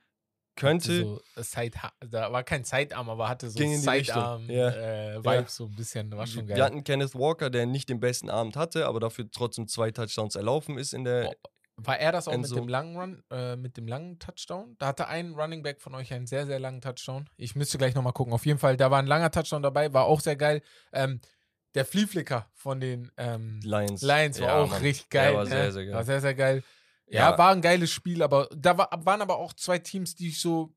könnte. 0.56 1.04
So 1.04 1.22
Side 1.42 1.78
da 2.10 2.32
war 2.32 2.44
kein 2.44 2.64
Sidearm, 2.64 3.10
aber 3.10 3.28
hatte 3.30 3.50
so 3.50 3.58
Ging 3.60 3.74
in 3.74 3.82
die 3.82 3.90
Richtung. 3.90 4.16
Sidearm 4.16 4.50
Ja. 4.50 4.70
äh, 4.70 5.20
Ja. 5.22 5.48
so 5.48 5.66
ein 5.66 5.76
bisschen. 5.76 6.12
War 6.12 6.26
schon 6.28 6.48
geil. 6.48 6.58
Wir 6.58 6.64
hatten 6.64 6.84
Kenneth 6.84 7.14
Walker, 7.16 7.50
der 7.50 7.66
nicht 7.66 7.90
den 7.90 8.00
besten 8.00 8.30
Abend 8.30 8.56
hatte, 8.56 8.86
aber 8.88 9.00
dafür 9.00 9.30
trotzdem 9.30 9.68
zwei 9.68 9.92
Touchdowns 9.92 10.36
erlaufen 10.36 10.78
ist 10.78 10.94
in 10.94 11.04
der. 11.04 11.30
Oh, 11.30 11.50
War 11.78 12.00
er 12.00 12.12
das 12.14 12.28
auch 12.28 12.32
mit 12.34 12.44
Enzo. 12.46 12.56
dem 12.56 12.68
langen 12.70 12.98
Run, 12.98 13.24
äh, 13.32 13.56
mit 13.58 13.76
dem 13.76 13.88
langen 13.88 14.18
Touchdown? 14.18 14.76
Da 14.80 14.88
hatte 14.88 15.08
ein 15.08 15.34
Running 15.34 15.62
Back 15.62 15.82
von 15.82 15.94
euch 15.94 16.14
einen 16.14 16.26
sehr, 16.26 16.46
sehr 16.46 16.60
langen 16.60 16.80
Touchdown. 16.82 17.30
Ich 17.36 17.56
müsste 17.56 17.78
gleich 17.78 17.96
nochmal 17.96 18.14
gucken. 18.14 18.34
Auf 18.34 18.46
jeden 18.46 18.60
Fall, 18.60 18.78
da 18.78 18.92
war 18.92 19.00
ein 19.00 19.08
langer 19.08 19.30
Touchdown 19.32 19.62
dabei, 19.62 19.94
war 19.94 20.06
auch 20.06 20.22
sehr 20.22 20.38
geil. 20.38 20.62
Ähm, 20.94 21.20
der 21.74 21.84
Flieflicker 21.84 22.50
von 22.54 22.80
den 22.80 23.12
ähm, 23.18 23.60
Lions. 23.62 24.02
Lions 24.02 24.40
war 24.40 24.48
Ja, 24.48 24.56
auch 24.62 24.70
Mann. 24.70 24.82
richtig 24.82 25.10
Der 25.10 25.22
geil. 25.24 25.34
war 25.36 25.44
ne? 25.44 25.50
sehr, 25.50 25.72
sehr 25.74 25.86
geil. 25.86 25.94
War 25.96 26.04
sehr, 26.06 26.22
sehr 26.22 26.34
geil. 26.36 26.64
Ja, 27.08 27.32
Ja. 27.32 27.38
war 27.38 27.52
ein 27.52 27.62
geiles 27.62 27.92
Spiel, 27.92 28.24
aber 28.24 28.48
da 28.56 28.78
war, 28.78 28.90
waren 29.04 29.22
aber 29.22 29.38
auch 29.38 29.52
zwei 29.54 29.78
Teams, 29.80 30.16
die 30.16 30.30
ich 30.30 30.40
so 30.40 30.74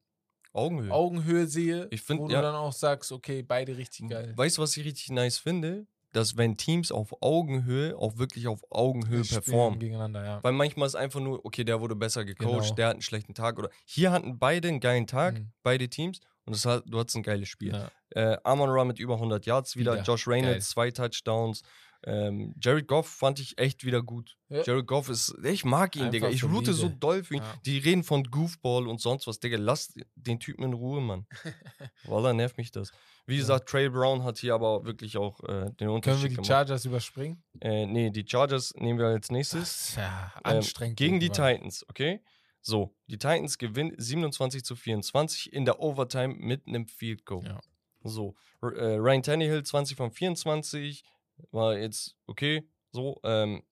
Augenhöhe. 0.52 0.90
Augenhöhe 0.90 1.46
sehe, 1.46 1.86
Ich 1.92 2.02
find, 2.02 2.20
wo 2.20 2.28
ja. 2.28 2.38
du 2.38 2.42
dann 2.42 2.54
auch 2.56 2.72
sagst, 2.72 3.12
okay, 3.12 3.42
beide 3.42 3.76
richtig 3.76 4.08
geil. 4.10 4.32
Weißt 4.36 4.58
du, 4.58 4.62
was 4.62 4.76
ich 4.76 4.84
richtig 4.84 5.10
nice 5.10 5.38
finde? 5.38 5.86
Dass 6.18 6.36
wenn 6.36 6.56
Teams 6.56 6.90
auf 6.90 7.14
Augenhöhe 7.22 7.96
auch 7.96 8.18
wirklich 8.18 8.48
auf 8.48 8.60
Augenhöhe 8.70 9.24
Spielen 9.24 9.42
performen. 9.42 9.78
gegeneinander, 9.78 10.24
ja. 10.24 10.42
Weil 10.42 10.52
manchmal 10.52 10.86
ist 10.88 10.96
einfach 10.96 11.20
nur, 11.20 11.44
okay, 11.46 11.62
der 11.62 11.80
wurde 11.80 11.94
besser 11.94 12.24
gecoacht, 12.24 12.62
Genau. 12.62 12.74
der 12.74 12.86
hat 12.88 12.94
einen 12.94 13.02
schlechten 13.02 13.34
Tag. 13.34 13.56
Oder 13.58 13.70
hier 13.84 14.10
hatten 14.10 14.38
beide 14.38 14.66
einen 14.68 14.80
geilen 14.80 15.06
Tag, 15.06 15.34
Mhm. 15.38 15.52
beide 15.62 15.88
Teams. 15.88 16.18
Und 16.44 16.56
das 16.56 16.64
hat, 16.64 16.82
du 16.86 16.98
hattest 16.98 17.16
ein 17.16 17.22
geiles 17.22 17.48
Spiel. 17.48 17.72
Ja. 17.72 17.90
Äh, 18.32 18.38
Amon 18.42 18.70
Ra 18.70 18.84
mit 18.84 18.98
über 18.98 19.18
100 19.20 19.46
Yards 19.46 19.76
wieder. 19.76 19.92
Wieder. 19.92 20.02
Josh 20.02 20.24
Geil. 20.24 20.34
Reynolds, 20.34 20.70
zwei 20.70 20.90
Touchdowns. 20.90 21.62
Ähm, 22.04 22.54
Jared 22.60 22.86
Goff 22.86 23.08
fand 23.08 23.40
ich 23.40 23.58
echt 23.58 23.84
wieder 23.84 24.02
gut. 24.02 24.36
Ja. 24.48 24.62
Jared 24.62 24.86
Goff 24.86 25.08
ist, 25.08 25.34
ich 25.44 25.64
mag 25.64 25.96
ihn, 25.96 26.02
Einfach 26.02 26.12
Digga. 26.12 26.28
Ich 26.28 26.44
route 26.44 26.72
so 26.72 26.88
doll 26.88 27.24
für 27.24 27.34
ihn. 27.34 27.42
Ja. 27.42 27.54
Die 27.66 27.78
reden 27.78 28.04
von 28.04 28.22
Goofball 28.24 28.86
und 28.86 29.00
sonst 29.00 29.26
was, 29.26 29.40
Digga. 29.40 29.56
Lass 29.58 29.92
den 30.14 30.38
Typen 30.38 30.62
in 30.64 30.72
Ruhe, 30.74 31.00
Mann. 31.00 31.26
Wallah, 32.04 32.32
nervt 32.32 32.56
mich 32.56 32.70
das. 32.70 32.92
Wie 33.26 33.34
Ja. 33.34 33.40
gesagt, 33.40 33.68
Trey 33.68 33.88
Brown 33.90 34.22
hat 34.22 34.38
hier 34.38 34.54
aber 34.54 34.84
wirklich 34.84 35.16
auch 35.16 35.40
äh, 35.44 35.64
den 35.66 35.74
Können 35.76 35.90
Unterschied 35.90 36.22
wir 36.22 36.28
die 36.30 36.34
gemacht. 36.36 36.46
Chargers 36.46 36.84
überspringen? 36.84 37.42
äh, 37.60 37.84
nee, 37.86 38.10
die 38.10 38.24
Chargers 38.26 38.72
nehmen 38.76 38.98
wir 38.98 39.06
als 39.06 39.30
nächstes. 39.30 39.96
Ja 39.96 40.32
Ähm, 40.44 40.58
anstrengend. 40.58 40.96
gegen 40.96 41.18
die 41.20 41.26
irgendwann. 41.26 41.54
Titans, 41.56 41.84
okay? 41.88 42.22
So, 42.60 42.94
die 43.06 43.18
Titans 43.18 43.58
gewinnen 43.58 43.94
27 43.98 44.64
zu 44.64 44.76
24 44.76 45.52
in 45.52 45.64
der 45.64 45.80
Overtime 45.80 46.34
mit 46.38 46.66
einem 46.66 46.86
Field 46.86 47.24
Goal. 47.24 47.44
Ja. 47.44 47.60
So, 48.04 48.34
äh, 48.62 48.66
Ryan 48.94 49.22
Tannehill 49.22 49.62
20 49.64 49.96
von 49.96 50.10
24 50.12 51.02
war 51.50 51.76
jetzt 51.78 52.16
okay. 52.26 52.68
So, 52.92 53.20
ähm, 53.22 53.62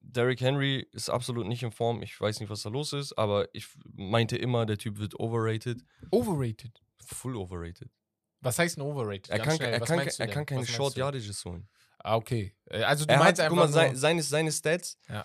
Derrick 0.00 0.40
Henry 0.40 0.86
ist 0.92 1.10
absolut 1.10 1.46
nicht 1.46 1.62
in 1.62 1.72
Form. 1.72 2.02
Ich 2.02 2.18
weiß 2.20 2.40
nicht, 2.40 2.48
was 2.48 2.62
da 2.62 2.68
los 2.70 2.92
ist, 2.92 3.12
aber 3.18 3.48
ich 3.52 3.66
meinte 3.92 4.36
immer, 4.36 4.64
der 4.64 4.78
Typ 4.78 4.98
wird 4.98 5.18
overrated. 5.18 5.82
Overrated. 6.10 6.80
Full 7.04 7.36
overrated. 7.36 7.90
Was 8.40 8.58
heißt 8.58 8.78
ein 8.78 8.82
Overrated? 8.82 9.30
Er 9.30 9.38
kann, 9.40 9.58
er 9.60 9.80
kann, 9.80 9.98
er 9.98 10.06
denn? 10.06 10.30
kann 10.30 10.46
keine 10.46 10.66
Short? 10.66 10.94
Yardages 10.96 11.44
holen. 11.44 11.68
Ah, 11.98 12.14
okay. 12.16 12.54
Äh, 12.66 12.82
Also 12.84 13.04
du 13.04 13.12
Er 13.12 13.18
meinst 13.18 13.42
hat, 13.42 13.48
guck 13.48 13.58
einfach 13.58 13.68
mal, 13.68 13.72
sein, 13.72 13.90
nur, 13.92 13.98
seine, 13.98 14.22
seine 14.22 14.52
Stats. 14.52 14.98
Ja. 15.08 15.24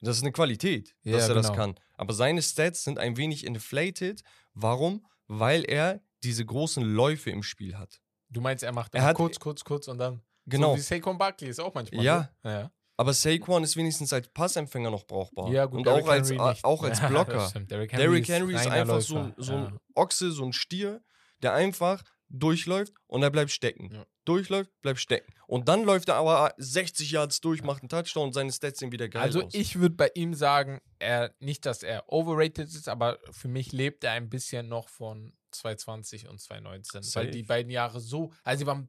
Das 0.00 0.16
ist 0.18 0.22
eine 0.22 0.32
Qualität, 0.32 0.94
Ja, 1.02 1.12
dass 1.12 1.28
er 1.28 1.34
das 1.34 1.46
genau. 1.46 1.56
kann. 1.58 1.74
Aber 1.94 2.12
seine 2.12 2.42
Stats 2.42 2.84
sind 2.84 2.98
ein 2.98 3.16
wenig 3.16 3.46
inflated. 3.46 4.22
Warum? 4.52 5.06
Weil 5.26 5.64
er 5.64 6.02
diese 6.22 6.44
großen 6.44 6.82
Läufe 6.84 7.30
im 7.30 7.42
Spiel 7.42 7.78
hat. 7.78 8.02
Du 8.28 8.40
meinst, 8.42 8.62
er 8.64 8.72
macht 8.72 8.94
Er 8.94 9.04
hat- 9.04 9.16
kurz, 9.16 9.40
kurz, 9.40 9.64
kurz 9.64 9.88
und 9.88 9.98
dann. 9.98 10.20
Genau. 10.46 10.72
So 10.72 10.76
wie 10.78 10.82
Saquon 10.82 11.18
Barkley 11.18 11.48
ist 11.50 11.60
auch 11.60 11.74
manchmal. 11.74 12.04
Ja. 12.04 12.30
So. 12.42 12.48
ja. 12.48 12.70
Aber 12.98 13.12
Saquon 13.12 13.62
ist 13.64 13.76
wenigstens 13.76 14.12
als 14.12 14.28
Passempfänger 14.28 14.90
noch 14.90 15.04
brauchbar. 15.04 15.50
Ja, 15.50 15.66
gut, 15.66 15.78
Und 15.78 15.86
Derrick 15.86 16.04
auch 16.04 16.08
als, 16.08 16.30
Henry 16.30 16.48
nicht. 16.48 16.64
auch 16.64 16.82
als 16.82 16.98
Ja, 17.02 17.08
Blocker. 17.08 17.48
stimmt. 17.48 17.70
Derrick 17.70 17.92
Henry, 17.92 18.04
Derrick 18.06 18.28
Henry 18.28 18.54
ist 18.54 18.60
reiner 18.66 18.74
einfach 18.80 19.00
so, 19.02 19.18
ein- 19.18 19.34
so 19.36 19.52
ein 19.52 19.64
ja. 19.64 19.80
Ochse, 19.94 20.30
so 20.32 20.44
ein 20.44 20.52
Stier, 20.54 21.02
der 21.42 21.52
einfach 21.52 22.02
durchläuft 22.28 22.92
und 23.06 23.22
er 23.22 23.30
bleibt 23.30 23.50
stecken. 23.50 23.90
Ja. 23.92 24.06
Durchläuft, 24.24 24.70
bleibt 24.82 24.98
stecken. 24.98 25.32
Und 25.46 25.68
dann 25.68 25.84
läuft 25.84 26.08
er 26.08 26.16
aber 26.16 26.52
60 26.56 27.10
Yards 27.12 27.40
durch, 27.40 27.62
macht 27.62 27.82
einen 27.82 27.88
Touchdown 27.88 28.28
und 28.28 28.32
seine 28.32 28.50
Stats 28.50 28.80
sehen 28.80 28.90
wieder 28.90 29.08
geil 29.08 29.22
Also 29.22 29.44
aus. 29.44 29.54
ich 29.54 29.78
würde 29.78 29.94
bei 29.94 30.10
ihm 30.14 30.34
sagen, 30.34 30.80
er, 30.98 31.32
nicht, 31.38 31.66
dass 31.66 31.82
er 31.84 32.10
overrated 32.12 32.66
ist, 32.66 32.88
aber 32.88 33.18
für 33.30 33.46
mich 33.48 33.70
lebt 33.72 34.02
er 34.02 34.12
ein 34.12 34.28
bisschen 34.28 34.68
noch 34.68 34.88
von 34.88 35.34
2020 35.52 36.28
und 36.28 36.40
2019. 36.40 36.98
Weil 37.00 37.04
Safe. 37.04 37.30
die 37.30 37.42
beiden 37.44 37.70
Jahre 37.70 38.00
so, 38.00 38.32
also 38.42 38.58
sie 38.60 38.66
waren, 38.66 38.88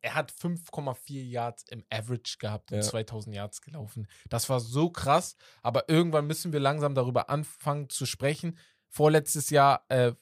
er 0.00 0.14
hat 0.14 0.32
5,4 0.32 1.22
Yards 1.22 1.64
im 1.70 1.84
Average 1.90 2.36
gehabt 2.38 2.70
und 2.72 2.78
Ja. 2.78 2.82
2000 2.82 3.34
Yards 3.34 3.60
gelaufen. 3.60 4.06
Das 4.28 4.48
war 4.48 4.60
so 4.60 4.90
krass, 4.90 5.36
aber 5.62 5.88
irgendwann 5.88 6.26
müssen 6.26 6.52
wir 6.52 6.60
langsam 6.60 6.94
darüber 6.94 7.28
anfangen 7.30 7.88
zu 7.88 8.06
sprechen. 8.06 8.58
Vorletztes 8.88 9.50
Jahr, 9.50 9.84
äh, 9.88 10.12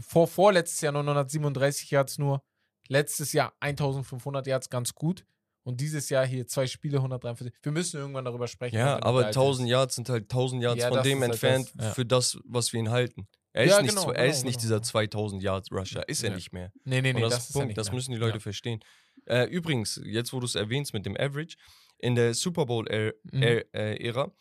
vor 0.00 0.26
vorletztes 0.26 0.80
Jahr 0.80 0.92
937 0.92 1.90
Yards 1.90 2.18
nur, 2.18 2.42
letztes 2.88 3.32
Jahr 3.32 3.52
1500 3.60 4.46
Yards 4.46 4.70
ganz 4.70 4.94
gut. 4.94 5.26
Und 5.66 5.80
dieses 5.80 6.10
Jahr 6.10 6.26
hier 6.26 6.46
zwei 6.46 6.66
Spiele, 6.66 6.98
143. 6.98 7.54
Wir 7.62 7.72
müssen 7.72 7.98
irgendwann 7.98 8.26
darüber 8.26 8.48
sprechen. 8.48 8.76
ja, 8.76 8.96
er 8.96 9.02
aber 9.06 9.20
alt 9.20 9.30
ist. 9.30 9.36
1000 9.36 9.68
Yards 9.68 9.94
sind 9.94 10.08
halt 10.10 10.24
1000 10.24 10.62
Yards 10.62 10.82
Ja, 10.82 10.88
von 10.88 11.02
dem 11.02 11.18
ist 11.18 11.22
halt 11.22 11.32
entfernt 11.32 11.72
das, 11.74 11.86
ja. 11.86 11.94
für 11.94 12.04
das, 12.04 12.38
was 12.44 12.72
wir 12.74 12.80
ihn 12.80 12.90
halten. 12.90 13.26
Er 13.54 13.64
ist 13.64 13.70
Ja, 13.70 13.82
nicht, 13.82 13.90
genau, 13.90 14.02
so, 14.02 14.10
er 14.12 14.24
genau, 14.24 14.30
ist 14.34 14.44
nicht 14.44 14.54
genau. 14.56 14.62
dieser 14.62 14.82
2000 14.82 15.42
Yards 15.42 15.70
Rusher, 15.70 16.06
ist 16.08 16.22
er 16.24 16.30
Ja. 16.30 16.36
nicht 16.36 16.52
mehr. 16.52 16.72
Nee, 16.84 17.00
nee, 17.00 17.12
nee, 17.12 17.20
das, 17.20 17.30
das, 17.30 17.38
ist 17.44 17.48
ist 17.50 17.54
er 17.54 17.58
Punkt, 17.60 17.68
nicht 17.68 17.78
das 17.78 17.92
müssen 17.92 18.10
die 18.12 18.18
Leute 18.18 18.34
Ja. 18.38 18.40
verstehen. 18.40 18.80
Äh, 19.26 19.44
übrigens, 19.44 20.00
jetzt 20.04 20.32
wo 20.32 20.40
du 20.40 20.44
es 20.46 20.56
erwähnst 20.56 20.92
mit 20.92 21.06
dem 21.06 21.16
Average, 21.16 21.56
in 21.98 22.16
der 22.16 22.34
Super 22.34 22.66
Bowl-Ära, 22.66 23.12
Mhm. 23.32 23.42
äh, 23.42 23.64
Ära, 23.72 24.32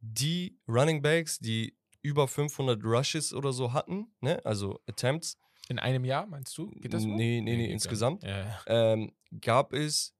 die 0.00 0.58
Running 0.68 1.00
Backs, 1.00 1.38
die 1.38 1.76
über 2.02 2.26
500 2.28 2.82
Rushes 2.84 3.32
oder 3.32 3.52
so 3.52 3.72
hatten, 3.72 4.08
ne? 4.20 4.44
also 4.44 4.80
Attempts, 4.88 5.38
In 5.68 5.78
einem 5.80 6.04
Jahr, 6.04 6.26
meinst 6.26 6.56
du? 6.58 6.70
Geht 6.70 6.92
das 6.94 7.02
so? 7.02 7.08
Nee, 7.08 7.40
nee, 7.40 7.56
nee, 7.56 7.64
gar 7.66 7.72
insgesamt. 7.72 8.22
nicht. 8.22 8.34
Ähm, 8.66 9.12
gab 9.40 9.72
es 9.72 10.12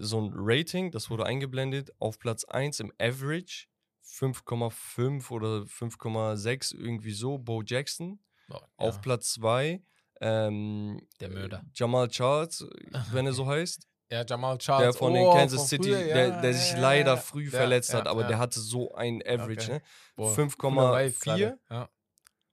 so 0.00 0.20
ein 0.20 0.32
Rating, 0.34 0.90
das 0.90 1.08
wurde 1.10 1.24
eingeblendet, 1.24 1.90
auf 1.98 2.18
Platz 2.18 2.44
1 2.44 2.80
im 2.80 2.92
Average 2.98 3.67
5,5 4.08 5.30
oder 5.30 5.62
5,6 5.64 6.74
irgendwie 6.74 7.12
so, 7.12 7.38
Bo 7.38 7.62
Jackson. 7.62 8.18
Oh, 8.50 8.56
Auf 8.76 8.94
ja. 8.96 9.00
Platz 9.00 9.32
2 9.34 9.82
ähm, 10.20 11.00
Der 11.20 11.28
Mörder. 11.28 11.58
äh, 11.58 11.70
Jamal 11.74 12.08
Charles, 12.08 12.66
wenn 13.12 13.26
er 13.26 13.32
so 13.32 13.46
heißt. 13.46 13.86
Ja, 14.10 14.24
Jamal 14.24 14.56
Charles. 14.58 14.94
Der 14.94 14.98
von 14.98 15.12
oh, 15.12 15.14
den 15.14 15.30
Kansas 15.38 15.68
City, 15.68 15.92
früher, 15.92 15.98
der, 16.04 16.28
ja, 16.28 16.40
der 16.40 16.54
sich 16.54 16.72
ja, 16.72 16.80
leider 16.80 17.16
früh 17.18 17.44
Ja, 17.44 17.50
verletzt 17.50 17.92
hat, 17.92 18.06
aber 18.08 18.24
der 18.24 18.38
hatte 18.38 18.58
so 18.58 18.94
ein 18.94 19.22
Average, 19.22 19.60
Okay. 19.60 19.72
ne? 19.74 19.82
Boah, 20.16 20.34
5,4 20.34 20.56
cooler 20.56 21.04
Vibe 21.04 21.18
gerade. 21.20 21.58
Ja. 21.70 21.88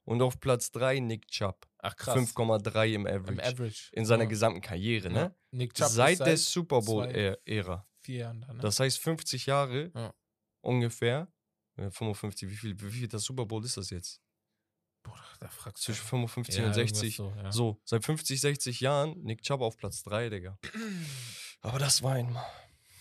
Und 0.03 0.21
auf 0.21 0.39
Platz 0.39 0.69
3 0.71 0.99
Nick 0.99 1.27
Chubb, 1.29 1.65
Ach 1.79 1.95
krass. 1.95 2.15
5,3 2.15 2.93
im 2.93 3.07
Average. 3.07 3.31
Im 3.31 3.39
Average. 3.39 3.89
In 3.93 4.05
seiner 4.05 4.27
gesamten 4.27 4.61
Karriere, 4.61 5.09
ne? 5.09 5.33
Nick 5.51 5.73
Chubb 5.73 5.87
ist 5.87 5.93
Seit 5.95 6.19
der 6.19 6.37
seit 6.37 6.39
Super 6.39 6.81
Bowl-Ära. 6.81 7.87
ne? 8.07 8.57
Das 8.59 8.79
heißt 8.79 8.99
50 8.99 9.45
Jahre 9.45 9.91
Ja. 9.95 10.13
ungefähr. 10.61 11.27
Ja, 11.77 11.89
55, 11.91 12.49
wie 12.49 12.55
viel, 12.55 12.81
wie 12.81 12.91
viel 12.91 13.07
das 13.07 13.23
Super 13.23 13.45
Bowl 13.45 13.63
ist 13.65 13.77
das 13.77 13.89
jetzt? 13.89 14.21
Boah, 15.03 15.19
da 15.39 15.47
fragst 15.49 15.83
du. 15.87 15.91
Zwischen 15.93 16.05
55 16.07 16.55
Ja, 16.55 16.65
und 16.65 16.77
irgendwas 16.77 16.99
60. 16.99 17.15
So, 17.17 17.33
ja. 17.35 17.51
So, 17.51 17.79
seit 17.85 18.03
50, 18.03 18.39
60 18.41 18.79
Jahren 18.79 19.21
Nick 19.23 19.41
Chubb 19.43 19.61
auf 19.61 19.77
Platz 19.77 20.01
3, 20.03 20.29
Digga. 20.29 20.57
Aber 21.61 21.79
das 21.79 22.01
war 22.01 22.13
ein 22.13 22.35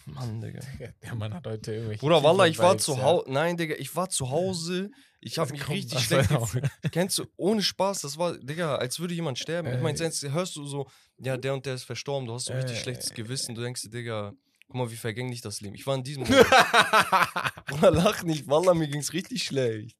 Mann, 0.07 0.41
Digga. 0.41 0.61
Ja, 0.79 0.89
Der 1.03 1.15
Mann 1.15 1.33
hat 1.33 1.47
heute 1.47 1.73
irgendwelche. 1.73 2.01
Bruder, 2.01 2.23
Wallah, 2.23 2.47
ich 2.47 2.59
war 2.59 2.77
zu 2.77 2.93
ja. 2.97 3.03
Hause. 3.03 3.25
Nein, 3.31 3.57
Digga, 3.57 3.77
ich 3.79 3.95
war 3.97 4.09
zu 4.11 4.29
Hause. 4.31 4.91
Ich 5.21 5.39
habe 5.39 5.53
mich 5.53 5.67
richtig 5.69 6.01
schlecht 6.01 6.29
gefühlt. 6.29 6.69
Kennst 6.93 7.19
du, 7.19 7.27
ohne 7.37 7.63
Spaß, 7.63 8.03
das 8.03 8.19
war, 8.19 8.37
Digga, 8.37 8.77
als 8.77 9.01
würde 9.01 9.15
jemand 9.15 9.39
sterben. 9.39 9.73
Ich 9.73 9.81
meine, 9.81 9.99
jetzt 9.99 10.23
hörst 10.23 10.57
du 10.57 10.67
so, 10.67 10.87
ja, 11.19 11.37
der 11.39 11.55
und 11.55 11.65
der 11.65 11.75
ist 11.75 11.85
verstorben, 11.85 12.27
du 12.27 12.35
hast 12.35 12.47
so 12.47 12.53
richtig 12.53 12.77
Ey. 12.77 12.83
schlechtes 12.83 13.15
Gewissen. 13.15 13.55
Du 13.55 13.63
denkst 13.63 13.83
dir, 13.83 13.91
Digga, 13.91 14.35
guck 14.75 14.87
mal, 14.87 14.91
wie 14.91 14.97
vergänglich 14.97 15.41
das 15.41 15.61
Leben. 15.61 15.77
Ich 15.77 15.87
war 15.87 15.95
in 15.95 16.03
diesem 16.03 16.25
Moment. 16.25 16.49
Bruder, 17.67 17.93
lach 17.93 18.25
nicht, 18.25 18.49
Wallah, 18.49 18.75
mir 18.75 18.89
ging's 18.89 19.13
richtig 19.13 19.45
schlecht. 19.45 19.97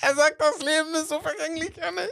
er 0.00 0.14
sagt, 0.14 0.40
das 0.40 0.58
Leben 0.58 0.94
ist 0.94 1.08
so 1.08 1.20
vergänglich, 1.20 1.76
ja, 1.76 1.90
ne? 1.90 2.08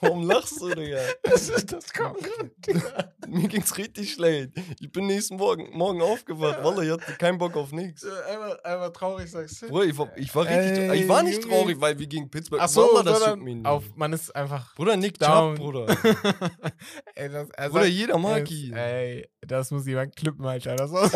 Warum 0.00 0.22
lachst 0.26 0.60
du, 0.60 0.74
Digga? 0.74 0.98
Das, 1.22 1.48
ist, 1.48 1.72
das 1.72 1.92
gerade, 1.92 2.18
Digga. 2.66 3.12
Mir 3.28 3.48
ging's 3.48 3.76
richtig 3.76 4.12
schlecht. 4.12 4.50
Ich 4.80 4.90
bin 4.92 5.06
nächsten 5.06 5.36
Morgen, 5.36 5.76
morgen 5.76 6.00
aufgewacht. 6.02 6.62
Wallah, 6.62 6.82
ich 6.82 6.90
hatte 6.90 7.12
keinen 7.14 7.38
Bock 7.38 7.56
auf 7.56 7.72
nichts. 7.72 8.04
Einmal, 8.04 8.60
einmal 8.62 8.92
traurig, 8.92 9.30
sagst 9.30 9.62
du? 9.62 9.68
Bruder, 9.68 9.86
ich 9.86 9.98
war, 9.98 10.16
ich 10.16 10.34
war 10.34 10.44
richtig, 10.44 10.78
Ey, 10.78 11.02
ich 11.02 11.08
war 11.08 11.22
nicht 11.22 11.42
Junge. 11.42 11.54
traurig, 11.56 11.80
weil 11.80 11.98
wir 11.98 12.06
gegen 12.06 12.30
Pittsburgh, 12.30 12.60
Ach 12.62 12.68
so, 12.68 12.82
Wallah, 12.82 13.02
das 13.02 13.26
juckt 13.26 13.42
mich 13.42 13.54
nicht. 13.56 13.66
auf, 13.66 13.84
man 13.96 14.12
ist 14.12 14.34
einfach. 14.36 14.74
Bruder, 14.76 14.96
Nick 14.96 15.18
Down. 15.18 15.56
Chubb, 15.56 15.64
Bruder. 15.64 15.86
ey, 17.14 17.28
das, 17.30 17.48
er 17.50 17.70
Bruder, 17.70 17.86
jeder 17.86 18.18
mag 18.18 18.50
ihn. 18.50 18.74
Ey, 18.74 19.28
das 19.40 19.70
muss 19.70 19.86
jemand 19.86 20.14
klippen, 20.16 20.44
Alter. 20.46 20.76
Das 20.76 20.92
war's. 20.92 21.12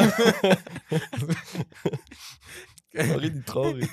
War 2.93 3.21
richtig 3.21 3.47
traurig. 3.47 3.89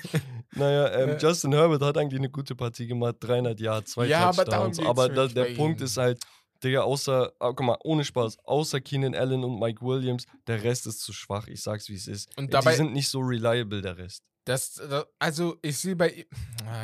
naja, 0.55 0.91
ähm, 0.93 1.09
Äh. 1.11 1.17
Justin 1.17 1.53
Herbert 1.53 1.81
hat 1.81 1.97
eigentlich 1.97 2.19
eine 2.19 2.29
gute 2.29 2.55
Partie 2.55 2.87
gemacht. 2.87 3.17
300 3.19 3.59
Jahre, 3.59 3.83
zwei 3.83 4.07
Ja, 4.07 4.29
aber 4.29 4.45
Touchdowns. 4.45 4.79
Aber 4.79 5.09
mir 5.09 5.13
da, 5.15 5.27
der 5.27 5.45
Punkt 5.55 5.81
ist 5.81 5.97
halt, 5.97 6.19
Digga, 6.63 6.81
außer, 6.81 7.31
ah, 7.39 7.51
guck 7.51 7.61
mal, 7.65 7.77
ohne 7.83 8.03
Spaß, 8.03 8.39
außer 8.43 8.81
Keenan 8.81 9.13
Allen 9.13 9.43
und 9.43 9.59
Mike 9.59 9.85
Williams, 9.85 10.25
der 10.47 10.63
Rest 10.63 10.87
ist 10.87 11.01
zu 11.01 11.13
schwach. 11.13 11.47
Ich 11.47 11.61
sag's, 11.61 11.87
wie 11.89 11.93
es 11.95 12.07
ist. 12.07 12.35
Und 12.37 12.47
Die 12.47 12.51
dabei- 12.51 12.75
sind 12.75 12.93
nicht 12.93 13.09
so 13.09 13.19
reliable, 13.19 13.81
der 13.81 13.97
Rest. 13.97 14.23
Das, 14.45 14.73
das, 14.75 15.05
also 15.19 15.57
ich 15.61 15.77
sehe 15.77 15.95
bei 15.97 16.25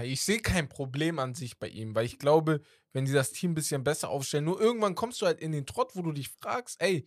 ich 0.03 0.21
sehe 0.21 0.39
kein 0.39 0.67
Problem 0.67 1.17
an 1.17 1.33
sich 1.33 1.57
bei 1.57 1.69
ihm, 1.69 1.95
weil 1.95 2.05
ich 2.05 2.19
glaube, 2.19 2.59
wenn 2.91 3.07
sie 3.07 3.13
das 3.13 3.31
Team 3.31 3.51
ein 3.51 3.55
bisschen 3.55 3.83
besser 3.85 4.09
aufstellen, 4.09 4.43
nur 4.43 4.59
irgendwann 4.59 4.95
kommst 4.95 5.21
du 5.21 5.25
halt 5.25 5.39
in 5.39 5.53
den 5.53 5.65
Trott, 5.65 5.91
wo 5.95 6.01
du 6.01 6.11
dich 6.11 6.27
fragst, 6.29 6.75
ey, 6.81 7.05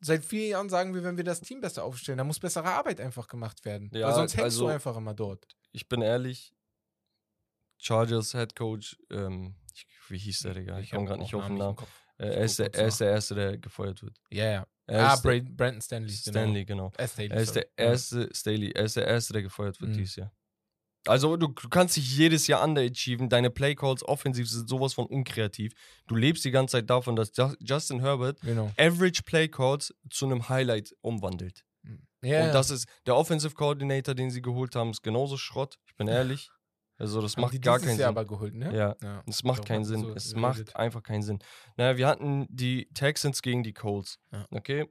seit 0.00 0.24
vier 0.24 0.46
Jahren 0.48 0.68
sagen 0.68 0.94
wir, 0.94 1.02
wenn 1.04 1.16
wir 1.16 1.24
das 1.24 1.40
Team 1.40 1.60
besser 1.60 1.84
aufstellen, 1.84 2.18
dann 2.18 2.26
muss 2.26 2.38
bessere 2.40 2.66
Arbeit 2.68 3.00
einfach 3.00 3.28
gemacht 3.28 3.64
werden. 3.64 3.90
Ja, 3.94 4.08
weil 4.08 4.14
sonst 4.14 4.32
hängst 4.34 4.44
also- 4.44 4.64
du 4.66 4.72
einfach 4.72 4.96
immer 4.96 5.14
dort. 5.14 5.46
Ich 5.72 5.88
bin 5.88 6.00
ehrlich, 6.02 6.54
Chargers 7.78 8.32
Head 8.32 8.56
Coach, 8.56 8.96
ähm, 9.10 9.54
ich, 9.74 9.86
wie 10.08 10.18
hieß 10.18 10.40
der, 10.40 10.54
Digga? 10.54 10.78
Ich, 10.80 10.90
komme 10.90 11.02
hab 11.02 11.08
gerade 11.08 11.20
nicht 11.22 11.34
auf 11.34 11.46
den 11.46 11.56
Namen. 11.58 11.76
Äh, 12.18 12.28
Ich 12.30 12.36
er, 12.36 12.44
ist 12.44 12.58
der, 12.58 12.74
er 12.74 12.86
ist 12.86 13.00
der 13.00 13.10
Erste, 13.10 13.34
der 13.34 13.58
gefeuert 13.58 14.02
wird. 14.02 14.16
Ja, 14.30 14.44
ja. 14.50 14.66
Er 14.86 15.10
Ah, 15.10 15.16
Brandon 15.16 15.80
Stanley. 15.82 16.10
Stanley, 16.10 16.64
genau. 16.64 16.90
Genau. 16.90 16.92
Er 16.96 17.04
ist 17.04 17.18
der 17.18 17.44
sorry. 17.44 17.66
Ja. 17.78 17.84
erste, 17.84 18.30
Staley, 18.32 18.70
er 18.70 18.84
ist 18.84 18.96
der 18.96 19.06
Erste, 19.06 19.32
der 19.34 19.42
gefeuert 19.42 19.80
wird 19.80 19.90
Mhm. 19.90 19.96
dieses 19.98 20.16
Jahr. 20.16 20.32
Also 21.06 21.36
du, 21.36 21.48
du 21.48 21.68
kannst 21.68 21.96
dich 21.96 22.16
jedes 22.16 22.46
Jahr 22.46 22.62
underachieven. 22.64 23.28
Deine 23.28 23.50
Playcalls 23.50 24.02
offensiv 24.06 24.48
sind 24.50 24.68
sowas 24.68 24.94
von 24.94 25.06
unkreativ. 25.06 25.72
Du 26.06 26.14
lebst 26.16 26.44
die 26.44 26.50
ganze 26.50 26.72
Zeit 26.72 26.90
davon, 26.90 27.16
dass 27.16 27.32
Ju- 27.34 27.56
Justin 27.60 28.00
Herbert 28.00 28.40
Genau. 28.40 28.70
Average 28.78 29.22
Playcalls 29.24 29.94
zu 30.10 30.26
einem 30.26 30.48
Highlight 30.48 30.94
umwandelt. 31.00 31.64
Ja, 32.22 32.46
Und 32.46 32.54
das 32.54 32.70
ist 32.70 32.88
der 33.06 33.14
Offensive 33.14 33.54
Coordinator, 33.54 34.14
den 34.14 34.30
sie 34.30 34.42
geholt 34.42 34.74
haben, 34.74 34.90
ist 34.90 35.02
genauso 35.02 35.36
Schrott. 35.36 35.78
Ich 35.86 35.94
bin 35.96 36.08
ehrlich. 36.08 36.50
Also 36.98 37.20
das 37.20 37.36
Haben 37.36 37.42
macht 37.42 37.52
die 37.54 37.60
gar 37.60 37.78
keinen 37.78 37.88
Jahr 37.90 37.96
Sinn. 37.96 38.04
aber 38.06 38.24
geholt, 38.24 38.54
ne? 38.54 38.74
Ja. 38.74 38.96
ja. 39.02 39.22
Es 39.26 39.44
macht 39.44 39.60
Doch, 39.60 39.64
keinen 39.66 39.84
Sinn. 39.84 40.00
so 40.00 40.14
es 40.14 40.34
macht 40.34 40.74
einfach 40.74 41.02
keinen 41.02 41.22
Sinn. 41.22 41.38
Naja, 41.76 41.96
wir 41.98 42.06
hatten 42.08 42.46
die 42.48 42.88
Texans 42.94 43.42
gegen 43.42 43.62
die 43.62 43.74
Colts. 43.74 44.18
Ja. 44.32 44.46
Okay. 44.50 44.88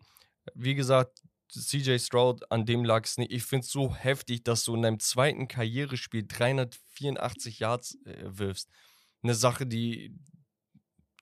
Wie 0.53 0.76
gesagt, 0.76 1.24
CJ 1.52 2.00
Stroud, 2.00 2.52
an 2.52 2.66
dem 2.66 2.84
lag 2.84 3.04
es 3.06 3.18
nicht. 3.18 3.32
Ich 3.32 3.43
finde 3.43 3.66
es 3.66 3.72
so 3.72 3.93
heftig, 3.96 4.43
dass 4.43 4.64
du 4.66 4.76
in 4.76 4.82
deinem 4.82 5.00
zweiten 5.00 5.48
Karrierespiel 5.48 6.26
384 6.28 7.60
Yards 7.60 7.98
äh, 8.06 8.24
wirfst. 8.26 8.70
Eine 9.24 9.36
Sache, 9.36 9.66
die, 9.66 10.16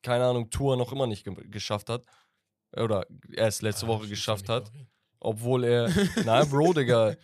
keine 0.01 0.25
Ahnung, 0.25 0.49
Tour 0.49 0.77
noch 0.77 0.91
immer 0.91 1.07
nicht 1.07 1.23
ge 1.23 1.33
geschafft 1.49 1.89
hat. 1.89 2.05
Oder 2.75 3.05
erst 3.31 3.61
letzte 3.61 3.85
Ah, 3.85 3.89
Woche 3.89 4.07
geschafft 4.07 4.49
hat. 4.49 4.71
Obwohl 5.19 5.63
er, 5.63 5.87
nein, 6.25 6.49
Bro, 6.49 6.73
Digga, 6.73 7.15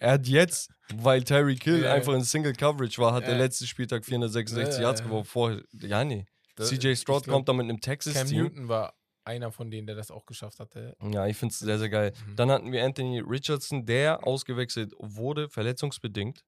er 0.00 0.12
hat 0.12 0.26
jetzt, 0.26 0.70
weil 0.94 1.22
Terry 1.22 1.54
Kill 1.56 1.82
Ja. 1.84 1.92
einfach 1.92 2.14
in 2.14 2.24
Single 2.24 2.54
Coverage 2.54 3.00
war, 3.00 3.12
hat 3.12 3.24
Ja. 3.24 3.30
er 3.30 3.38
letzten 3.38 3.66
Spieltag 3.66 4.04
466 4.04 4.76
Ja, 4.76 4.82
Yards 4.88 5.02
geworfen. 5.02 5.28
Vorher, 5.28 5.62
ja, 5.72 6.02
nee. 6.04 6.26
CJ 6.58 6.94
Stroud 6.96 7.24
glaub, 7.24 7.36
kommt 7.36 7.48
da 7.48 7.52
mit 7.52 7.64
einem 7.64 7.76
Cam 7.80 7.92
Texas-Team. 7.92 8.42
Newton 8.44 8.68
war 8.68 8.94
einer 9.30 9.52
von 9.52 9.70
denen, 9.70 9.86
der 9.86 9.96
das 9.96 10.10
auch 10.10 10.26
geschafft 10.26 10.58
hatte. 10.58 10.96
Ja, 11.12 11.26
ich 11.26 11.36
finde 11.36 11.52
es 11.52 11.60
sehr, 11.60 11.78
sehr 11.78 11.88
geil. 11.88 12.12
Mhm. 12.26 12.36
Dann 12.36 12.50
hatten 12.50 12.72
wir 12.72 12.84
Anthony 12.84 13.20
Richardson, 13.20 13.86
der 13.86 14.26
ausgewechselt 14.26 14.92
wurde, 14.98 15.48
verletzungsbedingt. 15.48 16.44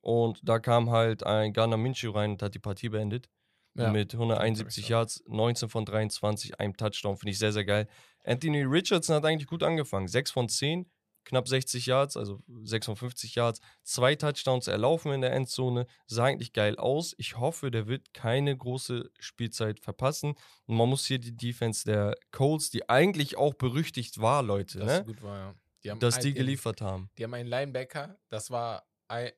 Und 0.00 0.40
da 0.42 0.58
kam 0.58 0.90
halt 0.90 1.24
ein 1.24 1.52
Ghana 1.52 1.76
Minshew 1.76 2.10
rein 2.10 2.32
und 2.32 2.42
hat 2.42 2.54
die 2.54 2.58
Partie 2.58 2.88
beendet. 2.88 3.28
Ja. 3.74 3.92
Mit 3.92 4.12
171 4.14 4.88
Yards, 4.88 5.22
19 5.28 5.68
von 5.68 5.84
23, 5.84 6.58
einem 6.58 6.76
Touchdown. 6.76 7.16
Finde 7.16 7.30
ich 7.30 7.38
sehr, 7.38 7.52
sehr 7.52 7.64
geil. 7.64 7.86
Anthony 8.24 8.62
Richardson 8.62 9.14
hat 9.14 9.24
eigentlich 9.24 9.46
gut 9.46 9.62
angefangen. 9.62 10.08
6 10.08 10.32
von 10.32 10.48
10, 10.48 10.90
knapp 11.24 11.46
60 11.48 11.86
Yards, 11.86 12.16
also 12.16 12.42
56 12.64 13.34
Yards, 13.34 13.60
zwei 13.82 14.14
Touchdowns 14.14 14.66
erlaufen 14.66 15.12
in 15.12 15.20
der 15.20 15.32
Endzone, 15.32 15.86
sah 16.06 16.24
eigentlich 16.24 16.52
geil 16.52 16.76
aus. 16.76 17.14
Ich 17.18 17.36
hoffe, 17.38 17.70
der 17.70 17.86
wird 17.86 18.12
keine 18.14 18.56
große 18.56 19.10
Spielzeit 19.18 19.80
verpassen. 19.80 20.34
Und 20.66 20.76
man 20.76 20.88
muss 20.88 21.06
hier 21.06 21.18
die 21.18 21.36
Defense 21.36 21.84
der 21.84 22.14
Colts, 22.32 22.70
die 22.70 22.88
eigentlich 22.88 23.36
auch 23.36 23.54
berüchtigt 23.54 24.20
war, 24.20 24.42
Leute, 24.42 24.78
Das 24.80 24.98
ne? 25.00 25.04
gut 25.04 25.22
war, 25.22 25.38
ja. 25.38 25.54
Die 25.94 25.98
dass 25.98 26.16
ein- 26.16 26.22
die 26.22 26.34
geliefert 26.34 26.80
haben. 26.80 27.10
Die 27.16 27.24
haben 27.24 27.34
einen 27.34 27.48
Linebacker, 27.48 28.18
das 28.28 28.50
war 28.50 28.86
ein, 29.08 29.30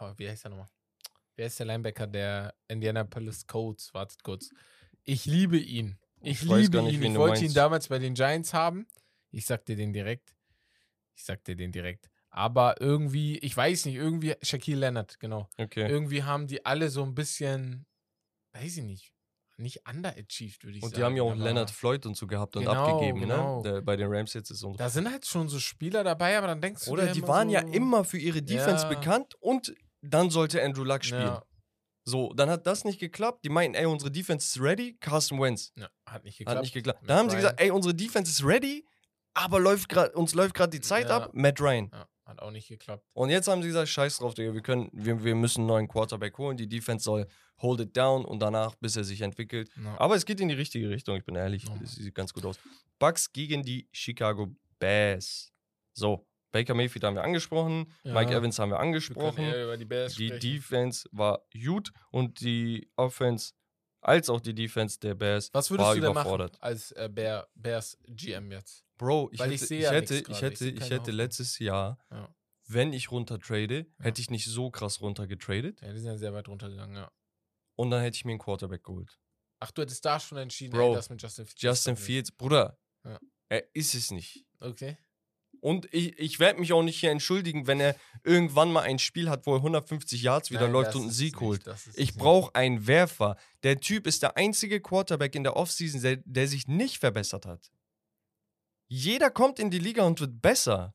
oh, 0.00 0.12
wie 0.16 0.28
heißt 0.28 0.44
der 0.44 0.50
nochmal? 0.50 0.68
Wer 1.36 1.46
ist 1.46 1.58
der 1.58 1.66
Linebacker 1.66 2.06
der 2.06 2.54
Indianapolis 2.68 3.46
Colts? 3.46 3.92
Wartet 3.94 4.22
kurz. 4.22 4.50
Ich 5.04 5.26
liebe 5.26 5.58
ihn. 5.58 5.98
Ich, 6.22 6.42
Ich 6.42 6.42
liebe 6.42 6.82
nicht, 6.82 6.94
ihn. 7.00 7.12
Ich 7.12 7.18
wollte 7.18 7.44
ihn 7.44 7.52
damals 7.54 7.88
bei 7.88 7.98
den 7.98 8.14
Giants 8.14 8.52
haben. 8.54 8.86
Ich 9.30 9.44
sag 9.46 9.64
dir 9.66 9.76
den 9.76 9.92
direkt. 9.92 10.34
Ich 11.16 11.24
sag 11.24 11.42
dir 11.44 11.56
den 11.56 11.72
direkt. 11.72 12.10
Aber 12.30 12.80
irgendwie, 12.80 13.38
ich 13.38 13.56
weiß 13.56 13.86
nicht, 13.86 13.94
irgendwie, 13.96 14.34
Shaquille 14.42 14.78
Leonard, 14.80 15.18
genau. 15.18 15.48
Okay. 15.56 15.88
Irgendwie 15.88 16.22
haben 16.22 16.46
die 16.46 16.64
alle 16.66 16.90
so 16.90 17.02
ein 17.02 17.14
bisschen, 17.14 17.86
weiß 18.52 18.76
ich 18.76 18.82
nicht, 18.84 19.12
nicht 19.56 19.88
underachieved, 19.88 20.64
würde 20.64 20.76
ich 20.76 20.82
Und 20.84 20.90
sagen. 20.90 21.00
die 21.00 21.04
haben 21.04 21.16
ja 21.16 21.22
auch 21.22 21.32
aber 21.32 21.42
Leonard 21.44 21.70
Floyd 21.70 22.04
und 22.04 22.14
so 22.14 22.26
gehabt 22.26 22.56
und 22.56 22.64
Genau, 22.64 22.72
abgegeben, 22.72 23.20
genau. 23.20 23.62
ne? 23.62 23.70
Der, 23.72 23.80
bei 23.80 23.96
den 23.96 24.08
Rams 24.12 24.34
jetzt 24.34 24.50
ist 24.50 24.62
und 24.62 24.78
Da 24.78 24.90
sind 24.90 25.10
halt 25.10 25.24
schon 25.24 25.48
so 25.48 25.58
Spieler 25.58 26.04
dabei, 26.04 26.36
aber 26.36 26.48
dann 26.48 26.60
denkst 26.60 26.84
du 26.84 26.90
Oder 26.90 27.10
die 27.14 27.22
waren 27.26 27.48
so, 27.48 27.54
ja 27.54 27.60
immer 27.60 28.04
für 28.04 28.18
ihre 28.18 28.42
Defense 28.42 28.82
Ja. 28.84 28.90
bekannt 28.94 29.34
und 29.40 29.74
dann 30.02 30.28
sollte 30.28 30.62
Andrew 30.62 30.84
Luck 30.84 31.04
spielen. 31.04 31.22
Ja, 31.22 31.42
So, 32.04 32.34
dann 32.34 32.50
hat 32.50 32.66
das 32.66 32.84
nicht 32.84 33.00
geklappt. 33.00 33.44
Die 33.44 33.48
meinten, 33.48 33.74
ey, 33.76 33.86
unsere 33.86 34.10
Defense 34.10 34.46
ist 34.46 34.62
ready. 34.62 34.96
Carson 35.00 35.40
Wentz. 35.40 35.72
ja, 35.74 35.88
hat 36.06 36.22
nicht 36.24 36.36
geklappt. 36.38 36.56
Hat 36.56 36.62
nicht 36.62 36.74
geklappt. 36.74 37.00
Dann 37.08 37.16
haben 37.16 37.30
sie 37.30 37.36
gesagt, 37.36 37.58
ey, 37.60 37.70
unsere 37.70 37.94
Defense 37.94 38.30
ist 38.30 38.44
ready, 38.44 38.84
aber 39.36 39.60
läuft 39.60 39.88
grad, 39.88 40.14
uns 40.14 40.34
läuft 40.34 40.54
gerade 40.54 40.70
die 40.70 40.80
Zeit 40.80 41.08
Ja. 41.08 41.16
ab. 41.18 41.30
Matt 41.34 41.60
Ryan. 41.60 41.90
Ja, 41.92 42.08
hat 42.24 42.40
auch 42.42 42.50
nicht 42.50 42.68
geklappt. 42.68 43.04
Und 43.12 43.30
jetzt 43.30 43.46
haben 43.48 43.62
sie 43.62 43.68
gesagt, 43.68 43.88
scheiß 43.88 44.18
drauf, 44.18 44.34
Digga, 44.34 44.52
wir, 44.54 44.62
können, 44.62 44.88
wir, 44.92 45.22
wir 45.22 45.34
müssen 45.34 45.60
einen 45.60 45.68
neuen 45.68 45.88
Quarterback 45.88 46.36
holen. 46.38 46.56
Die 46.56 46.68
Defense 46.68 47.04
soll 47.04 47.26
hold 47.60 47.80
it 47.80 47.96
down 47.96 48.24
und 48.24 48.40
danach, 48.40 48.74
bis 48.76 48.96
er 48.96 49.04
sich 49.04 49.20
entwickelt. 49.22 49.70
Ja. 49.82 49.98
Aber 49.98 50.14
es 50.16 50.24
geht 50.26 50.40
in 50.40 50.48
die 50.48 50.54
richtige 50.54 50.88
Richtung, 50.90 51.16
ich 51.16 51.24
bin 51.24 51.34
ehrlich. 51.36 51.64
Es 51.82 51.94
sieht 51.94 52.14
ganz 52.14 52.32
gut 52.32 52.44
aus. 52.44 52.58
Bucks 52.98 53.32
gegen 53.32 53.62
die 53.62 53.88
Chicago 53.92 54.48
Bears. 54.78 55.52
So, 55.94 56.26
Baker 56.52 56.74
Mayfield 56.74 57.04
haben 57.04 57.16
wir 57.16 57.24
angesprochen, 57.24 57.92
Ja. 58.02 58.14
Mike 58.14 58.34
Evans 58.34 58.58
haben 58.58 58.70
wir 58.70 58.76
Wir 58.76 58.80
angesprochen. 58.80 59.44
über 59.52 59.76
die 59.76 59.86
Die. 60.16 60.38
Defense 60.38 61.08
war 61.12 61.42
gut 61.52 61.92
und 62.10 62.40
die 62.40 62.90
Offense 62.96 63.52
als 64.00 64.30
auch 64.30 64.40
die 64.40 64.54
Defense 64.54 64.98
der 65.00 65.14
Bears 65.14 65.50
Was 65.52 65.70
würdest 65.70 65.86
war 65.86 65.94
du 65.94 66.00
denn 66.00 66.10
überfordert. 66.12 66.52
machen 66.52 66.62
als 66.62 66.92
äh, 66.92 67.08
Bear, 67.12 67.46
Bears 67.54 67.98
GM 68.06 68.52
jetzt? 68.52 68.84
Bro, 68.98 69.30
ich 69.32 69.38
Weil 69.40 69.50
hätte, 69.52 69.64
ich 69.64 69.70
ich, 69.70 69.80
ja 69.82 69.90
hätte, 69.92 70.14
ich 70.16 70.28
ich 70.28 70.42
hätte, 70.42 70.68
ich 70.68 70.80
keine 70.80 70.94
hätte 70.94 71.10
letztes 71.10 71.58
Jahr, 71.58 71.98
Ja. 72.10 72.34
wenn 72.66 72.92
ich 72.92 73.10
runter 73.10 73.38
trade, 73.38 73.86
Ja. 73.98 74.04
hätte 74.04 74.20
ich 74.20 74.30
nicht 74.30 74.46
so 74.46 74.70
krass 74.70 75.00
runter 75.00 75.26
getradet 75.26 75.80
ja, 75.82 75.92
die 75.92 75.98
sind 75.98 76.08
ja 76.08 76.16
sehr 76.18 76.32
weit 76.32 76.48
runtergegangen, 76.48 76.96
ja. 76.96 77.10
und 77.76 77.90
dann 77.90 78.00
hätte 78.02 78.16
ich 78.16 78.24
mir 78.24 78.32
einen 78.32 78.38
Quarterback 78.40 78.82
geholt. 78.84 79.18
Ach, 79.60 79.70
du 79.70 79.82
hättest 79.82 80.04
da 80.04 80.20
schon 80.20 80.38
entschieden, 80.38 80.72
Bro, 80.72 80.90
ey, 80.90 80.94
das 80.96 81.10
mit 81.10 81.20
Justin 81.22 81.46
Fields. 81.46 81.62
Justin 81.62 81.96
Fields, 81.96 82.32
Bruder, 82.32 82.78
er 83.48 83.74
ist 83.74 83.94
es 83.94 84.10
nicht. 84.10 84.44
Okay. 84.60 84.96
Und 85.60 85.92
ich, 85.92 86.18
ich 86.18 86.38
werde 86.38 86.60
mich 86.60 86.72
auch 86.72 86.82
nicht 86.82 87.00
hier 87.00 87.10
entschuldigen, 87.10 87.66
wenn 87.66 87.80
er 87.80 87.96
irgendwann 88.24 88.70
mal 88.72 88.82
ein 88.82 88.98
Spiel 88.98 89.30
hat, 89.30 89.46
wo 89.46 89.54
er 89.54 89.58
150 89.58 90.22
Yards 90.22 90.50
wieder 90.50 90.62
Nein, 90.62 90.72
läuft 90.72 90.94
und 90.94 91.02
einen 91.02 91.10
Sieg 91.10 91.34
nicht, 91.34 91.40
holt. 91.40 91.64
Ich 91.94 92.14
brauche 92.14 92.54
einen 92.54 92.86
Werfer. 92.86 93.36
Der 93.62 93.80
Typ 93.80 94.06
ist 94.06 94.22
der 94.22 94.36
einzige 94.36 94.80
Quarterback 94.80 95.34
in 95.34 95.44
der 95.44 95.56
Offseason, 95.56 96.02
der, 96.02 96.16
der 96.24 96.46
sich 96.46 96.68
nicht 96.68 96.98
verbessert 96.98 97.46
hat. 97.46 97.72
Jeder 98.88 99.30
kommt 99.30 99.58
in 99.58 99.70
die 99.70 99.78
Liga 99.78 100.04
und 100.04 100.20
wird 100.20 100.40
besser. 100.40 100.94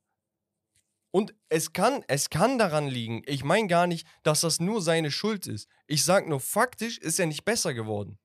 Und 1.11 1.33
es 1.49 1.73
kann, 1.73 2.03
es 2.07 2.29
kann 2.29 2.57
daran 2.57 2.87
liegen. 2.87 3.21
Ich 3.25 3.43
meine 3.43 3.67
gar 3.67 3.85
nicht, 3.85 4.07
dass 4.23 4.41
das 4.41 4.61
nur 4.61 4.81
seine 4.81 5.11
Schuld 5.11 5.45
ist. 5.45 5.67
Ich 5.87 6.05
sage 6.05 6.29
nur, 6.29 6.39
faktisch 6.39 6.97
ist 6.97 7.19
er 7.19 7.25
nicht 7.25 7.43
besser 7.43 7.73
geworden. 7.73 8.17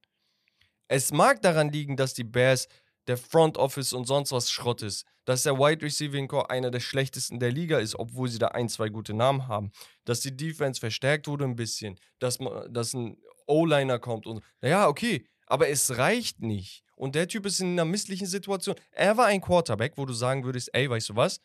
Es 0.86 1.12
mag 1.12 1.42
daran 1.42 1.72
liegen, 1.72 1.96
dass 1.96 2.14
die 2.14 2.24
Bears 2.24 2.68
der 3.08 3.16
Front 3.16 3.56
Office 3.58 3.92
und 3.92 4.06
sonst 4.06 4.30
was 4.30 4.50
Schrott 4.50 4.82
ist. 4.82 5.04
Dass 5.24 5.42
der 5.42 5.58
Wide 5.58 5.84
Receiving 5.84 6.28
Core 6.28 6.50
einer 6.50 6.70
der 6.70 6.78
schlechtesten 6.78 7.40
der 7.40 7.50
Liga 7.50 7.78
ist, 7.78 7.96
obwohl 7.96 8.28
sie 8.28 8.38
da 8.38 8.48
ein, 8.48 8.68
zwei 8.68 8.88
gute 8.88 9.14
Namen 9.14 9.48
haben. 9.48 9.72
Dass 10.04 10.20
die 10.20 10.36
Defense 10.36 10.78
verstärkt 10.78 11.26
wurde 11.26 11.44
ein 11.44 11.56
bisschen. 11.56 11.98
Dass, 12.20 12.38
dass 12.70 12.94
ein 12.94 13.16
O-Liner 13.48 13.98
kommt 13.98 14.26
und. 14.26 14.44
Naja, 14.60 14.86
okay. 14.86 15.26
Aber 15.46 15.68
es 15.68 15.96
reicht 15.96 16.40
nicht. 16.40 16.84
Und 16.96 17.14
der 17.14 17.28
Typ 17.28 17.46
ist 17.46 17.60
in 17.60 17.72
einer 17.72 17.84
misslichen 17.84 18.26
Situation. 18.26 18.74
Er 18.90 19.16
war 19.16 19.26
ein 19.26 19.40
Quarterback, 19.40 19.92
wo 19.96 20.04
du 20.06 20.12
sagen 20.14 20.44
würdest, 20.44 20.70
ey, 20.74 20.88
weißt 20.90 21.10
du 21.10 21.16
was? 21.16 21.40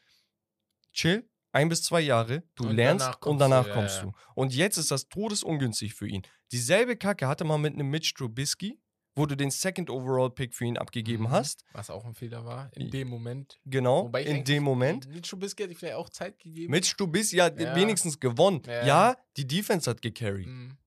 Chill, 0.93 1.30
ein 1.52 1.70
bis 1.70 1.84
zwei 1.84 2.02
Jahre, 2.02 2.43
du 2.56 2.68
Und 2.68 2.76
lernst 2.76 3.26
und 3.26 3.36
du, 3.36 3.39
danach 3.39 3.68
ja, 3.68 3.74
kommst 3.74 3.97
ja. 3.97 4.04
du. 4.04 4.12
Und 4.36 4.54
jetzt 4.54 4.78
ist 4.78 4.91
das 4.91 5.08
todesungünstig 5.10 5.93
für 5.93 6.08
ihn. 6.08 6.22
Dieselbe 6.52 6.95
Kacke 6.97 7.28
hatte 7.28 7.43
man 7.43 7.62
mit 7.62 7.74
einem 7.74 7.89
Mitch 7.89 8.14
Trubisky, 8.16 8.80
wo 9.16 9.26
du 9.26 9.36
den 9.36 9.52
Second 9.52 9.89
Overall 9.89 10.30
Pick 10.32 10.54
für 10.56 10.64
ihn 10.66 10.78
abgegeben 10.78 11.24
Mhm. 11.26 11.32
hast. 11.32 11.66
Was 11.74 11.89
auch 11.89 12.06
ein 12.06 12.14
Fehler 12.14 12.45
war, 12.45 12.72
in 12.76 12.89
dem 12.89 13.10
Moment. 13.10 13.60
Genau, 13.66 14.06
Wobei 14.06 14.22
ich 14.22 14.28
in 14.30 14.43
dem 14.45 14.64
Moment. 14.64 15.08
Mitch 15.10 15.30
Trubisky 15.30 15.64
hätte 15.64 15.74
ich 15.74 15.80
vielleicht 15.80 15.95
auch 15.97 16.10
Zeit 16.10 16.39
gegeben. 16.39 16.72
Mitch 16.72 16.95
Trubisky 16.95 17.38
hat 17.38 17.60
Ja. 17.60 17.76
wenigstens 17.76 18.20
gewonnen. 18.20 18.62
Ja. 18.66 18.86
Ja. 18.86 19.18
die 19.36 19.45
Defense 19.47 19.89
hat 19.89 20.02
gecarried. 20.02 20.47
Mhm. 20.47 20.78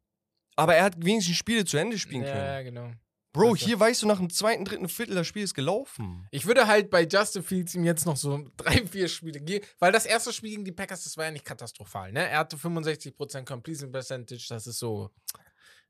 Aber 0.56 0.74
er 0.74 0.84
hat 0.84 1.04
wenigstens 1.04 1.36
Spiele 1.36 1.64
zu 1.66 1.76
Ende 1.76 1.98
spielen 1.98 2.22
Ja, 2.22 2.32
können. 2.32 2.44
ja, 2.46 2.62
genau. 2.62 2.92
Bro, 3.34 3.54
ist 3.54 3.64
hier 3.64 3.78
weißt 3.78 4.02
du, 4.02 4.06
nach 4.06 4.18
dem 4.18 4.30
zweiten, 4.30 4.64
dritten 4.64 4.88
Viertel, 4.88 5.14
das 5.16 5.26
Spiel 5.26 5.42
ist 5.42 5.52
gelaufen. 5.54 6.26
Ich 6.30 6.46
würde 6.46 6.66
halt 6.66 6.88
bei 6.88 7.02
Justin 7.06 7.42
Fields 7.42 7.74
ihm 7.74 7.84
jetzt 7.84 8.06
noch 8.06 8.16
so 8.16 8.48
drei, 8.56 8.86
vier 8.86 9.08
Spiele 9.08 9.40
geben, 9.40 9.66
weil 9.80 9.92
das 9.92 10.06
erste 10.06 10.32
Spiel 10.32 10.50
gegen 10.50 10.64
die 10.64 10.72
Packers, 10.72 11.04
das 11.04 11.16
war 11.18 11.26
ja 11.26 11.30
nicht 11.32 11.44
katastrophal, 11.44 12.12
ne? 12.12 12.26
Er 12.28 12.38
hatte 12.38 12.56
65% 12.56 13.44
Completion 13.44 13.92
Percentage, 13.92 14.46
das 14.48 14.66
ist 14.66 14.78
so, 14.78 15.10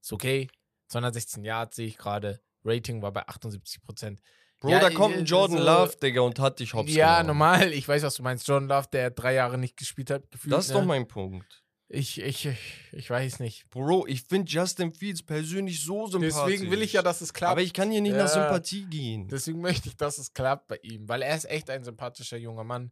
ist 0.00 0.12
okay. 0.12 0.48
216 0.88 1.44
Yards 1.44 1.76
sehe 1.76 1.86
ich 1.86 1.96
gerade. 1.98 2.40
Rating 2.64 3.02
war 3.02 3.12
bei 3.12 3.26
78%. 3.28 4.18
Bro, 4.60 4.70
Ja, 4.70 4.78
da 4.80 4.88
kommt 4.90 5.14
äh, 5.16 5.18
ein 5.18 5.24
Jordan 5.26 5.58
so- 5.58 5.64
Love, 5.64 5.96
Digga, 6.02 6.22
und 6.22 6.38
hat 6.38 6.60
dich 6.60 6.72
hops 6.72 6.90
ja, 6.94 7.20
genommen. 7.20 7.38
normal. 7.38 7.72
Ich 7.72 7.86
weiß, 7.86 8.02
was 8.02 8.14
du 8.14 8.22
meinst. 8.22 8.48
Jordan 8.48 8.68
Love, 8.68 8.88
der 8.90 9.10
drei 9.10 9.34
Jahre 9.34 9.58
nicht 9.58 9.76
gespielt 9.76 10.10
hat, 10.10 10.30
gefühlt. 10.30 10.52
Das 10.54 10.66
ist 10.66 10.72
ne? 10.72 10.80
doch 10.80 10.86
mein 10.86 11.06
Punkt. 11.06 11.62
Ich, 11.88 12.18
ich, 12.20 12.46
ich, 12.46 12.58
ich 12.92 13.10
weiß 13.10 13.40
nicht. 13.40 13.68
Bro, 13.70 14.06
ich 14.06 14.22
finde 14.22 14.50
Justin 14.50 14.92
Fields 14.94 15.22
persönlich 15.22 15.82
so 15.84 16.06
sympathisch. 16.06 16.34
Deswegen 16.54 16.70
will 16.70 16.80
ich 16.82 16.94
ja, 16.94 17.02
dass 17.02 17.20
es 17.20 17.32
klappt. 17.34 17.52
Aber 17.52 17.60
ich 17.62 17.72
kann 17.74 17.90
hier 17.90 18.00
nicht 18.00 18.12
nach 18.12 18.20
Ja. 18.20 18.28
Sympathie 18.28 18.86
gehen. 18.86 19.28
Deswegen 19.28 19.60
möchte 19.60 19.88
ich, 19.90 19.96
dass 19.96 20.16
es 20.18 20.32
klappt 20.32 20.66
bei 20.68 20.78
ihm, 20.82 21.06
weil 21.08 21.20
er 21.22 21.36
ist 21.36 21.44
echt 21.44 21.68
ein 21.70 21.84
sympathischer 21.84 22.36
junger 22.38 22.64
Mann. 22.64 22.90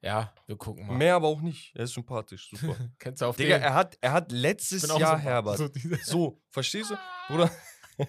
Ja, 0.00 0.32
wir 0.46 0.56
gucken 0.56 0.86
mal. 0.86 0.96
Mehr 0.96 1.14
aber 1.14 1.28
auch 1.28 1.42
nicht. 1.42 1.72
Er 1.76 1.84
ist 1.84 1.92
sympathisch, 1.92 2.48
super. 2.50 2.76
Kennst 2.98 3.20
du 3.22 3.26
auf 3.26 3.36
Digga, 3.36 3.58
den? 3.58 3.62
er 3.62 3.74
hat, 3.74 3.96
er 4.00 4.12
hat 4.12 4.32
letztes 4.32 4.88
Jahr, 4.88 5.18
Herbert. 5.18 5.58
So 5.58 5.68
So, 6.02 6.40
verstehst 6.48 6.90
du? 6.90 6.96
Bruder, 7.28 7.50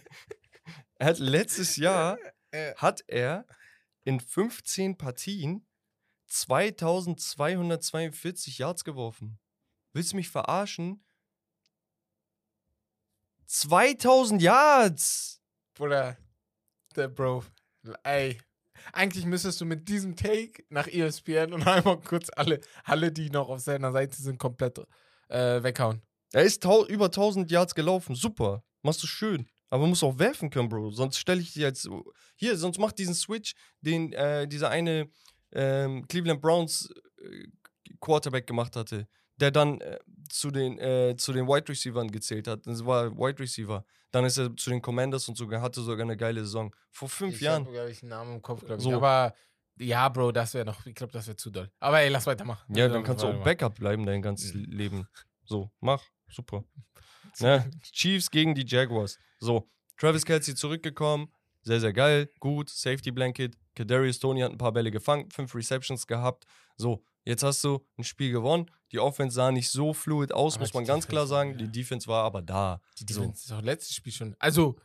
er 0.97 1.07
hat 1.07 1.19
letztes 1.19 1.75
Jahr, 1.75 2.17
hat 2.77 3.03
er 3.07 3.45
in 4.05 4.19
15 4.19 4.97
Partien 4.97 5.65
2242 6.27 8.57
Yards 8.57 8.83
geworfen. 8.83 9.39
Willst 9.93 10.11
du 10.11 10.15
mich 10.15 10.29
verarschen? 10.29 11.03
2000 13.45 14.41
Yards! 14.41 15.41
Bruder, 15.75 16.17
der 16.95 17.07
Bro. 17.07 17.43
Ey, 18.03 18.39
eigentlich 18.91 19.25
müsstest 19.25 19.61
du 19.61 19.65
mit 19.65 19.87
diesem 19.87 20.15
Take 20.15 20.63
nach 20.69 20.87
ESPN 20.87 21.53
und 21.53 21.61
einmal 21.67 21.99
kurz 22.01 22.29
alle, 22.35 22.59
alle 22.83 23.11
die 23.11 23.29
noch 23.29 23.49
auf 23.49 23.59
seiner 23.59 23.91
Seite 23.91 24.19
sind, 24.21 24.39
komplett 24.39 24.79
äh, 25.29 25.61
weghauen. 25.61 26.01
Er 26.31 26.43
ist 26.43 26.65
über 26.65 27.05
1000 27.05 27.51
Yards 27.51 27.75
gelaufen. 27.75 28.15
Super. 28.15 28.63
Machst 28.81 29.03
du 29.03 29.07
schön. 29.07 29.47
Aber 29.69 29.87
musst 29.87 30.03
auch 30.03 30.17
werfen 30.17 30.49
können, 30.49 30.69
Bro. 30.69 30.91
Sonst 30.91 31.17
stelle 31.17 31.41
ich 31.41 31.53
dir 31.53 31.67
jetzt. 31.67 31.87
Hier, 32.35 32.57
sonst 32.57 32.79
mach 32.79 32.91
diesen 32.91 33.13
Switch, 33.13 33.53
den 33.81 34.11
äh, 34.13 34.47
dieser 34.47 34.69
eine 34.69 35.09
ähm, 35.51 36.07
Cleveland 36.07 36.41
Browns 36.41 36.89
äh, 37.21 37.47
Quarterback 37.99 38.47
gemacht 38.47 38.75
hatte, 38.75 39.07
der 39.43 39.51
dann 39.51 39.81
äh, 39.81 39.99
zu, 40.29 40.51
den, 40.51 40.79
äh, 40.79 41.15
zu 41.17 41.33
den 41.33 41.47
Wide 41.47 41.67
Receivern 41.67 42.09
gezählt 42.09 42.47
hat. 42.47 42.65
Das 42.65 42.85
war 42.85 43.11
Wide 43.17 43.39
Receiver. 43.39 43.83
Dann 44.11 44.23
ist 44.23 44.37
er 44.37 44.55
zu 44.55 44.69
den 44.69 44.81
Commanders 44.81 45.27
und 45.27 45.35
sogar 45.37 45.61
hatte 45.61 45.81
sogar 45.81 46.03
eine 46.05 46.15
geile 46.15 46.39
Saison. 46.41 46.73
Vor 46.91 47.09
fünf 47.09 47.35
ich 47.35 47.41
Jahren. 47.41 47.63
habe, 47.65 47.73
glaube 47.73 47.91
ich, 47.91 48.01
einen 48.01 48.09
Namen 48.09 48.35
im 48.35 48.41
Kopf, 48.41 48.61
glaube 48.61 48.77
ich. 48.77 48.83
So. 48.83 48.93
Aber 48.95 49.33
ja, 49.79 50.07
Bro, 50.07 50.31
das 50.31 50.53
wäre 50.53 50.65
noch, 50.65 50.85
ich 50.85 50.95
glaube, 50.95 51.11
das 51.11 51.27
wäre 51.27 51.35
zu 51.35 51.49
doll. 51.51 51.69
Aber 51.79 51.99
ey, 51.99 52.07
lass 52.09 52.25
weitermachen. 52.25 52.73
Ja, 52.73 52.85
Lass 52.85 52.93
dann 52.93 53.03
kannst 53.03 53.23
du 53.23 53.27
auch. 53.27 53.43
Backup 53.43 53.75
bleiben 53.75 54.05
dein 54.05 54.21
ganzes 54.21 54.53
Mhm. 54.53 54.63
Leben. 54.71 55.07
So, 55.43 55.69
mach. 55.81 56.03
Super. 56.29 56.63
Ne? 57.39 57.69
Chiefs 57.91 58.29
gegen 58.29 58.53
die 58.53 58.63
Jaguars. 58.65 59.17
So, 59.39 59.67
Travis 59.97 60.23
Kelsey 60.23 60.53
zurückgekommen. 60.55 61.33
Sehr, 61.63 61.79
sehr 61.79 61.91
geil. 61.91 62.29
Gut. 62.39 62.69
Safety 62.69 63.09
Blanket. 63.11 63.55
Kadarius 63.75 64.19
Tony 64.19 64.41
hat 64.41 64.51
ein 64.51 64.57
paar 64.59 64.71
Bälle 64.71 64.91
gefangen. 64.91 65.31
Fünf 65.31 65.55
Receptions 65.55 66.05
gehabt. 66.05 66.45
So, 66.77 67.03
jetzt 67.25 67.43
hast 67.43 67.63
du 67.63 67.85
ein 67.97 68.03
Spiel 68.03 68.31
gewonnen. 68.31 68.69
Die 68.91 68.99
Offense 68.99 69.35
sah 69.35 69.51
nicht 69.51 69.69
so 69.69 69.93
fluid 69.93 70.31
aus, 70.31 70.55
Aber 70.55 70.63
muss 70.63 70.73
man 70.73 70.85
ganz 70.85 71.07
klar 71.07 71.23
Defense, 71.25 71.29
sagen. 71.35 71.49
ja. 71.51 71.57
Die 71.65 71.71
Defense 71.71 72.07
war 72.07 72.23
aber 72.23 72.41
da. 72.41 72.81
Die 72.99 73.11
So. 73.13 73.21
Defense 73.21 73.45
ist 73.45 73.51
auch 73.51 73.61
letztes 73.61 73.95
Spiel 73.95 74.13
schon. 74.13 74.35
Also, 74.39 74.75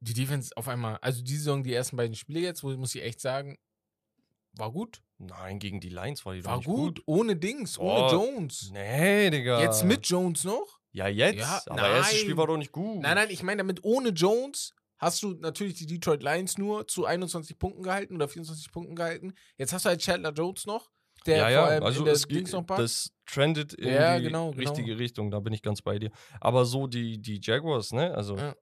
die 0.00 0.14
Defense 0.14 0.56
auf 0.56 0.68
einmal, 0.68 0.96
also 1.00 1.22
die 1.22 1.36
Saison, 1.36 1.62
die 1.64 1.72
ersten 1.72 1.96
beiden 1.96 2.14
Spiele 2.14 2.40
jetzt, 2.40 2.62
wo 2.62 2.70
muss 2.76 2.94
ich 2.94 3.02
echt 3.02 3.20
sagen, 3.20 3.58
war 4.52 4.70
gut. 4.72 5.02
Nein, 5.18 5.58
gegen 5.58 5.80
die 5.80 5.88
Lions 5.88 6.24
war 6.26 6.34
die 6.34 6.40
doch 6.42 6.50
War 6.50 6.56
nicht 6.58 6.66
gut, 6.66 6.96
gut. 6.96 7.02
ohne 7.06 7.36
Dings, 7.36 7.78
Oh, 7.78 7.82
ohne 7.90 8.12
Jones. 8.12 8.70
Nee, 8.72 9.30
Digga. 9.30 9.60
Jetzt 9.60 9.84
mit 9.84 10.06
Jones 10.06 10.44
noch? 10.44 10.78
Ja, 10.92 11.08
jetzt. 11.08 11.38
Ja, 11.38 11.62
aber 11.66 11.88
erstes 11.88 12.12
nein. 12.14 12.20
Spiel 12.22 12.36
war 12.36 12.46
doch 12.46 12.56
nicht 12.56 12.72
gut. 12.72 13.00
Nein, 13.02 13.14
nein, 13.16 13.28
ich 13.30 13.42
meine 13.42 13.58
damit 13.58 13.84
ohne 13.84 14.10
Jones 14.10 14.74
hast 14.98 15.22
du 15.22 15.34
natürlich 15.34 15.74
die 15.74 15.86
Detroit 15.86 16.22
Lions 16.22 16.56
nur 16.56 16.86
zu 16.88 17.04
21 17.04 17.58
Punkten 17.58 17.82
gehalten 17.82 18.14
oder 18.14 18.28
24 18.28 18.70
Punkten 18.72 18.96
gehalten. 18.96 19.34
Jetzt 19.58 19.72
hast 19.74 19.84
du 19.84 19.90
halt 19.90 20.00
Chandler 20.00 20.32
Jones 20.32 20.64
noch, 20.64 20.90
der 21.26 21.36
ja, 21.38 21.50
ja, 21.50 21.58
vor 21.60 21.68
allem 21.68 21.82
also 21.84 22.04
in 22.06 22.08
es, 22.12 22.22
Dings 22.28 22.52
noch 22.52 22.64
das 22.66 23.10
trendet 23.26 23.74
in 23.74 23.88
Ja, 23.92 24.16
die 24.18 24.24
genau, 24.24 24.50
genau. 24.52 24.60
richtige 24.70 24.98
Richtung, 24.98 25.30
da 25.30 25.40
bin 25.40 25.52
ich 25.52 25.62
ganz 25.62 25.82
bei 25.82 25.98
dir. 25.98 26.10
Aber 26.40 26.64
so 26.64 26.86
die, 26.86 27.20
die 27.20 27.40
Jaguars, 27.42 27.92
ne, 27.92 28.14
also 28.14 28.36
Ja. 28.36 28.54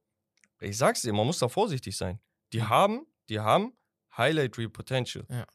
ich 0.60 0.76
sag's 0.78 1.02
dir, 1.02 1.12
man 1.12 1.26
muss 1.26 1.38
da 1.38 1.48
vorsichtig 1.48 1.96
sein. 1.96 2.18
Die 2.52 2.62
haben, 2.62 3.06
die 3.28 3.40
haben 3.40 3.76
Highlight 4.16 4.56
Reel 4.58 4.68
Potential. 4.68 5.26
Ja. 5.30 5.46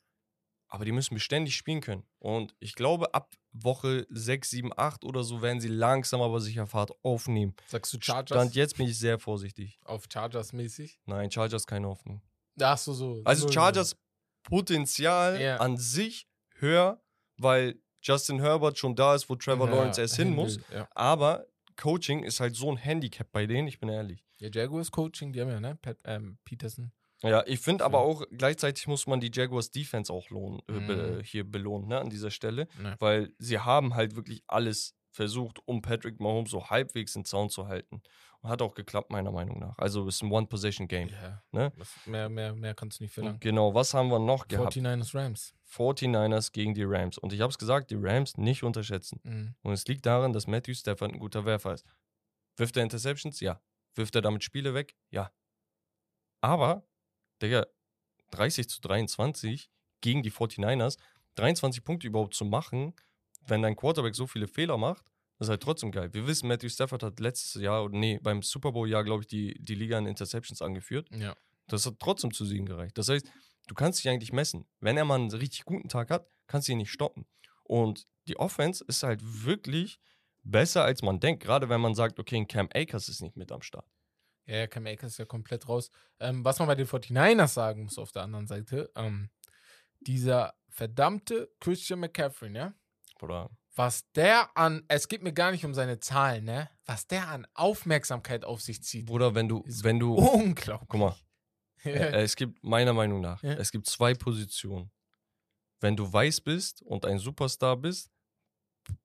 Aber 0.72 0.86
die 0.86 0.91
müssen 0.91 1.15
beständig 1.15 1.56
spielen 1.56 1.81
können. 1.81 2.03
Und 2.19 2.53
ich 2.60 2.76
glaube, 2.76 3.14
ab 3.15 3.34
Woche 3.52 4.06
6, 4.11 4.52
7, 4.52 4.72
8 4.77 5.03
oder 5.03 5.23
so 5.23 5.41
werden 5.41 5.60
sie 5.60 5.68
langsam 5.68 6.22
aber 6.22 6.40
sicher 6.40 6.68
Fahrt 6.68 6.91
aufnehmen. 7.03 7.56
Sagst 7.68 7.91
du 7.94 7.98
Chargers 7.99 8.38
Stand 8.38 8.53
jetzt 8.56 8.77
bin 8.77 8.88
ich 8.88 8.99
sehr 8.99 9.18
vorsichtig. 9.18 9.80
auf 9.86 10.06
Chargers 10.11 10.53
mäßig? 10.53 10.99
Nein, 11.06 11.31
Chargers 11.31 11.65
keine 11.65 11.88
Hoffnung. 11.88 12.22
Ach 12.61 12.77
so, 12.77 12.94
so. 12.94 13.22
Also 13.26 13.48
so- 13.48 13.52
Chargers 13.53 13.95
Potenzial 14.44 15.41
Ja. 15.41 15.57
an 15.57 15.77
sich 15.77 16.27
höher, 16.61 17.02
weil 17.38 17.80
Justin 18.02 18.40
Herbert 18.40 18.77
schon 18.77 18.95
da 18.95 19.15
ist, 19.15 19.30
wo 19.30 19.36
Trevor 19.36 19.68
Ja, 19.69 19.76
Lawrence 19.76 19.99
erst 20.02 20.15
hin 20.15 20.34
muss. 20.34 20.60
Ja. 20.73 20.88
Aber 20.95 21.45
Coaching 21.76 22.23
ist 22.23 22.40
halt 22.40 22.56
so 22.56 22.69
ein 22.72 22.77
Handicap 22.77 23.31
bei 23.31 23.45
denen, 23.45 23.68
ich 23.68 23.80
bin 23.80 23.90
ehrlich. 23.90 24.26
ja, 24.40 24.49
Jaguars 24.52 24.91
Coaching, 24.91 25.34
die 25.34 25.41
haben 25.41 25.49
ja, 25.49 25.60
ne? 25.60 25.76
Pat, 25.81 25.98
ähm, 26.06 26.38
Peterson. 26.45 26.91
Ja, 27.22 27.44
ich 27.45 27.60
finde 27.60 27.84
aber 27.84 27.99
auch, 27.99 28.23
gleichzeitig 28.31 28.88
muss 28.88 29.06
man 29.06 29.19
die 29.19 29.30
Jaguars 29.34 29.72
Defense 29.72 30.11
auch 30.14 30.30
lohnen, 30.30 30.61
äh, 30.69 30.72
Mhm. 30.72 31.22
hier 31.23 31.44
belohnen, 31.44 31.90
ne, 31.90 31.99
an 31.99 32.10
dieser 32.10 32.31
Stelle. 32.31 32.68
Ne. 32.81 32.95
Weil 32.99 33.34
sie 33.38 33.60
haben 33.60 33.95
halt 33.95 34.15
wirklich 34.15 34.41
alles 34.48 34.95
versucht, 35.20 35.60
um 35.66 35.82
Patrick 35.82 36.22
Mahomes 36.22 36.50
so 36.50 36.70
halbwegs 36.70 37.14
in 37.18 37.26
Zaun 37.26 37.50
zu 37.50 37.68
halten. 37.68 38.02
Und 38.40 38.50
hat 38.50 38.62
auch 38.62 38.74
geklappt, 38.74 39.12
meiner 39.12 39.34
Meinung 39.34 39.60
nach. 39.60 39.78
Also 39.78 40.08
es 40.08 40.16
ist 40.16 40.24
ein 40.24 40.32
One-Possession-Game. 40.32 41.10
Ja. 41.10 41.44
Ne? 41.52 41.74
Mehr, 42.06 42.30
mehr, 42.30 42.56
mehr 42.56 42.74
kannst 42.74 43.00
du 43.00 43.04
nicht 43.04 43.14
verlangen. 43.14 43.38
Genau, 43.41 43.74
was 43.74 43.94
haben 43.94 44.08
wir 44.08 44.18
noch 44.18 44.48
gehabt? 44.48 44.78
49ers 44.78 45.14
Rams. 45.14 45.54
49ers 45.70 46.54
gegen 46.54 46.74
die 46.74 46.86
Rams. 46.86 47.18
Und 47.18 47.34
ich 47.34 47.41
habe 47.41 47.52
es 47.52 47.58
gesagt, 47.58 47.91
die 47.91 47.98
Rams 48.00 48.38
nicht 48.38 48.64
unterschätzen. 48.64 49.20
Mhm. 49.24 49.56
Und 49.62 49.74
es 49.74 49.86
liegt 49.88 50.06
daran, 50.06 50.32
dass 50.32 50.48
Matthew 50.48 50.76
Stafford 50.76 51.12
ein 51.12 51.20
guter 51.20 51.44
Werfer 51.44 51.74
ist. 51.74 51.86
Wirft 52.56 52.78
er 52.78 52.84
Interceptions? 52.84 53.41
Ja. 53.41 53.60
Wirft 53.96 54.16
er 54.16 54.22
damit 54.22 54.46
Spiele 54.46 54.74
weg? 54.74 54.96
Ja. 55.10 55.34
Aber, 56.40 56.88
Digga, 57.41 57.68
30 58.32 58.70
zu 58.70 58.80
23 58.80 59.70
gegen 60.00 60.24
die 60.24 60.32
49ers, 60.32 60.98
23 61.36 61.84
Punkte 61.84 62.08
überhaupt 62.08 62.36
zu 62.36 62.46
machen, 62.46 62.94
wenn 63.48 63.61
dein 63.61 63.76
Quarterback 63.76 64.16
so 64.16 64.28
viele 64.28 64.48
Fehler 64.48 64.78
macht, 64.78 65.06
das 65.38 65.48
ist 65.48 65.49
halt 65.52 65.64
trotzdem 65.64 65.91
geil. 65.91 66.14
Wir 66.14 66.28
wissen, 66.28 66.48
Matthew 66.48 66.70
Stafford 66.70 67.02
hat 67.02 67.20
letztes 67.20 67.61
Jahr, 67.61 67.86
oder 67.86 67.98
nee, 67.98 68.20
beim 68.22 68.41
Super 68.41 68.74
Bowl-Jahr, 68.74 69.06
glaube 69.06 69.24
ich, 69.24 69.28
die, 69.28 69.57
die 69.60 69.76
Liga 69.76 69.98
in 69.98 70.06
Interceptions 70.06 70.61
angeführt. 70.61 71.07
Ja. 71.11 71.34
Das 71.68 71.86
hat 71.86 71.95
trotzdem 71.99 72.34
zu 72.34 72.45
Siegen 72.45 72.66
gereicht. 72.66 72.98
Das 72.98 73.07
heißt, 73.07 73.32
du 73.68 73.76
kannst 73.76 73.99
dich 73.99 74.10
eigentlich 74.10 74.34
messen. 74.34 74.68
Wenn 74.82 74.98
er 74.98 75.06
mal 75.06 75.16
einen 75.16 75.32
richtig 75.32 75.64
guten 75.64 75.88
Tag 75.88 76.10
hat, 76.10 76.28
kannst 76.48 76.68
du 76.68 76.74
ihn 76.74 76.80
nicht 76.80 76.91
stoppen. 76.91 77.26
Und 77.64 78.06
die 78.28 78.38
Offense 78.38 78.84
ist 78.88 79.03
halt 79.03 79.22
wirklich 79.24 79.99
besser, 80.44 80.84
als 80.84 81.02
man 81.02 81.20
denkt. 81.20 81.44
Gerade 81.44 81.70
wenn 81.70 81.80
man 81.80 81.95
sagt, 81.95 82.20
okay, 82.20 82.36
ein 82.36 82.48
Cam 82.48 82.68
Akers 82.74 83.07
ist 83.07 83.22
nicht 83.22 83.38
mit 83.38 83.52
am 83.52 83.61
Start. 83.61 83.88
Ja, 84.45 84.57
ja, 84.57 84.68
Cam 84.68 84.88
Akers 84.88 85.11
ist 85.11 85.20
ja 85.20 85.26
komplett 85.26 85.70
raus. 85.70 85.90
Ähm, 86.20 86.44
was 86.44 86.60
man 86.60 86.68
bei 86.68 86.76
den 86.76 86.88
49ers 86.88 87.53
sagen 87.53 87.84
muss 87.84 87.98
auf 87.98 88.11
der 88.11 88.24
anderen 88.24 88.48
Seite, 88.48 88.91
ähm, 88.95 89.30
dieser 89.99 90.56
verdammte 90.70 91.52
Christian 91.60 91.99
McCaffrey, 91.99 92.49
ne? 92.49 92.74
Oder 93.24 93.50
Was 93.76 94.10
der 94.14 94.56
an, 94.58 94.84
es 94.88 95.08
geht 95.08 95.22
mir 95.24 95.34
gar 95.34 95.52
nicht 95.52 95.66
um 95.66 95.74
seine 95.74 96.00
Zahlen, 96.00 96.44
ne? 96.46 96.70
Was 96.86 97.08
der 97.08 97.28
an 97.28 97.48
Aufmerksamkeit 97.54 98.44
auf 98.46 98.62
sich 98.62 98.84
zieht. 98.84 99.06
Bruder, 99.06 99.36
wenn 99.36 99.48
du, 99.48 99.64
wenn 99.84 100.00
du, 100.00 100.14
Unglaublich. 100.16 100.88
guck 100.90 101.00
mal, 101.00 101.16
äh, 101.86 102.22
es 102.24 102.36
gibt 102.36 102.64
meiner 102.64 102.94
Meinung 102.94 103.22
nach, 103.22 103.41
Ja. 103.44 103.54
es 103.54 103.72
gibt 103.72 103.88
zwei 103.88 104.14
Positionen. 104.14 104.91
Wenn 105.82 105.96
du 105.96 106.12
weiß 106.12 106.41
bist 106.41 106.82
und 106.82 107.06
ein 107.06 107.20
Superstar 107.20 107.78
bist, 107.78 108.10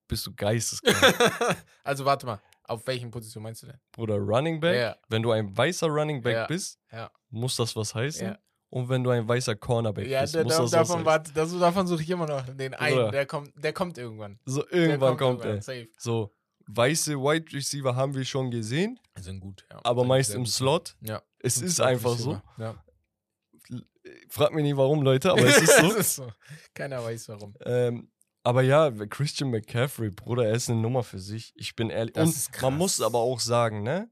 bist 0.08 0.26
du 0.26 0.34
geisteskrank. 0.34 1.56
also 1.84 2.04
warte 2.04 2.26
mal, 2.26 2.40
auf 2.64 2.84
welchen 2.86 3.10
Position 3.10 3.42
meinst 3.44 3.62
du 3.62 3.66
denn? 3.66 3.78
Bruder, 3.92 4.16
Running 4.16 4.58
Back, 4.58 4.76
Ja. 4.76 4.96
wenn 5.08 5.22
du 5.22 5.30
ein 5.30 5.56
weißer 5.56 5.86
Running 5.86 6.20
Back 6.22 6.34
Ja. 6.34 6.46
bist, 6.46 6.78
Ja. 6.90 7.10
muss 7.30 7.54
das 7.56 7.76
was 7.76 7.94
heißen. 7.94 8.36
Ja. 8.74 8.80
Und 8.80 8.88
wenn 8.88 9.04
du 9.04 9.10
ein 9.10 9.26
weißer 9.28 9.54
Cornerback 9.56 10.06
Ja, 10.08 10.22
bist, 10.22 10.34
muss 10.42 10.70
da, 10.70 10.78
davon, 10.78 11.04
das, 11.04 11.58
davon 11.58 11.86
suche 11.86 12.02
ich 12.02 12.10
immer 12.10 12.26
noch 12.26 12.44
den 12.48 12.74
einen. 12.74 12.96
Bruder. 12.96 13.10
Der 13.12 13.26
kommt, 13.26 13.52
der 13.56 13.72
kommt 13.72 13.98
irgendwann. 13.98 14.38
So, 14.44 14.62
Der 14.62 14.72
irgendwann 14.72 15.16
kommt, 15.16 15.44
irgendwann, 15.44 15.56
er. 15.56 15.62
Safe. 15.62 15.88
So, 15.98 16.32
weiße 16.66 17.14
Wide 17.16 17.52
Receiver 17.52 17.94
haben 17.94 18.14
wir 18.14 18.24
schon 18.24 18.50
gesehen, 18.50 18.98
Sind 19.20 19.40
gut, 19.40 19.64
ja. 19.70 19.80
aber 19.84 20.00
Sind 20.02 20.08
meist 20.08 20.34
im 20.34 20.44
gut. 20.44 20.48
Slot. 20.52 20.96
Ja. 21.02 21.22
Es 21.38 21.60
ist 21.60 21.80
einfach 21.80 22.16
so. 22.16 22.40
Ja. 22.58 22.74
Frag 24.28 24.52
mich 24.52 24.64
nicht 24.64 24.76
warum, 24.76 25.02
Leute, 25.02 25.30
aber 25.30 25.42
es 25.46 25.58
ist 25.62 25.78
so. 25.78 25.86
es 25.86 25.94
ist 25.96 26.16
so. 26.16 26.28
Keiner 26.74 27.02
weiß 27.02 27.28
warum. 27.28 27.54
ähm, 27.64 28.10
aber 28.42 28.62
ja, 28.62 28.90
Christian 28.90 29.50
McCaffrey, 29.50 30.10
Bruder, 30.10 30.46
er 30.46 30.54
ist 30.54 30.68
eine 30.68 30.80
Nummer 30.80 31.02
für 31.02 31.18
sich. 31.18 31.54
Ich 31.56 31.74
bin 31.74 31.88
ehrlich. 31.88 32.12
Das 32.14 32.48
Und 32.48 32.62
man 32.62 32.76
muss 32.76 33.00
aber 33.00 33.18
auch 33.18 33.40
sagen, 33.40 33.82
ne? 33.82 34.10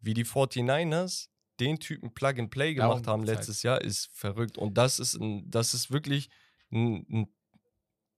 Wie 0.00 0.14
die 0.14 0.24
49ers 0.24 1.28
den 1.60 1.78
Typen 1.78 2.12
Plug 2.14 2.34
and 2.38 2.50
Play 2.50 2.74
gemacht 2.74 3.06
haben 3.06 3.22
geht's 3.22 3.30
halt. 3.30 3.38
letztes 3.40 3.62
Jahr, 3.62 3.80
ist 3.80 4.08
verrückt. 4.12 4.58
Und 4.58 4.74
das 4.74 4.98
ist 4.98 5.14
ein, 5.14 5.50
das 5.50 5.74
ist 5.74 5.90
wirklich 5.90 6.28
ein, 6.70 7.06
ein 7.10 7.34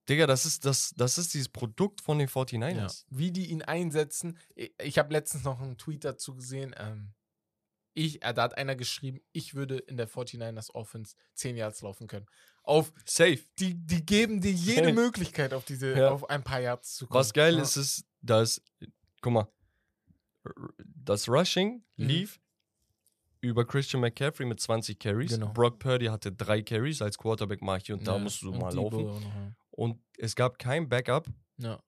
Digga, 0.09 0.27
das 0.27 0.45
ist, 0.45 0.65
das, 0.65 0.93
das 0.97 1.17
ist 1.17 1.33
dieses 1.33 1.49
Produkt 1.49 2.01
von 2.01 2.17
den 2.19 2.27
49ers. 2.27 2.75
Ja. 2.75 2.89
Wie 3.17 3.31
die 3.31 3.45
ihn 3.51 3.61
einsetzen. 3.61 4.37
Ich, 4.55 4.97
habe 4.97 5.13
letztens 5.13 5.43
noch 5.43 5.61
einen 5.61 5.77
Tweet 5.77 6.03
dazu 6.03 6.35
gesehen. 6.35 6.75
Ähm, 6.77 7.13
ich, 7.93 8.23
äh, 8.23 8.33
da 8.33 8.43
hat 8.43 8.57
einer 8.57 8.75
geschrieben, 8.75 9.19
ich 9.31 9.53
würde 9.53 9.77
in 9.77 9.97
der 9.97 10.09
49ers 10.09 10.71
Offense 10.71 11.15
10 11.35 11.55
Yards 11.55 11.81
laufen 11.81 12.07
können. 12.07 12.25
Auf, 12.63 12.91
Safe. 13.05 13.39
die, 13.59 13.75
die 13.75 14.05
geben 14.05 14.41
dir 14.41 14.51
jede 14.51 14.85
Safe. 14.85 14.93
Möglichkeit, 14.93 15.53
auf 15.53 15.65
diese, 15.65 15.95
Ja. 15.97 16.09
auf 16.11 16.29
ein 16.29 16.43
paar 16.43 16.59
Yards 16.61 16.95
zu 16.95 17.07
kommen. 17.07 17.19
Was 17.19 17.31
geil 17.33 17.55
ja. 17.55 17.61
ist, 17.61 17.77
ist, 17.77 18.05
dass, 18.21 18.61
guck 19.21 19.33
mal, 19.33 19.47
das 20.95 21.29
Rushing 21.29 21.83
Mhm. 21.97 22.05
lief 22.07 22.39
über 23.41 23.65
Christian 23.65 24.01
McCaffrey 24.01 24.45
mit 24.45 24.59
20 24.59 24.99
Carries. 24.99 25.31
Genau. 25.33 25.51
Brock 25.53 25.79
Purdy 25.79 26.05
hatte 26.05 26.31
drei 26.31 26.61
Carries 26.61 27.01
als 27.01 27.17
Quarterback, 27.17 27.61
mach 27.61 27.79
hier 27.83 27.95
und 27.95 28.07
da 28.07 28.13
Ja, 28.13 28.19
musst 28.19 28.41
du 28.43 28.51
mal 28.51 28.69
Debo 28.69 28.83
laufen. 28.83 29.03
noch. 29.05 29.21
Und 29.71 29.99
es 30.17 30.35
gab 30.35 30.59
kein 30.59 30.87
Backup 30.87 31.27
Ja. 31.57 31.79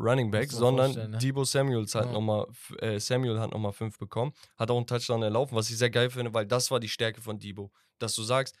Running 0.00 0.30
Back, 0.32 0.50
sondern 0.50 0.92
ne? 1.12 1.18
Debo 1.18 1.44
Samuels 1.44 1.94
hat 1.94 2.06
Ja. 2.06 2.12
noch 2.12 2.20
mal, 2.20 2.46
f- 2.50 2.74
äh, 2.80 2.98
Samuel 2.98 3.38
hat 3.38 3.52
nochmal 3.52 3.72
fünf 3.72 3.98
bekommen, 3.98 4.32
hat 4.56 4.70
auch 4.70 4.76
einen 4.76 4.86
Touchdown 4.86 5.22
erlaufen, 5.22 5.54
was 5.54 5.70
ich 5.70 5.78
sehr 5.78 5.90
geil 5.90 6.10
finde, 6.10 6.34
weil 6.34 6.44
das 6.46 6.70
war 6.72 6.80
die 6.80 6.88
Stärke 6.88 7.20
von 7.20 7.38
Debo. 7.38 7.70
Dass 8.00 8.14
du 8.14 8.22
sagst, 8.24 8.56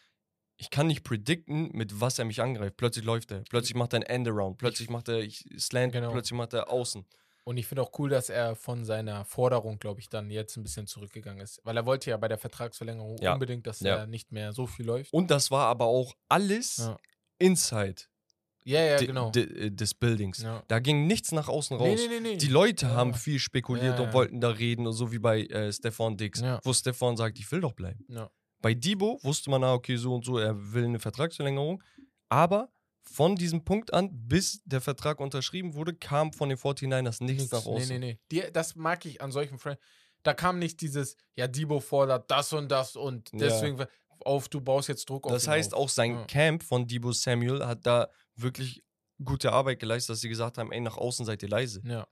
ich 0.58 0.70
kann 0.70 0.86
nicht 0.86 1.02
predikten, 1.02 1.70
mit 1.72 2.00
was 2.00 2.18
er 2.18 2.24
mich 2.26 2.40
angreift. 2.40 2.76
Plötzlich 2.76 3.04
läuft 3.04 3.30
er, 3.32 3.42
plötzlich 3.50 3.74
macht 3.74 3.92
er 3.92 4.00
ein 4.00 4.02
Endaround, 4.04 4.58
plötzlich 4.58 4.88
macht 4.88 5.08
er 5.08 5.18
ich- 5.20 5.44
Slant, 5.58 5.92
Genau. 5.92 6.12
plötzlich 6.12 6.36
macht 6.36 6.52
er 6.52 6.70
Außen. 6.70 7.04
Und 7.48 7.58
ich 7.58 7.66
finde 7.68 7.82
auch 7.82 7.92
cool, 8.00 8.10
dass 8.10 8.28
er 8.28 8.56
von 8.56 8.84
seiner 8.84 9.24
Forderung, 9.24 9.78
glaube 9.78 10.00
ich, 10.00 10.08
dann 10.08 10.30
jetzt 10.32 10.56
ein 10.56 10.64
bisschen 10.64 10.88
zurückgegangen 10.88 11.40
ist. 11.40 11.60
Weil 11.62 11.76
er 11.76 11.86
wollte 11.86 12.10
ja 12.10 12.16
bei 12.16 12.26
der 12.26 12.38
Vertragsverlängerung 12.38 13.18
Ja. 13.22 13.34
unbedingt, 13.34 13.68
dass 13.68 13.78
Ja. 13.80 13.98
er 13.98 14.06
nicht 14.08 14.32
mehr 14.32 14.52
so 14.52 14.66
viel 14.66 14.84
läuft. 14.84 15.12
Und 15.12 15.30
das 15.30 15.52
war 15.52 15.66
aber 15.68 15.84
auch 15.84 16.14
alles 16.28 16.78
Ja. 16.78 16.98
inside 17.38 18.02
Ja, 18.64 18.80
ja, 18.80 18.96
genau. 18.98 19.30
äh, 19.36 19.70
des 19.70 19.94
Buildings. 19.94 20.44
Da 20.66 20.80
ging 20.80 21.06
nichts 21.06 21.30
nach 21.30 21.46
außen 21.48 21.76
raus. 21.76 21.86
Nee, 22.00 22.08
nee, 22.08 22.14
nee, 22.20 22.30
nee. 22.30 22.36
Die 22.36 22.48
Leute 22.48 22.90
haben 22.90 23.14
viel 23.14 23.38
spekuliert 23.38 24.00
und 24.00 24.12
wollten 24.12 24.40
da 24.40 24.48
reden, 24.48 24.92
so 24.92 25.12
wie 25.12 25.20
bei 25.20 25.42
äh, 25.42 25.72
Stefan 25.72 26.16
Dix, 26.16 26.42
wo 26.64 26.72
Stefan 26.72 27.16
sagt, 27.16 27.38
ich 27.38 27.48
will 27.52 27.60
doch 27.60 27.74
bleiben. 27.74 28.04
Bei 28.60 28.74
Debo 28.74 29.20
wusste 29.22 29.50
man, 29.50 29.62
ah, 29.62 29.74
okay, 29.74 29.94
so 29.96 30.16
und 30.16 30.24
so, 30.24 30.38
er 30.38 30.56
will 30.72 30.86
eine 30.86 30.98
Vertragsverlängerung. 30.98 31.80
Aber 32.28 32.72
von 33.10 33.36
diesem 33.36 33.64
Punkt 33.64 33.92
an, 33.94 34.10
bis 34.12 34.62
der 34.64 34.80
Vertrag 34.80 35.20
unterschrieben 35.20 35.74
wurde, 35.74 35.94
kam 35.94 36.32
von 36.32 36.48
den 36.48 36.58
49ers 36.58 37.22
nichts 37.22 37.42
Nix. 37.44 37.52
nach 37.52 37.64
Nee, 37.64 37.70
außen. 37.76 37.88
nee, 37.88 37.98
nee. 37.98 38.18
Die, 38.30 38.52
das 38.52 38.74
mag 38.76 39.04
ich 39.06 39.20
an 39.20 39.30
solchen 39.32 39.58
Friends. 39.58 39.80
Da 40.22 40.34
kam 40.34 40.58
nicht 40.58 40.80
dieses, 40.80 41.16
ja, 41.36 41.46
Debo 41.46 41.78
fordert 41.80 42.30
das 42.30 42.52
und 42.52 42.68
das 42.68 42.96
und 42.96 43.30
Ja. 43.32 43.38
deswegen 43.38 43.84
auf, 44.24 44.48
du 44.48 44.60
baust 44.60 44.88
jetzt 44.88 45.08
Druck 45.08 45.26
auf 45.26 45.32
Das 45.32 45.46
heißt, 45.46 45.72
auf. 45.74 45.80
auch 45.84 45.88
sein 45.88 46.12
Ja. 46.12 46.24
Camp 46.24 46.62
von 46.64 46.86
Debo 46.86 47.12
Samuel 47.12 47.64
hat 47.64 47.86
da 47.86 48.08
wirklich 48.34 48.82
gute 49.22 49.52
Arbeit 49.52 49.78
geleistet, 49.78 50.10
dass 50.10 50.20
sie 50.20 50.28
gesagt 50.28 50.58
haben, 50.58 50.72
ey, 50.72 50.80
nach 50.80 50.96
außen 50.96 51.24
seid 51.24 51.42
ihr 51.42 51.48
leise. 51.48 51.80
Ja. 51.84 52.06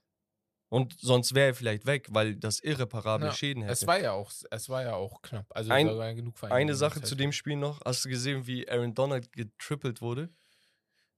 Und 0.69 0.95
sonst 0.99 1.35
wäre 1.35 1.47
er 1.49 1.53
vielleicht 1.55 1.85
weg, 1.85 2.07
weil 2.11 2.35
das 2.35 2.59
irreparable 2.59 3.27
Ja, 3.27 3.33
Schäden 3.33 3.61
hätte. 3.63 3.73
Es 3.73 3.85
war 3.85 3.99
ja 3.99 4.13
auch, 4.13 4.31
es 4.49 4.67
war 4.69 4.81
ja 4.81 4.95
auch 4.95 5.21
knapp. 5.21 5.45
Also 5.49 5.71
Ein- 5.71 5.87
genug 6.15 6.35
Eine 6.43 6.71
in 6.71 6.77
Sache 6.77 7.01
zu 7.01 7.15
dem 7.15 7.31
Spiel 7.31 7.55
noch. 7.55 7.81
Hast 7.85 8.03
du 8.05 8.09
gesehen, 8.09 8.47
wie 8.47 8.67
Aaron 8.67 8.93
Donald 8.95 9.31
getrippelt 9.33 10.01
wurde? 10.01 10.29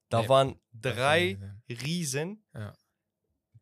Da 0.10 0.22
Nee. 0.22 0.30
waren 0.30 0.60
drei 0.74 1.38
Riesen, 1.70 2.46
Ja. 2.54 2.74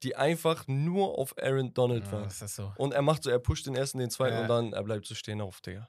die 0.03 0.15
einfach 0.15 0.67
nur 0.67 1.17
auf 1.17 1.35
Aaron 1.41 1.73
Donald 1.73 2.05
Ja, 2.05 2.11
waren. 2.11 2.29
so. 2.29 2.71
Und 2.77 2.93
er 2.93 3.01
macht 3.01 3.23
so, 3.23 3.29
er 3.29 3.39
pusht 3.39 3.65
den 3.65 3.75
ersten, 3.75 3.97
den 3.99 4.09
zweiten 4.09 4.35
Ja. 4.35 4.41
und 4.43 4.47
dann 4.49 4.73
er 4.73 4.83
bleibt 4.83 5.05
so 5.07 5.15
stehen 5.15 5.41
auf, 5.41 5.61
Digga. 5.61 5.87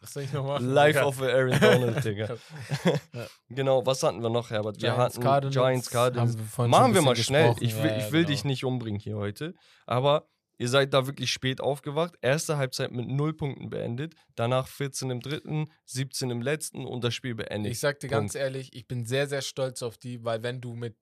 Was 0.00 0.12
soll 0.12 0.24
ich 0.24 0.32
noch 0.34 0.44
machen? 0.44 0.66
Live 0.74 0.96
auf 0.98 1.22
Aaron 1.22 1.58
Donald, 1.58 2.04
Digga. 2.04 2.36
Genau, 3.48 3.86
was 3.86 4.02
hatten 4.02 4.22
wir 4.22 4.28
noch, 4.30 4.50
Herbert? 4.50 4.76
Wir 4.76 4.90
Giants, 4.90 5.14
hatten 5.16 5.22
Cardinals, 5.24 5.54
Giants, 5.54 5.90
Cardinals. 5.90 6.36
haben 6.36 6.50
wir 6.56 6.68
Machen 6.68 6.94
wir 6.94 7.02
mal 7.02 7.16
schnell. 7.16 7.54
Ich 7.60 7.74
will, 7.82 7.94
ich 7.98 8.12
will 8.12 8.24
genau. 8.24 8.28
dich 8.28 8.44
nicht 8.44 8.64
umbringen 8.64 9.00
hier 9.00 9.16
heute. 9.16 9.54
Aber 9.86 10.28
ihr 10.64 10.68
seid 10.70 10.94
da 10.94 11.06
wirklich 11.06 11.30
spät 11.30 11.60
aufgewacht. 11.60 12.14
Erste 12.22 12.56
Halbzeit 12.56 12.90
mit 12.90 13.06
0 13.06 13.34
Punkten 13.36 13.68
beendet. 13.68 14.14
Danach 14.34 14.66
14 14.66 15.10
im 15.10 15.20
dritten, 15.20 15.70
17 15.84 16.30
im 16.30 16.40
letzten 16.40 16.86
und 16.86 17.04
das 17.04 17.14
Spiel 17.14 17.34
beendet. 17.34 17.70
Ich 17.72 17.80
sag 17.80 18.00
dir 18.00 18.08
ganz 18.08 18.34
ehrlich, 18.34 18.72
ich 18.74 18.88
bin 18.88 19.04
sehr, 19.04 19.26
sehr 19.28 19.42
stolz 19.42 19.82
auf 19.82 19.98
die, 19.98 20.24
weil 20.24 20.42
wenn 20.42 20.62
du 20.62 20.74
mit 20.74 20.96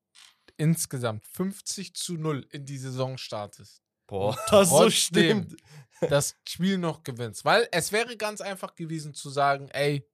insgesamt 0.57 1.25
50 1.29 1.95
zu 1.95 2.15
0 2.15 2.45
in 2.51 2.67
die 2.67 2.77
Saison 2.79 3.17
startest, 3.19 3.83
Boah, 4.09 4.37
das 4.51 4.69
so 4.71 4.91
stimmt. 4.91 5.57
das 6.01 6.35
Spiel 6.49 6.77
noch 6.79 7.05
gewinnst. 7.05 7.45
Weil 7.45 7.69
es 7.71 7.93
wäre 7.93 8.17
ganz 8.17 8.41
einfach 8.41 8.75
gewesen 8.75 9.15
zu 9.15 9.31
sagen, 9.31 9.69
ey, 9.69 10.05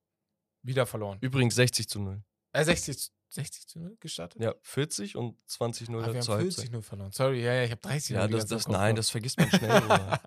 wieder 0.62 0.84
verloren. 0.84 1.18
Übrigens 1.22 1.54
60 1.54 1.88
zu 1.88 2.00
0. 2.00 2.22
Äh, 2.52 2.64
60, 2.64 2.98
zu- 2.98 3.10
60 3.30 3.66
zu 3.68 3.78
0 3.78 3.96
gestartet? 4.00 4.40
Ja, 4.42 4.54
40 4.62 5.16
und 5.16 5.36
20 5.46 5.88
0 5.90 6.02
Ah, 6.02 6.06
wir 6.06 6.08
haben 6.08 6.14
Halbzeit. 6.28 6.40
40 6.54 6.70
0 6.72 6.82
verloren. 6.82 7.12
Sorry, 7.12 7.44
ja, 7.44 7.52
ja, 7.54 7.64
ich 7.64 7.70
habe 7.70 7.80
30 7.82 8.10
Ja, 8.16 8.26
das, 8.26 8.46
das, 8.46 8.66
nein, 8.68 8.80
gehabt. 8.94 8.98
das 8.98 9.10
vergisst 9.10 9.38
man 9.38 9.50
schnell. 9.50 9.82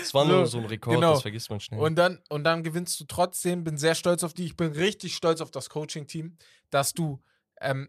Das 0.00 0.12
war 0.12 0.26
nur 0.26 0.46
so 0.46 0.58
ein 0.58 0.66
Rekord, 0.66 0.96
genau. 0.96 1.12
das 1.14 1.22
vergisst 1.22 1.48
man 1.48 1.58
schnell. 1.58 1.80
Und 1.80 1.94
dann, 1.96 2.20
und 2.28 2.44
dann 2.44 2.62
gewinnst 2.62 3.00
du 3.00 3.04
trotzdem, 3.04 3.64
bin 3.64 3.78
sehr 3.78 3.94
stolz 3.94 4.22
auf 4.22 4.34
die. 4.34 4.44
Ich 4.44 4.56
bin 4.56 4.72
richtig 4.72 5.14
stolz 5.16 5.40
auf 5.40 5.50
das 5.50 5.70
Coaching-Team, 5.70 6.36
dass 6.68 6.92
du, 6.92 7.18
ähm, 7.62 7.88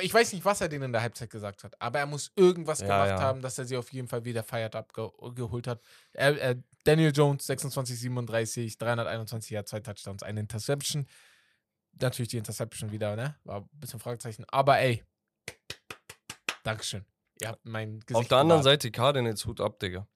ich 0.00 0.12
weiß 0.14 0.32
nicht, 0.32 0.44
was 0.44 0.60
er 0.60 0.68
denen 0.68 0.84
in 0.84 0.92
der 0.92 1.02
Halbzeit 1.02 1.30
gesagt 1.30 1.64
hat, 1.64 1.80
aber 1.80 1.98
er 1.98 2.06
muss 2.06 2.30
irgendwas 2.36 2.80
Ja, 2.80 2.86
gemacht 2.86 3.20
ja. 3.20 3.20
haben, 3.20 3.42
dass 3.42 3.58
er 3.58 3.64
sie 3.64 3.76
auf 3.76 3.92
jeden 3.92 4.06
Fall 4.06 4.24
wieder 4.24 4.44
feiert 4.44 4.76
abgeholt 4.76 5.66
hat. 5.66 5.80
Er, 6.12 6.40
äh, 6.40 6.56
Daniel 6.84 7.10
Jones, 7.12 7.46
26, 7.46 7.98
37, 7.98 8.78
321 8.78 9.50
Jahre, 9.50 9.64
zwei 9.64 9.80
Touchdowns, 9.80 10.22
eine 10.22 10.40
Interception. 10.40 11.08
Natürlich 12.00 12.28
die 12.28 12.38
Interception 12.38 12.90
wieder, 12.92 13.16
ne? 13.16 13.36
War 13.44 13.62
ein 13.62 13.68
bisschen 13.72 13.98
Fragezeichen. 14.00 14.44
Aber 14.48 14.78
ey, 14.78 15.02
Dankeschön. 16.62 17.04
Ihr 17.40 17.48
habt 17.48 17.64
mein 17.64 18.00
Gesicht 18.00 18.14
Auf 18.16 18.28
der 18.28 18.38
anderen 18.38 18.62
bewahrt. 18.62 18.82
Seite 18.82 18.90
Cardinals 18.90 19.46
Hut 19.46 19.60
ab, 19.60 19.78
Digga. 19.78 20.06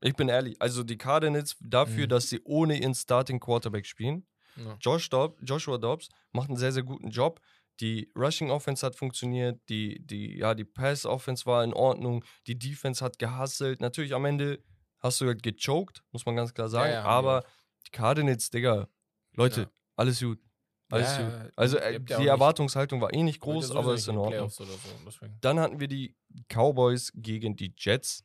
Ich 0.00 0.14
bin 0.14 0.28
ehrlich, 0.28 0.60
also 0.60 0.82
die 0.82 0.98
Cardinals 0.98 1.56
dafür, 1.60 2.06
Mhm. 2.06 2.08
dass 2.08 2.28
sie 2.28 2.40
ohne 2.44 2.76
ihren 2.78 2.94
Starting 2.94 3.38
Quarterback 3.38 3.86
spielen. 3.86 4.26
Ja. 4.56 4.76
Josh 4.80 5.08
Dobb, 5.08 5.38
Joshua 5.42 5.78
Dobbs 5.78 6.08
macht 6.32 6.48
einen 6.48 6.58
sehr, 6.58 6.72
sehr 6.72 6.82
guten 6.82 7.10
Job. 7.10 7.40
Die 7.80 8.10
Rushing 8.16 8.50
Offense 8.50 8.84
hat 8.84 8.96
funktioniert, 8.96 9.60
die, 9.68 10.04
die, 10.04 10.36
ja, 10.38 10.54
die 10.54 10.64
Pass 10.64 11.06
Offense 11.06 11.46
war 11.46 11.64
in 11.64 11.72
Ordnung, 11.72 12.24
die 12.46 12.58
Defense 12.58 13.02
hat 13.02 13.18
gehustelt. 13.18 13.80
Natürlich 13.80 14.12
am 14.14 14.24
Ende 14.24 14.62
hast 14.98 15.20
du 15.20 15.26
halt 15.26 15.42
gechoked, 15.42 16.02
muss 16.10 16.26
man 16.26 16.36
ganz 16.36 16.52
klar 16.52 16.68
sagen. 16.68 16.92
ja, 16.92 17.02
die 17.02 17.06
aber 17.08 17.44
die 17.86 17.90
Cardinals, 17.92 18.50
Digga, 18.50 18.88
Leute, 19.32 19.62
Ja. 19.62 19.70
alles 19.96 20.20
gut. 20.20 20.38
Alles 20.92 21.16
Ja. 21.18 21.48
Also 21.56 21.78
äh, 21.78 22.00
ja 22.08 22.18
die 22.20 22.26
Erwartungshaltung 22.26 23.00
war 23.00 23.12
eh 23.12 23.22
nicht 23.22 23.40
groß, 23.40 23.68
sowieso 23.68 23.78
aber 23.78 23.94
ist 23.94 24.08
in 24.08 24.16
Ordnung. 24.18 24.48
So, 24.50 24.64
deswegen. 24.64 25.38
Dann 25.40 25.58
hatten 25.60 25.80
wir 25.80 25.88
die 25.88 26.16
Cowboys 26.48 27.12
gegen 27.14 27.56
die 27.56 27.74
Jets, 27.76 28.24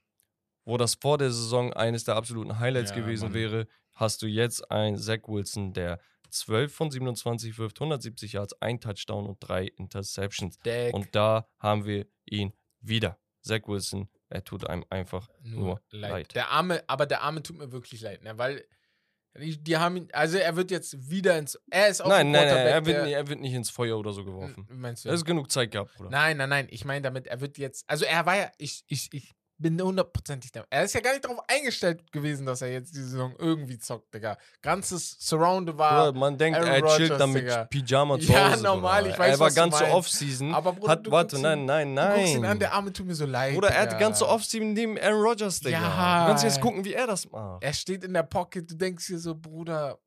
wo 0.66 0.78
das 0.78 0.96
vor 0.96 1.18
der 1.18 1.32
Saison 1.32 1.74
eines 1.74 2.04
der 2.04 2.16
absoluten 2.16 2.60
Highlights 2.60 2.92
Ja, 2.92 2.98
gewesen 2.98 3.26
Mann. 3.26 3.34
wäre. 3.34 3.68
Hast 3.94 4.22
du 4.22 4.28
jetzt 4.28 4.70
einen 4.70 4.98
Zach 4.98 5.22
Wilson, 5.28 5.74
der 5.74 6.00
12 6.30 6.74
von 6.76 6.92
27 6.92 7.58
wirft, 7.58 7.80
170 7.80 8.34
Yards, 8.34 8.62
ein 8.62 8.80
Touchdown 8.80 9.26
und 9.26 9.38
drei 9.40 9.66
Interceptions. 9.66 10.58
Deck, 10.60 10.94
Und 10.94 11.16
da 11.16 11.48
haben 11.58 11.86
wir 11.86 12.06
ihn 12.26 12.54
wieder. 12.82 13.18
Zach 13.42 13.62
Wilson, 13.66 14.10
er 14.30 14.44
tut 14.44 14.68
einem 14.70 14.84
einfach 14.90 15.30
nur 15.42 15.80
leid. 15.90 16.12
leid. 16.12 16.36
Der 16.36 16.52
Arme, 16.52 16.84
aber 16.88 17.06
der 17.06 17.22
Arme 17.22 17.42
tut 17.42 17.58
mir 17.58 17.72
wirklich 17.72 18.02
leid, 18.02 18.24
ne? 18.24 18.38
Weil 18.38 18.66
die, 19.40 19.58
die 19.58 19.78
haben 19.78 19.98
ihn, 19.98 20.10
also 20.12 20.38
er 20.38 20.56
wird 20.56 20.72
jetzt 20.72 21.10
wieder 21.10 21.38
ins, 21.38 21.60
er 21.70 21.88
ist 21.88 22.02
auch 22.02 22.10
Nein, 22.10 22.28
ein 22.28 22.32
nein, 22.32 22.48
nein, 22.48 22.68
er 22.68 22.86
wird, 22.86 23.04
nicht, 23.04 23.14
er 23.14 23.28
wird 23.28 23.40
nicht 23.40 23.54
ins 23.54 23.70
Feuer 23.70 23.98
oder 23.98 24.12
so 24.14 24.26
geworfen. 24.26 24.68
Meinst 24.70 25.06
du? 25.06 25.10
Er 25.10 25.16
ist 25.16 25.26
genug 25.26 25.52
Zeit 25.52 25.72
gehabt, 25.72 25.94
Bruder. 25.96 26.10
Nein, 26.10 26.38
nein, 26.38 26.50
nein. 26.50 26.68
Ich 26.70 26.86
meine 26.86 27.02
damit, 27.02 27.28
er 27.28 27.40
wird 27.42 27.58
jetzt. 27.58 27.90
Also 27.90 28.06
er 28.06 28.26
war 28.26 28.38
ja, 28.38 28.52
ich, 28.58 28.84
ich, 28.88 29.10
ich 29.14 29.36
bin 29.60 29.82
hundertprozentig 29.82 30.52
da. 30.52 30.64
Er 30.70 30.84
ist 30.84 30.94
ja 30.94 31.00
gar 31.02 31.12
nicht 31.14 31.26
darauf 31.26 31.40
eingestellt 31.48 32.12
gewesen, 32.12 32.46
dass 32.46 32.62
er 32.62 32.72
jetzt 32.72 32.94
die 32.96 33.02
Saison 33.02 33.34
irgendwie 33.40 33.78
zockt, 33.80 34.14
Digga. 34.14 34.38
Ganzes 34.62 35.18
Surround 35.20 35.78
war. 35.78 36.06
Bruder, 36.12 36.20
man 36.20 36.38
denkt, 36.38 36.60
Aaron 36.60 36.70
er 36.72 36.82
chillt 36.96 37.12
Rodgers, 37.12 37.18
dann 37.18 37.32
mit 37.32 37.44
Digga. 37.44 37.66
Pyjama 37.66 38.20
zu 38.20 38.32
Ja, 38.32 38.52
Hause. 38.52 38.64
normal, 38.64 39.02
Bruder. 39.02 39.14
ich 39.14 39.20
weiß, 39.20 39.32
Er 39.34 39.40
war 39.40 39.52
ganze. 39.52 39.84
Offseason. 39.86 40.54
aber 40.54 40.74
Bruder, 40.74 40.92
Hat, 40.92 41.12
warte, 41.12 41.36
guckst 41.38 41.44
nein, 41.44 41.60
ihn, 41.60 41.66
nein, 41.66 41.96
Du 41.96 42.02
guckst 42.20 42.34
ihn 42.34 42.36
an, 42.38 42.42
nein. 42.44 42.60
der 42.60 42.74
Arme 42.74 42.94
tut 42.94 43.06
mir 43.08 43.16
so 43.16 43.26
leid. 43.26 43.56
Oder 43.58 43.70
er 43.70 43.82
hat 43.84 44.00
ganze 44.00 44.28
Offseason 44.28 44.74
neben 44.74 44.98
Aaron 45.00 45.22
Rodgers, 45.22 45.60
Digga. 45.60 45.80
Ja. 45.82 46.22
Du 46.26 46.30
kannst 46.30 46.44
jetzt 46.44 46.62
gucken, 46.62 46.86
wie 46.86 46.94
er 46.94 47.08
das 47.08 47.30
macht. 47.32 47.64
Er 47.64 47.74
steht 47.74 48.04
in 48.04 48.14
der 48.14 48.24
Pocket, 48.24 48.70
du 48.70 48.76
denkst 48.76 49.08
dir 49.08 49.20
so, 49.20 49.34
Bruder, 49.36 49.98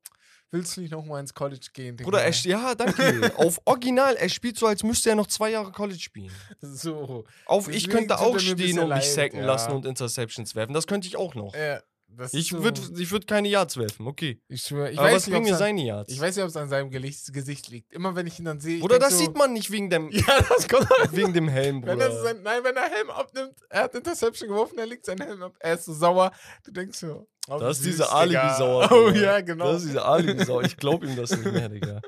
willst 0.51 0.77
du 0.77 0.81
nicht 0.81 0.91
nochmal 0.91 1.21
ins 1.21 1.33
College 1.33 1.67
gehen, 1.73 1.97
Digga? 1.97 2.09
Bruder, 2.09 2.23
er, 2.23 2.31
ja, 2.31 2.75
danke. 2.75 3.33
Auf 3.37 3.59
Original, 3.65 4.15
er 4.15 4.29
spielt 4.29 4.57
so, 4.57 4.67
als 4.67 4.83
müsste 4.83 5.09
er 5.09 5.15
noch 5.15 5.27
zwei 5.27 5.51
Jahre 5.51 5.71
College 5.71 5.99
spielen. 5.99 6.31
So. 6.59 7.25
Auf, 7.45 7.67
ich 7.69 7.89
könnte 7.89 8.19
auch 8.19 8.37
stehen 8.39 8.79
und 8.79 8.89
mich 8.89 9.11
sacken 9.11 9.39
ja. 9.39 9.45
lassen 9.45 9.71
und 9.71 9.85
Interceptions 9.85 10.55
werfen. 10.55 10.73
Das 10.73 10.87
könnte 10.87 11.07
ich 11.07 11.17
auch 11.17 11.35
noch. 11.35 11.55
Ja, 11.55 11.81
das 12.17 12.33
Ich 12.33 12.49
so, 12.49 12.63
würde 12.63 12.81
ich 12.97 13.11
würd 13.11 13.27
keine 13.27 13.47
Yards 13.47 13.77
werfen, 13.77 14.07
okay. 14.07 14.41
Ich 14.47 14.63
schwöre, 14.63 14.91
ich 14.91 14.99
Aber 14.99 15.07
was 15.07 15.15
weiß 15.15 15.27
nicht, 15.27 15.33
bringen 15.33 15.45
ob's 15.45 15.51
mir 15.51 15.57
seine 15.57 15.83
Yards? 15.85 16.11
Ich 16.13 16.19
weiß 16.19 16.35
nicht, 16.35 16.43
ob 16.43 16.49
es 16.49 16.57
an 16.57 16.69
seinem 16.69 16.89
Gesicht, 16.89 17.69
liegt. 17.69 17.91
Immer 17.93 18.15
wenn 18.15 18.27
ich 18.27 18.37
ihn 18.39 18.45
dann 18.45 18.59
sehe. 18.59 18.81
denk 18.81 19.01
das 19.01 19.13
so, 19.17 19.25
sieht 19.25 19.35
man 19.37 19.53
nicht 19.53 19.71
wegen 19.71 19.89
dem, 19.89 20.09
Ja, 20.11 20.41
das 20.47 20.67
kommt 20.67 20.87
wegen 21.11 21.33
dem 21.33 21.47
Helm, 21.47 21.83
Wenn 21.85 21.99
er 21.99 22.09
Bruder. 22.09 22.23
sein, 22.23 22.41
nein, 22.43 22.63
wenn 22.63 22.75
er 22.75 22.89
Helm 22.89 23.09
abnimmt, 23.09 23.55
er 23.69 23.83
hat 23.83 23.95
Interception 23.95 24.49
geworfen, 24.49 24.77
er 24.77 24.85
legt 24.87 25.05
seinen 25.05 25.21
Helm 25.21 25.41
ab, 25.43 25.55
er 25.59 25.73
ist 25.75 25.85
so 25.85 25.93
sauer. 25.93 26.31
Du 26.63 26.71
denkst 26.71 26.97
so, 26.99 27.27
oh, 27.47 27.59
Das 27.59 27.77
ist 27.77 27.85
diese. 27.85 28.11
Alibi-Sauer. 28.11 28.89
Oh 28.91 29.09
ja, 29.09 29.41
genau. 29.41 29.71
Das 29.71 29.81
ist 29.83 29.89
diese 29.89 30.03
Alibi-Sau. 30.05 30.61
Ich 30.61 30.77
glaube 30.77 31.05
ihm 31.07 31.15
das 31.15 31.31
nicht 31.31 31.51
mehr, 31.51 31.69
Digga. 31.69 32.01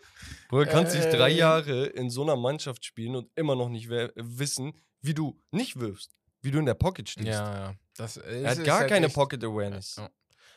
Bruder, 0.50 0.66
kannst 0.68 0.96
dich 0.96 1.06
drei 1.06 1.32
Ey. 1.32 1.38
Jahre 1.38 1.86
in 1.88 2.10
so 2.10 2.24
einer 2.24 2.36
Mannschaft 2.36 2.86
spielen 2.86 3.16
und 3.16 3.30
immer 3.36 3.56
noch 3.56 3.70
nicht 3.70 3.90
wissen, 3.90 4.74
wie 5.02 5.14
du 5.14 5.40
nicht 5.52 5.80
wirfst, 5.80 6.12
wie 6.42 6.52
du 6.52 6.60
in 6.60 6.66
der 6.66 6.74
Pocket 6.76 7.08
stehst. 7.10 7.28
ja, 7.28 7.56
ja. 7.70 7.74
Das 7.98 8.18
ist, 8.18 8.26
Er 8.26 8.50
hat 8.52 8.64
gar 8.64 8.80
halt 8.80 8.90
keine 8.90 9.06
echt, 9.08 9.16
Pocket 9.16 9.44
Awareness. 9.44 9.96
Ja. 9.98 10.10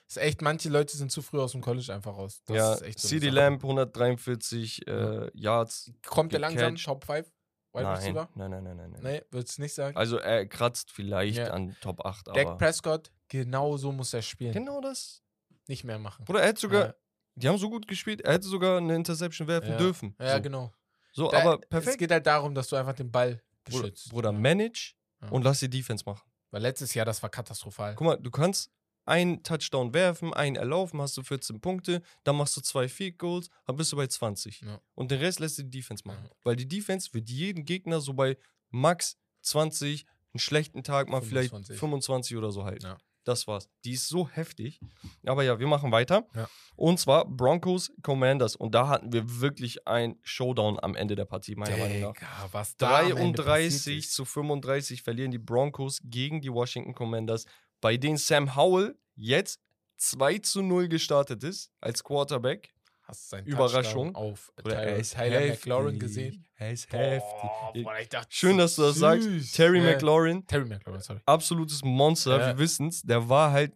Ist 0.08 0.18
echt, 0.18 0.40
manche 0.40 0.68
Leute 0.68 0.96
sind 0.96 1.10
zu 1.10 1.20
früh 1.20 1.40
aus 1.40 1.52
dem 1.52 1.60
College 1.60 1.92
einfach 1.92 2.16
raus. 2.16 2.40
Das 2.46 2.56
Ja, 2.56 2.74
ist 2.74 2.82
echt 2.82 3.00
so 3.00 3.08
CD. 3.08 3.28
Lamb 3.30 3.62
143 3.62 4.86
äh, 4.86 5.30
Yards. 5.34 5.92
Kommt 6.06 6.32
der 6.32 6.40
langsam. 6.40 6.76
Top 6.76 7.04
5? 7.04 7.26
Wide 7.72 7.82
Nein, 7.84 8.14
nein, 8.14 8.28
nein, 8.34 8.50
nein, 8.64 8.76
nein, 8.76 8.90
nein. 8.90 9.02
Nee, 9.02 9.22
würdest 9.30 9.58
du 9.58 9.62
nicht 9.62 9.74
sagen? 9.74 9.96
Also 9.96 10.16
er 10.18 10.46
kratzt 10.46 10.90
vielleicht 10.90 11.36
Ja. 11.38 11.50
an 11.50 11.76
Top 11.82 12.06
8, 12.06 12.28
Dak 12.28 12.56
Prescott, 12.56 13.12
genau 13.28 13.76
so 13.76 13.92
muss 13.92 14.14
er 14.14 14.22
spielen. 14.22 14.52
genau 14.54 14.80
das. 14.80 15.22
Nicht 15.68 15.84
mehr 15.84 15.98
machen. 15.98 16.24
Bruder, 16.24 16.40
er 16.40 16.46
hätte 16.48 16.60
sogar, 16.60 16.86
Ja. 16.86 16.94
die 17.34 17.48
haben 17.48 17.58
so 17.58 17.68
gut 17.68 17.86
gespielt, 17.86 18.22
er 18.22 18.32
hätte 18.34 18.46
sogar 18.46 18.78
eine 18.78 18.94
Interception 18.94 19.46
werfen 19.48 19.72
Ja. 19.72 19.76
dürfen. 19.76 20.16
Ja, 20.18 20.36
so, 20.36 20.42
genau. 20.42 20.72
so 21.12 21.28
Da- 21.30 21.40
aber 21.42 21.58
Es 21.62 21.68
perfekt. 21.68 21.98
geht 21.98 22.10
halt 22.12 22.26
darum, 22.26 22.54
dass 22.54 22.68
du 22.68 22.76
einfach 22.76 22.94
den 22.94 23.10
Ball 23.10 23.42
Bruder, 23.64 23.82
beschützt. 23.82 24.08
Bruder, 24.08 24.32
manage 24.32 24.94
Ja. 25.20 25.28
und 25.28 25.42
lass 25.42 25.60
die 25.60 25.68
Defense 25.68 26.04
machen. 26.06 26.22
Weil 26.56 26.62
letztes 26.62 26.94
Jahr, 26.94 27.04
das 27.04 27.22
war 27.22 27.28
katastrophal. 27.28 27.94
Guck 27.96 28.06
mal, 28.06 28.16
du 28.16 28.30
kannst 28.30 28.70
einen 29.04 29.42
Touchdown 29.42 29.92
werfen, 29.92 30.32
einen 30.32 30.56
erlaufen, 30.56 31.02
hast 31.02 31.14
du 31.18 31.22
14 31.22 31.60
Punkte, 31.60 32.00
dann 32.24 32.34
machst 32.34 32.56
du 32.56 32.62
zwei 32.62 32.88
Field 32.88 33.18
Goals, 33.18 33.50
dann 33.66 33.76
bist 33.76 33.92
du 33.92 33.96
bei 33.96 34.06
20. 34.06 34.62
Ja. 34.62 34.80
Und 34.94 35.10
den 35.10 35.20
Rest 35.20 35.38
lässt 35.38 35.58
du 35.58 35.64
die 35.64 35.80
Defense 35.80 36.04
machen. 36.06 36.24
Ja. 36.24 36.30
Weil 36.44 36.56
die 36.56 36.66
Defense 36.66 37.12
wird 37.12 37.28
jeden 37.28 37.66
Gegner 37.66 38.00
so 38.00 38.14
bei 38.14 38.38
max 38.70 39.18
20, 39.42 40.06
einen 40.32 40.38
schlechten 40.38 40.82
Tag 40.82 41.10
mal 41.10 41.20
25. 41.20 41.66
vielleicht 41.66 41.78
25 41.78 42.36
oder 42.38 42.50
so 42.50 42.64
halt. 42.64 42.84
Ja. 42.84 42.96
Das 43.26 43.48
war's. 43.48 43.68
Die 43.84 43.92
ist 43.92 44.06
so 44.06 44.28
heftig. 44.28 44.80
Aber 45.26 45.42
ja, 45.42 45.58
wir 45.58 45.66
machen 45.66 45.90
weiter. 45.90 46.28
Ja. 46.32 46.48
Und 46.76 47.00
zwar 47.00 47.24
Broncos 47.24 47.90
Commanders. 48.02 48.54
Und 48.54 48.76
da 48.76 48.86
hatten 48.86 49.12
wir 49.12 49.40
wirklich 49.40 49.88
ein 49.88 50.16
Showdown 50.22 50.78
am 50.80 50.94
Ende 50.94 51.16
der 51.16 51.24
Partie, 51.24 51.56
meiner 51.56 51.76
Meinung 51.76 52.00
nach. 52.02 52.12
Digga, 52.12 52.48
was 52.52 52.76
da 52.76 53.00
am 53.00 53.16
Ende 53.16 53.42
passiert 53.42 53.48
33 53.48 53.96
ist. 53.98 54.14
zu 54.14 54.24
35 54.24 55.02
verlieren 55.02 55.32
die 55.32 55.38
Broncos 55.38 56.00
gegen 56.04 56.40
die 56.40 56.52
Washington 56.52 56.94
Commanders, 56.94 57.46
bei 57.80 57.96
denen 57.96 58.16
Sam 58.16 58.54
Howell 58.54 58.96
jetzt 59.16 59.60
2 59.96 60.38
zu 60.38 60.62
0 60.62 60.88
gestartet 60.88 61.42
ist 61.42 61.72
als 61.80 62.04
Quarterback. 62.04 62.75
Hast 63.06 63.24
du 63.32 63.36
seinen 63.36 63.46
Überraschung. 63.46 64.12
Touchdown 64.12 64.16
auf 64.16 64.52
Oder 64.64 64.82
Tyler, 64.82 65.02
Tyler 65.02 65.40
McLaurin 65.48 65.98
gesehen? 65.98 66.44
Er 66.56 66.72
ist 66.72 66.92
heftig. 66.92 67.84
Boah, 67.84 67.94
dachte, 68.10 68.28
Schön, 68.30 68.58
dass 68.58 68.74
du 68.76 68.82
das 68.82 68.96
sagst. 68.96 69.22
süß. 69.24 69.52
Terry 69.52 69.78
Ja. 69.78 69.92
McLaurin, 69.92 70.44
Terry 70.46 70.64
McLaurin, 70.64 71.00
sorry. 71.00 71.20
absolutes 71.26 71.84
Monster, 71.84 72.38
Ja. 72.40 72.46
wir 72.48 72.58
wissen's. 72.58 73.02
Der 73.02 73.28
war 73.28 73.52
halt 73.52 73.72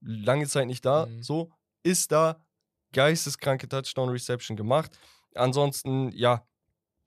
lange 0.00 0.46
Zeit 0.46 0.66
nicht 0.66 0.84
da. 0.84 1.06
Mhm. 1.06 1.22
So, 1.22 1.50
ist 1.82 2.12
da. 2.12 2.44
Geisteskranke 2.92 3.68
Touchdown-Reception 3.68 4.56
gemacht. 4.56 4.96
Ansonsten, 5.34 6.12
ja, 6.12 6.46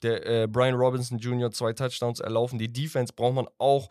der 0.03 0.25
äh, 0.43 0.47
Brian 0.47 0.75
Robinson 0.75 1.17
Jr. 1.17 1.51
zwei 1.51 1.71
Touchdowns 1.73 2.19
erlaufen. 2.19 2.59
Die 2.59 2.71
Defense 2.71 3.13
braucht 3.13 3.35
man 3.35 3.47
auch. 3.57 3.89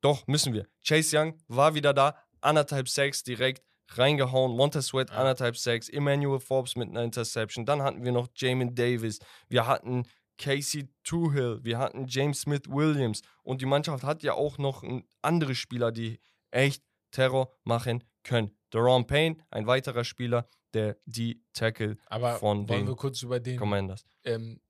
Doch, 0.00 0.26
müssen 0.26 0.52
wir. 0.52 0.66
Chase 0.84 1.16
Young 1.16 1.38
war 1.48 1.74
wieder 1.74 1.94
da. 1.94 2.16
Anderthalb 2.40 2.88
Sacks 2.88 3.22
direkt 3.22 3.62
reingehauen. 3.98 4.56
Montez 4.56 4.86
Sweat, 4.88 5.10
Ja. 5.10 5.16
anderthalb 5.16 5.56
Sacks. 5.56 5.88
Emmanuel 5.88 6.40
Forbes 6.40 6.76
mit 6.76 6.88
einer 6.88 7.02
Interception. 7.02 7.64
Dann 7.66 7.82
hatten 7.82 8.04
wir 8.04 8.12
noch 8.12 8.28
Jamin 8.34 8.74
Davis. 8.74 9.18
Wir 9.48 9.66
hatten 9.66 10.04
Casey 10.38 10.88
Tuhill. 11.04 11.60
Wir 11.62 11.78
hatten 11.78 12.06
James 12.08 12.40
Smith 12.40 12.62
Williams. 12.68 13.22
Und 13.42 13.60
die 13.60 13.66
Mannschaft 13.66 14.02
hat 14.04 14.22
ja 14.22 14.34
auch 14.34 14.58
noch 14.58 14.82
andere 15.20 15.54
Spieler, 15.54 15.92
die 15.92 16.20
echt 16.50 16.82
Terror 17.10 17.52
machen 17.64 18.02
können. 18.24 18.50
Deron 18.72 19.06
Payne, 19.06 19.36
ein 19.50 19.66
weiterer 19.66 20.04
Spieler, 20.04 20.48
der 20.72 20.96
D-Tackle 21.04 21.98
Aber 22.06 22.36
von 22.38 22.66
wollen 22.68 22.80
den 22.80 22.88
wir 22.88 22.96
kurz 22.96 23.22
über 23.22 23.38
den 23.40 23.58
Commanders. 23.58 24.04
ähm, 24.24 24.60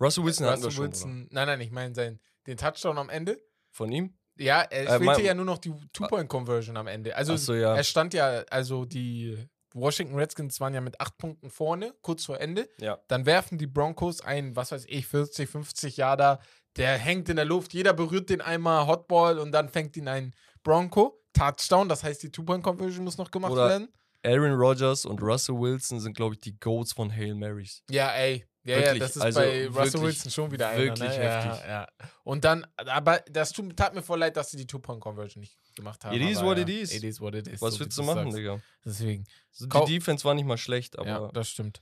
Russell 0.00 0.24
Wilson 0.24 0.46
hatten 0.46 0.62
wir 0.62 0.66
Russell 0.68 0.76
schon, 0.84 0.86
Wilson, 0.92 1.28
nein, 1.30 1.46
nein, 1.46 1.60
ich 1.60 1.70
meine 1.70 1.94
sein, 1.94 2.20
den 2.46 2.56
Touchdown 2.56 2.96
am 2.96 3.10
Ende. 3.10 3.38
Von 3.70 3.92
ihm? 3.92 4.18
Ja, 4.38 4.62
er 4.62 4.88
Äh, 4.96 4.98
fehlte 4.98 5.22
ja 5.22 5.34
nur 5.34 5.44
noch 5.44 5.58
die 5.58 5.72
Two-Point-Conversion 5.92 6.76
am 6.76 6.86
Ende. 6.86 7.14
Also 7.16 7.34
Achso, 7.34 7.54
ja. 7.54 7.74
er 7.76 7.84
stand 7.84 8.14
ja, 8.14 8.42
also 8.50 8.84
die 8.84 9.36
Washington 9.74 10.16
Redskins 10.16 10.58
waren 10.60 10.74
ja 10.74 10.80
mit 10.80 11.00
acht 11.00 11.16
Punkten 11.18 11.50
vorne, 11.50 11.94
kurz 12.02 12.24
vor 12.24 12.40
Ende. 12.40 12.68
Ja. 12.78 12.98
Dann 13.08 13.26
werfen 13.26 13.58
die 13.58 13.66
Broncos 13.66 14.20
ein, 14.20 14.56
was 14.56 14.72
weiß 14.72 14.86
ich, 14.88 15.06
40, 15.06 15.48
50 15.48 15.96
Jahre 15.96 16.38
Der 16.76 16.96
hängt 16.98 17.28
in 17.28 17.36
der 17.36 17.44
Luft, 17.44 17.72
jeder 17.74 17.92
berührt 17.92 18.30
den 18.30 18.40
einmal 18.40 18.86
Hotball 18.86 19.38
und 19.40 19.50
dann 19.52 19.68
fängt 19.68 19.96
ihn 19.96 20.06
ein 20.08 20.34
Bronco. 20.62 21.20
Touchdown, 21.32 21.88
das 21.88 22.02
heißt, 22.04 22.22
die 22.22 22.30
Two-Point-Conversion 22.30 23.04
muss 23.04 23.18
noch 23.18 23.30
gemacht 23.30 23.52
Oder- 23.52 23.68
werden. 23.68 23.88
Aaron 24.24 24.52
Rodgers 24.52 25.04
und 25.06 25.22
Russell 25.22 25.54
Wilson 25.58 25.98
sind, 25.98 26.14
glaube 26.14 26.34
ich, 26.34 26.40
die 26.40 26.58
Goats 26.60 26.92
von 26.92 27.10
Hail 27.10 27.34
Marys. 27.34 27.82
Ja, 27.90 28.10
ey. 28.12 28.44
Ja, 28.64 28.76
ja, 28.76 28.82
Wirklich, 28.84 28.98
das 29.00 29.16
ist 29.16 29.22
also 29.22 29.40
bei 29.40 29.66
Russell 29.68 30.02
Wilson 30.02 30.30
schon 30.30 30.50
wieder 30.50 30.68
einer. 30.68 30.82
wirklich 30.82 31.08
ne? 31.08 31.14
heftig. 31.14 31.60
Ja, 31.64 31.68
ja. 31.68 31.88
Und 32.24 32.44
dann, 32.44 32.66
aber 32.76 33.20
das 33.30 33.52
tut, 33.52 33.74
tat 33.76 33.94
mir 33.94 34.02
voll 34.02 34.18
leid, 34.18 34.36
dass 34.36 34.50
sie 34.50 34.58
die 34.58 34.66
Two-Point-Conversion 34.66 35.40
nicht 35.40 35.56
gemacht 35.74 36.04
haben. 36.04 36.14
It 36.14 36.22
is 36.22 36.42
what 36.42 36.58
ja, 36.58 36.64
it 36.64 36.68
is. 36.68 36.92
It 36.94 37.02
is 37.02 37.20
what 37.20 37.34
it 37.34 37.48
is. 37.48 37.62
Was 37.62 37.74
so 37.74 37.80
willst 37.80 37.96
du 37.96 38.02
machen, 38.02 38.24
sagst. 38.24 38.36
Digga? 38.36 38.60
Deswegen. 38.84 39.24
So, 39.50 39.66
Kau- 39.66 39.86
Die 39.86 39.94
Defense 39.98 40.24
war 40.24 40.34
nicht 40.34 40.44
mal 40.44 40.58
schlecht, 40.58 40.98
aber 40.98 41.08
ja, 41.08 41.30
das 41.32 41.48
stimmt. 41.48 41.80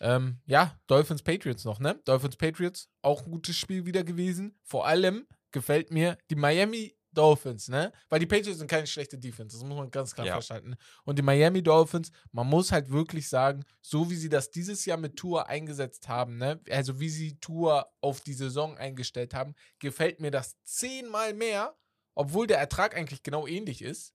Ähm, 0.00 0.38
ja, 0.46 0.78
Dolphins 0.86 1.22
Patriots 1.22 1.64
noch, 1.64 1.80
ne? 1.80 2.00
Dolphins 2.04 2.36
Patriots, 2.36 2.88
auch 3.02 3.24
ein 3.26 3.30
gutes 3.32 3.56
Spiel 3.56 3.84
wieder 3.84 4.04
gewesen. 4.04 4.56
Vor 4.62 4.86
allem 4.86 5.26
gefällt 5.50 5.90
mir 5.90 6.16
die 6.30 6.36
Miami 6.36 6.94
Dolphins, 7.12 7.68
ne? 7.68 7.92
Weil 8.08 8.20
die 8.20 8.26
Patriots 8.26 8.58
sind 8.58 8.70
keine 8.70 8.86
schlechte 8.86 9.18
Defense, 9.18 9.56
das 9.56 9.66
muss 9.66 9.76
man 9.76 9.90
ganz 9.90 10.14
klar 10.14 10.26
Ja. 10.26 10.36
festhalten. 10.36 10.76
Und 11.04 11.18
die 11.18 11.22
Miami 11.22 11.62
Dolphins, 11.62 12.10
man 12.32 12.46
muss 12.46 12.72
halt 12.72 12.90
wirklich 12.90 13.28
sagen, 13.28 13.64
so 13.82 14.10
wie 14.10 14.16
sie 14.16 14.28
das 14.28 14.50
dieses 14.50 14.84
Jahr 14.84 14.98
mit 14.98 15.16
Tour 15.16 15.48
eingesetzt 15.48 16.08
haben, 16.08 16.36
ne? 16.36 16.60
Also 16.70 17.00
wie 17.00 17.10
sie 17.10 17.38
Tour 17.40 17.92
auf 18.00 18.20
die 18.20 18.34
Saison 18.34 18.76
eingestellt 18.76 19.34
haben, 19.34 19.54
gefällt 19.78 20.20
mir 20.20 20.30
das 20.30 20.56
zehnmal 20.64 21.34
mehr, 21.34 21.76
obwohl 22.14 22.46
der 22.46 22.58
Ertrag 22.58 22.96
eigentlich 22.96 23.22
genau 23.22 23.46
ähnlich 23.46 23.82
ist. 23.82 24.14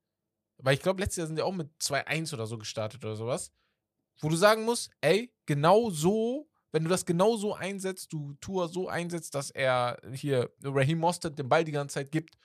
Weil 0.57 0.75
ich 0.75 0.81
glaube, 0.81 1.01
letztes 1.01 1.17
Jahr 1.17 1.27
sind 1.27 1.35
die 1.35 1.41
auch 1.41 1.53
mit 1.53 1.69
2-1 1.81 2.33
oder 2.33 2.47
so 2.47 2.57
gestartet 2.57 3.03
oder 3.03 3.15
sowas 3.15 3.51
wo 4.21 4.29
du 4.29 4.35
sagen 4.35 4.63
musst, 4.63 4.89
ey, 5.01 5.33
genau 5.45 5.89
so, 5.89 6.49
wenn 6.71 6.83
du 6.83 6.89
das 6.89 7.05
genau 7.05 7.37
so 7.37 7.53
einsetzt, 7.53 8.11
du 8.13 8.33
Tour 8.41 8.67
so 8.69 8.87
einsetzt, 8.87 9.35
dass 9.35 9.51
er 9.51 9.97
hier 10.13 10.51
Raheem 10.63 10.99
Mostert 10.99 11.37
den 11.39 11.49
Ball 11.49 11.63
die 11.63 11.71
ganze 11.71 11.95
Zeit 11.95 12.11
gibt, 12.11 12.35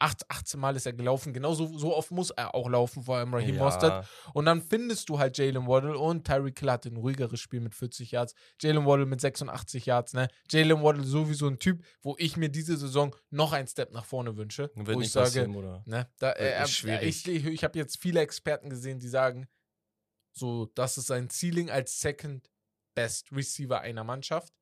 acht, 0.00 0.28
18 0.30 0.58
Mal 0.58 0.76
ist 0.76 0.86
er 0.86 0.92
gelaufen, 0.92 1.32
genau 1.32 1.54
so, 1.54 1.94
oft 1.94 2.10
muss 2.10 2.30
er 2.30 2.54
auch 2.54 2.68
laufen, 2.68 3.02
vor 3.02 3.18
allem 3.18 3.32
Raheem 3.34 3.56
ja, 3.56 3.62
Mostert. 3.62 4.08
Und 4.32 4.46
dann 4.46 4.62
findest 4.62 5.08
du 5.08 5.18
halt 5.18 5.36
Jalen 5.38 5.66
Waddle 5.66 5.96
und 5.96 6.26
Tyreek 6.26 6.58
Hill 6.58 6.70
hat 6.70 6.86
ein 6.86 6.96
ruhigeres 6.96 7.40
Spiel 7.40 7.60
mit 7.60 7.74
40 7.74 8.10
Yards, 8.12 8.34
Jalen 8.60 8.86
Waddle 8.86 9.06
mit 9.06 9.20
86 9.20 9.86
Yards, 9.86 10.14
ne? 10.14 10.28
Jalen 10.50 10.82
Waddle 10.82 11.04
sowieso 11.04 11.46
ein 11.46 11.58
Typ, 11.58 11.84
wo 12.02 12.16
ich 12.18 12.36
mir 12.36 12.48
diese 12.48 12.76
Saison 12.76 13.14
noch 13.30 13.52
einen 13.52 13.68
Step 13.68 13.92
nach 13.92 14.04
vorne 14.04 14.36
wünsche, 14.36 14.70
Wird 14.74 14.96
wo 14.96 15.00
ich 15.00 15.12
sage, 15.12 15.48
oder? 15.48 15.82
Ne? 15.86 16.08
Da, 16.18 16.32
äh, 16.32 16.62
äh, 16.62 16.64
ich 16.64 17.26
ich, 17.26 17.46
ich 17.46 17.64
habe 17.64 17.78
jetzt 17.78 17.98
viele 17.98 18.20
Experten 18.20 18.70
gesehen, 18.70 18.98
die 18.98 19.08
sagen, 19.08 19.48
so, 20.32 20.66
das 20.74 20.96
ist 20.96 21.06
sein 21.06 21.28
Ceiling 21.28 21.70
als 21.70 22.00
Second 22.00 22.50
Best 22.94 23.32
Receiver 23.32 23.80
einer 23.80 24.04
Mannschaft. 24.04 24.52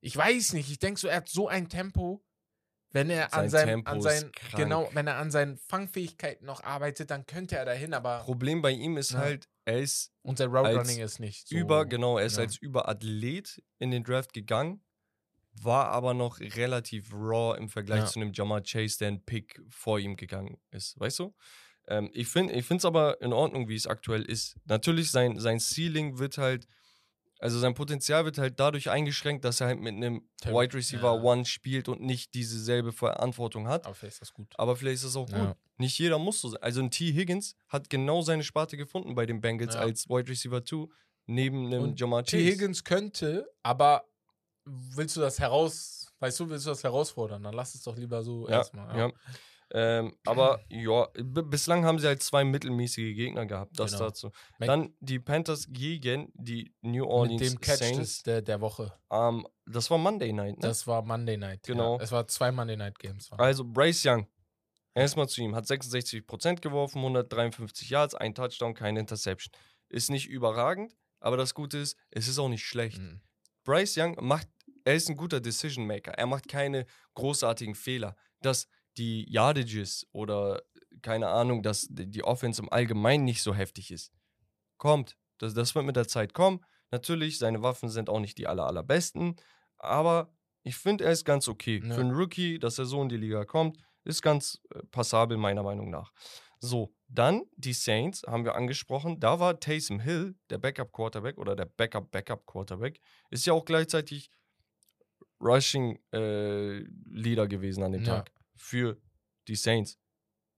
Ich 0.00 0.16
weiß 0.16 0.54
nicht, 0.54 0.70
ich 0.70 0.78
denke 0.78 1.00
so, 1.00 1.08
er 1.08 1.18
hat 1.18 1.28
so 1.28 1.48
ein 1.48 1.68
Tempo, 1.68 2.24
wenn 2.92 3.10
er 3.10 3.32
an 3.32 3.48
Sein 3.48 3.50
seinem, 3.50 3.68
Tempo 3.84 3.90
an 3.90 4.00
seinen, 4.02 4.32
genau, 4.54 4.90
wenn 4.92 5.06
er 5.06 5.16
an 5.16 5.30
seinen 5.30 5.56
Fangfähigkeiten 5.56 6.46
noch 6.46 6.62
arbeitet, 6.62 7.10
dann 7.10 7.26
könnte 7.26 7.56
er 7.56 7.64
dahin, 7.64 7.94
aber 7.94 8.20
Problem 8.20 8.62
bei 8.62 8.70
ihm 8.72 8.96
ist 8.96 9.10
Ja. 9.10 9.18
halt, 9.18 9.48
er 9.64 9.80
ist 9.80 10.12
und 10.22 10.38
sein 10.38 10.48
Route 10.50 10.68
als 10.68 10.88
Running 10.88 11.02
ist 11.02 11.18
nicht 11.18 11.48
so. 11.48 11.56
über, 11.56 11.86
genau, 11.86 12.18
er 12.18 12.26
ist 12.26 12.36
ja. 12.36 12.44
als 12.44 12.56
Überathlet 12.58 13.62
in 13.78 13.90
den 13.90 14.04
Draft 14.04 14.32
gegangen, 14.32 14.84
war 15.62 15.88
aber 15.88 16.14
noch 16.14 16.40
relativ 16.40 17.12
raw 17.12 17.56
im 17.58 17.68
Vergleich 17.68 18.00
Ja. 18.00 18.06
zu 18.06 18.20
einem 18.20 18.32
Jamar 18.32 18.62
Chase, 18.62 18.98
der 18.98 19.08
ein 19.08 19.24
Pick 19.24 19.60
vor 19.70 19.98
ihm 19.98 20.16
gegangen 20.16 20.58
ist, 20.70 20.98
weißt 20.98 21.18
du? 21.20 21.34
Ähm, 21.88 22.10
ich 22.12 22.28
finde 22.28 22.54
es 22.54 22.84
aber 22.84 23.20
in 23.20 23.32
Ordnung, 23.32 23.68
wie 23.68 23.74
es 23.74 23.86
aktuell 23.86 24.22
ist. 24.22 24.56
Natürlich, 24.64 25.10
sein, 25.10 25.38
sein 25.38 25.60
Ceiling 25.60 26.18
wird 26.18 26.38
halt, 26.38 26.66
also 27.42 27.58
sein 27.58 27.74
Potenzial 27.74 28.24
wird 28.24 28.38
halt 28.38 28.58
dadurch 28.60 28.88
eingeschränkt, 28.90 29.44
dass 29.44 29.60
er 29.60 29.66
halt 29.68 29.80
mit 29.80 29.94
einem 29.94 30.28
Terry- 30.40 30.54
Wide 30.54 30.74
Receiver 30.74 31.14
ja. 31.14 31.22
One 31.22 31.44
spielt 31.44 31.88
und 31.88 32.00
nicht 32.00 32.34
dieselbe 32.34 32.92
Verantwortung 32.92 33.68
hat. 33.68 33.84
Aber 33.84 33.94
vielleicht 33.94 34.14
ist 34.14 34.22
das 34.22 34.32
gut. 34.32 34.52
Aber 34.56 34.76
vielleicht 34.76 34.96
ist 34.96 35.04
es 35.04 35.16
auch 35.16 35.26
gut. 35.26 35.34
Ja. 35.36 35.56
Nicht 35.76 35.98
jeder 35.98 36.18
muss 36.18 36.40
so 36.40 36.48
sein. 36.50 36.62
Also 36.62 36.80
ein 36.80 36.90
T. 36.90 37.12
Higgins 37.12 37.56
hat 37.68 37.90
genau 37.90 38.22
seine 38.22 38.44
Sparte 38.44 38.76
gefunden 38.76 39.14
bei 39.14 39.26
den 39.26 39.40
Bengals 39.40 39.74
Ja. 39.74 39.80
als 39.80 40.08
Wide 40.08 40.28
Receiver 40.30 40.64
2 40.64 40.86
neben 41.26 41.66
einem 41.66 41.82
Und 41.82 42.00
Jamar 42.00 42.24
T. 42.24 42.36
Chase. 42.38 42.50
Higgins 42.52 42.84
könnte, 42.84 43.48
aber 43.62 44.04
willst 44.64 45.16
du 45.16 45.20
das 45.20 45.38
heraus, 45.40 46.12
weißt 46.20 46.38
du, 46.40 46.48
willst 46.50 46.66
du 46.66 46.70
das 46.70 46.84
herausfordern? 46.84 47.42
Dann 47.42 47.54
lass 47.54 47.74
es 47.74 47.82
doch 47.82 47.96
lieber 47.96 48.22
so 48.22 48.46
erstmal. 48.48 48.96
ja. 48.96 49.10
Ähm, 49.74 50.14
aber 50.26 50.60
ja, 50.68 51.08
bislang 51.14 51.84
haben 51.84 51.98
sie 51.98 52.06
halt 52.06 52.22
zwei 52.22 52.44
mittelmäßige 52.44 53.14
Gegner 53.16 53.46
gehabt. 53.46 53.78
Das 53.78 53.92
Genau. 53.92 54.04
dazu. 54.04 54.30
Dann 54.58 54.94
die 55.00 55.18
Panthers 55.18 55.66
gegen 55.70 56.30
die 56.34 56.74
New 56.82 57.04
Mit 57.04 57.10
Orleans 57.10 57.40
dem 57.40 57.60
Catch 57.60 57.78
Saints. 57.78 58.22
der, 58.22 58.42
der 58.42 58.60
Woche. 58.60 58.92
Ähm, 59.10 59.46
das 59.64 59.90
war 59.90 59.96
Monday 59.96 60.32
Night. 60.32 60.56
Ne? 60.56 60.68
Das 60.68 60.86
war 60.86 61.00
Monday 61.02 61.38
Night. 61.38 61.62
Genau. 61.62 61.96
Ja. 61.96 62.04
Es 62.04 62.12
war 62.12 62.28
zwei 62.28 62.52
Monday 62.52 62.76
Night 62.76 62.98
Games. 62.98 63.30
Also 63.32 63.64
Bryce 63.64 64.04
Young, 64.04 64.26
erstmal 64.94 65.28
zu 65.28 65.40
ihm, 65.40 65.54
hat 65.54 65.64
66% 65.64 66.60
geworfen, 66.60 66.98
153 66.98 67.88
Yards, 67.88 68.14
ein 68.14 68.34
Touchdown, 68.34 68.74
keine 68.74 69.00
Interception. 69.00 69.52
Ist 69.88 70.10
nicht 70.10 70.28
überragend, 70.28 70.94
aber 71.20 71.38
das 71.38 71.54
Gute 71.54 71.78
ist, 71.78 71.96
es 72.10 72.28
ist 72.28 72.38
auch 72.38 72.48
nicht 72.48 72.64
schlecht. 72.66 72.98
Mhm. 72.98 73.22
Bryce 73.64 73.96
Young 73.96 74.16
macht, 74.20 74.48
er 74.84 74.94
ist 74.96 75.08
ein 75.08 75.16
guter 75.16 75.40
Decision 75.40 75.86
Maker. 75.86 76.12
Er 76.12 76.26
macht 76.26 76.48
keine 76.48 76.84
großartigen 77.14 77.74
Fehler. 77.74 78.16
Dass 78.42 78.66
die 78.96 79.30
Yardages 79.30 80.08
oder 80.12 80.62
keine 81.00 81.28
Ahnung, 81.28 81.62
dass 81.62 81.86
die 81.90 82.24
Offense 82.24 82.62
im 82.62 82.72
Allgemeinen 82.72 83.24
nicht 83.24 83.42
so 83.42 83.54
heftig 83.54 83.90
ist. 83.90 84.12
Kommt. 84.76 85.16
Das, 85.38 85.54
das 85.54 85.74
wird 85.74 85.86
mit 85.86 85.96
der 85.96 86.08
Zeit 86.08 86.34
kommen. 86.34 86.60
Natürlich, 86.90 87.38
seine 87.38 87.62
Waffen 87.62 87.88
sind 87.88 88.10
auch 88.10 88.20
nicht 88.20 88.36
die 88.38 88.46
aller, 88.46 88.66
allerbesten, 88.66 89.36
aber 89.78 90.32
ich 90.62 90.76
finde, 90.76 91.04
er 91.04 91.12
ist 91.12 91.24
ganz 91.24 91.48
okay. 91.48 91.80
Ja. 91.82 91.94
Für 91.94 92.02
einen 92.02 92.12
Rookie, 92.12 92.58
dass 92.58 92.78
er 92.78 92.84
so 92.84 93.02
in 93.02 93.08
die 93.08 93.16
Liga 93.16 93.44
kommt, 93.44 93.78
ist 94.04 94.22
ganz 94.22 94.60
äh, 94.74 94.80
passabel, 94.90 95.38
meiner 95.38 95.62
Meinung 95.62 95.90
nach. 95.90 96.12
So, 96.60 96.94
dann 97.08 97.42
die 97.56 97.72
Saints 97.72 98.22
haben 98.24 98.44
wir 98.44 98.54
angesprochen. 98.54 99.18
Da 99.18 99.40
war 99.40 99.58
Taysom 99.58 100.00
Hill, 100.00 100.36
der 100.50 100.58
Backup-Quarterback 100.58 101.38
oder 101.38 101.56
der 101.56 101.64
Backup-Backup-Quarterback, 101.64 103.00
ist 103.30 103.46
ja 103.46 103.52
auch 103.52 103.64
gleichzeitig 103.64 104.30
Rushing-Leader 105.40 107.48
gewesen 107.48 107.82
an 107.82 107.92
dem 107.92 108.04
Ja. 108.04 108.18
Tag 108.18 108.30
für 108.56 109.00
die 109.48 109.56
Saints. 109.56 109.98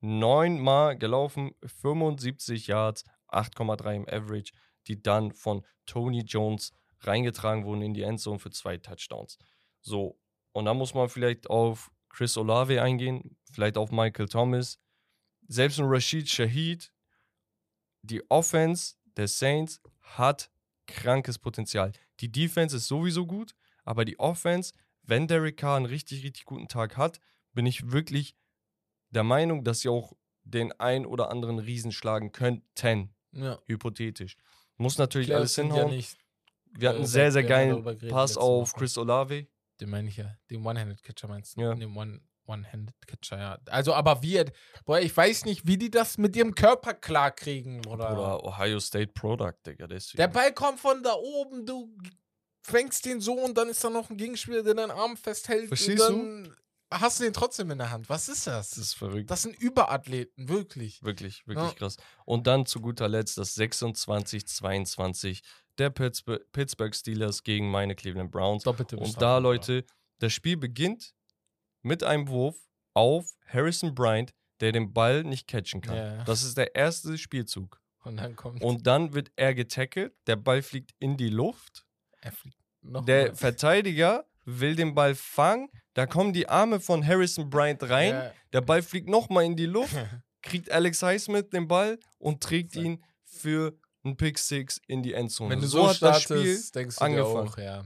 Neunmal 0.01 0.99
gelaufen, 0.99 1.53
75 1.65 2.67
Yards, 2.67 3.05
8,3 3.29 3.97
im 3.97 4.09
Average, 4.09 4.53
die 4.87 5.03
dann 5.03 5.33
von 5.33 5.65
Tony 5.87 6.21
Jones 6.21 6.73
reingetragen 7.01 7.65
wurden 7.65 7.83
in 7.83 7.95
die 7.95 8.03
Endzone 8.03 8.39
für 8.39 8.51
zwei 8.51 8.77
Touchdowns. 8.77 9.39
So, 9.81 10.19
und 10.53 10.67
dann 10.67 10.77
muss 10.77 10.95
man 10.95 11.09
vielleicht 11.09 11.49
auf 11.49 11.91
Chris 12.09 12.37
Olave 12.37 12.81
eingehen, 12.81 13.37
vielleicht 13.53 13.77
auf 13.77 13.91
Michael 13.91 14.29
Thomas, 14.29 14.79
selbst 15.49 15.79
ein 15.79 15.87
Rashid 15.87 16.29
Shahid. 16.29 16.93
Die 18.03 18.23
Offense 18.31 18.95
der 19.17 19.29
Saints 19.29 19.81
hat 20.01 20.51
krankes 20.87 21.39
Potenzial. 21.39 21.93
Die 22.21 22.31
Defense 22.31 22.77
ist 22.77 22.89
sowieso 22.89 23.27
gut, 23.27 23.55
aber 23.85 24.05
die 24.05 24.19
Offense, 24.19 24.73
wenn 25.03 25.27
Derek 25.27 25.57
Carr 25.57 25.77
einen 25.77 25.87
richtig, 25.87 26.25
richtig 26.25 26.45
guten 26.45 26.69
Tag 26.69 26.97
hat, 26.97 27.21
bin 27.55 27.67
ich 27.67 27.91
wirklich 27.93 28.37
der 29.11 29.23
Meinung, 29.23 29.65
dass 29.65 29.81
sie 29.81 29.89
auch 29.89 30.13
den 30.43 30.73
ein 30.79 31.07
oder 31.07 31.31
anderen 31.31 31.59
Riesen 31.59 31.93
schlagen 31.93 32.33
könnten, 32.33 33.15
Ja. 33.33 33.59
hypothetisch. 33.67 34.37
Muss 34.77 34.99
natürlich 34.99 35.29
Playoffs 35.29 35.59
alles 35.59 35.69
hinhauen. 35.71 35.91
Ja 35.91 35.97
nicht, 35.97 36.19
Wir 36.77 36.89
hatten 36.89 36.97
äh, 36.97 37.01
einen 37.01 37.07
sehr, 37.07 37.33
sehr 37.33 37.49
wir 37.49 37.57
haben 37.57 37.85
geilen 37.85 38.09
Pass 38.11 38.37
auf 38.37 38.71
Woche. 38.73 38.79
Chris 38.81 38.99
Olave. 38.99 39.47
Den 39.81 39.91
meine 39.91 40.09
ich 40.09 40.17
ja. 40.17 40.37
Den 40.51 40.65
One-Handed-Catcher 40.67 41.29
meinst 41.29 41.57
du? 41.57 41.61
Ja. 41.63 41.75
Den 41.75 41.97
One- 41.97 42.21
One-Handed-Catcher, 42.47 43.39
ja. 43.39 43.59
Also, 43.67 43.95
aber 43.95 44.23
wie, 44.23 44.37
er- 44.37 44.53
boah, 44.85 45.01
ich 45.01 45.17
weiß 45.17 45.45
nicht, 45.47 45.67
wie 45.67 45.79
die 45.79 45.91
das 45.91 46.19
mit 46.19 46.37
ihrem 46.37 46.55
Körper 46.55 46.93
klarkriegen, 46.95 47.87
oder? 47.87 48.13
Oder 48.13 48.45
Ohio 48.45 48.81
State 48.81 49.13
Product, 49.15 49.55
Digga. 49.67 49.87
Deswegen. 49.87 50.19
Der 50.19 50.29
Ball 50.29 50.53
kommt 50.53 50.79
von 50.81 51.03
da 51.03 51.15
oben, 51.15 51.65
du 51.65 51.97
fängst 52.63 53.05
den 53.07 53.21
so 53.21 53.33
und 53.35 53.57
dann 53.57 53.69
ist 53.69 53.83
da 53.83 53.89
noch 53.91 54.11
ein 54.11 54.17
Gegenspieler, 54.17 54.63
der 54.63 54.75
deinen 54.75 54.91
Arm 54.91 55.17
festhält. 55.17 55.69
Verstehst 55.69 56.09
und 56.11 56.45
dann 56.45 56.57
hast 57.01 57.21
du 57.21 57.25
den 57.25 57.33
trotzdem 57.33 57.71
in 57.71 57.79
der 57.79 57.91
Hand. 57.91 58.09
Was 58.09 58.29
ist 58.29 58.47
das? 58.47 58.71
das 58.71 58.79
ist 58.79 58.95
verrückt. 58.95 59.31
Das 59.31 59.43
sind 59.43 59.57
Überathleten, 59.59 60.49
wirklich. 60.49 61.03
Wirklich, 61.03 61.47
wirklich 61.47 61.69
Ja. 61.69 61.75
krass. 61.75 61.97
Und 62.25 62.47
dann 62.47 62.67
zu 62.67 62.81
guter 62.81 63.09
Letzt 63.09 63.39
das 63.39 63.55
26-22 63.57 65.43
der 65.79 65.91
Pittsburgh, 65.91 66.95
Steelers 66.95 67.43
gegen 67.43 67.71
meine 67.71 67.95
Cleveland 67.97 68.31
Browns. 68.31 68.63
Doppelte 68.63 68.97
Und 68.97 69.21
da? 69.21 69.39
Leute, 69.39 69.85
das 70.21 70.33
Spiel 70.33 70.57
beginnt 70.57 71.15
mit 71.83 72.03
einem 72.05 72.29
Wurf 72.29 72.57
auf 72.95 73.27
Harrison 73.47 73.95
Bryant, 73.95 74.33
der 74.61 74.71
den 74.73 74.93
Ball 74.93 75.25
nicht 75.25 75.49
catchen 75.49 75.81
kann. 75.81 75.97
Ja. 75.97 76.25
Das 76.25 76.43
ist 76.45 76.57
der 76.57 76.75
erste 76.77 77.19
Spielzug. 77.19 77.81
Und 78.05 78.19
dann 78.19 78.37
kommt. 78.37 78.63
Und 78.63 78.87
dann 78.87 79.15
wird 79.15 79.33
er 79.35 79.55
getackelt, 79.55 80.15
der 80.27 80.37
Ball 80.37 80.63
fliegt 80.63 80.93
in 81.01 81.17
die 81.17 81.31
Luft. 81.31 81.85
er 82.21 82.33
fliegt 82.33 82.57
noch 82.83 83.05
Der 83.05 83.29
mal. 83.29 83.35
Verteidiger 83.37 84.27
will 84.45 84.77
den 84.77 84.95
Ball 84.95 85.15
fangen, 85.15 85.69
da 85.95 86.07
kommen 86.07 86.33
die 86.33 86.49
Arme 86.49 86.81
von 86.81 87.07
Harrison 87.07 87.49
Bryant 87.51 87.83
rein, 87.89 88.11
Ja. 88.11 88.33
der 88.53 88.61
Ball 88.61 88.83
fliegt 88.83 89.09
nochmal 89.09 89.45
in 89.45 89.57
die 89.57 89.67
Luft, 89.67 89.95
kriegt 90.43 90.71
Alex 90.71 91.03
Highsmith 91.03 91.49
den 91.51 91.67
Ball 91.67 91.99
und 92.19 92.43
trägt 92.43 92.77
ihn 92.77 93.03
für 93.25 93.73
einen 94.05 94.17
Pick 94.17 94.39
Six 94.39 94.81
in 94.87 95.03
die 95.03 95.15
Endzone. 95.15 95.51
Wenn 95.51 95.61
du 95.61 95.67
so, 95.67 95.89
hat 95.89 96.03
das 96.03 96.23
startest, 96.23 96.75
denkst 96.75 96.97
du 96.97 97.05
angefangen. 97.05 97.47
dir 97.47 97.51
auch, 97.53 97.59
ja. 97.59 97.85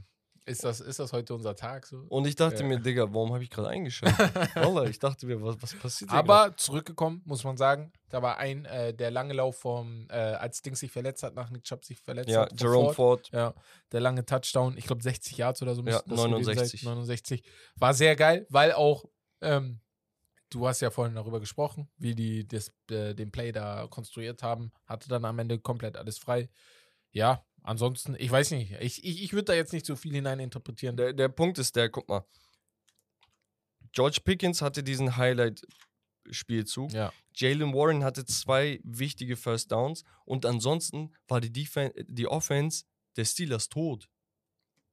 Ist 0.49 0.65
das, 0.65 0.81
ist 0.81 0.99
das 0.99 1.13
heute 1.13 1.35
unser 1.35 1.55
Tag 1.55 1.87
so? 1.87 1.99
Und 2.09 2.27
ich 2.27 2.35
dachte 2.37 2.63
Ja. 2.63 2.69
mir, 2.69 2.79
Digga, 2.81 3.03
warum 3.13 3.33
habe 3.33 3.43
ich 3.45 3.51
gerade 3.51 3.69
eingeschaltet? 3.69 4.19
Wallah, 4.57 4.85
ich 4.87 4.99
dachte 4.99 5.27
mir, 5.27 5.41
was, 5.43 5.57
was 5.61 5.75
passiert 5.75 6.11
hier 6.11 6.19
Aber 6.19 6.57
zurückgekommen, 6.57 7.23
muss 7.25 7.45
man 7.45 7.57
sagen. 7.57 7.93
Da 8.09 8.23
war 8.23 8.39
ein, 8.39 8.65
äh, 8.65 8.95
der 8.95 9.11
lange 9.11 9.35
Lauf 9.35 9.59
vom, 9.59 10.07
äh, 10.11 10.15
als 10.15 10.63
Dings 10.63 10.81
sich 10.81 10.91
verletzt 10.91 11.23
hat, 11.23 11.35
nach 11.35 11.51
Nick 11.51 11.65
Chubb 11.65 11.85
sich 11.85 12.01
verletzt 12.01 12.29
grad? 12.31 12.51
hat. 12.53 12.61
Ja, 12.61 12.67
Jerome 12.67 12.95
Ford. 12.95 13.29
Ja, 13.33 13.55
der 13.93 14.01
lange 14.01 14.25
Touchdown, 14.25 14.77
ich 14.79 14.87
glaube 14.87 15.03
60 15.03 15.37
Yards 15.37 15.61
oder 15.63 15.75
so. 15.75 15.83
Ja, 15.83 15.87
müssten 15.87 16.11
das 16.11 16.19
gewesen 16.25 16.31
69. 16.31 16.81
Sein, 16.83 16.95
69. 16.95 17.43
War 17.77 17.95
sehr 17.95 18.17
geil, 18.17 18.47
weil 18.49 18.73
auch, 18.73 19.05
ähm, 19.43 19.81
du 20.51 20.67
hast 20.67 20.81
ja 20.81 20.91
vorhin 20.91 21.15
darüber 21.15 21.41
gesprochen, 21.41 21.91
wie 21.99 22.15
die 22.15 22.49
das, 22.49 22.73
äh, 22.91 23.15
den 23.15 23.31
Play 23.31 23.53
da 23.53 23.87
konstruiert 23.89 24.43
haben. 24.43 24.73
Hatte 24.87 25.09
dann 25.09 25.25
am 25.27 25.39
Ende 25.39 25.59
komplett 25.59 25.97
alles 25.97 26.19
frei. 26.19 26.49
Ja, 27.11 27.45
ansonsten, 27.69 28.17
ich 28.19 28.31
weiß 28.31 28.51
nicht, 28.53 28.73
ich, 28.81 29.05
ich, 29.05 29.23
ich 29.23 29.33
würde 29.33 29.45
da 29.45 29.55
jetzt 29.55 29.73
nicht 29.73 29.87
so 29.87 29.95
viel 29.95 30.13
hineininterpretieren. 30.13 30.97
Der, 30.97 31.13
der 31.13 31.29
Punkt 31.29 31.59
ist 31.59 31.77
der, 31.77 31.89
guck 31.89 32.09
mal. 32.09 32.25
George 33.93 34.21
Pickens 34.25 34.63
hatte 34.63 34.83
diesen 34.83 35.17
Highlight-Spielzug. 35.17 36.93
Ja, 36.93 37.13
Jalen 37.35 37.73
Warren 37.73 38.05
hatte 38.05 38.25
zwei 38.25 38.81
wichtige 38.83 39.37
First 39.37 39.71
Downs 39.71 40.05
und 40.25 40.45
ansonsten 40.45 41.13
war 41.29 41.41
die, 41.41 41.53
Defen 41.53 41.91
die 42.07 42.27
Offense 42.27 42.85
der 43.17 43.25
Steelers 43.25 43.69
tot. 43.69 44.09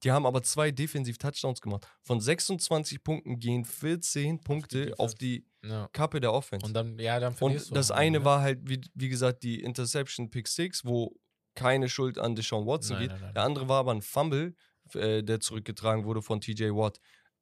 Die 0.03 0.11
haben 0.11 0.25
aber 0.25 0.43
zwei 0.43 0.69
Defensiv-Touchdowns 0.71 1.61
gemacht. 1.61 1.87
Von 2.03 2.19
26 2.21 3.03
Punkten 3.03 3.39
gehen 3.39 3.65
14 3.65 4.41
Punkte 4.41 4.93
auf 4.99 5.15
die 5.15 5.47
ja. 5.63 5.87
Kappe 5.93 6.19
der 6.19 6.31
Offense. 6.31 6.65
Und 6.65 6.73
dann, 6.73 6.99
ja, 6.99 7.19
dann 7.19 7.33
Und 7.39 7.75
das 7.75 7.89
am 7.89 7.97
eine 7.97 8.17
Ende. 8.17 8.25
war 8.25 8.41
halt, 8.41 8.59
wie, 8.63 8.81
wie 8.93 9.09
gesagt, 9.09 9.41
die 9.41 9.61
Interception 9.61 10.29
Pick 10.29 10.47
6, 10.47 10.85
wo 10.85 11.15
keine 11.55 11.89
Schuld 11.89 12.17
an 12.19 12.35
Deshaun 12.35 12.65
Watson 12.67 12.97
Nein, 12.97 13.01
geht. 13.03 13.11
nein, 13.11 13.21
nein. 13.21 13.33
Der 13.33 13.43
andere 13.43 13.67
war 13.67 13.79
aber 13.79 13.91
ein 13.93 14.01
Fumble, 14.01 14.55
äh, 14.93 15.23
der 15.23 15.39
zurückgetragen 15.39 16.05
wurde 16.05 16.21
von 16.21 16.41
TJ 16.41 16.69
Watt. 16.71 16.99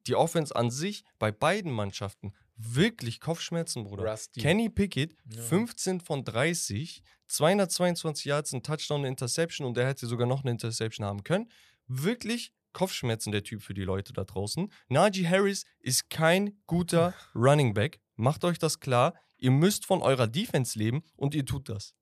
Die 0.07 0.15
Offense 0.15 0.55
an 0.55 0.69
sich 0.71 1.03
bei 1.19 1.31
beiden 1.31 1.71
Mannschaften 1.71 2.33
wirklich 2.55 3.19
Kopfschmerzen, 3.19 3.83
Bruder. 3.83 4.11
Rusty. 4.11 4.39
Kenny 4.41 4.69
Pickett, 4.69 5.15
Ja. 5.29 5.41
15 5.41 6.01
von 6.01 6.23
30, 6.23 7.01
222 7.27 8.25
Yards, 8.25 8.53
ein 8.53 8.63
Touchdown, 8.63 8.99
eine 9.01 9.07
Interception 9.09 9.65
und 9.67 9.77
er 9.77 9.87
hätte 9.87 10.07
sogar 10.07 10.27
noch 10.27 10.41
eine 10.43 10.51
Interception 10.51 11.05
haben 11.05 11.23
können. 11.23 11.49
Wirklich 11.87 12.53
Kopfschmerzen 12.73 13.31
der 13.31 13.43
Typ 13.43 13.61
für 13.61 13.73
die 13.73 13.83
Leute 13.83 14.13
da 14.13 14.23
draußen. 14.23 14.71
Najee 14.89 15.27
Harris 15.27 15.65
ist 15.79 16.09
kein 16.09 16.57
guter 16.67 17.13
Running 17.35 17.73
Back. 17.73 17.99
Macht 18.15 18.43
euch 18.45 18.59
das 18.59 18.79
klar. 18.79 19.13
Ihr 19.37 19.51
müsst 19.51 19.85
von 19.85 20.01
eurer 20.01 20.27
Defense 20.27 20.77
leben 20.77 21.03
und 21.15 21.35
ihr 21.35 21.45
tut 21.45 21.69
das. 21.69 21.93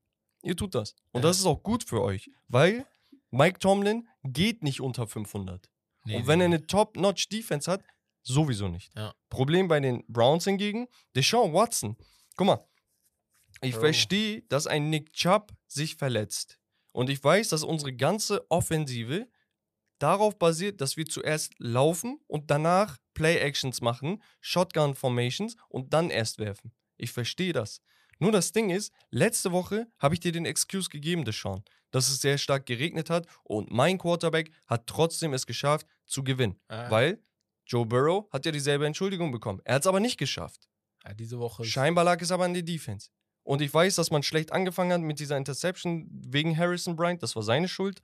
Ihr 0.43 0.55
tut 0.55 0.75
das. 0.75 0.95
Und 1.11 1.23
das 1.23 1.39
ist 1.39 1.45
auch 1.45 1.61
gut 1.63 1.83
für 1.83 2.01
euch, 2.01 2.31
weil 2.47 2.85
Mike 3.29 3.59
Tomlin 3.59 4.07
geht 4.23 4.63
nicht 4.63 4.81
unter 4.81 5.07
500. 5.07 5.69
Nee, 6.05 6.17
und 6.17 6.27
wenn 6.27 6.39
nee, 6.39 6.45
er 6.45 6.47
eine 6.47 6.67
Top-Notch-Defense 6.67 7.71
hat, 7.71 7.83
sowieso 8.23 8.67
nicht. 8.67 8.91
Ja. 8.95 9.13
Problem 9.29 9.67
bei 9.67 9.79
den 9.79 10.03
Browns 10.07 10.45
hingegen, 10.45 10.87
Deshaun 11.15 11.53
Watson. 11.53 11.95
Guck 12.35 12.47
mal, 12.47 12.67
ich 13.61 13.73
Bro. 13.73 13.81
verstehe, 13.81 14.41
dass 14.43 14.67
ein 14.67 14.89
Nick 14.89 15.13
Chubb 15.13 15.53
sich 15.67 15.95
verletzt. 15.95 16.59
Und 16.91 17.09
ich 17.09 17.23
weiß, 17.23 17.49
dass 17.49 17.63
unsere 17.63 17.93
ganze 17.93 18.49
Offensive 18.49 19.27
darauf 19.99 20.37
basiert, 20.37 20.81
dass 20.81 20.97
wir 20.97 21.05
zuerst 21.05 21.53
laufen 21.59 22.19
und 22.27 22.49
danach 22.49 22.97
Play-Actions 23.13 23.81
machen, 23.81 24.21
Shotgun-Formations 24.41 25.55
und 25.69 25.93
dann 25.93 26.09
erst 26.09 26.39
werfen. 26.39 26.73
Ich 26.97 27.11
verstehe 27.11 27.53
das. 27.53 27.81
Nur 28.21 28.31
das 28.31 28.51
Ding 28.51 28.69
ist, 28.69 28.93
letzte 29.09 29.51
Woche 29.51 29.87
habe 29.97 30.13
ich 30.13 30.19
dir 30.19 30.31
den 30.31 30.45
Excuse 30.45 30.89
gegeben, 30.89 31.25
Deshaun, 31.25 31.63
dass 31.89 32.07
es 32.07 32.21
sehr 32.21 32.37
stark 32.37 32.67
geregnet 32.67 33.09
hat 33.09 33.25
und 33.43 33.71
mein 33.71 33.97
Quarterback 33.97 34.51
hat 34.67 34.85
trotzdem 34.85 35.33
es 35.33 35.47
geschafft 35.47 35.87
zu 36.05 36.23
gewinnen. 36.23 36.59
Ah, 36.67 36.91
Weil 36.91 37.19
Joe 37.65 37.83
Burrow 37.83 38.31
hat 38.31 38.45
ja 38.45 38.51
dieselbe 38.51 38.85
Entschuldigung 38.85 39.31
bekommen. 39.31 39.59
Er 39.63 39.75
hat 39.75 39.81
es 39.81 39.87
aber 39.87 39.99
nicht 39.99 40.19
geschafft. 40.19 40.69
ja, 41.03 41.15
diese 41.15 41.39
Woche. 41.39 41.65
Scheinbar 41.65 42.03
lag 42.03 42.21
es 42.21 42.31
aber 42.31 42.45
an 42.45 42.53
der 42.53 42.61
Defense. 42.61 43.09
Und 43.41 43.59
ich 43.63 43.73
weiß, 43.73 43.95
dass 43.95 44.11
man 44.11 44.21
schlecht 44.21 44.51
angefangen 44.51 44.93
hat 44.93 45.01
mit 45.01 45.19
dieser 45.19 45.35
Interception 45.35 46.07
wegen 46.11 46.55
Harrison 46.55 46.95
Bryant. 46.95 47.23
Das 47.23 47.35
war 47.35 47.41
seine 47.41 47.67
Schuld. 47.67 48.03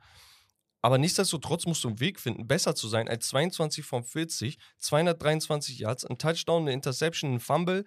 Aber 0.81 0.97
nichtsdestotrotz 0.97 1.67
musst 1.67 1.83
du 1.83 1.89
einen 1.89 1.99
Weg 1.99 2.19
finden, 2.19 2.47
besser 2.47 2.73
zu 2.73 2.87
sein 2.87 3.07
als 3.07 3.27
22 3.27 3.85
von 3.85 4.03
40, 4.03 4.57
223 4.79 5.77
Yards, 5.77 6.05
ein 6.05 6.17
Touchdown, 6.17 6.63
eine 6.63 6.73
Interception, 6.73 7.35
ein 7.35 7.39
Fumble. 7.39 7.85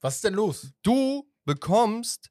Was 0.00 0.16
ist 0.16 0.24
denn 0.24 0.34
los? 0.34 0.72
Du 0.82 1.30
bekommst 1.44 2.30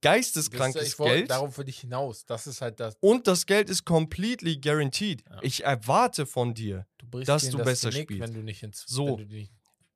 geisteskrankes 0.00 0.82
ist- 0.82 0.88
ich 0.94 0.98
wollt- 0.98 1.10
Geld 1.12 1.30
Darauf 1.30 1.58
will 1.58 1.68
ich 1.68 1.80
hinaus. 1.80 2.24
Das 2.24 2.46
ist 2.46 2.60
halt 2.60 2.78
das. 2.80 2.96
und 3.00 3.26
das 3.26 3.46
Geld 3.46 3.68
ist 3.70 3.84
completely 3.84 4.56
guaranteed. 4.58 5.24
Ja. 5.28 5.38
Ich 5.42 5.64
erwarte 5.64 6.26
von 6.26 6.54
dir. 6.54 6.86
Du 6.98 7.20
dass 7.20 7.48
du 7.50 7.56
das 7.58 7.64
besser 7.66 7.90
Genick, 7.90 8.04
spielst. 8.04 8.22
Wenn 8.22 8.34
du 8.34 8.42
nicht 8.42 8.62
ins. 8.62 8.84
So. 8.86 9.16
Du 9.16 9.26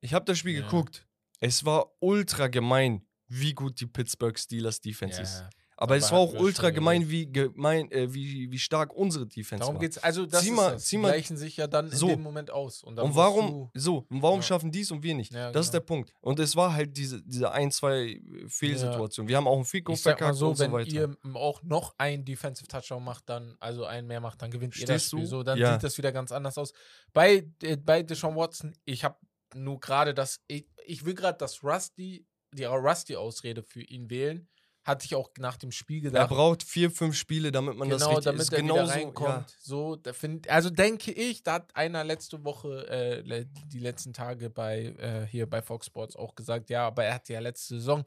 Ich 0.00 0.14
habe 0.14 0.24
das 0.24 0.38
Spiel 0.38 0.54
Ja. 0.56 0.62
geguckt. 0.62 1.06
Es 1.40 1.64
war 1.64 1.92
ultra 2.00 2.48
gemein, 2.48 3.06
wie 3.28 3.52
gut 3.54 3.80
die 3.80 3.86
Pittsburgh 3.86 4.38
Steelers 4.38 4.80
Defense 4.80 5.20
ist. 5.22 5.44
Aber 5.82 5.96
es 5.96 6.10
war 6.12 6.18
auch 6.20 6.32
ultra 6.34 6.70
gemein, 6.70 7.10
wie, 7.10 7.26
gemein 7.30 7.90
äh, 7.90 8.12
wie, 8.14 8.50
wie 8.50 8.58
stark 8.58 8.94
unsere 8.94 9.26
Defense 9.26 9.60
darum 9.60 9.74
war. 9.74 9.80
geht's. 9.80 9.98
Also, 9.98 10.26
das 10.26 10.44
ist 10.44 10.50
mal- 10.52 10.72
das. 10.72 10.92
mal- 10.92 11.10
gleichen 11.12 11.36
sich 11.36 11.56
ja 11.56 11.66
dann 11.66 11.90
So. 11.90 12.06
in 12.08 12.12
dem 12.18 12.22
Moment 12.22 12.50
aus. 12.50 12.82
Und, 12.82 12.98
Und 12.98 13.14
warum, 13.14 13.70
so, 13.74 14.06
und 14.08 14.22
warum 14.22 14.38
Ja. 14.40 14.42
schaffen 14.42 14.70
die 14.70 14.80
es 14.80 14.90
und 14.90 15.02
wir 15.02 15.14
nicht? 15.14 15.32
Ja, 15.32 15.50
das 15.52 15.66
ist 15.66 15.72
genau. 15.72 15.80
der 15.80 15.86
Punkt. 15.86 16.12
Und 16.20 16.38
es 16.38 16.54
war 16.56 16.72
halt 16.74 16.96
diese, 16.96 17.22
diese 17.22 17.50
ein, 17.52 17.70
zwei 17.70 18.20
Fehlsituationen. 18.46 19.28
Wir 19.28 19.36
haben 19.36 19.46
auch 19.48 19.56
einen 19.56 19.64
Fico 19.64 19.94
verkackt 19.96 20.36
so, 20.36 20.48
und 20.50 20.56
so 20.56 20.64
wenn 20.64 20.72
weiter. 20.72 20.90
ihr 20.90 21.04
m- 21.24 21.36
auch 21.36 21.62
noch 21.62 21.94
einen 21.98 22.24
Defensive 22.24 22.68
Touchdown 22.68 23.02
macht, 23.04 23.28
dann, 23.28 23.56
also 23.60 23.84
einen 23.84 24.06
mehr 24.06 24.20
macht, 24.20 24.40
dann 24.42 24.50
gewinnt 24.50 24.76
ihr 24.78 24.86
das 24.86 25.06
Spiel. 25.06 25.20
du? 25.20 25.26
So, 25.26 25.42
dann 25.42 25.58
Ja. 25.58 25.72
sieht 25.74 25.82
das 25.82 25.98
wieder 25.98 26.12
ganz 26.12 26.32
anders 26.32 26.56
aus. 26.58 26.72
Bei, 27.12 27.46
äh, 27.62 27.76
bei 27.76 28.02
Deshaun 28.02 28.36
Watson, 28.36 28.74
ich 28.84 29.04
habe 29.04 29.16
nur 29.54 29.80
gerade 29.80 30.14
das, 30.14 30.40
ich, 30.48 30.66
ich 30.86 31.04
will 31.04 31.14
gerade 31.14 31.38
das 31.38 31.62
Rusty, 31.62 32.26
die 32.54 32.64
Rusty-Ausrede 32.64 33.62
für 33.62 33.82
ihn 33.82 34.10
wählen. 34.10 34.48
Hatte 34.84 35.04
ich 35.04 35.14
auch 35.14 35.30
nach 35.38 35.56
dem 35.56 35.70
Spiel 35.70 35.98
er 35.98 36.10
gedacht. 36.10 36.30
braucht 36.30 36.62
vier, 36.64 36.90
fünf 36.90 37.16
Spiele, 37.16 37.52
damit 37.52 37.76
man 37.76 37.88
das 37.88 38.00
genau, 38.00 38.10
richtig 38.16 38.24
damit 38.24 38.42
ist. 38.42 38.52
er 38.52 38.60
Genauso, 38.60 38.82
wieder 38.82 38.94
reinkommt. 38.94 39.50
Ja. 39.50 39.56
So, 39.60 39.96
da 39.96 40.12
find, 40.12 40.50
also 40.50 40.70
denke 40.70 41.12
ich, 41.12 41.44
da 41.44 41.54
hat 41.54 41.76
einer 41.76 42.02
letzte 42.02 42.42
Woche, 42.44 42.88
äh, 42.88 43.46
die 43.68 43.78
letzten 43.78 44.12
Tage 44.12 44.50
bei 44.50 44.94
äh, 44.98 45.26
hier 45.26 45.48
bei 45.48 45.62
Fox 45.62 45.86
Sports 45.86 46.16
auch 46.16 46.34
gesagt, 46.34 46.68
ja, 46.68 46.86
aber 46.86 47.04
er 47.04 47.14
hatte 47.14 47.32
ja 47.32 47.40
letzte 47.40 47.76
Saison. 47.76 48.04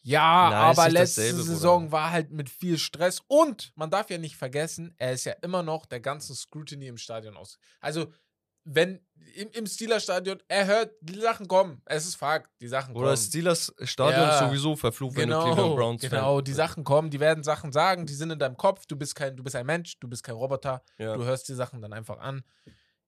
Ja, 0.00 0.70
ist 0.70 0.78
aber 0.78 0.90
letzte 0.90 1.22
dasselbe, 1.22 1.38
Bruder. 1.38 1.54
Saison 1.54 1.92
war 1.92 2.10
halt 2.10 2.30
mit 2.30 2.50
viel 2.50 2.78
Stress 2.78 3.22
und 3.26 3.72
man 3.74 3.90
darf 3.90 4.10
ja 4.10 4.18
nicht 4.18 4.36
vergessen, 4.36 4.94
er 4.98 5.12
ist 5.12 5.24
ja 5.24 5.32
immer 5.40 5.62
noch 5.62 5.86
der 5.86 6.00
ganzen 6.00 6.34
Scrutiny 6.34 6.88
im 6.88 6.98
Stadion 6.98 7.36
aus. 7.36 7.58
Also, 7.80 8.12
wenn 8.64 9.00
im, 9.36 9.48
im 9.50 9.66
Steelers-Stadion, 9.66 10.40
er 10.48 10.66
hört, 10.66 10.94
die 11.00 11.18
Sachen 11.18 11.48
kommen. 11.48 11.82
Es 11.86 12.06
ist 12.06 12.14
Fakt, 12.14 12.50
die 12.60 12.68
Sachen 12.68 12.94
Oder 12.94 13.06
kommen. 13.08 13.16
Steelers 13.16 13.74
Stadion 13.82 14.22
Ja. 14.22 14.34
ist 14.34 14.38
sowieso 14.40 14.76
verflucht, 14.76 15.16
wenn 15.16 15.28
du 15.28 15.34
Cleveland 15.36 15.56
Genau, 15.56 15.74
Browns 15.76 16.00
genau, 16.02 16.40
die 16.40 16.52
Sachen 16.52 16.84
kommen, 16.84 17.10
die 17.10 17.18
werden 17.20 17.42
Sachen 17.42 17.72
sagen, 17.72 18.06
die 18.06 18.14
sind 18.14 18.30
in 18.30 18.38
deinem 18.38 18.56
Kopf, 18.56 18.86
du 18.86 18.96
bist 18.96 19.14
kein, 19.16 19.36
du 19.36 19.42
bist 19.42 19.56
ein 19.56 19.66
Mensch, 19.66 19.98
du 19.98 20.08
bist 20.08 20.22
kein 20.22 20.36
Roboter, 20.36 20.82
Ja. 20.98 21.16
du 21.16 21.24
hörst 21.24 21.48
die 21.48 21.54
Sachen 21.54 21.82
dann 21.82 21.92
einfach 21.92 22.18
an. 22.18 22.44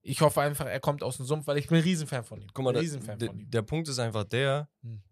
Ich 0.03 0.21
hoffe 0.21 0.41
einfach, 0.41 0.67
er 0.67 0.81
kommt 0.81 1.03
aus 1.03 1.17
dem 1.17 1.27
Sumpf, 1.27 1.47
weil 1.47 1.59
ich 1.59 1.69
bin 1.69 1.79
ein 1.79 1.83
Riesenfan 1.85 2.25
von 2.25 2.41
ihm. 2.41 2.49
Guck 2.53 2.65
mal, 2.65 2.77
Riesenfan 2.77 3.19
der, 3.19 3.29
von 3.29 3.39
ihm. 3.41 3.51
der 3.51 3.63
Punkt 3.63 3.89
ist 3.89 3.99
einfach 4.01 4.25
der, 4.25 4.69
Hm. 4.83 5.03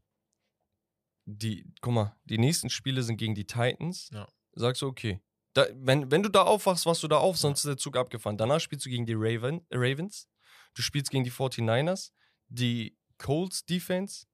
die, 1.26 1.66
guck 1.80 1.92
mal, 1.94 2.16
die 2.24 2.38
nächsten 2.38 2.70
Spiele 2.70 3.02
sind 3.02 3.16
gegen 3.16 3.34
die 3.34 3.46
Titans. 3.46 4.10
Ja. 4.12 4.26
Sagst 4.54 4.82
du, 4.82 4.86
okay. 4.88 5.20
Da, 5.54 5.66
wenn, 5.74 6.10
wenn 6.10 6.22
du 6.22 6.28
da 6.28 6.42
aufwachst, 6.42 6.86
wachst 6.86 7.02
du 7.02 7.08
da 7.08 7.18
auf, 7.18 7.36
Ja. 7.36 7.40
sonst 7.42 7.60
ist 7.60 7.66
der 7.66 7.76
Zug 7.76 7.96
abgefahren. 7.96 8.36
Danach 8.36 8.60
spielst 8.60 8.84
du 8.86 8.90
gegen 8.90 9.06
die 9.06 9.14
Raven, 9.16 9.64
Ravens, 9.70 10.28
du 10.74 10.82
spielst 10.82 11.10
gegen 11.10 11.24
die 11.24 11.30
49ers, 11.32 12.10
die 12.48 12.96
Colts 13.18 13.64
Defense, 13.64 14.26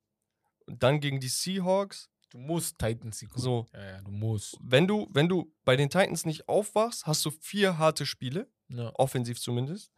dann 0.67 1.01
gegen 1.01 1.21
die 1.21 1.29
Seahawks. 1.29 2.09
Du 2.31 2.39
musst 2.39 2.79
Titans 2.79 3.19
sie 3.19 3.27
gucken. 3.27 3.43
So, 3.43 3.67
Ja, 3.73 3.85
ja, 3.91 4.03
du 4.03 4.11
musst. 4.13 4.57
wenn 4.61 4.87
du, 4.87 5.09
wenn 5.13 5.29
du 5.29 5.53
bei 5.65 5.75
den 5.77 5.91
Titans 5.91 6.25
nicht 6.25 6.49
aufwachst, 6.49 7.07
hast 7.07 7.25
du 7.25 7.31
vier 7.31 7.79
harte 7.79 8.07
Spiele, 8.07 8.49
Ja. 8.69 8.93
offensiv 8.95 9.41
zumindest. 9.41 9.91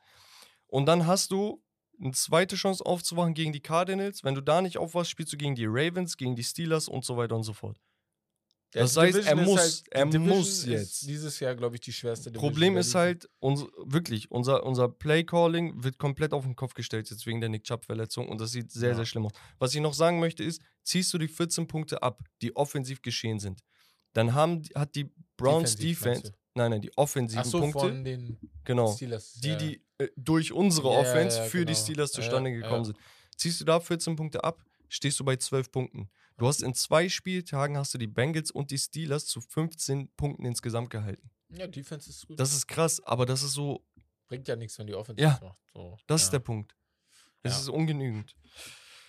Und 0.67 0.87
dann 0.87 1.07
hast 1.07 1.31
du 1.31 1.63
eine 2.01 2.13
zweite 2.13 2.57
Chance 2.57 2.85
aufzuwachen 2.87 3.35
gegen 3.35 3.53
die 3.53 3.61
Cardinals. 3.61 4.25
Wenn 4.25 4.35
du 4.35 4.41
da 4.41 4.63
nicht 4.63 4.79
aufwachst, 4.79 5.11
spielst 5.11 5.33
du 5.35 5.37
gegen 5.37 5.55
die 5.55 5.67
Ravens, 5.67 6.17
gegen 6.17 6.35
die 6.35 6.43
Steelers 6.43 6.89
und 6.89 7.05
so 7.05 7.17
weiter 7.19 7.37
und 7.37 7.43
so 7.43 7.53
fort. 7.53 7.79
Das 8.75 8.95
die 8.95 9.01
heißt, 9.01 9.15
Division 9.19 9.39
er 9.39 9.45
muss- 9.45 9.61
halt, 9.61 9.87
die 9.87 9.91
er 9.93 10.07
Division 10.07 10.29
muss 10.39 10.67
jetzt. 10.67 11.03
Dieses 11.07 11.41
Jahr, 11.41 11.55
glaube 11.55 11.75
ich, 11.77 11.81
die 11.83 11.93
schwerste 11.93 12.31
Division 12.31 12.49
Problem 12.51 12.77
ist 12.79 12.95
halt, 12.95 13.29
uns, 13.39 13.65
wirklich, 13.85 14.31
unser, 14.31 14.65
unser 14.65 14.89
Play-Calling 14.89 15.83
wird 15.85 15.99
komplett 15.99 16.33
auf 16.33 16.45
den 16.45 16.57
Kopf 16.57 16.73
gestellt 16.75 17.11
jetzt 17.11 17.27
wegen 17.27 17.41
der 17.41 17.51
Nick 17.51 17.65
Chubb-Verletzung 17.65 18.29
und 18.29 18.41
das 18.41 18.53
sieht 18.53 18.71
sehr, 18.73 18.91
Ja. 18.91 18.97
sehr 18.97 19.05
schlimm 19.07 19.27
aus. 19.27 19.33
Was 19.59 19.75
ich 19.75 19.81
noch 19.81 19.95
sagen 19.95 20.21
möchte 20.21 20.43
ist, 20.43 20.63
ziehst 20.85 21.13
du 21.13 21.19
die 21.19 21.29
14 21.29 21.67
Punkte 21.67 22.03
ab, 22.03 22.21
die 22.41 22.57
offensiv 22.57 23.03
geschehen 23.03 23.39
sind, 23.39 23.61
Dann 24.15 24.35
haben, 24.35 24.63
die- 24.63 24.75
hat 24.75 24.95
die 24.95 25.11
Browns 25.39 25.77
Defensiv, 25.77 26.05
meinst 26.05 26.23
Defense, 26.25 26.39
nein, 26.55 26.71
nein, 26.73 26.81
die 26.83 26.97
offensiven 26.99 27.45
so, 27.45 27.61
Punkte, 27.61 27.79
von 27.81 28.05
den 28.05 28.39
genau, 28.65 28.93
Steelers. 28.93 29.33
die, 29.35 29.49
ja. 29.49 29.57
die 29.57 29.83
äh, 29.99 30.09
durch 30.17 30.53
unsere 30.53 30.89
Ja, 30.93 30.99
Offense 31.01 31.39
ja, 31.39 31.45
für 31.45 31.65
die 31.65 31.73
genau. 31.73 31.83
Steelers 31.85 32.13
Ja, 32.15 32.23
zustande 32.23 32.51
ja. 32.51 32.57
gekommen 32.61 32.85
sind. 32.85 32.97
Ziehst 33.37 33.61
du 33.61 33.65
da 33.65 33.81
14 33.81 34.17
Punkte 34.17 34.45
ab, 34.45 34.63
stehst 34.93 35.19
du 35.21 35.25
bei 35.25 35.37
12 35.37 35.71
Punkten. 35.73 36.11
Du 36.37 36.47
hast 36.47 36.63
in 36.63 36.75
zwei 36.75 37.09
Spieltagen 37.09 37.77
hast 37.77 37.95
du 37.95 37.99
die 37.99 38.07
Bengals 38.07 38.51
und 38.51 38.71
die 38.71 38.79
Steelers 38.79 39.27
zu 39.27 39.41
15 39.41 40.11
Punkten 40.17 40.45
insgesamt 40.45 40.91
gehalten. 40.91 41.31
Ja, 41.51 41.67
Defense 41.67 42.09
ist 42.11 42.27
gut. 42.27 42.39
Das 42.39 42.53
ist 42.53 42.67
krass, 42.67 43.01
aber 43.05 43.27
das 43.27 43.43
ist 43.43 43.53
so, 43.53 43.85
bringt 44.29 44.49
ja 44.49 44.57
nichts, 44.57 44.79
wenn 44.79 44.87
die 44.87 44.95
Offense 44.95 45.21
Ja, 45.21 45.31
das 45.33 45.41
macht. 45.43 45.59
So, 45.75 45.99
das 46.07 46.21
ja. 46.21 46.25
ist 46.27 46.33
der 46.33 46.39
Punkt. 46.41 46.77
Es 47.43 47.53
Ja. 47.55 47.59
ist 47.61 47.69
ungenügend. 47.69 48.35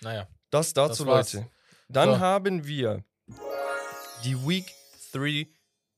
Naja. 0.00 0.28
Das 0.50 0.72
dazu, 0.72 1.04
Das. 1.04 1.32
Leute. 1.34 1.50
Dann 1.88 2.10
So. 2.10 2.18
haben 2.18 2.64
wir 2.66 3.04
die 4.24 4.36
Week 4.46 4.70
3 5.12 5.48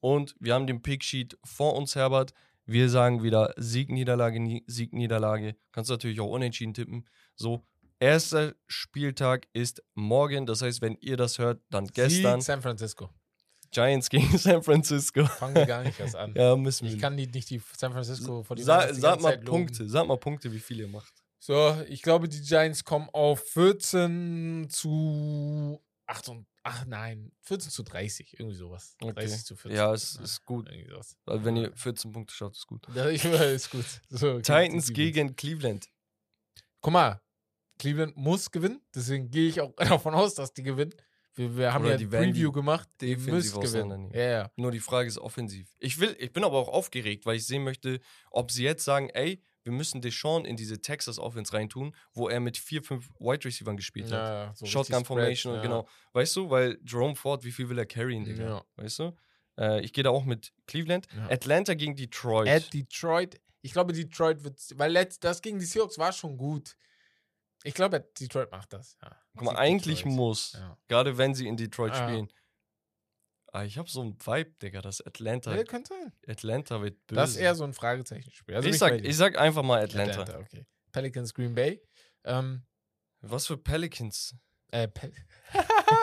und 0.00 0.34
wir 0.40 0.54
haben 0.54 0.66
den 0.66 0.82
Picksheet 0.82 1.38
vor 1.44 1.74
uns, 1.76 1.94
Herbert. 1.94 2.32
Wir 2.64 2.88
sagen 2.90 3.22
wieder 3.22 3.54
Sieg, 3.56 3.90
Niederlage, 3.90 4.40
Nie- 4.40 4.64
Sieg, 4.66 4.92
Niederlage. 4.92 5.56
Kannst 5.72 5.90
du 5.90 5.94
natürlich 5.94 6.20
auch 6.20 6.30
unentschieden 6.30 6.74
tippen. 6.74 7.08
So, 7.36 7.64
erster 8.00 8.54
Spieltag 8.66 9.48
ist 9.52 9.82
morgen. 9.94 10.46
Das 10.46 10.62
heißt, 10.62 10.80
wenn 10.82 10.96
ihr 11.00 11.16
das 11.16 11.38
hört, 11.38 11.60
dann 11.70 11.86
gestern. 11.86 12.40
San 12.40 12.62
Francisco. 12.62 13.10
Giants 13.70 14.08
gegen 14.08 14.38
San 14.38 14.62
Francisco. 14.62 15.26
Fangen 15.26 15.54
wir 15.54 15.66
gar 15.66 15.82
nicht 15.82 15.98
erst 15.98 16.16
an. 16.16 16.34
Ja, 16.34 16.56
müssen 16.56 16.86
wir. 16.86 16.94
Ich 16.94 17.00
kann 17.00 17.16
die, 17.16 17.26
nicht 17.26 17.50
die 17.50 17.60
San 17.76 17.92
Francisco 17.92 18.42
vor 18.42 18.56
die 18.56 18.62
Sa 18.62 18.92
sag 18.94 19.20
mal 19.20 19.38
Punkte. 19.38 19.88
Sag 19.88 20.06
mal 20.06 20.16
Punkte, 20.16 20.52
wie 20.52 20.60
viel 20.60 20.80
ihr 20.80 20.88
macht. 20.88 21.12
So, 21.38 21.76
ich 21.88 22.02
glaube, 22.02 22.28
die 22.28 22.40
Giants 22.40 22.84
kommen 22.84 23.08
auf 23.12 23.40
14 23.50 24.68
zu 24.70 25.80
8 26.06 26.28
und, 26.30 26.46
ach 26.62 26.86
nein, 26.86 27.32
14 27.42 27.70
zu 27.70 27.82
30, 27.82 28.38
irgendwie 28.38 28.56
sowas. 28.56 28.96
30 29.00 29.44
zu 29.44 29.56
14. 29.56 29.76
Ja, 29.76 29.92
es 29.92 30.16
ist 30.16 30.44
gut. 30.44 30.68
Weil 31.24 31.44
wenn 31.44 31.56
ihr 31.56 31.72
14 31.76 32.12
Punkte 32.12 32.34
schaut, 32.34 32.56
ist 32.56 32.66
gut. 32.66 32.86
Ja, 32.94 33.08
ich 33.08 33.24
ist 33.24 33.70
gut. 33.70 33.84
So, 34.08 34.38
Titans 34.38 34.86
die 34.86 34.92
Defense. 34.92 34.92
gegen 34.92 35.36
Cleveland. 35.36 35.88
Guck 36.80 36.92
mal, 36.92 37.20
Cleveland 37.78 38.16
muss 38.16 38.50
gewinnen, 38.50 38.80
deswegen 38.94 39.30
gehe 39.30 39.48
ich 39.48 39.60
auch 39.60 39.74
davon 39.76 40.14
aus, 40.14 40.34
dass 40.34 40.52
die 40.52 40.62
gewinnen. 40.62 40.94
Wir, 41.34 41.54
wir 41.56 41.74
haben 41.74 41.84
Oder 41.84 41.92
ja 41.92 41.98
die 41.98 42.06
Preview 42.06 42.50
gemacht. 42.50 42.88
Die 43.00 43.14
müssen 43.16 43.60
gewinnen. 43.60 44.10
Ja, 44.14 44.22
ja. 44.22 44.50
Nur 44.56 44.70
die 44.70 44.80
Frage 44.80 45.06
ist 45.06 45.18
offensiv. 45.18 45.68
Ich 45.78 46.00
will, 46.00 46.16
ich 46.18 46.32
bin 46.32 46.44
aber 46.44 46.56
auch 46.56 46.68
aufgeregt, 46.68 47.26
weil 47.26 47.36
ich 47.36 47.46
sehen 47.46 47.62
möchte, 47.62 48.00
ob 48.30 48.50
sie 48.50 48.64
jetzt 48.64 48.84
sagen, 48.84 49.10
ey, 49.10 49.42
wir 49.62 49.72
müssen 49.72 50.00
Deshaun 50.00 50.44
in 50.44 50.56
diese 50.56 50.80
Texas 50.80 51.18
Offense 51.18 51.52
reintun, 51.52 51.94
wo 52.12 52.28
er 52.28 52.40
mit 52.40 52.56
vier, 52.56 52.82
fünf 52.82 53.10
Wide 53.18 53.44
Receivers 53.44 53.76
gespielt 53.76 54.12
hat. 54.12 54.12
ja 54.12 54.54
so 54.54 54.64
Shotgun 54.64 55.04
Formation 55.04 55.54
spread, 55.54 55.64
und 55.66 55.70
genau. 55.70 55.88
Weißt 56.12 56.36
du, 56.36 56.48
weil 56.48 56.78
Jerome 56.84 57.16
Ford, 57.16 57.44
wie 57.44 57.50
viel 57.50 57.68
will 57.68 57.78
er 57.78 57.86
carryen, 57.86 58.24
Digga? 58.24 58.44
Ja. 58.44 58.64
Weißt 58.76 59.00
du? 59.00 59.16
Äh, 59.58 59.84
ich 59.84 59.92
gehe 59.92 60.04
da 60.04 60.10
auch 60.10 60.24
mit 60.24 60.52
Cleveland. 60.66 61.08
Atlanta 61.28 61.74
gegen 61.74 61.96
Detroit. 61.96 62.48
At 62.48 62.72
Detroit. 62.72 63.40
Ich 63.60 63.72
glaube, 63.72 63.92
Detroit 63.92 64.44
wird, 64.44 64.58
weil 64.76 64.92
letzt, 64.92 65.24
das 65.24 65.42
gegen 65.42 65.58
die 65.58 65.64
Seahawks 65.64 65.98
war 65.98 66.12
schon 66.12 66.36
gut. 66.36 66.76
Ich 67.66 67.74
glaube, 67.74 68.00
Detroit 68.20 68.50
macht 68.52 68.72
das. 68.72 68.96
Ja. 69.02 69.10
Guck 69.34 69.44
mal, 69.44 69.56
eigentlich 69.56 69.98
Detroit. 70.02 70.14
muss, 70.16 70.52
Ja. 70.52 70.78
gerade 70.88 71.18
wenn 71.18 71.34
sie 71.34 71.46
in 71.48 71.56
Detroit 71.56 71.92
Ja. 71.94 72.08
spielen. 72.08 72.32
Ah, 73.52 73.64
ich 73.64 73.78
habe 73.78 73.88
so 73.88 74.02
einen 74.02 74.16
Vibe, 74.24 74.52
Digga, 74.62 74.82
dass 74.82 75.00
Atlanta, 75.04 75.54
Ja, 75.54 75.64
könnte 75.64 75.94
sein. 75.94 76.12
Atlanta 76.28 76.80
wird 76.82 77.04
böse. 77.06 77.20
Das 77.20 77.30
ist 77.30 77.36
eher 77.36 77.54
so 77.54 77.64
ein 77.64 77.72
Fragezeichenspiel. 77.72 78.54
Also 78.54 78.68
ich, 78.68 78.76
sag, 78.78 79.00
ich 79.02 79.16
sag 79.16 79.38
einfach 79.38 79.62
mal 79.62 79.82
Atlanta. 79.82 80.38
okay. 80.38 80.66
Pelicans 80.92 81.32
Green 81.34 81.54
Bay. 81.54 81.80
Ähm, 82.24 82.64
Was 83.20 83.46
für 83.46 83.56
Pelicans? 83.56 84.34
äh, 84.72 84.88
Pe 84.88 85.10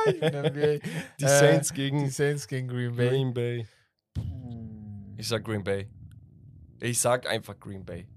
ich 0.08 0.20
bin 0.20 0.34
NBA. 0.34 0.80
Die 1.20 1.24
Äh, 1.26 1.28
Saints 1.28 1.74
gegen 1.74 2.06
Die 2.06 2.10
Saints 2.10 2.48
gegen 2.48 2.68
Green 2.68 2.96
Bay. 2.96 3.10
Green 3.10 3.34
Bay. 3.34 3.68
Ich 5.18 5.28
sag 5.28 5.44
Green 5.44 5.64
Bay. 5.64 5.90
Ich 6.82 7.00
sag 7.00 7.28
einfach 7.28 7.58
Green 7.60 7.86
Bay. 7.86 8.08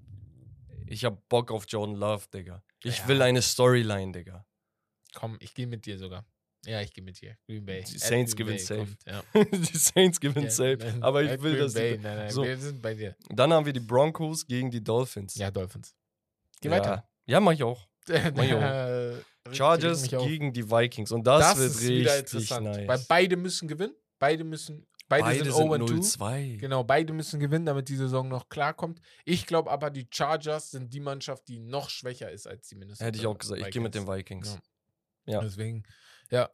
Ich 0.86 1.04
hab 1.04 1.28
Bock 1.28 1.50
auf 1.50 1.66
Jordan 1.68 1.96
Love, 1.96 2.26
Digga. 2.32 2.62
Ich 2.84 2.98
Ja. 2.98 3.08
will 3.08 3.22
eine 3.22 3.42
Storyline, 3.42 4.12
Digga. 4.12 4.46
Komm, 5.14 5.36
ich 5.40 5.54
gehe 5.54 5.66
mit 5.66 5.86
dir 5.86 5.98
sogar. 5.98 6.24
Ja, 6.66 6.80
ich 6.80 6.92
gehe 6.92 7.04
mit 7.04 7.20
dir. 7.20 7.36
Green 7.46 7.64
Bay. 7.64 7.84
Die 7.84 7.98
Saints 7.98 8.34
gewinnen 8.34 8.58
safe. 8.58 8.80
kommt, 8.80 8.98
Ja. 9.06 9.22
die 9.52 9.76
Saints 9.78 10.18
gewinnen 10.20 10.46
Ja, 10.46 10.50
safe. 10.50 10.78
nein, 10.80 11.02
Aber 11.02 11.22
ich 11.22 11.30
will, 11.40 11.52
Green 11.52 11.58
dass 11.62 11.74
Bay. 11.74 11.98
Nein, 11.98 12.16
nein, 12.16 12.30
so. 12.30 12.42
wir 12.42 12.56
sind 12.58 12.82
bei 12.82 12.94
dir. 12.94 13.16
Dann 13.30 13.52
haben 13.52 13.64
wir 13.66 13.72
die 13.72 13.80
Broncos 13.80 14.46
gegen 14.46 14.70
die 14.70 14.82
Dolphins. 14.82 15.36
Ja, 15.36 15.50
Dolphins. 15.50 15.94
Geh 16.60 16.68
weiter. 16.70 17.08
Ja, 17.26 17.40
mach 17.40 17.52
ich 17.52 17.62
auch. 17.62 17.86
Äh, 18.08 19.12
Chargers 19.52 20.02
reg 20.04 20.10
mich 20.12 20.16
auf. 20.16 20.26
gegen 20.26 20.52
die 20.52 20.68
Vikings. 20.70 21.12
Und 21.12 21.24
das, 21.26 21.40
Das 21.54 21.58
wird 21.58 21.80
richtig 21.80 22.18
interessant. 22.18 22.64
nice. 22.66 22.88
Weil 22.88 23.04
beide 23.08 23.36
müssen 23.36 23.68
gewinnen. 23.68 23.94
Beide 24.18 24.42
müssen. 24.44 24.86
Beide, 25.08 25.24
Beide 25.24 25.44
sind 25.44 25.54
sind 25.54 25.68
0 25.68 26.02
2. 26.02 26.42
0-2. 26.42 26.56
Genau, 26.58 26.82
beide 26.82 27.12
müssen 27.12 27.38
gewinnen, 27.38 27.64
damit 27.66 27.88
die 27.88 27.96
Saison 27.96 28.28
noch 28.28 28.48
klarkommt. 28.48 29.00
Ich 29.24 29.46
glaube 29.46 29.70
aber, 29.70 29.90
die 29.90 30.08
Chargers 30.10 30.72
sind 30.72 30.92
die 30.92 31.00
Mannschaft, 31.00 31.46
die 31.46 31.60
noch 31.60 31.90
schwächer 31.90 32.30
ist 32.30 32.46
als 32.48 32.68
die 32.68 32.74
Minnesota. 32.74 33.04
Hätte 33.04 33.18
ich 33.18 33.26
auch 33.26 33.38
gesagt. 33.38 33.60
Ich 33.60 33.70
gehe 33.70 33.80
mit 33.82 33.94
den 33.94 34.08
Vikings. 34.08 34.58
Ja. 35.26 35.34
Ja. 35.34 35.40
Deswegen, 35.40 35.84
ja, 36.30 36.50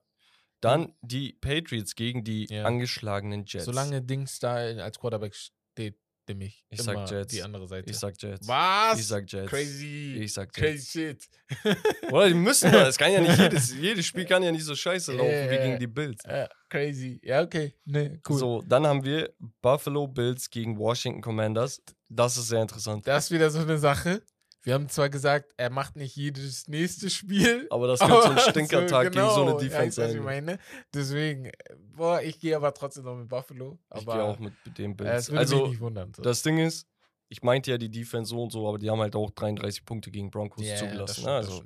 Dann 0.60 0.94
die 1.02 1.32
Patriots 1.32 1.94
gegen 1.94 2.24
die 2.24 2.46
Ja. 2.48 2.64
angeschlagenen 2.64 3.44
Jets. 3.46 3.64
solange 3.64 4.00
Dings 4.02 4.38
da 4.38 4.54
als 4.54 4.98
Quarterback 4.98 5.34
steht, 5.34 5.98
nehme 6.28 6.44
ich, 6.46 6.64
Ich 6.70 6.80
sag 6.82 6.94
immer 6.94 7.04
Jets. 7.06 7.32
die 7.32 7.42
andere 7.42 7.66
Seite. 7.66 7.90
Ich 7.90 7.98
sag 7.98 8.20
Jets. 8.20 8.46
Was? 8.46 8.98
Ich 9.00 9.06
sag 9.06 9.30
Jets. 9.30 9.50
Crazy. 9.50 10.18
Ich 10.20 10.32
sag 10.32 10.52
Crazy 10.52 11.00
Jets. 11.00 11.28
shit. 11.62 11.76
Oder 12.12 12.28
die 12.28 12.34
müssen 12.34 12.70
mal. 12.70 12.86
Es 12.86 12.96
kann 12.96 13.12
ja 13.12 13.20
nicht 13.20 13.38
jedes, 13.38 13.74
jedes 13.80 14.06
Spiel 14.06 14.24
kann 14.24 14.42
ja 14.42 14.52
nicht 14.52 14.64
so 14.64 14.74
scheiße 14.74 15.12
laufen 15.12 15.30
wie 15.30 15.54
Ja. 15.54 15.62
gegen 15.66 15.78
die 15.78 15.86
Bills. 15.86 16.22
Ja, 16.24 16.48
crazy. 16.68 17.20
Ja, 17.22 17.42
okay. 17.42 17.74
Ne, 17.84 18.20
cool. 18.28 18.38
So, 18.38 18.62
dann 18.66 18.86
haben 18.86 19.04
wir 19.04 19.32
Buffalo 19.60 20.06
Bills 20.06 20.48
gegen 20.50 20.78
Washington 20.78 21.20
Commanders. 21.20 21.82
Das 22.08 22.36
ist 22.36 22.48
sehr 22.48 22.62
interessant. 22.62 23.06
Das 23.06 23.24
ist 23.24 23.30
wieder 23.30 23.50
so 23.50 23.60
eine 23.60 23.78
Sache. 23.78 24.22
Wir 24.64 24.74
haben 24.74 24.88
zwar 24.88 25.10
gesagt, 25.10 25.52
er 25.56 25.70
macht 25.70 25.96
nicht 25.96 26.14
jedes 26.14 26.68
nächste 26.68 27.10
Spiel. 27.10 27.66
Aber 27.70 27.88
das 27.88 27.98
könnte 28.00 28.22
so 28.22 28.30
ein 28.30 28.38
Stinkertag 28.38 29.12
gegen 29.12 29.28
so 29.28 29.42
eine 29.42 29.46
genau, 29.46 29.58
Defense 29.58 30.00
ja, 30.00 30.08
sein. 30.08 30.16
ich 30.16 30.22
meine. 30.22 30.58
Deswegen, 30.94 31.46
äh, 31.46 31.52
boah, 31.96 32.22
ich 32.22 32.38
gehe 32.38 32.54
aber 32.54 32.72
trotzdem 32.72 33.04
noch 33.04 33.16
mit 33.16 33.28
Buffalo. 33.28 33.78
Ich 33.96 34.06
gehe 34.06 34.22
auch 34.22 34.38
mit 34.38 34.52
äh, 34.78 34.88
Bills. 34.88 35.28
würde 35.28 35.38
also, 35.38 35.66
nicht 35.66 35.80
wundern. 35.80 36.12
So. 36.14 36.22
das 36.22 36.42
Ding 36.42 36.58
ist, 36.58 36.86
ich 37.28 37.42
meinte 37.42 37.72
ja 37.72 37.78
die 37.78 37.90
Defense 37.90 38.30
so 38.30 38.42
und 38.42 38.52
so, 38.52 38.68
aber 38.68 38.78
die 38.78 38.88
haben 38.88 39.00
halt 39.00 39.16
auch 39.16 39.30
33 39.30 39.84
Punkte 39.84 40.10
gegen 40.10 40.30
Broncos 40.30 40.64
das 40.64 40.78
zugelassen. 40.78 41.12
stimmt, 41.12 41.26
das 41.26 41.48
also, 41.48 41.64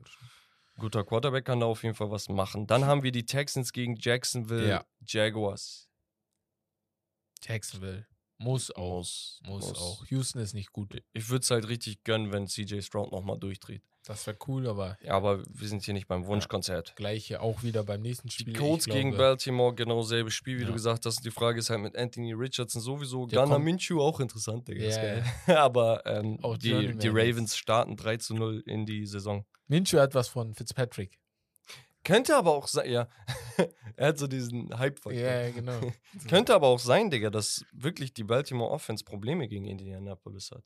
guter 0.79 1.05
Quarterback 1.05 1.45
kann 1.45 1.61
da 1.61 1.67
auf 1.67 1.83
jeden 1.83 1.95
Fall 1.95 2.11
was 2.11 2.29
machen. 2.29 2.67
Dann 2.67 2.87
haben 2.87 3.03
wir 3.03 3.13
die 3.13 3.27
Texans 3.27 3.73
gegen 3.73 3.97
Jacksonville 3.97 4.69
Ja. 4.69 4.85
Jaguars. 5.05 5.91
Jacksonville. 7.43 8.07
Muss 8.39 8.71
auch. 8.71 8.99
Muss, 8.99 9.41
Muss, 9.47 9.73
auch. 9.79 10.07
Houston 10.09 10.41
ist 10.41 10.53
nicht 10.55 10.73
gut. 10.73 11.03
Ich 11.15 11.29
würde 11.31 11.43
es 11.43 11.51
halt 11.51 11.69
richtig 11.69 12.05
gönnen, 12.05 12.33
wenn 12.33 12.47
CJ 12.47 12.81
Stroud 12.83 13.11
nochmal 13.13 13.39
durchdreht. 13.39 13.83
Das 14.05 14.25
wäre 14.27 14.37
cool, 14.47 14.69
aber 14.69 14.97
Ja, 15.03 15.15
aber 15.15 15.43
wir 15.49 15.67
sind 15.69 15.83
hier 15.83 15.95
nicht 15.95 16.07
beim 16.07 16.27
Wunschkonzert. 16.27 16.95
gleiche 16.95 17.41
auch 17.41 17.63
wieder 17.65 17.83
beim 17.83 18.03
nächsten 18.03 18.29
Die 18.29 18.35
Spiel. 18.35 18.55
Colts 18.55 18.87
Ich 18.87 18.93
gegen 18.93 19.11
glaube, 19.11 19.25
Baltimore, 19.25 19.75
genau 19.75 20.03
selbe 20.03 20.31
Spiel, 20.31 20.59
wie 20.59 20.63
Ja. 20.63 20.69
du 20.69 20.75
gesagt 20.75 21.07
hast. 21.07 21.25
Die 21.25 21.31
Frage 21.33 21.59
ist 21.59 21.71
halt 21.71 21.81
mit 21.81 21.97
Anthony 21.97 22.33
Richardson 22.33 22.81
sowieso. 22.81 23.27
Der 23.27 23.41
Gunnar 23.41 23.57
kommt- 23.57 23.65
Minshew 23.65 24.01
auch 24.01 24.21
interessant, 24.21 24.69
Digga. 24.69 24.85
Ja, 24.85 24.97
geil. 24.97 25.25
Aber 25.59 26.07
ähm, 26.07 26.39
Auch 26.43 26.57
die, 26.57 26.97
die. 26.97 27.09
Ravens 27.09 27.57
starten 27.57 27.97
3 27.97 28.19
zu 28.19 28.35
0 28.35 28.63
in 28.67 28.87
die 28.87 29.07
Saison. 29.07 29.45
Minshew 29.67 29.99
hat 29.99 30.15
was 30.15 30.29
von 30.29 30.55
Fitzpatrick. 30.55 31.19
Könnte 32.07 32.37
aber 32.37 32.53
auch 32.53 32.69
sein, 32.69 32.89
ja. 32.89 33.09
er 33.97 34.09
hat 34.09 34.19
so 34.19 34.29
diesen 34.29 34.79
Hype-Faktor. 34.79 35.13
Ja, 35.21 35.41
ja, 35.43 35.51
genau. 35.51 35.81
Könnte 36.29 36.55
aber 36.55 36.69
auch 36.69 36.79
sein, 36.79 37.11
Digga, 37.11 37.31
dass 37.31 37.65
wirklich 37.73 38.15
die 38.15 38.23
Baltimore 38.23 38.71
Offense 38.71 39.03
Probleme 39.03 39.49
gegen 39.49 39.65
Indianapolis 39.65 40.53
hat. 40.53 40.63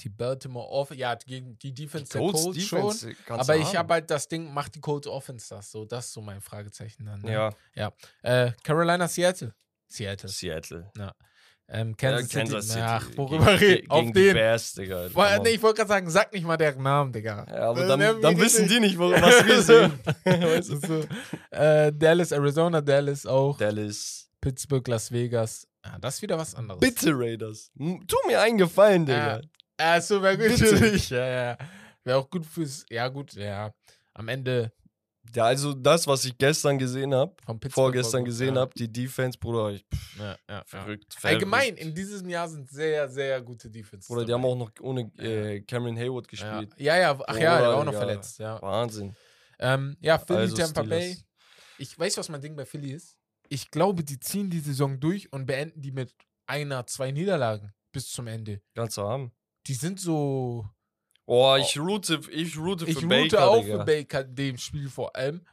Die 0.00 0.08
Baltimore 0.08 0.68
Offense, 0.68 1.00
ja, 1.00 1.14
gegen 1.14 1.56
die 1.58 1.72
Defense 1.72 2.06
Die 2.06 2.12
der 2.14 2.20
Colts 2.20 2.42
Colts 2.42 2.62
schon. 2.64 2.78
Defense 2.80 3.14
kannst 3.26 3.48
Aber 3.48 3.56
du 3.56 3.62
ich 3.62 3.76
habe 3.76 3.94
halt 3.94 4.10
das 4.10 4.26
Ding, 4.26 4.52
macht 4.52 4.74
die 4.74 4.80
Colts 4.80 5.06
Offense 5.06 5.54
das 5.54 5.70
so? 5.70 5.84
Das 5.84 6.06
ist 6.06 6.14
so 6.14 6.20
mein 6.20 6.40
Fragezeichen 6.40 7.04
dann. 7.04 7.20
Ne? 7.22 7.32
Ja, 7.32 7.92
Äh, 8.22 8.50
Carolina, 8.64 9.06
Seattle. 9.06 9.54
Seattle. 9.86 10.28
Seattle. 10.30 10.90
Ähm, 11.74 11.96
Kansas, 11.96 12.30
Ja, 12.32 12.40
Kansas 12.40 12.64
City. 12.66 12.72
City. 12.74 12.84
Ach, 12.86 13.08
worüber 13.16 13.58
reden? 13.60 13.90
Auf 13.90 14.00
gegen 14.00 14.12
die 14.12 14.22
den. 14.24 14.34
Bears, 14.34 14.74
Digga. 14.74 15.08
Boah, 15.14 15.40
nee, 15.42 15.48
ich 15.50 15.62
wollte 15.62 15.76
gerade 15.78 15.88
sagen, 15.88 16.10
sag 16.10 16.30
nicht 16.34 16.44
mal 16.46 16.58
deren 16.58 16.82
Namen, 16.82 17.12
Digga. 17.12 17.46
Ja, 17.48 17.70
aber 17.70 17.84
Äh, 17.84 17.88
dann, 17.88 18.20
dann 18.20 18.36
wie 18.36 18.40
wissen 18.42 18.68
die 18.68 18.78
nicht, 18.78 18.98
wo- 18.98 19.10
was 19.10 19.46
wir 19.46 19.62
sehen. 19.62 19.92
weißt 20.24 20.70
du, 20.70 20.76
so. 20.76 21.04
äh, 21.56 21.90
Dallas, 21.94 22.30
Arizona, 22.32 22.80
Dallas 22.82 23.24
auch. 23.24 23.56
Dallas. 23.56 24.28
Pittsburgh, 24.40 24.86
Las 24.88 25.10
Vegas. 25.10 25.66
Ah, 25.82 25.98
das 25.98 26.16
ist 26.16 26.22
wieder 26.22 26.36
was 26.36 26.54
anderes. 26.54 26.80
Bitte, 26.80 27.12
Raiders. 27.14 27.70
Tu 27.78 28.16
mir 28.26 28.40
einen 28.40 28.58
Gefallen, 28.58 29.06
Digga. 29.06 29.36
Ja. 29.36 29.40
Achso, 29.94 30.20
wäre 30.22 30.36
gut 30.36 30.48
Bitte. 30.48 30.76
für 30.76 30.90
dich. 30.90 31.08
Ja, 31.10 31.26
ja. 31.26 31.58
Wäre 32.04 32.18
auch 32.18 32.28
gut 32.28 32.44
fürs. 32.44 32.84
Ja, 32.90 33.08
gut, 33.08 33.32
ja. 33.32 33.72
Am 34.14 34.28
Ende 34.28 34.72
Ja, 35.34 35.44
also 35.44 35.72
das, 35.72 36.06
was 36.06 36.24
ich 36.24 36.36
gestern 36.36 36.78
gesehen 36.78 37.14
habe, 37.14 37.34
vorgestern 37.70 38.24
gesehen 38.24 38.56
ja. 38.56 38.62
habe, 38.62 38.72
die 38.76 38.92
Defense, 38.92 39.38
Bruder, 39.38 39.70
ich, 39.70 39.84
pff, 39.84 40.18
Ja, 40.18 40.36
ja, 40.48 40.62
verrückt. 40.66 41.16
Allgemein, 41.22 41.76
in 41.76 41.94
diesem 41.94 42.28
Jahr 42.28 42.48
sind 42.48 42.68
sehr, 42.68 43.08
sehr 43.08 43.40
gute 43.40 43.70
Defenses. 43.70 44.08
Bruder, 44.08 44.24
die 44.24 44.32
haben 44.32 44.44
auch 44.44 44.56
noch 44.56 44.70
ohne 44.80 45.02
äh, 45.18 45.60
Cameron 45.60 45.96
Hayward 45.96 46.28
gespielt. 46.28 46.74
ja, 46.76 46.96
ja, 46.98 47.18
ach 47.26 47.36
ja, 47.36 47.58
der 47.58 47.68
war 47.68 47.76
auch 47.76 47.84
noch 47.84 47.94
verletzt. 47.94 48.38
Ja, 48.40 48.60
Wahnsinn. 48.60 49.14
ähm, 49.58 49.96
ja 50.00 50.18
Philly, 50.18 50.40
Also 50.40 50.56
Tampa. 50.56 50.82
Bay. 50.82 51.16
Ich 51.78 51.98
weiß, 51.98 52.18
was 52.18 52.28
mein 52.28 52.40
Ding 52.40 52.56
bei 52.56 52.66
Philly 52.66 52.92
ist. 52.92 53.16
ich 53.48 53.70
glaube, 53.70 54.04
die 54.04 54.18
ziehen 54.18 54.50
die 54.50 54.60
Saison 54.60 54.98
durch 55.00 55.32
und 55.32 55.46
beenden 55.46 55.80
die 55.80 55.92
mit 55.92 56.14
einer, 56.46 56.86
zwei 56.86 57.10
Niederlagen 57.12 57.72
bis 57.92 58.10
zum 58.10 58.26
Ende. 58.26 58.60
Ganz 58.74 58.94
zu 58.94 59.02
haben. 59.08 59.32
Die 59.66 59.74
sind 59.74 60.00
so. 60.00 60.68
Oh, 61.26 61.56
ich 61.60 61.78
route, 61.78 62.20
ich 62.30 62.56
route 62.58 62.84
für 62.84 62.90
Ich 62.90 62.96
route 62.98 63.06
Baker, 63.08 63.48
auch 63.50 63.62
Digga. 63.62 63.78
für 63.78 63.84
Baker, 63.84 64.24
dem 64.24 64.58
Spiel 64.58 64.88
vor 64.88 65.14
allem. 65.16 65.46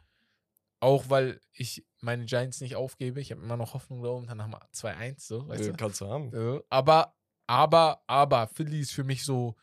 Auch 0.81 1.09
weil 1.09 1.39
ich 1.53 1.85
meine 2.01 2.25
Giants 2.25 2.61
nicht 2.61 2.75
aufgebe. 2.75 3.19
Ich 3.19 3.31
habe 3.31 3.41
immer 3.41 3.57
noch 3.57 3.73
Hoffnung 3.73 4.01
da 4.01 4.09
oben. 4.09 4.27
Dann 4.27 4.41
haben 4.41 4.51
wir 4.51 4.61
2-1, 4.73 5.15
so, 5.19 5.47
weißt 5.47 5.65
Ja, 5.65 5.71
du? 5.71 5.77
kannst 5.77 6.01
du 6.01 6.07
haben. 6.07 6.61
Aber, 6.69 7.13
aber, 7.47 8.01
aber, 8.07 8.47
Philly 8.47 8.79
ist 8.79 8.93
für 8.93 9.03
mich 9.03 9.23
so, 9.25 9.55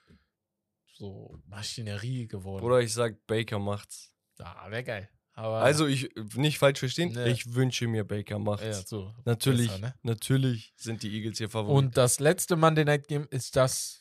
so 0.93 1.39
Maschinerie 1.47 2.27
geworden. 2.29 2.65
Oder 2.65 2.81
ich 2.81 2.93
sag, 2.93 3.27
Baker 3.27 3.59
macht's. 3.59 4.13
Ja, 4.39 4.67
wäre 4.71 4.85
geil. 4.85 5.09
Aber, 5.33 5.59
Also, 5.61 5.87
ich, 5.87 6.11
nicht 6.35 6.59
falsch 6.59 6.79
verstehen, 6.79 7.13
Nee. 7.13 7.31
ich 7.31 7.55
wünsche 7.55 7.87
mir, 7.89 8.05
Baker 8.05 8.39
macht's. 8.39 8.65
ja, 8.65 8.73
so. 8.73 9.15
natürlich, 9.25 9.69
besser, 9.69 9.81
ne? 9.81 9.95
natürlich 10.03 10.73
sind 10.77 11.03
die 11.03 11.15
Eagles 11.15 11.39
hier 11.39 11.51
Favorit. 11.51 11.77
Und 11.77 11.97
das 11.97 12.21
letzte 12.21 12.57
Monday 12.57 12.85
Night 12.85 13.09
Game 13.09 13.27
ist 13.31 13.57
das 13.57 14.01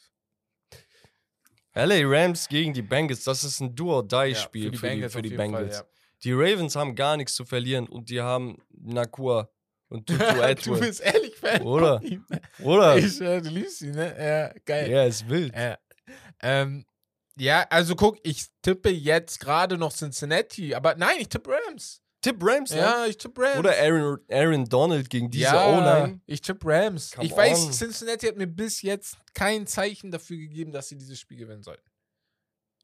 LA 1.75 2.01
Rams 2.03 2.47
gegen 2.47 2.73
die 2.73 2.81
Bengals, 2.81 3.23
das 3.25 3.43
ist 3.43 3.59
ein 3.59 3.75
Do-or-Die-Spiel 3.75 4.75
für 4.77 4.89
die, 4.89 5.09
für 5.09 5.21
die 5.21 5.29
Bengals. 5.29 5.77
Fall, 5.77 5.87
Die 6.23 6.31
Ravens 6.31 6.75
haben 6.75 6.95
gar 6.95 7.17
nichts 7.17 7.35
zu 7.35 7.45
verlieren 7.45 7.87
und 7.87 8.09
die 8.09 8.21
haben 8.21 8.57
Nakua 8.71 9.49
und 9.89 10.07
Tutu 10.07 10.23
ja. 10.23 10.53
du 10.53 10.79
bist 10.79 11.01
ehrlich 11.01 11.35
Fan 11.35 11.61
Oder? 11.61 11.99
von 11.99 12.07
ihm. 12.07 12.25
Oder? 12.63 12.97
Ich, 12.97 13.19
äh, 13.21 13.41
du 13.41 13.49
liebst 13.49 13.81
ihn, 13.81 13.91
ne? 13.91 14.15
Ja, 14.17 14.59
geil. 14.65 14.89
Ja, 14.89 15.03
ist 15.03 15.27
wild. 15.29 15.53
Ja. 15.55 15.77
Ähm, 16.41 16.85
ja, 17.37 17.65
also 17.69 17.95
guck, 17.95 18.17
ich 18.23 18.45
tippe 18.61 18.89
jetzt 18.89 19.39
gerade 19.39 19.77
noch 19.77 19.91
Cincinnati, 19.91 20.73
aber 20.73 20.95
nein, 20.95 21.17
ich 21.19 21.27
tippe 21.29 21.51
Rams. 21.51 22.01
Tipp 22.25 22.37
Rams, 22.41 22.71
ne? 22.71 22.77
Ja, 22.77 23.05
ich 23.05 23.17
tippe 23.17 23.39
Rams. 23.39 23.59
Oder 23.59 23.77
Aaron, 23.77 24.19
Aaron 24.31 24.65
Donald 24.65 25.11
gegen 25.11 25.29
diese 25.29 25.43
ja, 25.43 25.67
O-Line. 25.67 26.21
ich 26.25 26.41
tippe 26.41 26.67
Rams. 26.67 27.11
Come 27.11 27.27
ich 27.27 27.37
weiß, 27.37 27.65
on. 27.67 27.71
Cincinnati 27.71 28.25
hat 28.25 28.35
mir 28.35 28.47
bis 28.47 28.81
jetzt 28.81 29.17
kein 29.35 29.67
Zeichen 29.67 30.09
dafür 30.09 30.37
gegeben, 30.37 30.71
dass 30.71 30.89
sie 30.89 30.97
dieses 30.97 31.19
Spiel 31.19 31.37
gewinnen 31.37 31.61
sollten. 31.61 31.87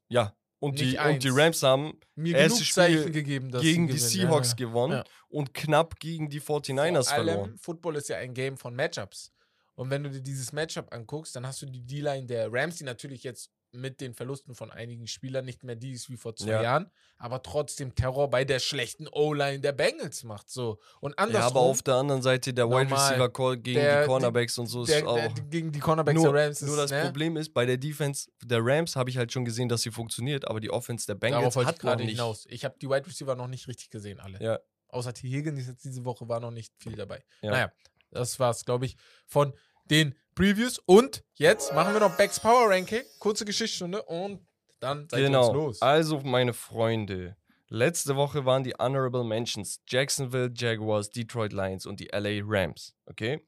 Ja. 0.08 0.36
Und 0.60 0.78
die, 0.78 0.84
Nicht 0.84 1.00
und 1.00 1.24
die 1.24 1.30
eins. 1.30 1.38
Rams 1.38 1.62
haben 1.64 1.98
Mir 2.14 2.36
Erstes 2.36 2.58
genug 2.58 2.66
Spiel 2.66 2.74
Zeichen 2.74 3.12
gegeben, 3.12 3.50
dass 3.50 3.62
gegen 3.62 3.88
sie 3.88 3.94
die 3.94 3.98
gewinnen. 3.98 4.10
Seahawks 4.10 4.48
ja, 4.50 4.54
ja. 4.58 4.66
gewonnen 4.66 5.02
und 5.28 5.54
knapp 5.54 5.98
gegen 5.98 6.30
die 6.30 6.40
49ers 6.40 7.08
Vor 7.08 7.14
allem, 7.14 7.26
verloren. 7.26 7.58
Football 7.58 7.96
ist 7.96 8.08
ja 8.10 8.18
ein 8.18 8.32
Game 8.32 8.56
von 8.56 8.76
Matchups. 8.76 9.32
Und 9.74 9.90
wenn 9.90 10.04
du 10.04 10.10
dir 10.10 10.20
dieses 10.20 10.52
Matchup 10.52 10.94
anguckst, 10.94 11.34
dann 11.34 11.44
hast 11.48 11.62
du 11.62 11.66
die 11.66 11.84
D-Line 11.84 12.26
der 12.26 12.52
Rams, 12.52 12.76
die 12.76 12.84
natürlich 12.84 13.24
jetzt 13.24 13.50
mit 13.74 14.00
den 14.00 14.12
Verlusten 14.14 14.54
von 14.54 14.70
einigen 14.70 15.06
Spielern 15.06 15.44
nicht 15.44 15.64
mehr 15.64 15.76
die 15.76 15.92
ist 15.92 16.10
wie 16.10 16.16
vor 16.16 16.36
zwei 16.36 16.50
Ja. 16.50 16.62
Jahren, 16.62 16.90
aber 17.16 17.42
trotzdem 17.42 17.94
Terror 17.94 18.28
bei 18.28 18.44
der 18.44 18.58
schlechten 18.58 19.08
O-Line 19.08 19.60
der 19.60 19.72
Bengals 19.72 20.24
macht. 20.24 20.50
So. 20.50 20.78
Und 21.00 21.12
Ja, 21.12 21.16
andersrum, 21.24 21.50
aber 21.50 21.60
auf 21.60 21.82
der 21.82 21.94
anderen 21.94 22.20
Seite 22.22 22.52
der 22.52 22.68
Wide. 22.68 22.90
Receiver 22.94 23.32
Call 23.32 23.56
gegen 23.56 23.80
Der- 23.80 24.02
die 24.02 24.06
Cornerbacks 24.08 24.58
und 24.58 24.66
so 24.66 24.82
ist 24.82 24.90
der, 24.92 25.08
auch. 25.08 25.34
gegen 25.50 25.72
die 25.72 25.78
Cornerbacks 25.80 26.20
nur, 26.20 26.32
der 26.32 26.46
Rams 26.48 26.60
nur 26.60 26.70
ist, 26.72 26.76
das 26.78 26.90
ne? 26.90 27.02
Problem 27.04 27.36
ist, 27.36 27.54
bei 27.54 27.64
der 27.64 27.78
Defense 27.78 28.30
der 28.44 28.60
Rams 28.62 28.94
habe 28.96 29.08
ich 29.10 29.16
halt 29.16 29.32
schon 29.32 29.44
gesehen, 29.44 29.68
dass 29.68 29.82
sie 29.82 29.90
funktioniert, 29.90 30.46
aber 30.46 30.60
die 30.60 30.70
Offense 30.70 31.06
der 31.06 31.14
Bengals 31.14 31.54
Darauf 31.54 31.66
hat 31.66 31.78
gerade 31.80 32.02
nicht. 32.04 32.12
hinaus. 32.12 32.46
Ich 32.50 32.64
habe 32.64 32.76
die 32.80 32.88
Wide 32.88 33.06
Receiver 33.06 33.34
noch 33.36 33.48
nicht 33.48 33.66
richtig 33.68 33.90
gesehen, 33.90 34.20
alle. 34.20 34.38
Ja. 34.42 34.58
Außer 34.88 35.14
T. 35.14 35.26
Higgins 35.28 35.66
jetzt 35.66 35.84
diese 35.84 36.04
Woche 36.04 36.28
war 36.28 36.38
noch 36.40 36.50
nicht 36.50 36.74
viel 36.76 36.94
dabei. 36.94 37.24
Ja. 37.40 37.50
Naja, 37.50 37.72
das 38.10 38.38
war's, 38.38 38.66
glaube 38.66 38.84
ich, 38.84 38.96
von 39.26 39.54
den 39.84 40.14
Previews. 40.34 40.78
Und 40.78 41.24
jetzt 41.34 41.72
machen 41.74 41.92
wir 41.92 42.00
noch 42.00 42.16
Becks 42.16 42.40
Power 42.40 42.70
Ranking. 42.70 43.02
Kurze 43.18 43.44
Geschichtsstunde 43.44 44.02
und 44.02 44.46
dann 44.80 45.08
seid 45.08 45.20
ihr 45.20 45.26
Genau. 45.26 45.46
uns 45.48 45.54
los. 45.54 45.82
Also, 45.82 46.20
meine 46.20 46.52
Freunde, 46.54 47.36
letzte 47.68 48.16
Woche 48.16 48.44
waren 48.44 48.64
die 48.64 48.74
Honorable 48.78 49.24
Mentions 49.24 49.80
Jacksonville 49.88 50.50
Jaguars, 50.54 51.10
Detroit 51.10 51.52
Lions 51.52 51.86
und 51.86 52.00
die 52.00 52.08
LA 52.12 52.40
Rams. 52.44 52.94
Okay? 53.06 53.46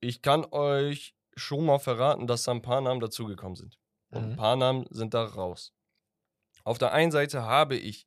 Ich 0.00 0.22
kann 0.22 0.44
euch 0.50 1.14
schon 1.36 1.64
mal 1.64 1.78
verraten, 1.78 2.26
dass 2.26 2.42
da 2.44 2.52
ein 2.52 2.62
paar 2.62 2.80
Namen 2.80 3.00
dazugekommen 3.00 3.56
sind. 3.56 3.78
Und 4.10 4.22
ein 4.24 4.30
Mhm. 4.32 4.36
paar 4.36 4.56
Namen 4.56 4.86
sind 4.90 5.14
da 5.14 5.24
raus. 5.24 5.72
Auf 6.64 6.78
der 6.78 6.92
einen 6.92 7.10
Seite 7.10 7.42
habe 7.42 7.76
ich 7.76 8.06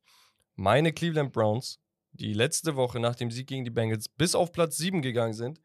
meine 0.56 0.94
Cleveland 0.94 1.34
Browns, 1.34 1.80
die 2.12 2.34
letzte 2.34 2.76
Woche 2.76 3.00
nach 3.00 3.16
dem 3.16 3.32
Sieg 3.32 3.48
gegen 3.48 3.66
die 3.66 3.72
Bengals 3.72 4.08
bis 4.08 4.36
auf 4.36 4.52
Platz 4.52 4.78
7 4.78 5.02
gegangen 5.02 5.34
sind, 5.34 5.60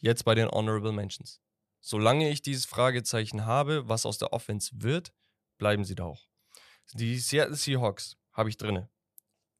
jetzt 0.00 0.24
bei 0.24 0.34
den 0.34 0.48
Honorable 0.48 0.92
Mentions. 0.92 1.40
Solange 1.80 2.30
ich 2.30 2.42
dieses 2.42 2.64
Fragezeichen 2.64 3.44
habe, 3.44 3.88
was 3.88 4.06
aus 4.06 4.18
der 4.18 4.32
Offense 4.32 4.70
wird, 4.74 5.12
bleiben 5.58 5.84
sie 5.84 5.94
da 5.94 6.04
auch. 6.04 6.26
Die 6.94 7.18
Seattle 7.18 7.56
Seahawks 7.56 8.16
habe 8.32 8.48
ich 8.48 8.56
drinne. 8.56 8.88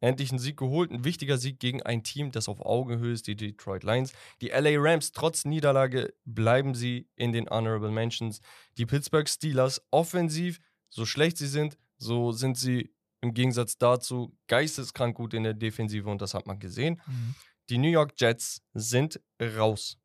Endlich 0.01 0.31
einen 0.31 0.39
Sieg 0.39 0.59
geholt, 0.59 0.91
ein 0.91 1.05
wichtiger 1.05 1.39
Sieg 1.39 1.59
gegen 1.59 1.83
ein 1.83 2.03
Team, 2.03 2.31
das 2.31 2.49
auf 2.49 2.61
Augenhöhe 2.61 3.13
ist, 3.13 3.27
die 3.27 3.37
Detroit 3.37 3.85
Lions. 3.85 4.13
Die 4.43 4.49
LA 4.49 4.73
Rams, 4.77 5.13
trotz 5.13 5.45
Niederlage, 5.45 6.15
bleiben 6.25 6.75
sie 6.75 7.09
in 7.17 7.33
den 7.33 7.49
Honorable 7.49 7.91
Mentions. 7.91 8.41
Die 8.77 8.85
Pittsburgh 8.85 9.29
Steelers, 9.29 9.81
offensiv, 9.91 10.61
so 10.91 11.07
schlecht 11.07 11.39
sie 11.39 11.47
sind, 11.47 11.79
so 11.97 12.33
sind 12.33 12.59
sie 12.59 12.95
im 13.23 13.33
Gegensatz 13.33 13.79
dazu 13.79 14.37
geisteskrank 14.47 15.17
gut 15.17 15.33
in 15.33 15.45
der 15.45 15.55
Defensive 15.55 16.09
und 16.11 16.21
das 16.21 16.35
hat 16.35 16.47
man 16.47 16.59
gesehen. 16.59 17.01
Mhm. 17.07 17.35
Die 17.71 17.79
New 17.79 17.89
York 17.89 18.13
Jets 18.19 18.63
sind 18.75 19.21
raus. 19.41 19.97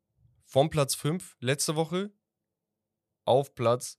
Vom 0.52 0.68
Platz 0.68 0.96
5 0.96 1.36
letzte 1.38 1.76
Woche 1.76 2.10
auf 3.24 3.54
Platz 3.54 3.98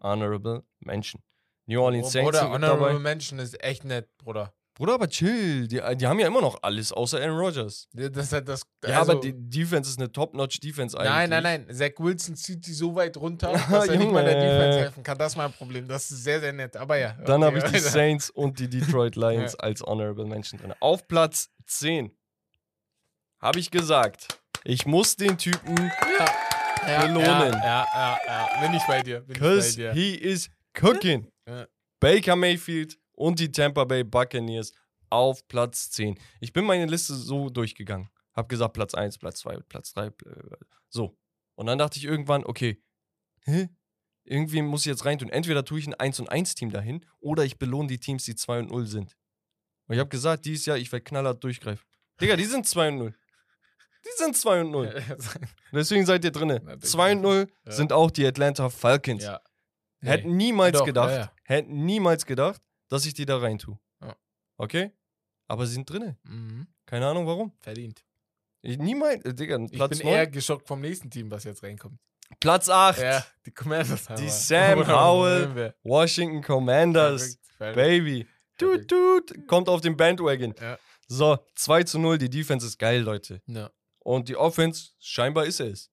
Honorable 0.00 0.62
Mention. 0.80 1.22
New 1.66 1.80
Orleans 1.80 2.12
Saints 2.12 2.30
Bruder, 2.38 2.50
Honorable 2.50 2.88
dabei. 2.88 2.98
Mention 2.98 3.38
ist 3.38 3.62
echt 3.64 3.84
nett, 3.84 4.06
Bruder. 4.18 4.52
Bruder, 4.74 4.94
aber 4.94 5.08
chill. 5.08 5.66
Die, 5.66 5.80
die 5.96 6.06
haben 6.06 6.18
ja 6.20 6.26
immer 6.26 6.42
noch 6.42 6.62
alles, 6.62 6.92
außer 6.92 7.18
Aaron 7.20 7.38
Rodgers. 7.38 7.88
Das, 7.94 8.28
das, 8.28 8.44
das, 8.44 8.62
Ja, 8.86 9.00
also- 9.00 9.12
aber 9.12 9.20
die 9.22 9.32
Defense 9.34 9.90
ist 9.90 9.98
eine 9.98 10.12
Top-Notch-Defense 10.12 10.96
eigentlich. 10.96 11.10
Nein, 11.10 11.30
nein, 11.30 11.42
nein. 11.66 11.74
Zach 11.74 11.92
Wilson 11.98 12.36
zieht 12.36 12.66
die 12.66 12.74
so 12.74 12.94
weit 12.94 13.16
runter, 13.16 13.52
dass 13.70 13.88
er 13.88 13.96
nicht 13.96 14.12
mal 14.12 14.22
der. 14.24 14.34
Defense 14.34 14.78
helfen 14.80 15.02
kann. 15.02 15.16
Das 15.16 15.32
ist 15.32 15.36
mein 15.36 15.52
Problem. 15.54 15.88
Das 15.88 16.10
ist 16.10 16.22
sehr, 16.22 16.38
sehr 16.40 16.52
nett. 16.52 16.76
Aber 16.76 16.98
ja. 16.98 17.14
Dann 17.24 17.42
okay, 17.42 17.56
habe 17.56 17.66
ich 17.66 17.72
die. 17.72 17.78
Saints 17.88 18.28
und 18.30 18.58
die 18.58 18.68
Detroit 18.68 19.16
Lions 19.16 19.54
Ja. 19.54 19.58
als 19.60 19.82
Honorable 19.82 20.26
Mention 20.26 20.60
drin. 20.60 20.74
Auf 20.80 21.08
Platz 21.08 21.50
10 21.66 22.14
habe 23.40 23.58
ich 23.58 23.70
gesagt, 23.70 24.38
ich 24.64 24.86
muss 24.86 25.16
den 25.16 25.36
Typen, 25.38 25.90
Ja, 26.86 27.06
belohnen. 27.06 27.22
Ja, 27.28 27.50
ja, 27.52 27.86
ja, 27.94 28.18
ja. 28.26 28.60
Bin 28.60 28.74
ich 28.74 28.82
bei 28.86 29.02
dir. 29.02 29.20
Bin 29.20 29.34
ich 29.36 29.40
bei 29.40 29.46
cause 29.56 29.76
dir. 29.76 29.92
he 29.92 30.14
is 30.14 30.50
cooking. 30.80 31.30
Ja. 31.46 31.66
Baker 32.00 32.36
Mayfield 32.36 32.98
und 33.12 33.40
die 33.40 33.50
Tampa 33.50 33.84
Bay 33.84 34.04
Buccaneers 34.04 34.72
auf 35.10 35.46
Platz 35.48 35.90
10. 35.90 36.18
Ich 36.40 36.52
bin 36.52 36.64
meine 36.64 36.86
Liste 36.86 37.14
so 37.14 37.50
durchgegangen. 37.50 38.08
Hab 38.34 38.48
gesagt, 38.48 38.74
Platz 38.74 38.94
1, 38.94 39.18
Platz 39.18 39.40
2, 39.40 39.58
Platz 39.68 39.92
3, 39.94 40.12
so. 40.88 41.18
Und 41.56 41.66
dann 41.66 41.78
dachte 41.78 41.98
ich 41.98 42.04
irgendwann, 42.04 42.44
okay, 42.44 42.80
hä? 43.44 43.68
Irgendwie 44.24 44.62
muss 44.62 44.82
ich 44.82 44.86
jetzt 44.90 45.04
reintun. 45.06 45.30
Entweder 45.30 45.64
tue 45.64 45.78
ich 45.80 45.86
ein 45.86 45.94
1 45.94 46.20
und 46.20 46.28
1 46.30 46.54
Team 46.54 46.70
dahin 46.70 47.04
oder 47.18 47.44
ich 47.44 47.58
belohne 47.58 47.88
die 47.88 47.98
Teams, 47.98 48.24
die 48.24 48.36
2 48.36 48.60
und 48.60 48.70
0 48.70 48.86
sind. 48.86 49.16
Und 49.86 49.94
ich 49.94 49.98
habe 50.00 50.10
gesagt, 50.10 50.44
dieses 50.44 50.66
Jahr, 50.66 50.76
ich 50.76 50.92
werde 50.92 51.02
knallhart 51.04 51.42
durchgreifen. 51.42 51.84
Digga, 52.20 52.36
die 52.36 52.44
sind 52.44 52.66
2 52.66 52.88
und 52.88 52.98
0. 52.98 53.14
Die 54.04 54.10
sind 54.16 54.36
2 54.36 54.60
und 54.62 54.70
0. 54.70 55.02
Deswegen 55.72 56.06
seid 56.06 56.24
ihr 56.24 56.30
drinne. 56.30 56.60
Na, 56.64 56.76
Digga. 56.76 56.86
2 56.86 57.12
und 57.12 57.20
0 57.22 57.46
Ja. 57.66 57.72
sind 57.72 57.92
auch 57.92 58.10
die 58.10 58.26
Atlanta 58.26 58.70
Falcons. 58.70 59.22
ja. 59.24 59.40
Hätten 60.00 60.36
niemals 60.36 60.78
Doch, 60.78 60.86
gedacht, 60.86 61.10
ja, 61.10 61.32
hätten 61.44 61.84
niemals 61.84 62.24
gedacht, 62.24 62.62
dass 62.88 63.04
ich 63.04 63.14
die 63.14 63.26
da 63.26 63.38
rein 63.38 63.58
tue. 63.58 63.78
Okay? 64.56 64.92
Aber 65.48 65.66
sie 65.66 65.74
sind 65.74 65.88
drinne. 65.90 66.16
Mhm. 66.24 66.68
Keine 66.86 67.06
Ahnung 67.08 67.26
warum. 67.26 67.52
Verdient. 67.60 68.04
Ich, 68.60 68.78
niemals, 68.78 69.24
äh, 69.24 69.34
Digga, 69.34 69.58
Ich 69.64 69.72
Platz 69.72 69.98
bin 69.98 70.06
9. 70.06 70.14
eher 70.16 70.26
geschockt 70.26 70.66
vom 70.68 70.80
nächsten 70.80 71.10
Team, 71.10 71.30
was 71.30 71.44
jetzt 71.44 71.62
reinkommt. 71.62 71.98
Platz 72.40 72.68
8. 72.68 73.00
Ja, 73.00 73.24
die 73.46 73.52
Commanders 73.52 74.08
haben 74.08 74.20
Die. 74.20 74.28
Sam 74.28 74.86
Howell. 74.88 75.74
Washington 75.82 76.42
Commanders. 76.42 77.38
Verrückt, 77.56 77.56
verrückt. 77.56 77.76
Baby. 77.76 78.26
Tut, 78.58 78.88
tut. 78.88 79.46
Kommt 79.46 79.68
auf 79.68 79.80
den 79.80 79.96
Bandwagon. 79.96 80.54
Ja. 80.60 80.78
So, 81.06 81.38
2 81.54 81.84
zu 81.84 81.98
0. 81.98 82.18
Die 82.18 82.28
Defense 82.30 82.66
ist 82.66 82.78
geil, 82.78 83.00
Leute. 83.00 83.40
Ja. 83.46 83.70
Und 84.08 84.30
die 84.30 84.38
Offense, 84.38 84.92
scheinbar 84.98 85.44
ist 85.44 85.60
er 85.60 85.66
es. 85.66 85.90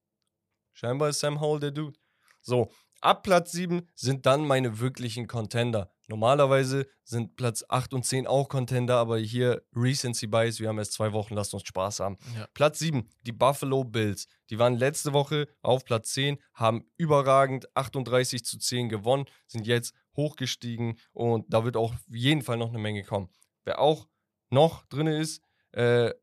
Scheinbar 0.71 1.09
ist 1.09 1.19
Sam 1.19 1.41
Howell 1.41 1.59
der 1.59 1.71
Dude. 1.71 1.99
So, 2.39 2.71
ab 3.01 3.23
Platz 3.23 3.51
7 3.51 3.89
sind 3.93 4.25
dann 4.25 4.47
meine 4.47 4.79
wirklichen 4.79 5.27
Contender. 5.27 5.91
Normalerweise 6.07 6.87
sind 7.03 7.35
Platz 7.35 7.65
8 7.67 7.93
und 7.93 8.05
10 8.05 8.25
auch 8.25 8.47
Contender, 8.47 8.95
aber 8.95 9.17
hier 9.17 9.63
Recency 9.75 10.27
Bias, 10.27 10.61
wir 10.61 10.69
haben 10.69 10.77
erst 10.77 10.93
zwei 10.93 11.11
Wochen, 11.11 11.33
lasst 11.33 11.53
uns 11.53 11.67
Spaß 11.67 11.99
haben. 11.99 12.17
Ja. 12.37 12.47
Platz 12.53 12.79
7, 12.79 13.05
die 13.25 13.33
Buffalo 13.33 13.83
Bills. 13.83 14.29
Die 14.49 14.59
waren 14.59 14.77
letzte 14.77 15.11
Woche 15.11 15.49
auf 15.61 15.83
Platz 15.83 16.13
10, 16.13 16.37
haben 16.53 16.89
überragend 16.95 17.67
38 17.75 18.45
zu 18.45 18.57
10 18.57 18.87
gewonnen, 18.87 19.25
sind 19.45 19.67
jetzt 19.67 19.93
hochgestiegen 20.15 20.99
und 21.11 21.53
da 21.53 21.65
wird 21.65 21.75
auch 21.75 21.91
auf 21.91 22.05
jeden 22.07 22.43
Fall 22.43 22.55
noch 22.55 22.69
eine 22.69 22.79
Menge 22.79 23.03
kommen. 23.03 23.27
Wer 23.65 23.79
auch 23.79 24.07
noch 24.49 24.85
drin 24.85 25.07
ist, 25.07 25.41
äh, 25.73 26.13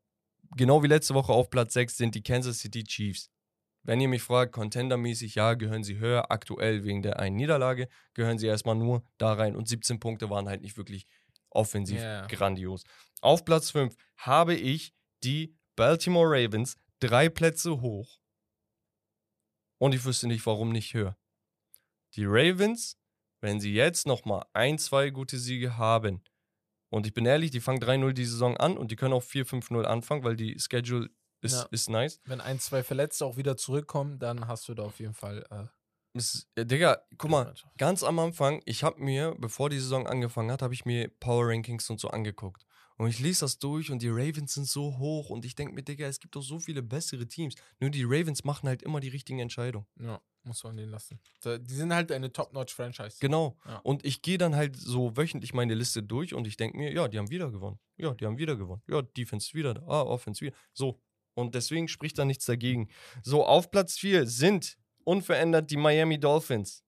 genau 0.55 0.83
wie 0.83 0.87
letzte 0.87 1.13
Woche 1.13 1.33
auf 1.33 1.49
Platz 1.49 1.73
6 1.73 1.97
sind 1.97 2.15
die 2.15 2.23
Kansas 2.23 2.59
City 2.59 2.83
Chiefs. 2.83 3.29
Wenn 3.85 3.99
ihr 3.99 4.07
mich 4.07 4.21
fragt, 4.21 4.53
contendermäßig, 4.53 5.35
ja, 5.35 5.55
gehören 5.55 5.83
sie 5.83 5.97
höher. 5.97 6.31
Aktuell 6.31 6.85
wegen 6.85 7.01
der 7.01 7.19
einen 7.19 7.35
Niederlage 7.35 7.89
gehören 8.13 8.37
sie 8.37 8.47
erstmal 8.47 8.75
nur 8.75 9.03
da 9.17 9.33
rein. 9.33 9.55
Und 9.57 9.67
17 9.67 9.99
Punkte 9.99 10.29
waren 10.29 10.47
halt 10.47 10.61
nicht 10.61 10.77
wirklich 10.77 11.05
offensiv 11.49 11.99
Ja. 11.99 12.25
grandios. 12.27 12.83
Auf 13.21 13.43
Platz 13.43 13.71
5 13.71 13.95
habe 14.17 14.55
ich 14.55 14.93
die 15.23 15.55
Baltimore 15.75 16.29
Ravens 16.29 16.77
drei 16.99 17.27
Plätze 17.29 17.81
hoch. 17.81 18.19
Und 19.79 19.93
ich 19.93 20.05
wüsste 20.05 20.27
nicht, 20.27 20.45
warum 20.45 20.71
nicht 20.71 20.93
höher. 20.93 21.17
Die 22.15 22.25
Ravens, 22.25 22.97
wenn 23.41 23.59
sie 23.59 23.73
jetzt 23.73 24.07
nochmal 24.07 24.45
ein, 24.53 24.77
zwei 24.77 25.09
gute 25.09 25.37
Siege 25.37 25.77
haben, 25.77 26.23
und 26.93 27.07
ich 27.07 27.13
bin 27.13 27.25
ehrlich, 27.25 27.51
die 27.51 27.59
fangen 27.59 27.79
3-0 27.79 28.13
die 28.13 28.25
Saison 28.25 28.55
an 28.57 28.77
und 28.77 28.91
die 28.91 28.95
können 28.95 29.13
auch 29.13 29.23
4-5-0 29.23 29.85
anfangen, 29.85 30.23
weil 30.23 30.35
die 30.35 30.59
Schedule 30.59 31.09
ist, 31.41 31.53
Ja. 31.55 31.67
ist 31.71 31.89
nice. 31.89 32.21
Wenn 32.25 32.39
ein, 32.41 32.59
zwei 32.59 32.83
Verletzte 32.83 33.25
auch 33.25 33.35
wieder 33.35 33.57
zurückkommen, 33.57 34.19
dann 34.19 34.47
hast 34.47 34.67
du 34.69 34.73
da 34.73 34.83
auf 34.83 34.99
jeden 34.99 35.13
Fall. 35.13 35.45
Äh, 35.49 35.65
Ist, 36.17 36.47
äh, 36.55 36.65
Digga, 36.65 37.01
guck 37.17 37.31
mal, 37.31 37.53
ganz 37.77 38.03
am 38.03 38.19
Anfang, 38.19 38.61
ich 38.65 38.83
habe 38.83 39.01
mir, 39.03 39.35
bevor 39.39 39.69
die 39.71 39.79
Saison 39.79 40.05
angefangen 40.07 40.51
hat, 40.51 40.61
habe 40.61 40.73
ich 40.75 40.85
mir 40.85 41.09
Power 41.19 41.47
Rankings 41.47 41.89
und 41.89 41.99
so 41.99 42.09
angeguckt. 42.09 42.65
Und 42.97 43.09
ich 43.09 43.19
lese 43.19 43.41
das 43.41 43.59
durch 43.59 43.91
und 43.91 44.01
die 44.01 44.09
Ravens 44.09 44.53
sind 44.53 44.67
so 44.67 44.97
hoch 44.97 45.29
und 45.29 45.45
ich 45.45 45.55
denke 45.55 45.73
mir, 45.73 45.83
Digga, 45.83 46.07
es 46.07 46.19
gibt 46.19 46.35
doch 46.35 46.41
so 46.41 46.59
viele 46.59 46.83
bessere 46.83 47.27
Teams. 47.27 47.55
Nur 47.79 47.89
die 47.89 48.03
Ravens 48.03 48.43
machen 48.43 48.69
halt 48.69 48.83
immer 48.83 48.99
die 48.99 49.09
richtigen 49.09 49.39
Entscheidungen. 49.39 49.87
Ja, 49.99 50.21
muss 50.43 50.63
man 50.63 50.77
den 50.77 50.89
lassen. 50.89 51.19
Die 51.43 51.73
sind 51.73 51.93
halt 51.93 52.11
eine 52.11 52.31
Top-Notch-Franchise. 52.31 53.17
Genau. 53.19 53.57
Ja. 53.65 53.77
Und 53.79 54.05
ich 54.05 54.21
gehe 54.21 54.37
dann 54.37 54.55
halt 54.55 54.75
so 54.75 55.17
wöchentlich 55.17 55.53
meine 55.53 55.73
Liste 55.73 56.03
durch 56.03 56.33
und 56.33 56.45
ich 56.45 56.57
denke 56.57 56.77
mir, 56.77 56.93
ja, 56.93 57.07
die 57.07 57.17
haben 57.17 57.29
wieder 57.29 57.51
gewonnen. 57.51 57.79
Ja, 57.97 58.13
die 58.13 58.25
haben 58.25 58.37
wieder 58.37 58.55
gewonnen. 58.55 58.83
Ja, 58.87 59.01
Defense 59.01 59.53
wieder 59.53 59.73
da. 59.73 59.81
Ah, 59.87 60.03
Offense 60.03 60.41
wieder. 60.41 60.55
So. 60.73 61.01
Und 61.35 61.55
deswegen 61.55 61.87
spricht 61.87 62.19
da 62.19 62.25
nichts 62.25 62.45
dagegen. 62.45 62.89
So, 63.23 63.43
auf 63.43 63.71
Platz 63.71 63.97
4 63.97 64.27
sind 64.27 64.77
unverändert 65.03 65.71
die 65.71 65.77
Miami 65.77 66.19
Dolphins. 66.19 66.83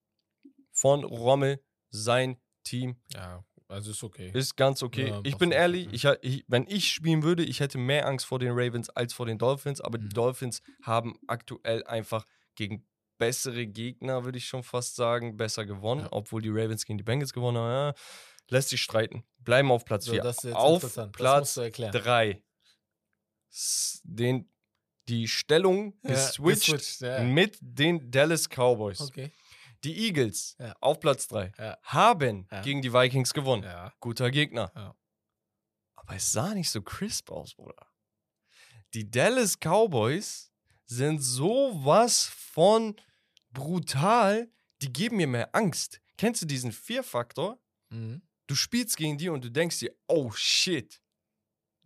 Von 0.72 1.04
Rommel, 1.04 1.64
sein 1.90 2.38
Team. 2.64 2.98
Ja, 3.14 3.44
also 3.68 3.92
ist 3.92 4.04
okay. 4.04 4.32
Ist 4.34 4.56
ganz 4.56 4.84
okay. 4.84 5.10
Ja, 5.10 5.22
ich 5.24 5.38
bin 5.38 5.52
ehrlich, 5.52 5.88
ich, 5.92 6.06
ich, 6.22 6.46
wenn 6.48 6.66
ich 6.68 6.92
spielen 6.92 7.24
würde, 7.24 7.44
ich 7.44 7.60
hätte 7.60 7.78
mehr 7.78 8.06
Angst 8.08 8.26
vor 8.26 8.40
den 8.40 8.52
Ravens 8.52 8.90
als 8.92 9.14
vor 9.14 9.26
den 9.26 9.38
Dolphins. 9.38 9.82
Aber 9.82 9.98
die 9.98 10.06
Mhm. 10.06 10.14
Dolphins 10.14 10.62
haben 10.84 11.20
aktuell 11.28 11.84
einfach 11.86 12.26
gegen 12.56 12.86
bessere 13.18 13.66
Gegner, 13.66 14.26
würde 14.26 14.38
ich 14.38 14.46
schon 14.48 14.62
fast 14.64 14.96
sagen, 14.96 15.38
besser 15.38 15.66
gewonnen. 15.66 16.02
Ja. 16.02 16.10
Obwohl 16.12 16.42
die 16.42 16.50
Ravens 16.50 16.86
gegen 16.86 16.98
die 16.98 17.04
Bengals 17.04 17.34
gewonnen 17.34 17.58
haben. 17.58 17.70
Ja, 17.70 17.94
lässt 18.50 18.70
sich 18.70 18.82
streiten. 18.82 19.24
Bleiben 19.40 19.72
auf 19.72 19.86
Platz 19.86 20.06
so, 20.06 20.12
4. 20.12 20.22
das 20.22 20.38
ist 20.38 20.44
jetzt 20.44 20.56
auf 20.56 20.82
Platz 21.14 21.40
musst 21.42 21.58
du 21.58 21.62
erklären. 21.62 21.92
3. 21.92 22.44
Den, 24.04 24.50
die 25.08 25.28
Stellung 25.28 25.98
geswitcht 26.02 26.72
geswitcht, 26.74 27.24
mit 27.24 27.58
den 27.62 28.12
Dallas 28.12 28.50
Cowboys. 28.50 29.02
Okay. 29.02 29.32
Die 29.86 30.08
Eagles 30.08 30.56
Ja. 30.60 30.76
auf 30.82 31.00
Platz 31.00 31.28
3 31.28 31.52
Ja. 31.58 31.78
haben 31.84 32.48
Ja. 32.52 32.62
gegen 32.62 32.82
die 32.82 32.92
Vikings 32.92 33.34
gewonnen. 33.34 33.64
Guter 34.00 34.32
Gegner. 34.32 34.96
Aber 35.96 36.16
es 36.16 36.32
sah 36.32 36.54
nicht 36.54 36.70
so 36.70 36.82
crisp 36.82 37.32
aus, 37.32 37.54
Bruder. 37.56 37.88
Die 38.94 39.10
Dallas 39.10 39.58
Cowboys 39.60 40.52
sind 40.86 41.20
sowas 41.22 42.26
von 42.26 42.96
brutal, 43.52 44.50
die 44.82 44.92
geben 44.92 45.18
mir 45.18 45.28
mehr 45.28 45.56
Angst. 45.56 46.02
Kennst 46.18 46.42
du 46.42 46.46
diesen 46.46 46.72
Fear-Faktor? 46.72 47.60
Mhm. 47.90 48.22
Du 48.48 48.56
spielst 48.56 48.98
gegen 48.98 49.18
die 49.18 49.30
und 49.30 49.44
du 49.44 49.50
denkst 49.52 49.80
dir, 49.80 49.96
oh 50.08 50.32
shit, 50.32 51.02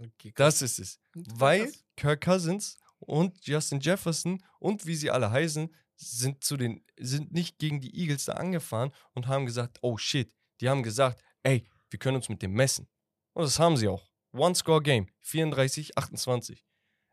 Okay, 0.02 0.32
das 0.36 0.62
ist 0.62 0.80
es. 0.80 1.00
Weil. 1.14 1.72
Kirk 1.98 2.22
Cousins 2.24 2.78
und 3.00 3.46
Justin 3.46 3.82
Jefferson 3.82 4.42
und 4.60 4.86
wie 4.86 4.96
sie 4.96 5.12
alle 5.12 5.30
heißen, 5.30 5.76
sind 6.02 6.44
zu 6.44 6.56
den, 6.58 6.84
sind 6.98 7.32
nicht 7.34 7.60
gegen 7.60 7.82
die 7.82 7.94
Eagles 8.00 8.26
da 8.26 8.34
angefahren 8.34 8.92
und 9.14 9.28
haben 9.28 9.46
gesagt, 9.46 9.80
oh 9.82 9.98
shit. 9.98 10.34
Die 10.62 10.70
haben 10.70 10.84
gesagt, 10.84 11.22
ey, 11.44 11.68
wir 11.90 12.00
können 12.00 12.16
uns 12.18 12.30
mit 12.30 12.42
dem 12.42 12.54
messen. 12.54 12.88
Und 13.34 13.44
das 13.44 13.60
haben 13.60 13.78
sie 13.78 13.88
auch. 13.88 14.10
One-Score-Game, 14.34 15.08
34, 15.22 15.98
28. 15.98 16.66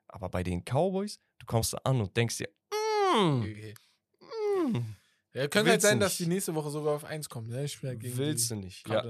Aber 0.08 0.28
bei 0.28 0.42
den 0.42 0.62
Cowboys, 0.64 1.18
du 1.38 1.46
kommst 1.46 1.72
da 1.72 1.78
an 1.84 2.00
und 2.00 2.16
denkst 2.16 2.38
dir, 2.38 2.48
mm, 2.70 3.40
Okay. 3.40 3.74
mm, 4.20 4.78
Ja, 5.32 5.48
könnte 5.48 5.70
halt 5.70 5.82
sein, 5.82 5.98
dass 6.00 6.12
nicht. 6.12 6.20
die 6.28 6.32
nächste 6.34 6.54
Woche 6.54 6.70
sogar 6.70 6.94
auf 6.94 7.04
1 7.04 7.28
kommen. 7.28 7.48
Ne? 7.48 7.64
Ich 7.64 7.80
ja 7.82 7.94
gegen 7.94 8.16
willst 8.16 8.50
du 8.50 8.56
nicht. 8.56 8.86
Ja. 8.88 9.04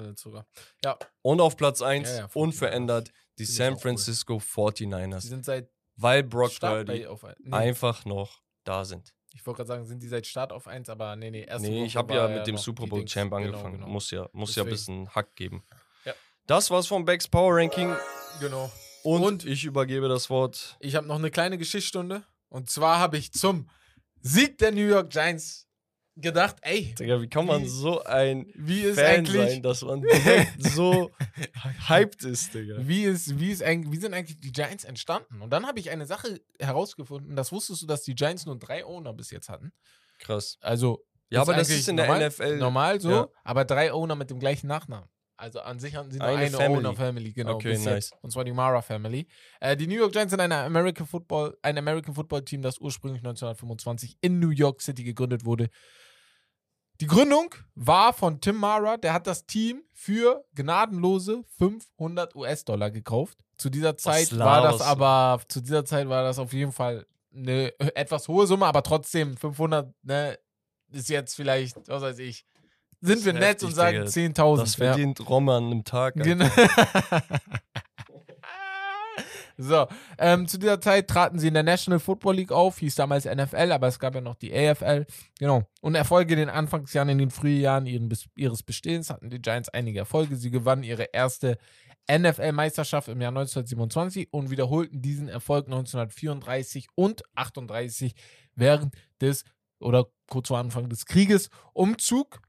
Ja, 0.84 0.98
Und 1.22 1.40
auf 1.40 1.56
Platz 1.56 1.82
1, 1.82 2.08
Ja, 2.08 2.16
ja, 2.16 2.24
49ers. 2.26 2.36
unverändert, 2.36 3.12
die 3.38 3.44
San 3.44 3.72
auch 3.74 3.76
cool. 3.76 3.80
Francisco 3.82 4.38
die 4.38 4.86
49ers. 4.86 5.20
sind 5.20 5.44
seit 5.44 5.70
Weil 5.96 6.22
Brock 6.22 6.58
Purdy 6.60 6.84
bei 7.02 7.08
auf 7.08 7.24
1. 7.24 7.36
Nee, 7.40 7.52
einfach 7.52 8.04
noch 8.04 8.42
da 8.64 8.84
sind. 8.84 9.14
Ich 9.36 9.46
wollte 9.46 9.58
gerade 9.58 9.68
sagen, 9.68 9.84
sind 9.84 10.02
die 10.02 10.08
seit 10.08 10.26
Start 10.26 10.50
auf 10.52 10.66
1, 10.66 10.88
aber 10.88 11.14
nee, 11.14 11.30
nee, 11.30 11.44
erste 11.44 11.68
Nee, 11.68 11.78
Woche 11.80 11.86
ich 11.86 11.96
habe 11.96 12.14
ja 12.14 12.26
mit 12.28 12.46
dem 12.46 12.54
noch 12.56 12.62
Super 12.62 12.86
Bowl. 12.86 13.04
Champ 13.04 13.30
Genau, 13.32 13.36
angefangen. 13.46 13.74
Genau, 13.76 13.86
Muss 13.88 14.10
ja, 14.10 14.28
muss 14.32 14.54
ja 14.56 14.62
ein 14.64 14.68
bisschen 14.70 15.14
Hack 15.14 15.36
geben. 15.36 15.62
Ja. 16.04 16.14
Das 16.46 16.70
war's 16.70 16.86
vom 16.86 17.04
Becks 17.04 17.28
Power 17.28 17.54
Ranking 17.56 17.94
genau. 18.40 18.70
und, 19.02 19.22
Und- 19.22 19.44
ich 19.44 19.64
übergebe 19.64 20.08
das 20.08 20.30
Wort. 20.30 20.76
Ich 20.80 20.94
habe 20.96 21.06
noch 21.06 21.16
eine 21.18 21.30
kleine 21.30 21.58
Geschichtsstunde. 21.58 22.24
Und 22.48 22.70
zwar 22.70 22.98
habe 22.98 23.18
ich 23.18 23.32
zum 23.32 23.68
Sieg 24.22 24.56
der 24.58 24.72
New 24.72 24.86
York 24.86 25.10
Giants 25.10 25.65
gedacht, 26.16 26.56
ey, 26.62 26.94
Digga, 26.98 27.20
wie 27.20 27.28
kann 27.28 27.46
man 27.46 27.62
Wie- 27.62 27.68
so 27.68 28.02
ein 28.04 28.46
wie 28.54 28.80
ist 28.80 28.98
Fan 28.98 29.06
eigentlich, 29.20 29.50
sein, 29.52 29.62
dass 29.62 29.82
man 29.82 30.00
direkt 30.02 30.62
so 30.62 31.10
hyped 31.88 32.24
ist, 32.24 32.54
Digga? 32.54 32.76
wie 32.80 33.04
ist, 33.04 33.38
wie 33.38 33.50
ist 33.50 33.62
eigentlich, 33.62 33.92
wie 33.92 33.96
sind 34.00 34.14
eigentlich 34.14 34.40
die 34.40 34.52
Giants 34.52 34.84
entstanden? 34.84 35.42
Und 35.42 35.50
dann 35.50 35.66
habe 35.66 35.78
ich 35.78 35.90
eine 35.90 36.06
Sache 36.06 36.40
herausgefunden. 36.58 37.36
Das 37.36 37.52
wusstest 37.52 37.82
du, 37.82 37.86
dass 37.86 38.02
die 38.02 38.14
Giants 38.14 38.46
nur 38.46 38.58
drei 38.58 38.84
Owner 38.84 39.12
bis 39.12 39.30
jetzt 39.30 39.48
hatten. 39.48 39.72
Krass. 40.18 40.56
Also 40.60 41.04
Ja, 41.28 41.42
aber 41.42 41.54
das 41.54 41.68
ist 41.68 41.88
in 41.88 41.96
der 41.96 42.06
normal, 42.06 42.28
NFL. 42.28 42.56
normal 42.58 43.00
so, 43.00 43.10
ja. 43.10 43.28
aber 43.44 43.64
drei 43.64 43.92
Owner 43.92 44.14
mit 44.14 44.30
dem 44.30 44.38
gleichen 44.40 44.68
Nachnamen. 44.68 45.08
Also 45.38 45.60
an 45.60 45.78
sich 45.78 45.94
hatten 45.94 46.10
sie 46.10 46.18
nur 46.18 46.28
Eine 46.28 46.46
eine, 46.46 46.50
Family. 46.56 46.78
Owner 46.78 46.94
Family, 46.96 47.32
genau. 47.34 47.56
Okay, 47.56 47.76
nice. 47.76 48.10
Und 48.22 48.30
zwar 48.30 48.42
die 48.44 48.52
Mara 48.54 48.80
Family. 48.80 49.28
Äh, 49.60 49.76
die 49.76 49.86
New 49.86 49.96
York 49.96 50.12
Giants 50.12 50.30
sind 50.30 50.40
eine 50.40 50.56
American 50.56 51.06
Football, 51.06 51.58
ein 51.60 51.76
American 51.76 52.14
Football 52.14 52.42
Team, 52.46 52.62
das 52.62 52.78
ursprünglich 52.78 53.20
1925 53.20 54.16
in 54.22 54.40
New 54.40 54.48
York 54.48 54.80
City 54.80 55.04
gegründet 55.04 55.44
wurde. 55.44 55.68
Die 57.00 57.06
Gründung 57.06 57.54
war 57.74 58.12
von 58.12 58.40
Tim 58.40 58.56
Mara, 58.56 58.96
der 58.96 59.12
hat 59.12 59.26
das 59.26 59.46
Team 59.46 59.82
für 59.92 60.44
gnadenlose 60.54 61.44
500 61.58 62.34
US-Dollar 62.34 62.90
gekauft. 62.90 63.38
Zu 63.58 63.70
dieser 63.70 63.96
Zeit 63.96 64.36
war 64.38 64.62
das 64.62 64.80
aber, 64.80 65.40
zu 65.48 65.60
dieser 65.60 65.84
Zeit 65.84 66.08
war 66.08 66.22
das 66.22 66.38
auf 66.38 66.52
jeden 66.52 66.72
Fall 66.72 67.06
eine 67.34 67.78
etwas 67.94 68.28
hohe 68.28 68.46
Summe, 68.46 68.66
aber 68.66 68.82
trotzdem 68.82 69.36
500, 69.36 69.92
ne, 70.02 70.38
ist 70.92 71.08
jetzt 71.08 71.34
vielleicht, 71.34 71.76
was 71.88 72.02
weiß 72.02 72.18
ich, 72.18 72.46
sind 73.02 73.24
wir 73.24 73.34
nett 73.34 73.62
und 73.62 73.74
sagen 73.74 74.06
Digga. 74.06 74.42
10.000. 74.42 74.56
Das 74.58 74.76
ja. 74.78 74.86
verdient 74.86 75.28
Romme 75.28 75.54
an 75.54 75.64
einem 75.64 75.84
Tag. 75.84 76.14
Genau. 76.14 76.48
so, 79.56 79.86
ähm, 80.18 80.46
zu 80.48 80.58
dieser 80.58 80.80
Zeit 80.80 81.08
traten 81.08 81.38
sie 81.38 81.48
in 81.48 81.54
der 81.54 81.62
National 81.62 81.98
Football 81.98 82.36
League 82.36 82.52
auf, 82.52 82.78
hieß 82.78 82.94
damals 82.94 83.24
NFL, 83.24 83.72
aber 83.72 83.86
es 83.88 83.98
gab 83.98 84.14
ja 84.14 84.20
noch 84.20 84.34
die 84.34 84.52
AFL. 84.54 85.06
Genau. 85.38 85.62
Und 85.80 85.94
Erfolge 85.94 86.34
in 86.34 86.40
den 86.40 86.48
Anfangsjahren, 86.50 87.08
in 87.08 87.18
den 87.18 87.30
frühen 87.30 87.60
Jahren 87.60 87.86
ihren, 87.86 88.10
Bes- 88.10 88.28
ihres 88.36 88.62
Bestehens 88.62 89.10
hatten 89.10 89.30
die 89.30 89.40
Giants 89.40 89.68
einige 89.68 90.00
Erfolge. 90.00 90.36
Sie 90.36 90.50
gewannen 90.50 90.82
ihre 90.82 91.04
erste 91.12 91.58
NFL-Meisterschaft 92.10 93.08
im 93.08 93.20
Jahr 93.20 93.30
1927 93.30 94.32
und 94.32 94.50
wiederholten 94.50 95.02
diesen 95.02 95.28
Erfolg 95.28 95.66
1934 95.66 96.88
und 96.94 97.22
38 97.34 98.14
während 98.54 98.94
des 99.20 99.44
oder 99.80 100.06
kurz 100.28 100.48
vor 100.48 100.58
Anfang 100.58 100.88
des 100.88 101.06
Krieges. 101.06 101.50
Umzug 101.72 102.40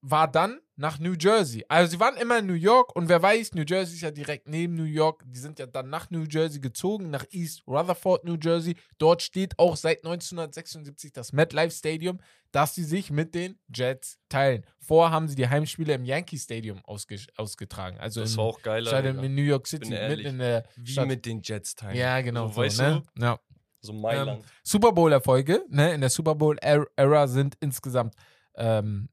war 0.00 0.28
dann 0.28 0.60
nach 0.78 0.98
New 0.98 1.14
Jersey. 1.18 1.64
Also 1.68 1.92
sie 1.92 2.00
waren 2.00 2.16
immer 2.16 2.38
in 2.38 2.46
New 2.46 2.52
York 2.54 2.94
und 2.94 3.08
wer 3.08 3.22
weiß, 3.22 3.54
New 3.54 3.64
Jersey 3.66 3.94
ist 3.94 4.02
ja 4.02 4.10
direkt 4.10 4.46
neben 4.48 4.74
New 4.74 4.84
York. 4.84 5.22
Die 5.26 5.38
sind 5.38 5.58
ja 5.58 5.66
dann 5.66 5.88
nach 5.88 6.10
New 6.10 6.24
Jersey 6.24 6.60
gezogen, 6.60 7.08
nach 7.10 7.24
East 7.30 7.62
Rutherford, 7.66 8.24
New 8.24 8.36
Jersey. 8.40 8.76
Dort 8.98 9.22
steht 9.22 9.58
auch 9.58 9.76
seit 9.76 9.98
1976 10.04 11.12
das 11.12 11.32
MetLife 11.32 11.70
Stadium, 11.74 12.18
das 12.52 12.74
sie 12.74 12.84
sich 12.84 13.10
mit 13.10 13.34
den 13.34 13.58
Jets 13.74 14.18
teilen. 14.28 14.64
Vorher 14.78 15.12
haben 15.14 15.28
sie 15.28 15.34
die 15.34 15.48
Heimspiele 15.48 15.94
im 15.94 16.04
Yankee 16.04 16.38
Stadium 16.38 16.80
ausge 16.84 17.18
ausgetragen. 17.36 17.98
Also 17.98 18.20
Das 18.20 18.32
in, 18.32 18.36
war 18.36 18.44
auch 18.44 18.60
geiler. 18.62 19.02
Digga. 19.02 19.22
in 19.22 19.34
New 19.34 19.42
York 19.42 19.66
City, 19.66 19.90
mitten 19.90 20.26
in 20.26 20.38
der 20.38 20.64
Wie 20.76 20.92
Stadt. 20.92 21.08
mit 21.08 21.24
den 21.26 21.40
Jets 21.42 21.74
teilen. 21.74 21.96
ja, 21.96 22.20
genau. 22.20 22.48
So, 22.48 22.54
So, 22.54 22.60
weißt 22.60 22.78
ne? 22.80 23.02
du? 23.16 23.22
Ja. 23.22 23.40
So 23.80 23.92
Mailand. 23.92 24.44
Super 24.62 24.92
Bowl-Erfolge, 24.92 25.64
ne, 25.68 25.94
in 25.94 26.00
der 26.00 26.10
Super 26.10 26.34
Bowl-Era 26.34 27.28
sind 27.28 27.56
insgesamt, 27.60 28.14
ähm, 28.56 29.08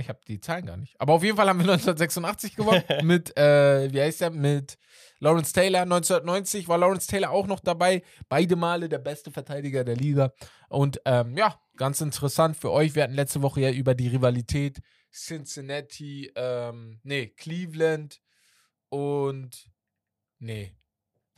ich 0.00 0.08
habe 0.08 0.20
die 0.26 0.40
Zahlen 0.40 0.66
gar 0.66 0.76
nicht, 0.76 1.00
aber 1.00 1.14
auf 1.14 1.22
jeden 1.22 1.36
Fall 1.36 1.48
haben 1.48 1.58
wir 1.58 1.64
1986 1.72 2.56
gewonnen 2.56 2.82
mit, 3.02 3.36
äh, 3.36 3.92
wie 3.92 4.00
heißt 4.00 4.20
der, 4.22 4.30
mit 4.30 4.78
Lawrence 5.20 5.52
Taylor. 5.52 5.82
1990 5.82 6.68
war 6.68 6.78
Lawrence 6.78 7.06
Taylor 7.06 7.30
auch 7.30 7.46
noch 7.46 7.60
dabei, 7.60 8.02
beide 8.28 8.56
Male 8.56 8.88
der 8.88 8.98
beste 8.98 9.30
Verteidiger 9.30 9.84
der 9.84 9.96
Liga. 9.96 10.32
Und 10.68 11.00
ähm, 11.04 11.36
ja, 11.36 11.60
ganz 11.76 12.00
interessant 12.00 12.56
für 12.56 12.70
euch. 12.70 12.94
Wir 12.94 13.04
hatten 13.04 13.14
letzte 13.14 13.42
Woche 13.42 13.60
ja 13.60 13.70
über 13.70 13.94
die 13.94 14.08
Rivalität 14.08 14.80
Cincinnati, 15.12 16.30
ähm, 16.34 17.00
nee, 17.02 17.28
Cleveland 17.28 18.20
und, 18.88 19.70
nee, 20.38 20.76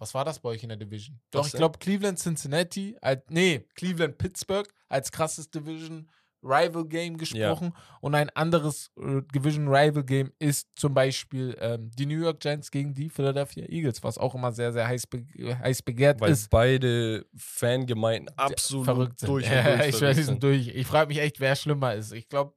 was 0.02 0.14
war 0.14 0.24
das 0.24 0.40
bei 0.40 0.48
euch 0.48 0.62
in 0.62 0.68
der 0.68 0.78
Division? 0.78 1.20
Doch, 1.30 1.40
Was 1.40 1.48
ich 1.48 1.52
glaube 1.54 1.78
Cleveland, 1.78 2.18
Cincinnati, 2.18 2.96
als, 3.00 3.22
nee, 3.28 3.66
Cleveland, 3.74 4.18
Pittsburgh 4.18 4.68
als 4.88 5.12
krasses 5.12 5.50
Division 5.50 6.10
Rival 6.42 6.86
Game 6.86 7.16
gesprochen 7.16 7.72
und 8.00 8.14
ein 8.14 8.30
anderes 8.30 8.90
äh, 8.98 9.22
Division 9.34 9.68
Rival 9.68 10.04
Game 10.04 10.32
ist 10.38 10.68
zum 10.76 10.94
Beispiel 10.94 11.56
ähm, 11.60 11.90
die 11.96 12.06
New 12.06 12.18
York 12.18 12.40
Giants 12.40 12.70
gegen 12.70 12.94
die 12.94 13.08
Philadelphia 13.08 13.64
Eagles, 13.68 14.02
was 14.02 14.18
auch 14.18 14.34
immer 14.34 14.52
sehr, 14.52 14.72
sehr 14.72 14.86
heiß, 14.86 15.06
be 15.06 15.24
heiß 15.58 15.82
begehrt 15.82 16.20
Weil 16.20 16.32
ist. 16.32 16.50
beide 16.50 17.26
Fangemeinden 17.36 18.36
absolut 18.36 18.84
verrückt 18.84 19.20
sind. 19.20 19.28
durch 19.28 19.46
und 19.50 19.52
ja, 19.52 19.76
durch 19.76 19.88
ich 19.88 20.02
weiß, 20.02 20.16
sind. 20.16 20.42
durch. 20.42 20.68
Ich 20.68 20.86
frage 20.86 21.08
mich 21.08 21.18
echt, 21.18 21.40
wer 21.40 21.54
schlimmer 21.54 21.94
ist. 21.94 22.12
Ich 22.12 22.28
glaube, 22.28 22.54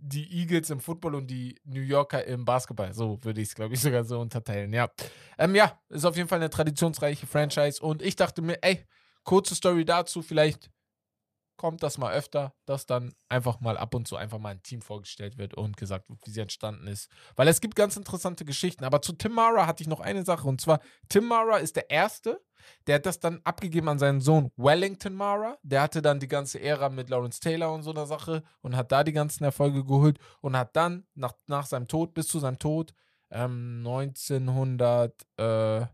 die 0.00 0.40
Eagles 0.40 0.70
im 0.70 0.80
Football 0.80 1.16
und 1.16 1.26
die 1.28 1.56
New 1.64 1.80
Yorker 1.80 2.24
im 2.24 2.44
Basketball. 2.44 2.92
So 2.94 3.18
würde 3.22 3.40
ich 3.40 3.48
es, 3.48 3.54
glaube 3.54 3.74
ich, 3.74 3.80
sogar 3.80 4.04
so 4.04 4.20
unterteilen. 4.20 4.72
Ja. 4.72 4.88
Ähm, 5.38 5.54
ja, 5.54 5.78
ist 5.88 6.04
auf 6.04 6.16
jeden 6.16 6.28
Fall 6.28 6.38
eine 6.38 6.50
traditionsreiche 6.50 7.26
Franchise. 7.26 7.82
Und 7.82 8.02
ich 8.02 8.16
dachte 8.16 8.42
mir, 8.42 8.58
ey, 8.62 8.84
kurze 9.24 9.54
Story 9.54 9.84
dazu, 9.84 10.22
vielleicht 10.22 10.70
kommt 11.58 11.82
das 11.82 11.98
mal 11.98 12.14
öfter, 12.14 12.54
dass 12.64 12.86
dann 12.86 13.12
einfach 13.28 13.60
mal 13.60 13.76
ab 13.76 13.94
und 13.94 14.08
zu 14.08 14.16
einfach 14.16 14.38
mal 14.38 14.50
ein 14.50 14.62
Team 14.62 14.80
vorgestellt 14.80 15.36
wird 15.36 15.54
und 15.54 15.76
gesagt 15.76 16.08
wird, 16.08 16.18
wie 16.24 16.30
sie 16.30 16.40
entstanden 16.40 16.86
ist. 16.86 17.10
Weil 17.36 17.48
es 17.48 17.60
gibt 17.60 17.74
ganz 17.74 17.96
interessante 17.96 18.46
Geschichten. 18.46 18.84
Aber 18.84 19.02
zu 19.02 19.12
Tim 19.12 19.32
Mara 19.32 19.66
hatte 19.66 19.82
ich 19.82 19.88
noch 19.88 20.00
eine 20.00 20.24
Sache. 20.24 20.48
Und 20.48 20.60
zwar, 20.60 20.80
Tim 21.08 21.26
Mara 21.26 21.58
ist 21.58 21.76
der 21.76 21.90
Erste, 21.90 22.40
der 22.86 22.96
hat 22.96 23.06
das 23.06 23.20
dann 23.20 23.40
abgegeben 23.44 23.88
an 23.88 23.98
seinen 23.98 24.20
Sohn 24.20 24.50
Wellington 24.56 25.14
Mara. 25.14 25.58
Der 25.62 25.82
hatte 25.82 26.00
dann 26.00 26.20
die 26.20 26.28
ganze 26.28 26.60
Ära 26.60 26.88
mit 26.88 27.10
Lawrence 27.10 27.40
Taylor 27.40 27.72
und 27.72 27.82
so 27.82 27.90
einer 27.90 28.06
Sache 28.06 28.42
und 28.62 28.76
hat 28.76 28.92
da 28.92 29.04
die 29.04 29.12
ganzen 29.12 29.44
Erfolge 29.44 29.84
geholt 29.84 30.18
und 30.40 30.56
hat 30.56 30.74
dann 30.76 31.06
nach, 31.14 31.34
nach 31.46 31.66
seinem 31.66 31.88
Tod, 31.88 32.14
bis 32.14 32.28
zu 32.28 32.38
seinem 32.38 32.58
Tod, 32.58 32.94
ähm, 33.30 33.78
1900, 33.84 35.14
äh, 35.36 35.86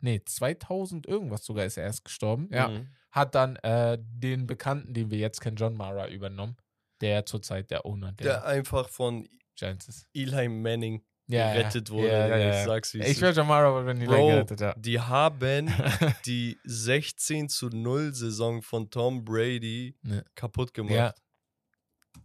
nee, 0.00 0.22
2000 0.24 1.06
irgendwas 1.06 1.44
sogar 1.44 1.64
ist 1.64 1.76
er 1.76 1.84
erst 1.84 2.04
gestorben. 2.04 2.48
Ja. 2.52 2.68
Mhm. 2.68 2.88
Hat 3.16 3.34
dann 3.34 3.56
äh, 3.56 3.98
den 3.98 4.46
Bekannten, 4.46 4.92
den 4.92 5.10
wir 5.10 5.18
jetzt 5.18 5.40
kennen, 5.40 5.56
John 5.56 5.74
Mara, 5.74 6.08
übernommen. 6.08 6.56
Der 7.00 7.24
zurzeit 7.24 7.70
der 7.70 7.86
Owner 7.86 8.12
der, 8.12 8.26
Der 8.26 8.44
einfach 8.46 8.88
von 8.88 9.26
Giants 9.54 9.88
ist. 9.88 10.06
Eli 10.14 10.48
Manning 10.48 11.02
Ja, 11.26 11.52
gerettet 11.54 11.88
ja. 11.88 11.94
wurde. 11.94 12.08
Ja, 12.08 12.36
ja. 12.36 12.60
Ich 12.60 12.66
sag's 12.66 12.92
wie 12.94 13.02
Ich 13.02 13.20
wäre 13.20 13.32
John 13.32 13.46
Mara, 13.46 13.86
wenn 13.86 13.98
die 13.98 14.06
Bro, 14.06 14.28
gerettet, 14.28 14.60
ja. 14.60 14.74
Die 14.76 15.00
haben 15.00 15.72
die 16.26 16.58
16 16.64 17.48
zu 17.48 17.68
0 17.68 18.12
Saison 18.14 18.60
von 18.60 18.90
Tom 18.90 19.24
Brady 19.24 19.96
Ne. 20.02 20.22
kaputt 20.34 20.74
gemacht. 20.74 20.94
Ja. 20.94 21.14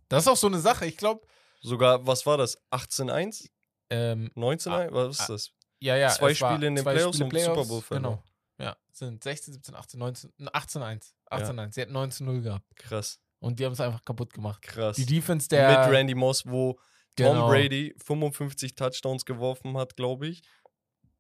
Das 0.09 0.23
ist 0.23 0.27
auch 0.27 0.37
so 0.37 0.47
eine 0.47 0.59
Sache. 0.59 0.85
Ich 0.85 0.97
glaube, 0.97 1.25
Sogar, 1.61 2.05
was 2.05 2.25
war 2.25 2.37
das? 2.37 2.57
18-1? 2.71 3.49
ähm, 3.91 4.29
19-1? 4.35 4.91
Was 4.91 5.19
ist 5.19 5.21
ah, 5.21 5.33
das? 5.33 5.51
ja, 5.79 5.95
ja. 5.95 6.09
Zwei 6.09 6.33
Spiele 6.33 6.67
in 6.67 6.75
den 6.75 6.83
Playoffs 6.83 7.17
Spiele 7.17 7.49
und 7.49 7.55
Super 7.55 7.65
Bowl. 7.65 7.83
Genau. 7.89 8.23
Ja, 8.61 8.77
sind 8.91 9.23
16, 9.23 9.53
17, 9.55 9.75
18, 9.75 9.99
19, 9.99 10.31
18, 10.53 10.81
1. 10.81 11.15
18, 11.29 11.59
1. 11.59 11.75
Sie 11.75 11.81
hatten 11.81 11.95
19-0 11.95 12.41
gehabt. 12.41 12.75
Krass, 12.75 13.19
Und 13.39 13.59
die 13.59 13.65
haben 13.65 13.73
es 13.73 13.79
einfach 13.81 14.03
kaputt 14.05 14.33
gemacht. 14.33 14.61
krass. 14.61 14.95
Die 14.97 15.05
Defense 15.05 15.47
der. 15.47 15.67
Mit 15.87 15.95
Randy 15.95 16.15
Moss, 16.15 16.45
wo 16.45 16.73
Tom 17.15 17.33
Genau. 17.33 17.49
Brady 17.49 17.95
55 18.05 18.75
Touchdowns 18.75 19.25
geworfen 19.25 19.77
hat, 19.77 19.95
glaube 19.95 20.27
ich. 20.27 20.41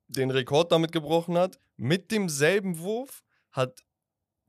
Den 0.07 0.29
Rekord 0.31 0.71
damit 0.71 0.91
gebrochen 0.91 1.37
hat. 1.37 1.59
Mit 1.77 2.11
demselben 2.11 2.79
Wurf 2.79 3.23
hat 3.51 3.81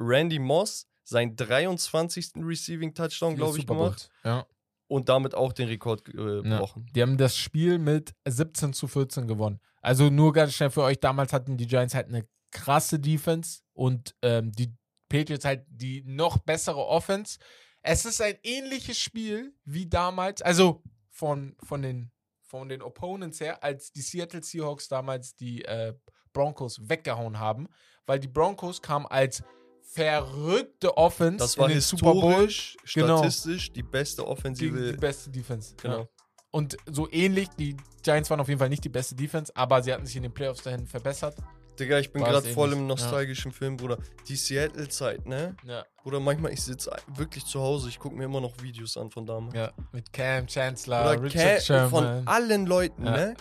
Randy 0.00 0.38
Moss 0.38 0.86
seinen 1.04 1.34
23. 1.36 2.32
Receiving 2.36 2.94
Touchdown, 2.94 3.36
glaube 3.36 3.58
ich, 3.58 3.66
gemacht. 3.66 4.08
Ja. 4.24 4.46
Und 4.88 5.08
damit 5.08 5.34
auch 5.34 5.52
den 5.52 5.68
Rekord 5.68 6.06
äh, 6.08 6.12
Ja. 6.36 6.40
gebrochen. 6.42 6.86
Die 6.94 7.00
haben 7.02 7.16
das 7.16 7.36
Spiel 7.36 7.78
mit 7.78 8.14
17 8.26 8.72
zu 8.72 8.86
14 8.88 9.26
gewonnen. 9.26 9.60
Also 9.80 10.10
nur 10.10 10.32
ganz 10.32 10.52
schnell 10.54 10.70
für 10.70 10.82
euch, 10.82 11.00
damals 11.00 11.32
hatten 11.32 11.56
die 11.56 11.66
Giants 11.66 11.94
halt 11.94 12.08
eine 12.08 12.26
krasse 12.52 13.00
Defense 13.00 13.62
und 13.72 14.14
ähm, 14.22 14.52
die 14.52 14.72
Patriots 15.08 15.44
halt 15.44 15.64
die 15.68 16.02
noch 16.06 16.38
bessere 16.38 16.86
Offense. 16.86 17.38
Es 17.82 18.04
ist 18.04 18.20
ein 18.22 18.36
ähnliches 18.44 18.98
Spiel 18.98 19.54
wie 19.64 19.88
damals, 19.88 20.40
also 20.40 20.82
von, 21.10 21.56
von, 21.64 21.82
den, 21.82 22.12
von 22.42 22.68
den 22.68 22.80
Opponents 22.80 23.40
her, 23.40 23.62
als 23.64 23.92
die 23.92 24.02
Seattle 24.02 24.42
Seahawks 24.42 24.88
damals 24.88 25.34
die 25.34 25.64
äh, 25.64 25.94
Broncos 26.32 26.78
weggehauen 26.88 27.38
haben, 27.38 27.68
weil 28.06 28.20
die 28.20 28.28
Broncos 28.28 28.80
kamen 28.80 29.06
als 29.06 29.42
verrückte 29.82 30.96
Offense 30.96 31.38
Das 31.38 31.58
war 31.58 31.66
in 31.66 31.72
den 31.74 31.80
Super 31.80 32.12
Bowl 32.12 32.48
Genau. 32.94 33.18
statistisch 33.18 33.72
die 33.72 33.82
beste 33.82 34.22
gegen 34.22 34.26
die 34.26 34.32
Offensive. 34.32 34.92
beste 34.98 35.30
Defense. 35.30 35.74
Genau. 35.76 35.98
Ja. 36.00 36.08
Und 36.50 36.76
so 36.86 37.10
ähnlich, 37.10 37.48
die 37.58 37.76
Giants 38.02 38.30
waren 38.30 38.40
auf 38.40 38.48
jeden 38.48 38.58
Fall 38.58 38.68
nicht 38.68 38.84
die 38.84 38.88
beste 38.90 39.14
Defense, 39.14 39.52
aber 39.54 39.82
sie 39.82 39.92
hatten 39.92 40.06
sich 40.06 40.16
in 40.16 40.22
den 40.22 40.32
Playoffs 40.32 40.62
dahin 40.62 40.86
verbessert. 40.86 41.36
Digga, 41.78 41.98
ich 41.98 42.12
bin 42.12 42.22
gerade 42.22 42.46
voll 42.48 42.72
im 42.72 42.80
ja. 42.80 42.84
nostalgischen 42.86 43.50
Film, 43.52 43.76
Bruder. 43.76 43.98
Die 44.28 44.36
Seattle-Zeit, 44.36 45.26
ne? 45.26 45.56
Ja. 45.64 45.84
Oder 46.04 46.20
manchmal, 46.20 46.52
ich 46.52 46.62
sitze 46.62 46.94
wirklich 47.16 47.44
zu 47.46 47.60
Hause, 47.60 47.88
ich 47.88 47.98
gucke 47.98 48.14
mir 48.16 48.24
immer 48.24 48.40
noch 48.40 48.52
Videos 48.62 48.96
an 48.96 49.10
von 49.10 49.24
damals. 49.24 49.54
ja. 49.54 49.72
Mit 49.92 50.12
Cam 50.12 50.46
Chancellor, 50.46 51.02
Oder 51.12 51.22
Richard 51.22 51.64
Cam, 51.66 51.90
von 51.90 52.04
Sherman. 52.04 52.28
allen 52.28 52.66
Leuten, 52.66 53.04
Ja. 53.06 53.10
ne? 53.12 53.34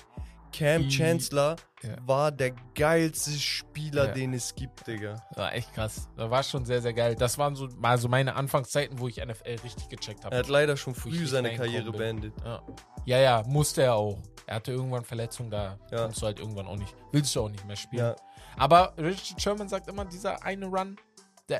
Cam 0.51 0.89
Chancellor 0.89 1.55
Ja. 1.83 1.95
war 2.05 2.31
der 2.31 2.51
geilste 2.75 3.31
Spieler, 3.31 4.07
Ja. 4.07 4.11
den 4.13 4.33
es 4.33 4.53
gibt, 4.53 4.85
Digga. 4.85 5.21
War 5.35 5.53
echt 5.53 5.73
krass. 5.73 6.07
Das 6.17 6.29
war 6.29 6.43
schon 6.43 6.65
sehr, 6.65 6.81
sehr 6.81 6.93
geil. 6.93 7.15
Das 7.15 7.37
waren 7.37 7.55
so 7.55 7.67
mal 7.77 7.97
so 7.97 8.07
meine 8.07 8.35
Anfangszeiten, 8.35 8.99
wo 8.99 9.07
ich 9.07 9.17
NFL 9.17 9.57
richtig 9.63 9.89
gecheckt 9.89 10.23
habe. 10.25 10.35
Er 10.35 10.39
hat 10.39 10.47
leider 10.49 10.77
schon 10.77 10.93
früh 10.93 11.25
seine 11.25 11.55
Karriere 11.55 11.91
beendet. 11.91 12.33
Ja. 12.43 12.61
ja, 13.05 13.17
ja, 13.19 13.43
musste 13.47 13.83
er 13.83 13.95
auch. 13.95 14.19
Er 14.45 14.55
hatte 14.55 14.71
irgendwann 14.73 15.03
Verletzungen, 15.05 15.49
da 15.49 15.77
Ja. 15.91 16.03
kommst 16.03 16.21
du 16.21 16.25
halt 16.25 16.39
irgendwann 16.39 16.67
auch 16.67 16.77
nicht. 16.77 16.93
Willst 17.11 17.35
du 17.35 17.41
auch 17.43 17.49
nicht 17.49 17.65
mehr 17.65 17.75
spielen. 17.75 18.05
Ja. 18.05 18.15
Aber 18.57 18.93
Richard 18.97 19.41
Sherman 19.41 19.69
sagt 19.69 19.87
immer, 19.87 20.03
dieser 20.05 20.43
eine 20.43 20.65
Run, 20.65 20.97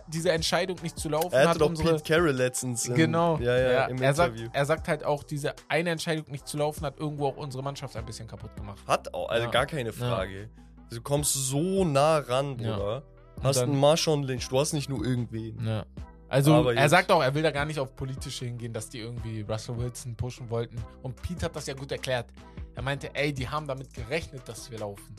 diese 0.08 0.32
Entscheidung 0.32 0.78
nicht 0.82 0.98
zu 0.98 1.10
laufen, 1.10 1.34
Er 1.34 1.42
hat 1.42 1.48
hatte 1.50 1.60
doch 1.60 1.70
unsere. 1.70 1.96
Pete 1.98 2.04
Carroll 2.14 2.32
letztens. 2.32 2.86
in- 2.88 2.96
Genau. 2.96 3.38
Ja, 3.40 3.58
ja, 3.58 3.86
im 3.86 4.02
er, 4.02 4.14
sagt, 4.14 4.34
Interview. 4.34 4.50
er 4.54 4.66
sagt 4.66 4.88
halt 4.88 5.04
auch, 5.04 5.24
diese 5.24 5.54
eine 5.68 5.90
Entscheidung 5.92 6.26
nicht 6.32 6.48
zu 6.48 6.58
laufen, 6.58 6.86
hat 6.86 7.00
irgendwo 7.00 7.28
auch 7.28 7.38
unsere 7.38 7.64
Mannschaft 7.64 7.96
ein 7.98 8.06
bisschen 8.06 8.28
kaputt 8.28 8.56
gemacht. 8.56 8.80
Hat 8.88 9.14
auch, 9.14 9.30
also 9.30 9.46
Ja. 9.46 9.52
gar 9.52 9.66
keine 9.66 9.92
Frage. 9.94 10.50
Du 10.90 11.02
kommst 11.02 11.34
so 11.34 11.86
nah 11.86 12.18
ran, 12.18 12.58
Ja. 12.60 12.76
Bruder. 12.76 13.04
Hast 13.44 13.58
dann- 13.62 13.70
einen 13.72 13.80
Marshawn 13.80 14.24
Lynch, 14.24 14.48
du 14.50 14.60
hast 14.60 14.74
nicht 14.74 14.90
nur 14.90 15.04
irgendwen. 15.06 15.66
Ja. 15.66 15.86
Also 16.30 16.70
er 16.70 16.88
sagt 16.88 17.12
auch, 17.12 17.22
er 17.22 17.34
will 17.34 17.44
da 17.44 17.52
gar 17.52 17.66
nicht 17.66 17.78
auf 17.80 17.94
politische 17.94 18.46
hingehen, 18.46 18.72
dass 18.72 18.88
die 18.88 19.00
irgendwie 19.00 19.42
Russell 19.42 19.78
Wilson 19.78 20.16
pushen 20.16 20.50
wollten. 20.50 20.78
Und 21.02 21.22
Pete 21.22 21.44
hat 21.46 21.56
das 21.58 21.66
ja 21.66 21.74
gut 21.74 21.92
erklärt. 21.92 22.28
Er 22.76 22.82
meinte, 22.84 23.14
ey, 23.14 23.34
die 23.34 23.50
haben 23.50 23.68
damit 23.68 23.94
gerechnet, 23.94 24.48
dass 24.48 24.72
wir 24.72 24.80
laufen. 24.80 25.14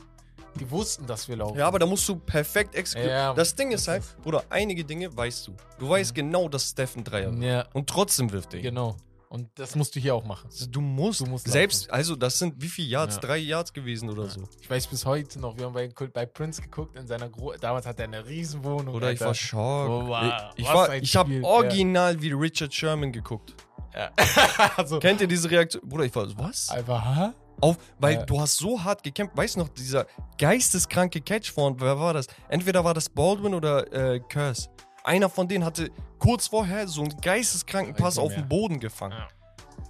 Die 0.59 0.71
wussten, 0.71 1.07
dass 1.07 1.29
wir 1.29 1.37
laufen. 1.37 1.59
Ja, 1.59 1.67
aber 1.67 1.79
da 1.79 1.87
musst 1.87 2.09
du 2.09 2.17
perfekt 2.17 2.75
exekutieren. 2.75 3.17
Ja, 3.19 3.35
das 3.35 3.55
Ding 3.55 3.71
ist 3.73 3.87
das 3.87 3.93
halt, 3.93 4.03
ist- 4.03 4.21
Bruder, 4.23 4.45
einige 4.51 4.85
Dinge 4.85 5.15
weißt 5.17 5.47
du. 5.49 5.55
Du 5.79 5.89
weißt 5.89 6.15
genau, 6.15 6.49
dass 6.49 6.71
Steph 6.71 6.97
ein 6.97 7.05
Dreier 7.05 7.33
wird. 7.33 7.43
ja, 7.43 7.67
Und 7.73 7.89
trotzdem 7.89 8.31
wirft 8.33 8.55
er 8.55 8.61
genau. 8.61 8.97
Und 9.29 9.49
das 9.55 9.75
musst 9.77 9.97
du 9.97 10.01
hier 10.01 10.15
auch 10.15 10.27
machen. 10.27 10.51
Du 10.69 10.83
musst, 10.83 11.21
Du 11.21 11.25
musst 11.25 11.49
selbst, 11.49 11.91
also 11.91 12.17
das 12.17 12.39
sind 12.39 12.61
wie 12.61 12.69
viele 12.69 12.89
Yards? 12.89 13.15
Ja. 13.15 13.21
Drei 13.23 13.39
Yards 13.39 13.73
gewesen 13.73 14.11
oder 14.11 14.29
so. 14.29 14.43
Ich 14.61 14.69
weiß 14.69 14.87
bis 14.89 15.07
heute 15.07 15.41
noch, 15.41 15.57
wir 15.57 15.65
haben 15.65 15.73
bei, 15.73 15.89
bei 16.13 16.27
Prince 16.27 16.61
geguckt, 16.61 16.99
in 16.99 17.07
seiner 17.07 17.31
Gro 17.31 17.55
damals 17.59 17.87
hat 17.87 17.99
er 17.99 18.05
eine 18.05 18.27
Riesenwohnung. 18.27 18.95
Oder 18.95 19.07
ich 19.11 19.23
Alter. 19.23 19.27
war 19.29 19.35
schockt. 19.35 19.89
Oh, 19.91 20.07
wow. 20.09 20.53
Ich, 20.55 20.65
ich, 20.65 20.69
war, 20.75 20.95
ich 20.95 21.17
habe 21.17 21.43
original 21.43 22.21
wie 22.21 22.33
Richard 22.33 22.75
Sherman 22.75 23.11
geguckt. 23.11 23.55
Ja. 23.95 24.11
also, 24.77 24.99
Kennt 24.99 25.23
ihr 25.23 25.27
diese 25.27 25.51
Reaktion? 25.51 25.89
Bruder, 25.89 26.05
ich 26.05 26.15
war 26.15 26.27
was? 26.37 26.69
einfach, 26.69 27.17
hä? 27.17 27.31
Auf, 27.63 27.79
weil 27.99 28.15
Ja. 28.17 28.27
du 28.27 28.39
hast 28.41 28.57
so 28.59 28.83
hart 28.83 29.03
gekämpft. 29.03 29.35
Weißt 29.37 29.55
du 29.55 29.61
noch, 29.61 29.69
dieser 29.71 30.07
geisteskranke 30.37 31.21
Catch 31.21 31.51
von, 31.53 31.81
wer 31.81 31.99
war 31.99 32.13
das? 32.13 32.27
Entweder 32.49 32.85
war 32.85 32.93
das 32.93 33.09
Baldwin 33.09 33.55
oder 33.55 33.91
äh, 33.93 34.21
Curse. 34.21 34.69
Einer 35.05 35.29
von 35.31 35.49
denen 35.49 35.65
hatte 35.65 35.91
kurz 36.19 36.49
vorher 36.49 36.87
so 36.89 37.03
einen 37.03 37.17
geisteskranken 37.21 37.95
Pass 37.95 38.19
auf 38.19 38.35
den 38.35 38.49
Boden 38.49 38.79
gefangen. 38.81 39.17
Ja. 39.17 39.29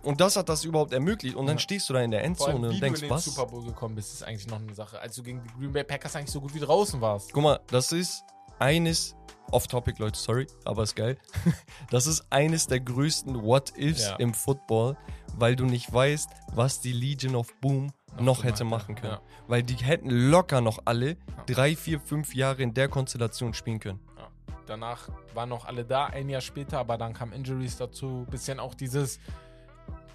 Und 0.02 0.20
das 0.20 0.36
hat 0.36 0.48
das 0.48 0.64
überhaupt 0.64 0.92
ermöglicht. 0.92 1.34
Und 1.36 1.46
dann 1.46 1.56
Ja. 1.56 1.60
stehst 1.60 1.88
du 1.88 1.94
da 1.94 2.00
in 2.02 2.10
der 2.10 2.20
allem, 2.20 2.32
Endzone 2.32 2.70
wie 2.70 2.74
und 2.74 2.80
denkst, 2.82 3.00
du 3.00 3.06
in 3.06 3.10
den 3.10 3.16
was? 3.16 3.24
Super 3.24 3.46
Bowl 3.46 3.64
gekommen 3.64 3.94
bist, 3.94 4.12
ist 4.14 4.22
eigentlich 4.22 4.46
noch 4.48 4.58
eine 4.60 4.74
Sache. 4.74 5.00
Als 5.00 5.14
du 5.16 5.22
gegen 5.22 5.42
die 5.42 5.48
Green 5.58 5.72
Bay 5.72 5.84
Packers 5.84 6.14
eigentlich 6.16 6.30
so 6.30 6.40
gut 6.40 6.54
wie 6.54 6.60
draußen 6.60 7.00
warst. 7.00 7.32
Guck 7.32 7.42
mal, 7.42 7.60
das 7.68 7.92
ist 7.92 8.22
eines, 8.58 9.14
off-topic, 9.50 9.98
Leute, 10.00 10.18
sorry, 10.18 10.46
aber 10.64 10.82
ist 10.82 10.94
geil. 10.96 11.16
Das 11.90 12.06
ist 12.06 12.24
eines 12.30 12.66
der 12.66 12.80
größten 12.80 13.42
What-Ifs 13.42 14.02
Ja. 14.08 14.16
im 14.16 14.32
Football, 14.34 14.96
weil 15.38 15.56
du 15.56 15.64
nicht 15.64 15.92
weißt, 15.92 16.30
was 16.54 16.80
die 16.80 16.92
Legion 16.92 17.34
of 17.34 17.48
Boom 17.60 17.92
noch, 18.18 18.18
gemacht, 18.18 18.44
hätte 18.44 18.64
ja. 18.64 18.64
machen 18.68 18.94
können. 18.94 19.14
Ja. 19.14 19.20
Weil 19.48 19.62
die 19.62 19.76
hätten 19.76 20.10
locker 20.10 20.60
noch 20.60 20.80
alle 20.84 21.16
drei, 21.46 21.74
vier, 21.76 22.00
fünf 22.00 22.34
Jahre 22.34 22.62
in 22.62 22.74
der 22.74 22.88
Konstellation 22.88 23.54
spielen 23.54 23.80
können. 23.80 24.00
Ja. 24.16 24.28
Danach 24.66 25.08
waren 25.34 25.48
noch 25.48 25.64
alle 25.64 25.84
da, 25.84 26.06
ein 26.06 26.28
Jahr 26.28 26.40
später, 26.40 26.78
aber 26.78 26.96
dann 26.98 27.12
kamen 27.14 27.32
Injuries 27.32 27.76
dazu. 27.76 28.26
Bisschen 28.30 28.60
auch 28.60 28.74
dieses. 28.74 29.18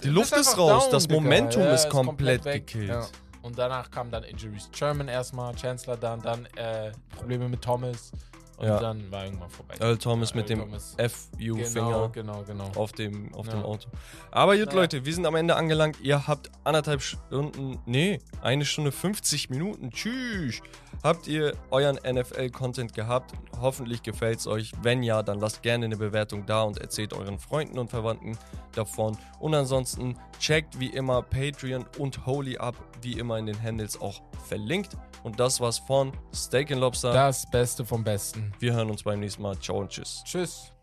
Die 0.03 0.07
Du 0.07 0.13
Luft 0.13 0.31
ist 0.33 0.57
raus, 0.57 0.83
down, 0.83 0.91
das. 0.91 1.09
Momentum 1.09 1.63
Ja, 1.63 1.73
ist 1.73 1.89
komplett, 1.89 2.45
weg. 2.45 2.67
gekillt. 2.67 2.89
Ja. 2.89 3.07
Und 3.41 3.57
danach 3.57 3.89
kamen 3.89 4.11
dann 4.11 4.23
Injuries. 4.23 4.69
Sherman 4.73 5.07
erstmal, 5.07 5.55
Chancellor 5.55 5.97
dann, 5.97 6.21
dann 6.21 6.45
äh, 6.55 6.91
Probleme 7.15 7.47
mit 7.49 7.61
Thomas. 7.61 8.11
Und 8.57 8.65
Ja. 8.67 8.79
dann 8.79 9.11
war 9.11 9.23
irgendwann 9.25 9.49
vorbei. 9.51 9.75
Earl 9.79 9.97
Thomas 9.99 10.31
Ja, 10.31 10.35
mit 10.37 10.49
Earl 10.49 10.67
dem. 10.67 10.73
FU-Finger 10.97 12.09
Genau, 12.09 12.09
genau, 12.09 12.43
genau. 12.43 12.71
auf, 12.75 12.91
dem, 12.91 13.33
auf 13.35 13.47
dem 13.47 13.59
Ja. 13.59 13.65
Auto. 13.65 13.87
Aber 14.31 14.57
gut. 14.71 14.75
Leute, 14.75 15.05
wir 15.05 15.13
sind 15.13 15.25
am 15.27 15.35
Ende 15.35 15.55
angelangt. 15.55 15.99
Ihr 16.01 16.27
habt 16.27 16.49
anderthalb 16.63 17.01
Stunden, 17.01 17.77
nee, 17.85 18.19
eine 18.41 18.65
Stunde 18.65 18.91
50 18.91 19.49
Minuten. 19.51 19.91
Tschüss. 19.91 20.59
Habt 21.03 21.27
ihr 21.27 21.53
euren 21.71 21.95
NFL-Content 21.95 22.93
gehabt? 22.93 23.33
Hoffentlich 23.61 24.03
gefällt 24.03 24.39
es 24.39 24.47
euch. 24.47 24.71
Wenn 24.81 25.03
ja, 25.03 25.23
dann 25.23 25.39
lasst 25.39 25.61
gerne 25.61 25.85
eine 25.85 25.97
Bewertung 25.97 26.45
da 26.45 26.63
und 26.63 26.79
erzählt 26.79 27.13
euren 27.13 27.39
Freunden 27.39 27.79
und 27.79 27.89
Verwandten 27.89 28.37
davon. 28.73 29.17
Und 29.39 29.53
ansonsten 29.53 30.17
checkt 30.39 30.79
wie 30.79 30.87
immer 30.87 31.21
Patreon 31.21 31.85
und 31.97 32.25
Holy 32.25 32.57
ab, 32.57 32.75
wie 33.01 33.13
immer 33.13 33.37
in 33.37 33.45
den 33.45 33.61
Handles 33.61 33.99
auch 33.99 34.21
verlinkt. 34.47 34.97
Und 35.23 35.39
das 35.39 35.59
war's 35.59 35.79
von 35.79 36.11
Steak 36.33 36.71
and 36.71 36.81
Lobster. 36.81 37.13
Das 37.13 37.49
Beste 37.49 37.85
vom 37.85 38.03
Besten. 38.03 38.53
Wir 38.59 38.73
hören 38.73 38.89
uns 38.89 39.03
beim 39.03 39.19
nächsten 39.19 39.41
Mal. 39.41 39.57
Ciao 39.59 39.79
und 39.79 39.89
tschüss. 39.89 40.23
Tschüss. 40.25 40.76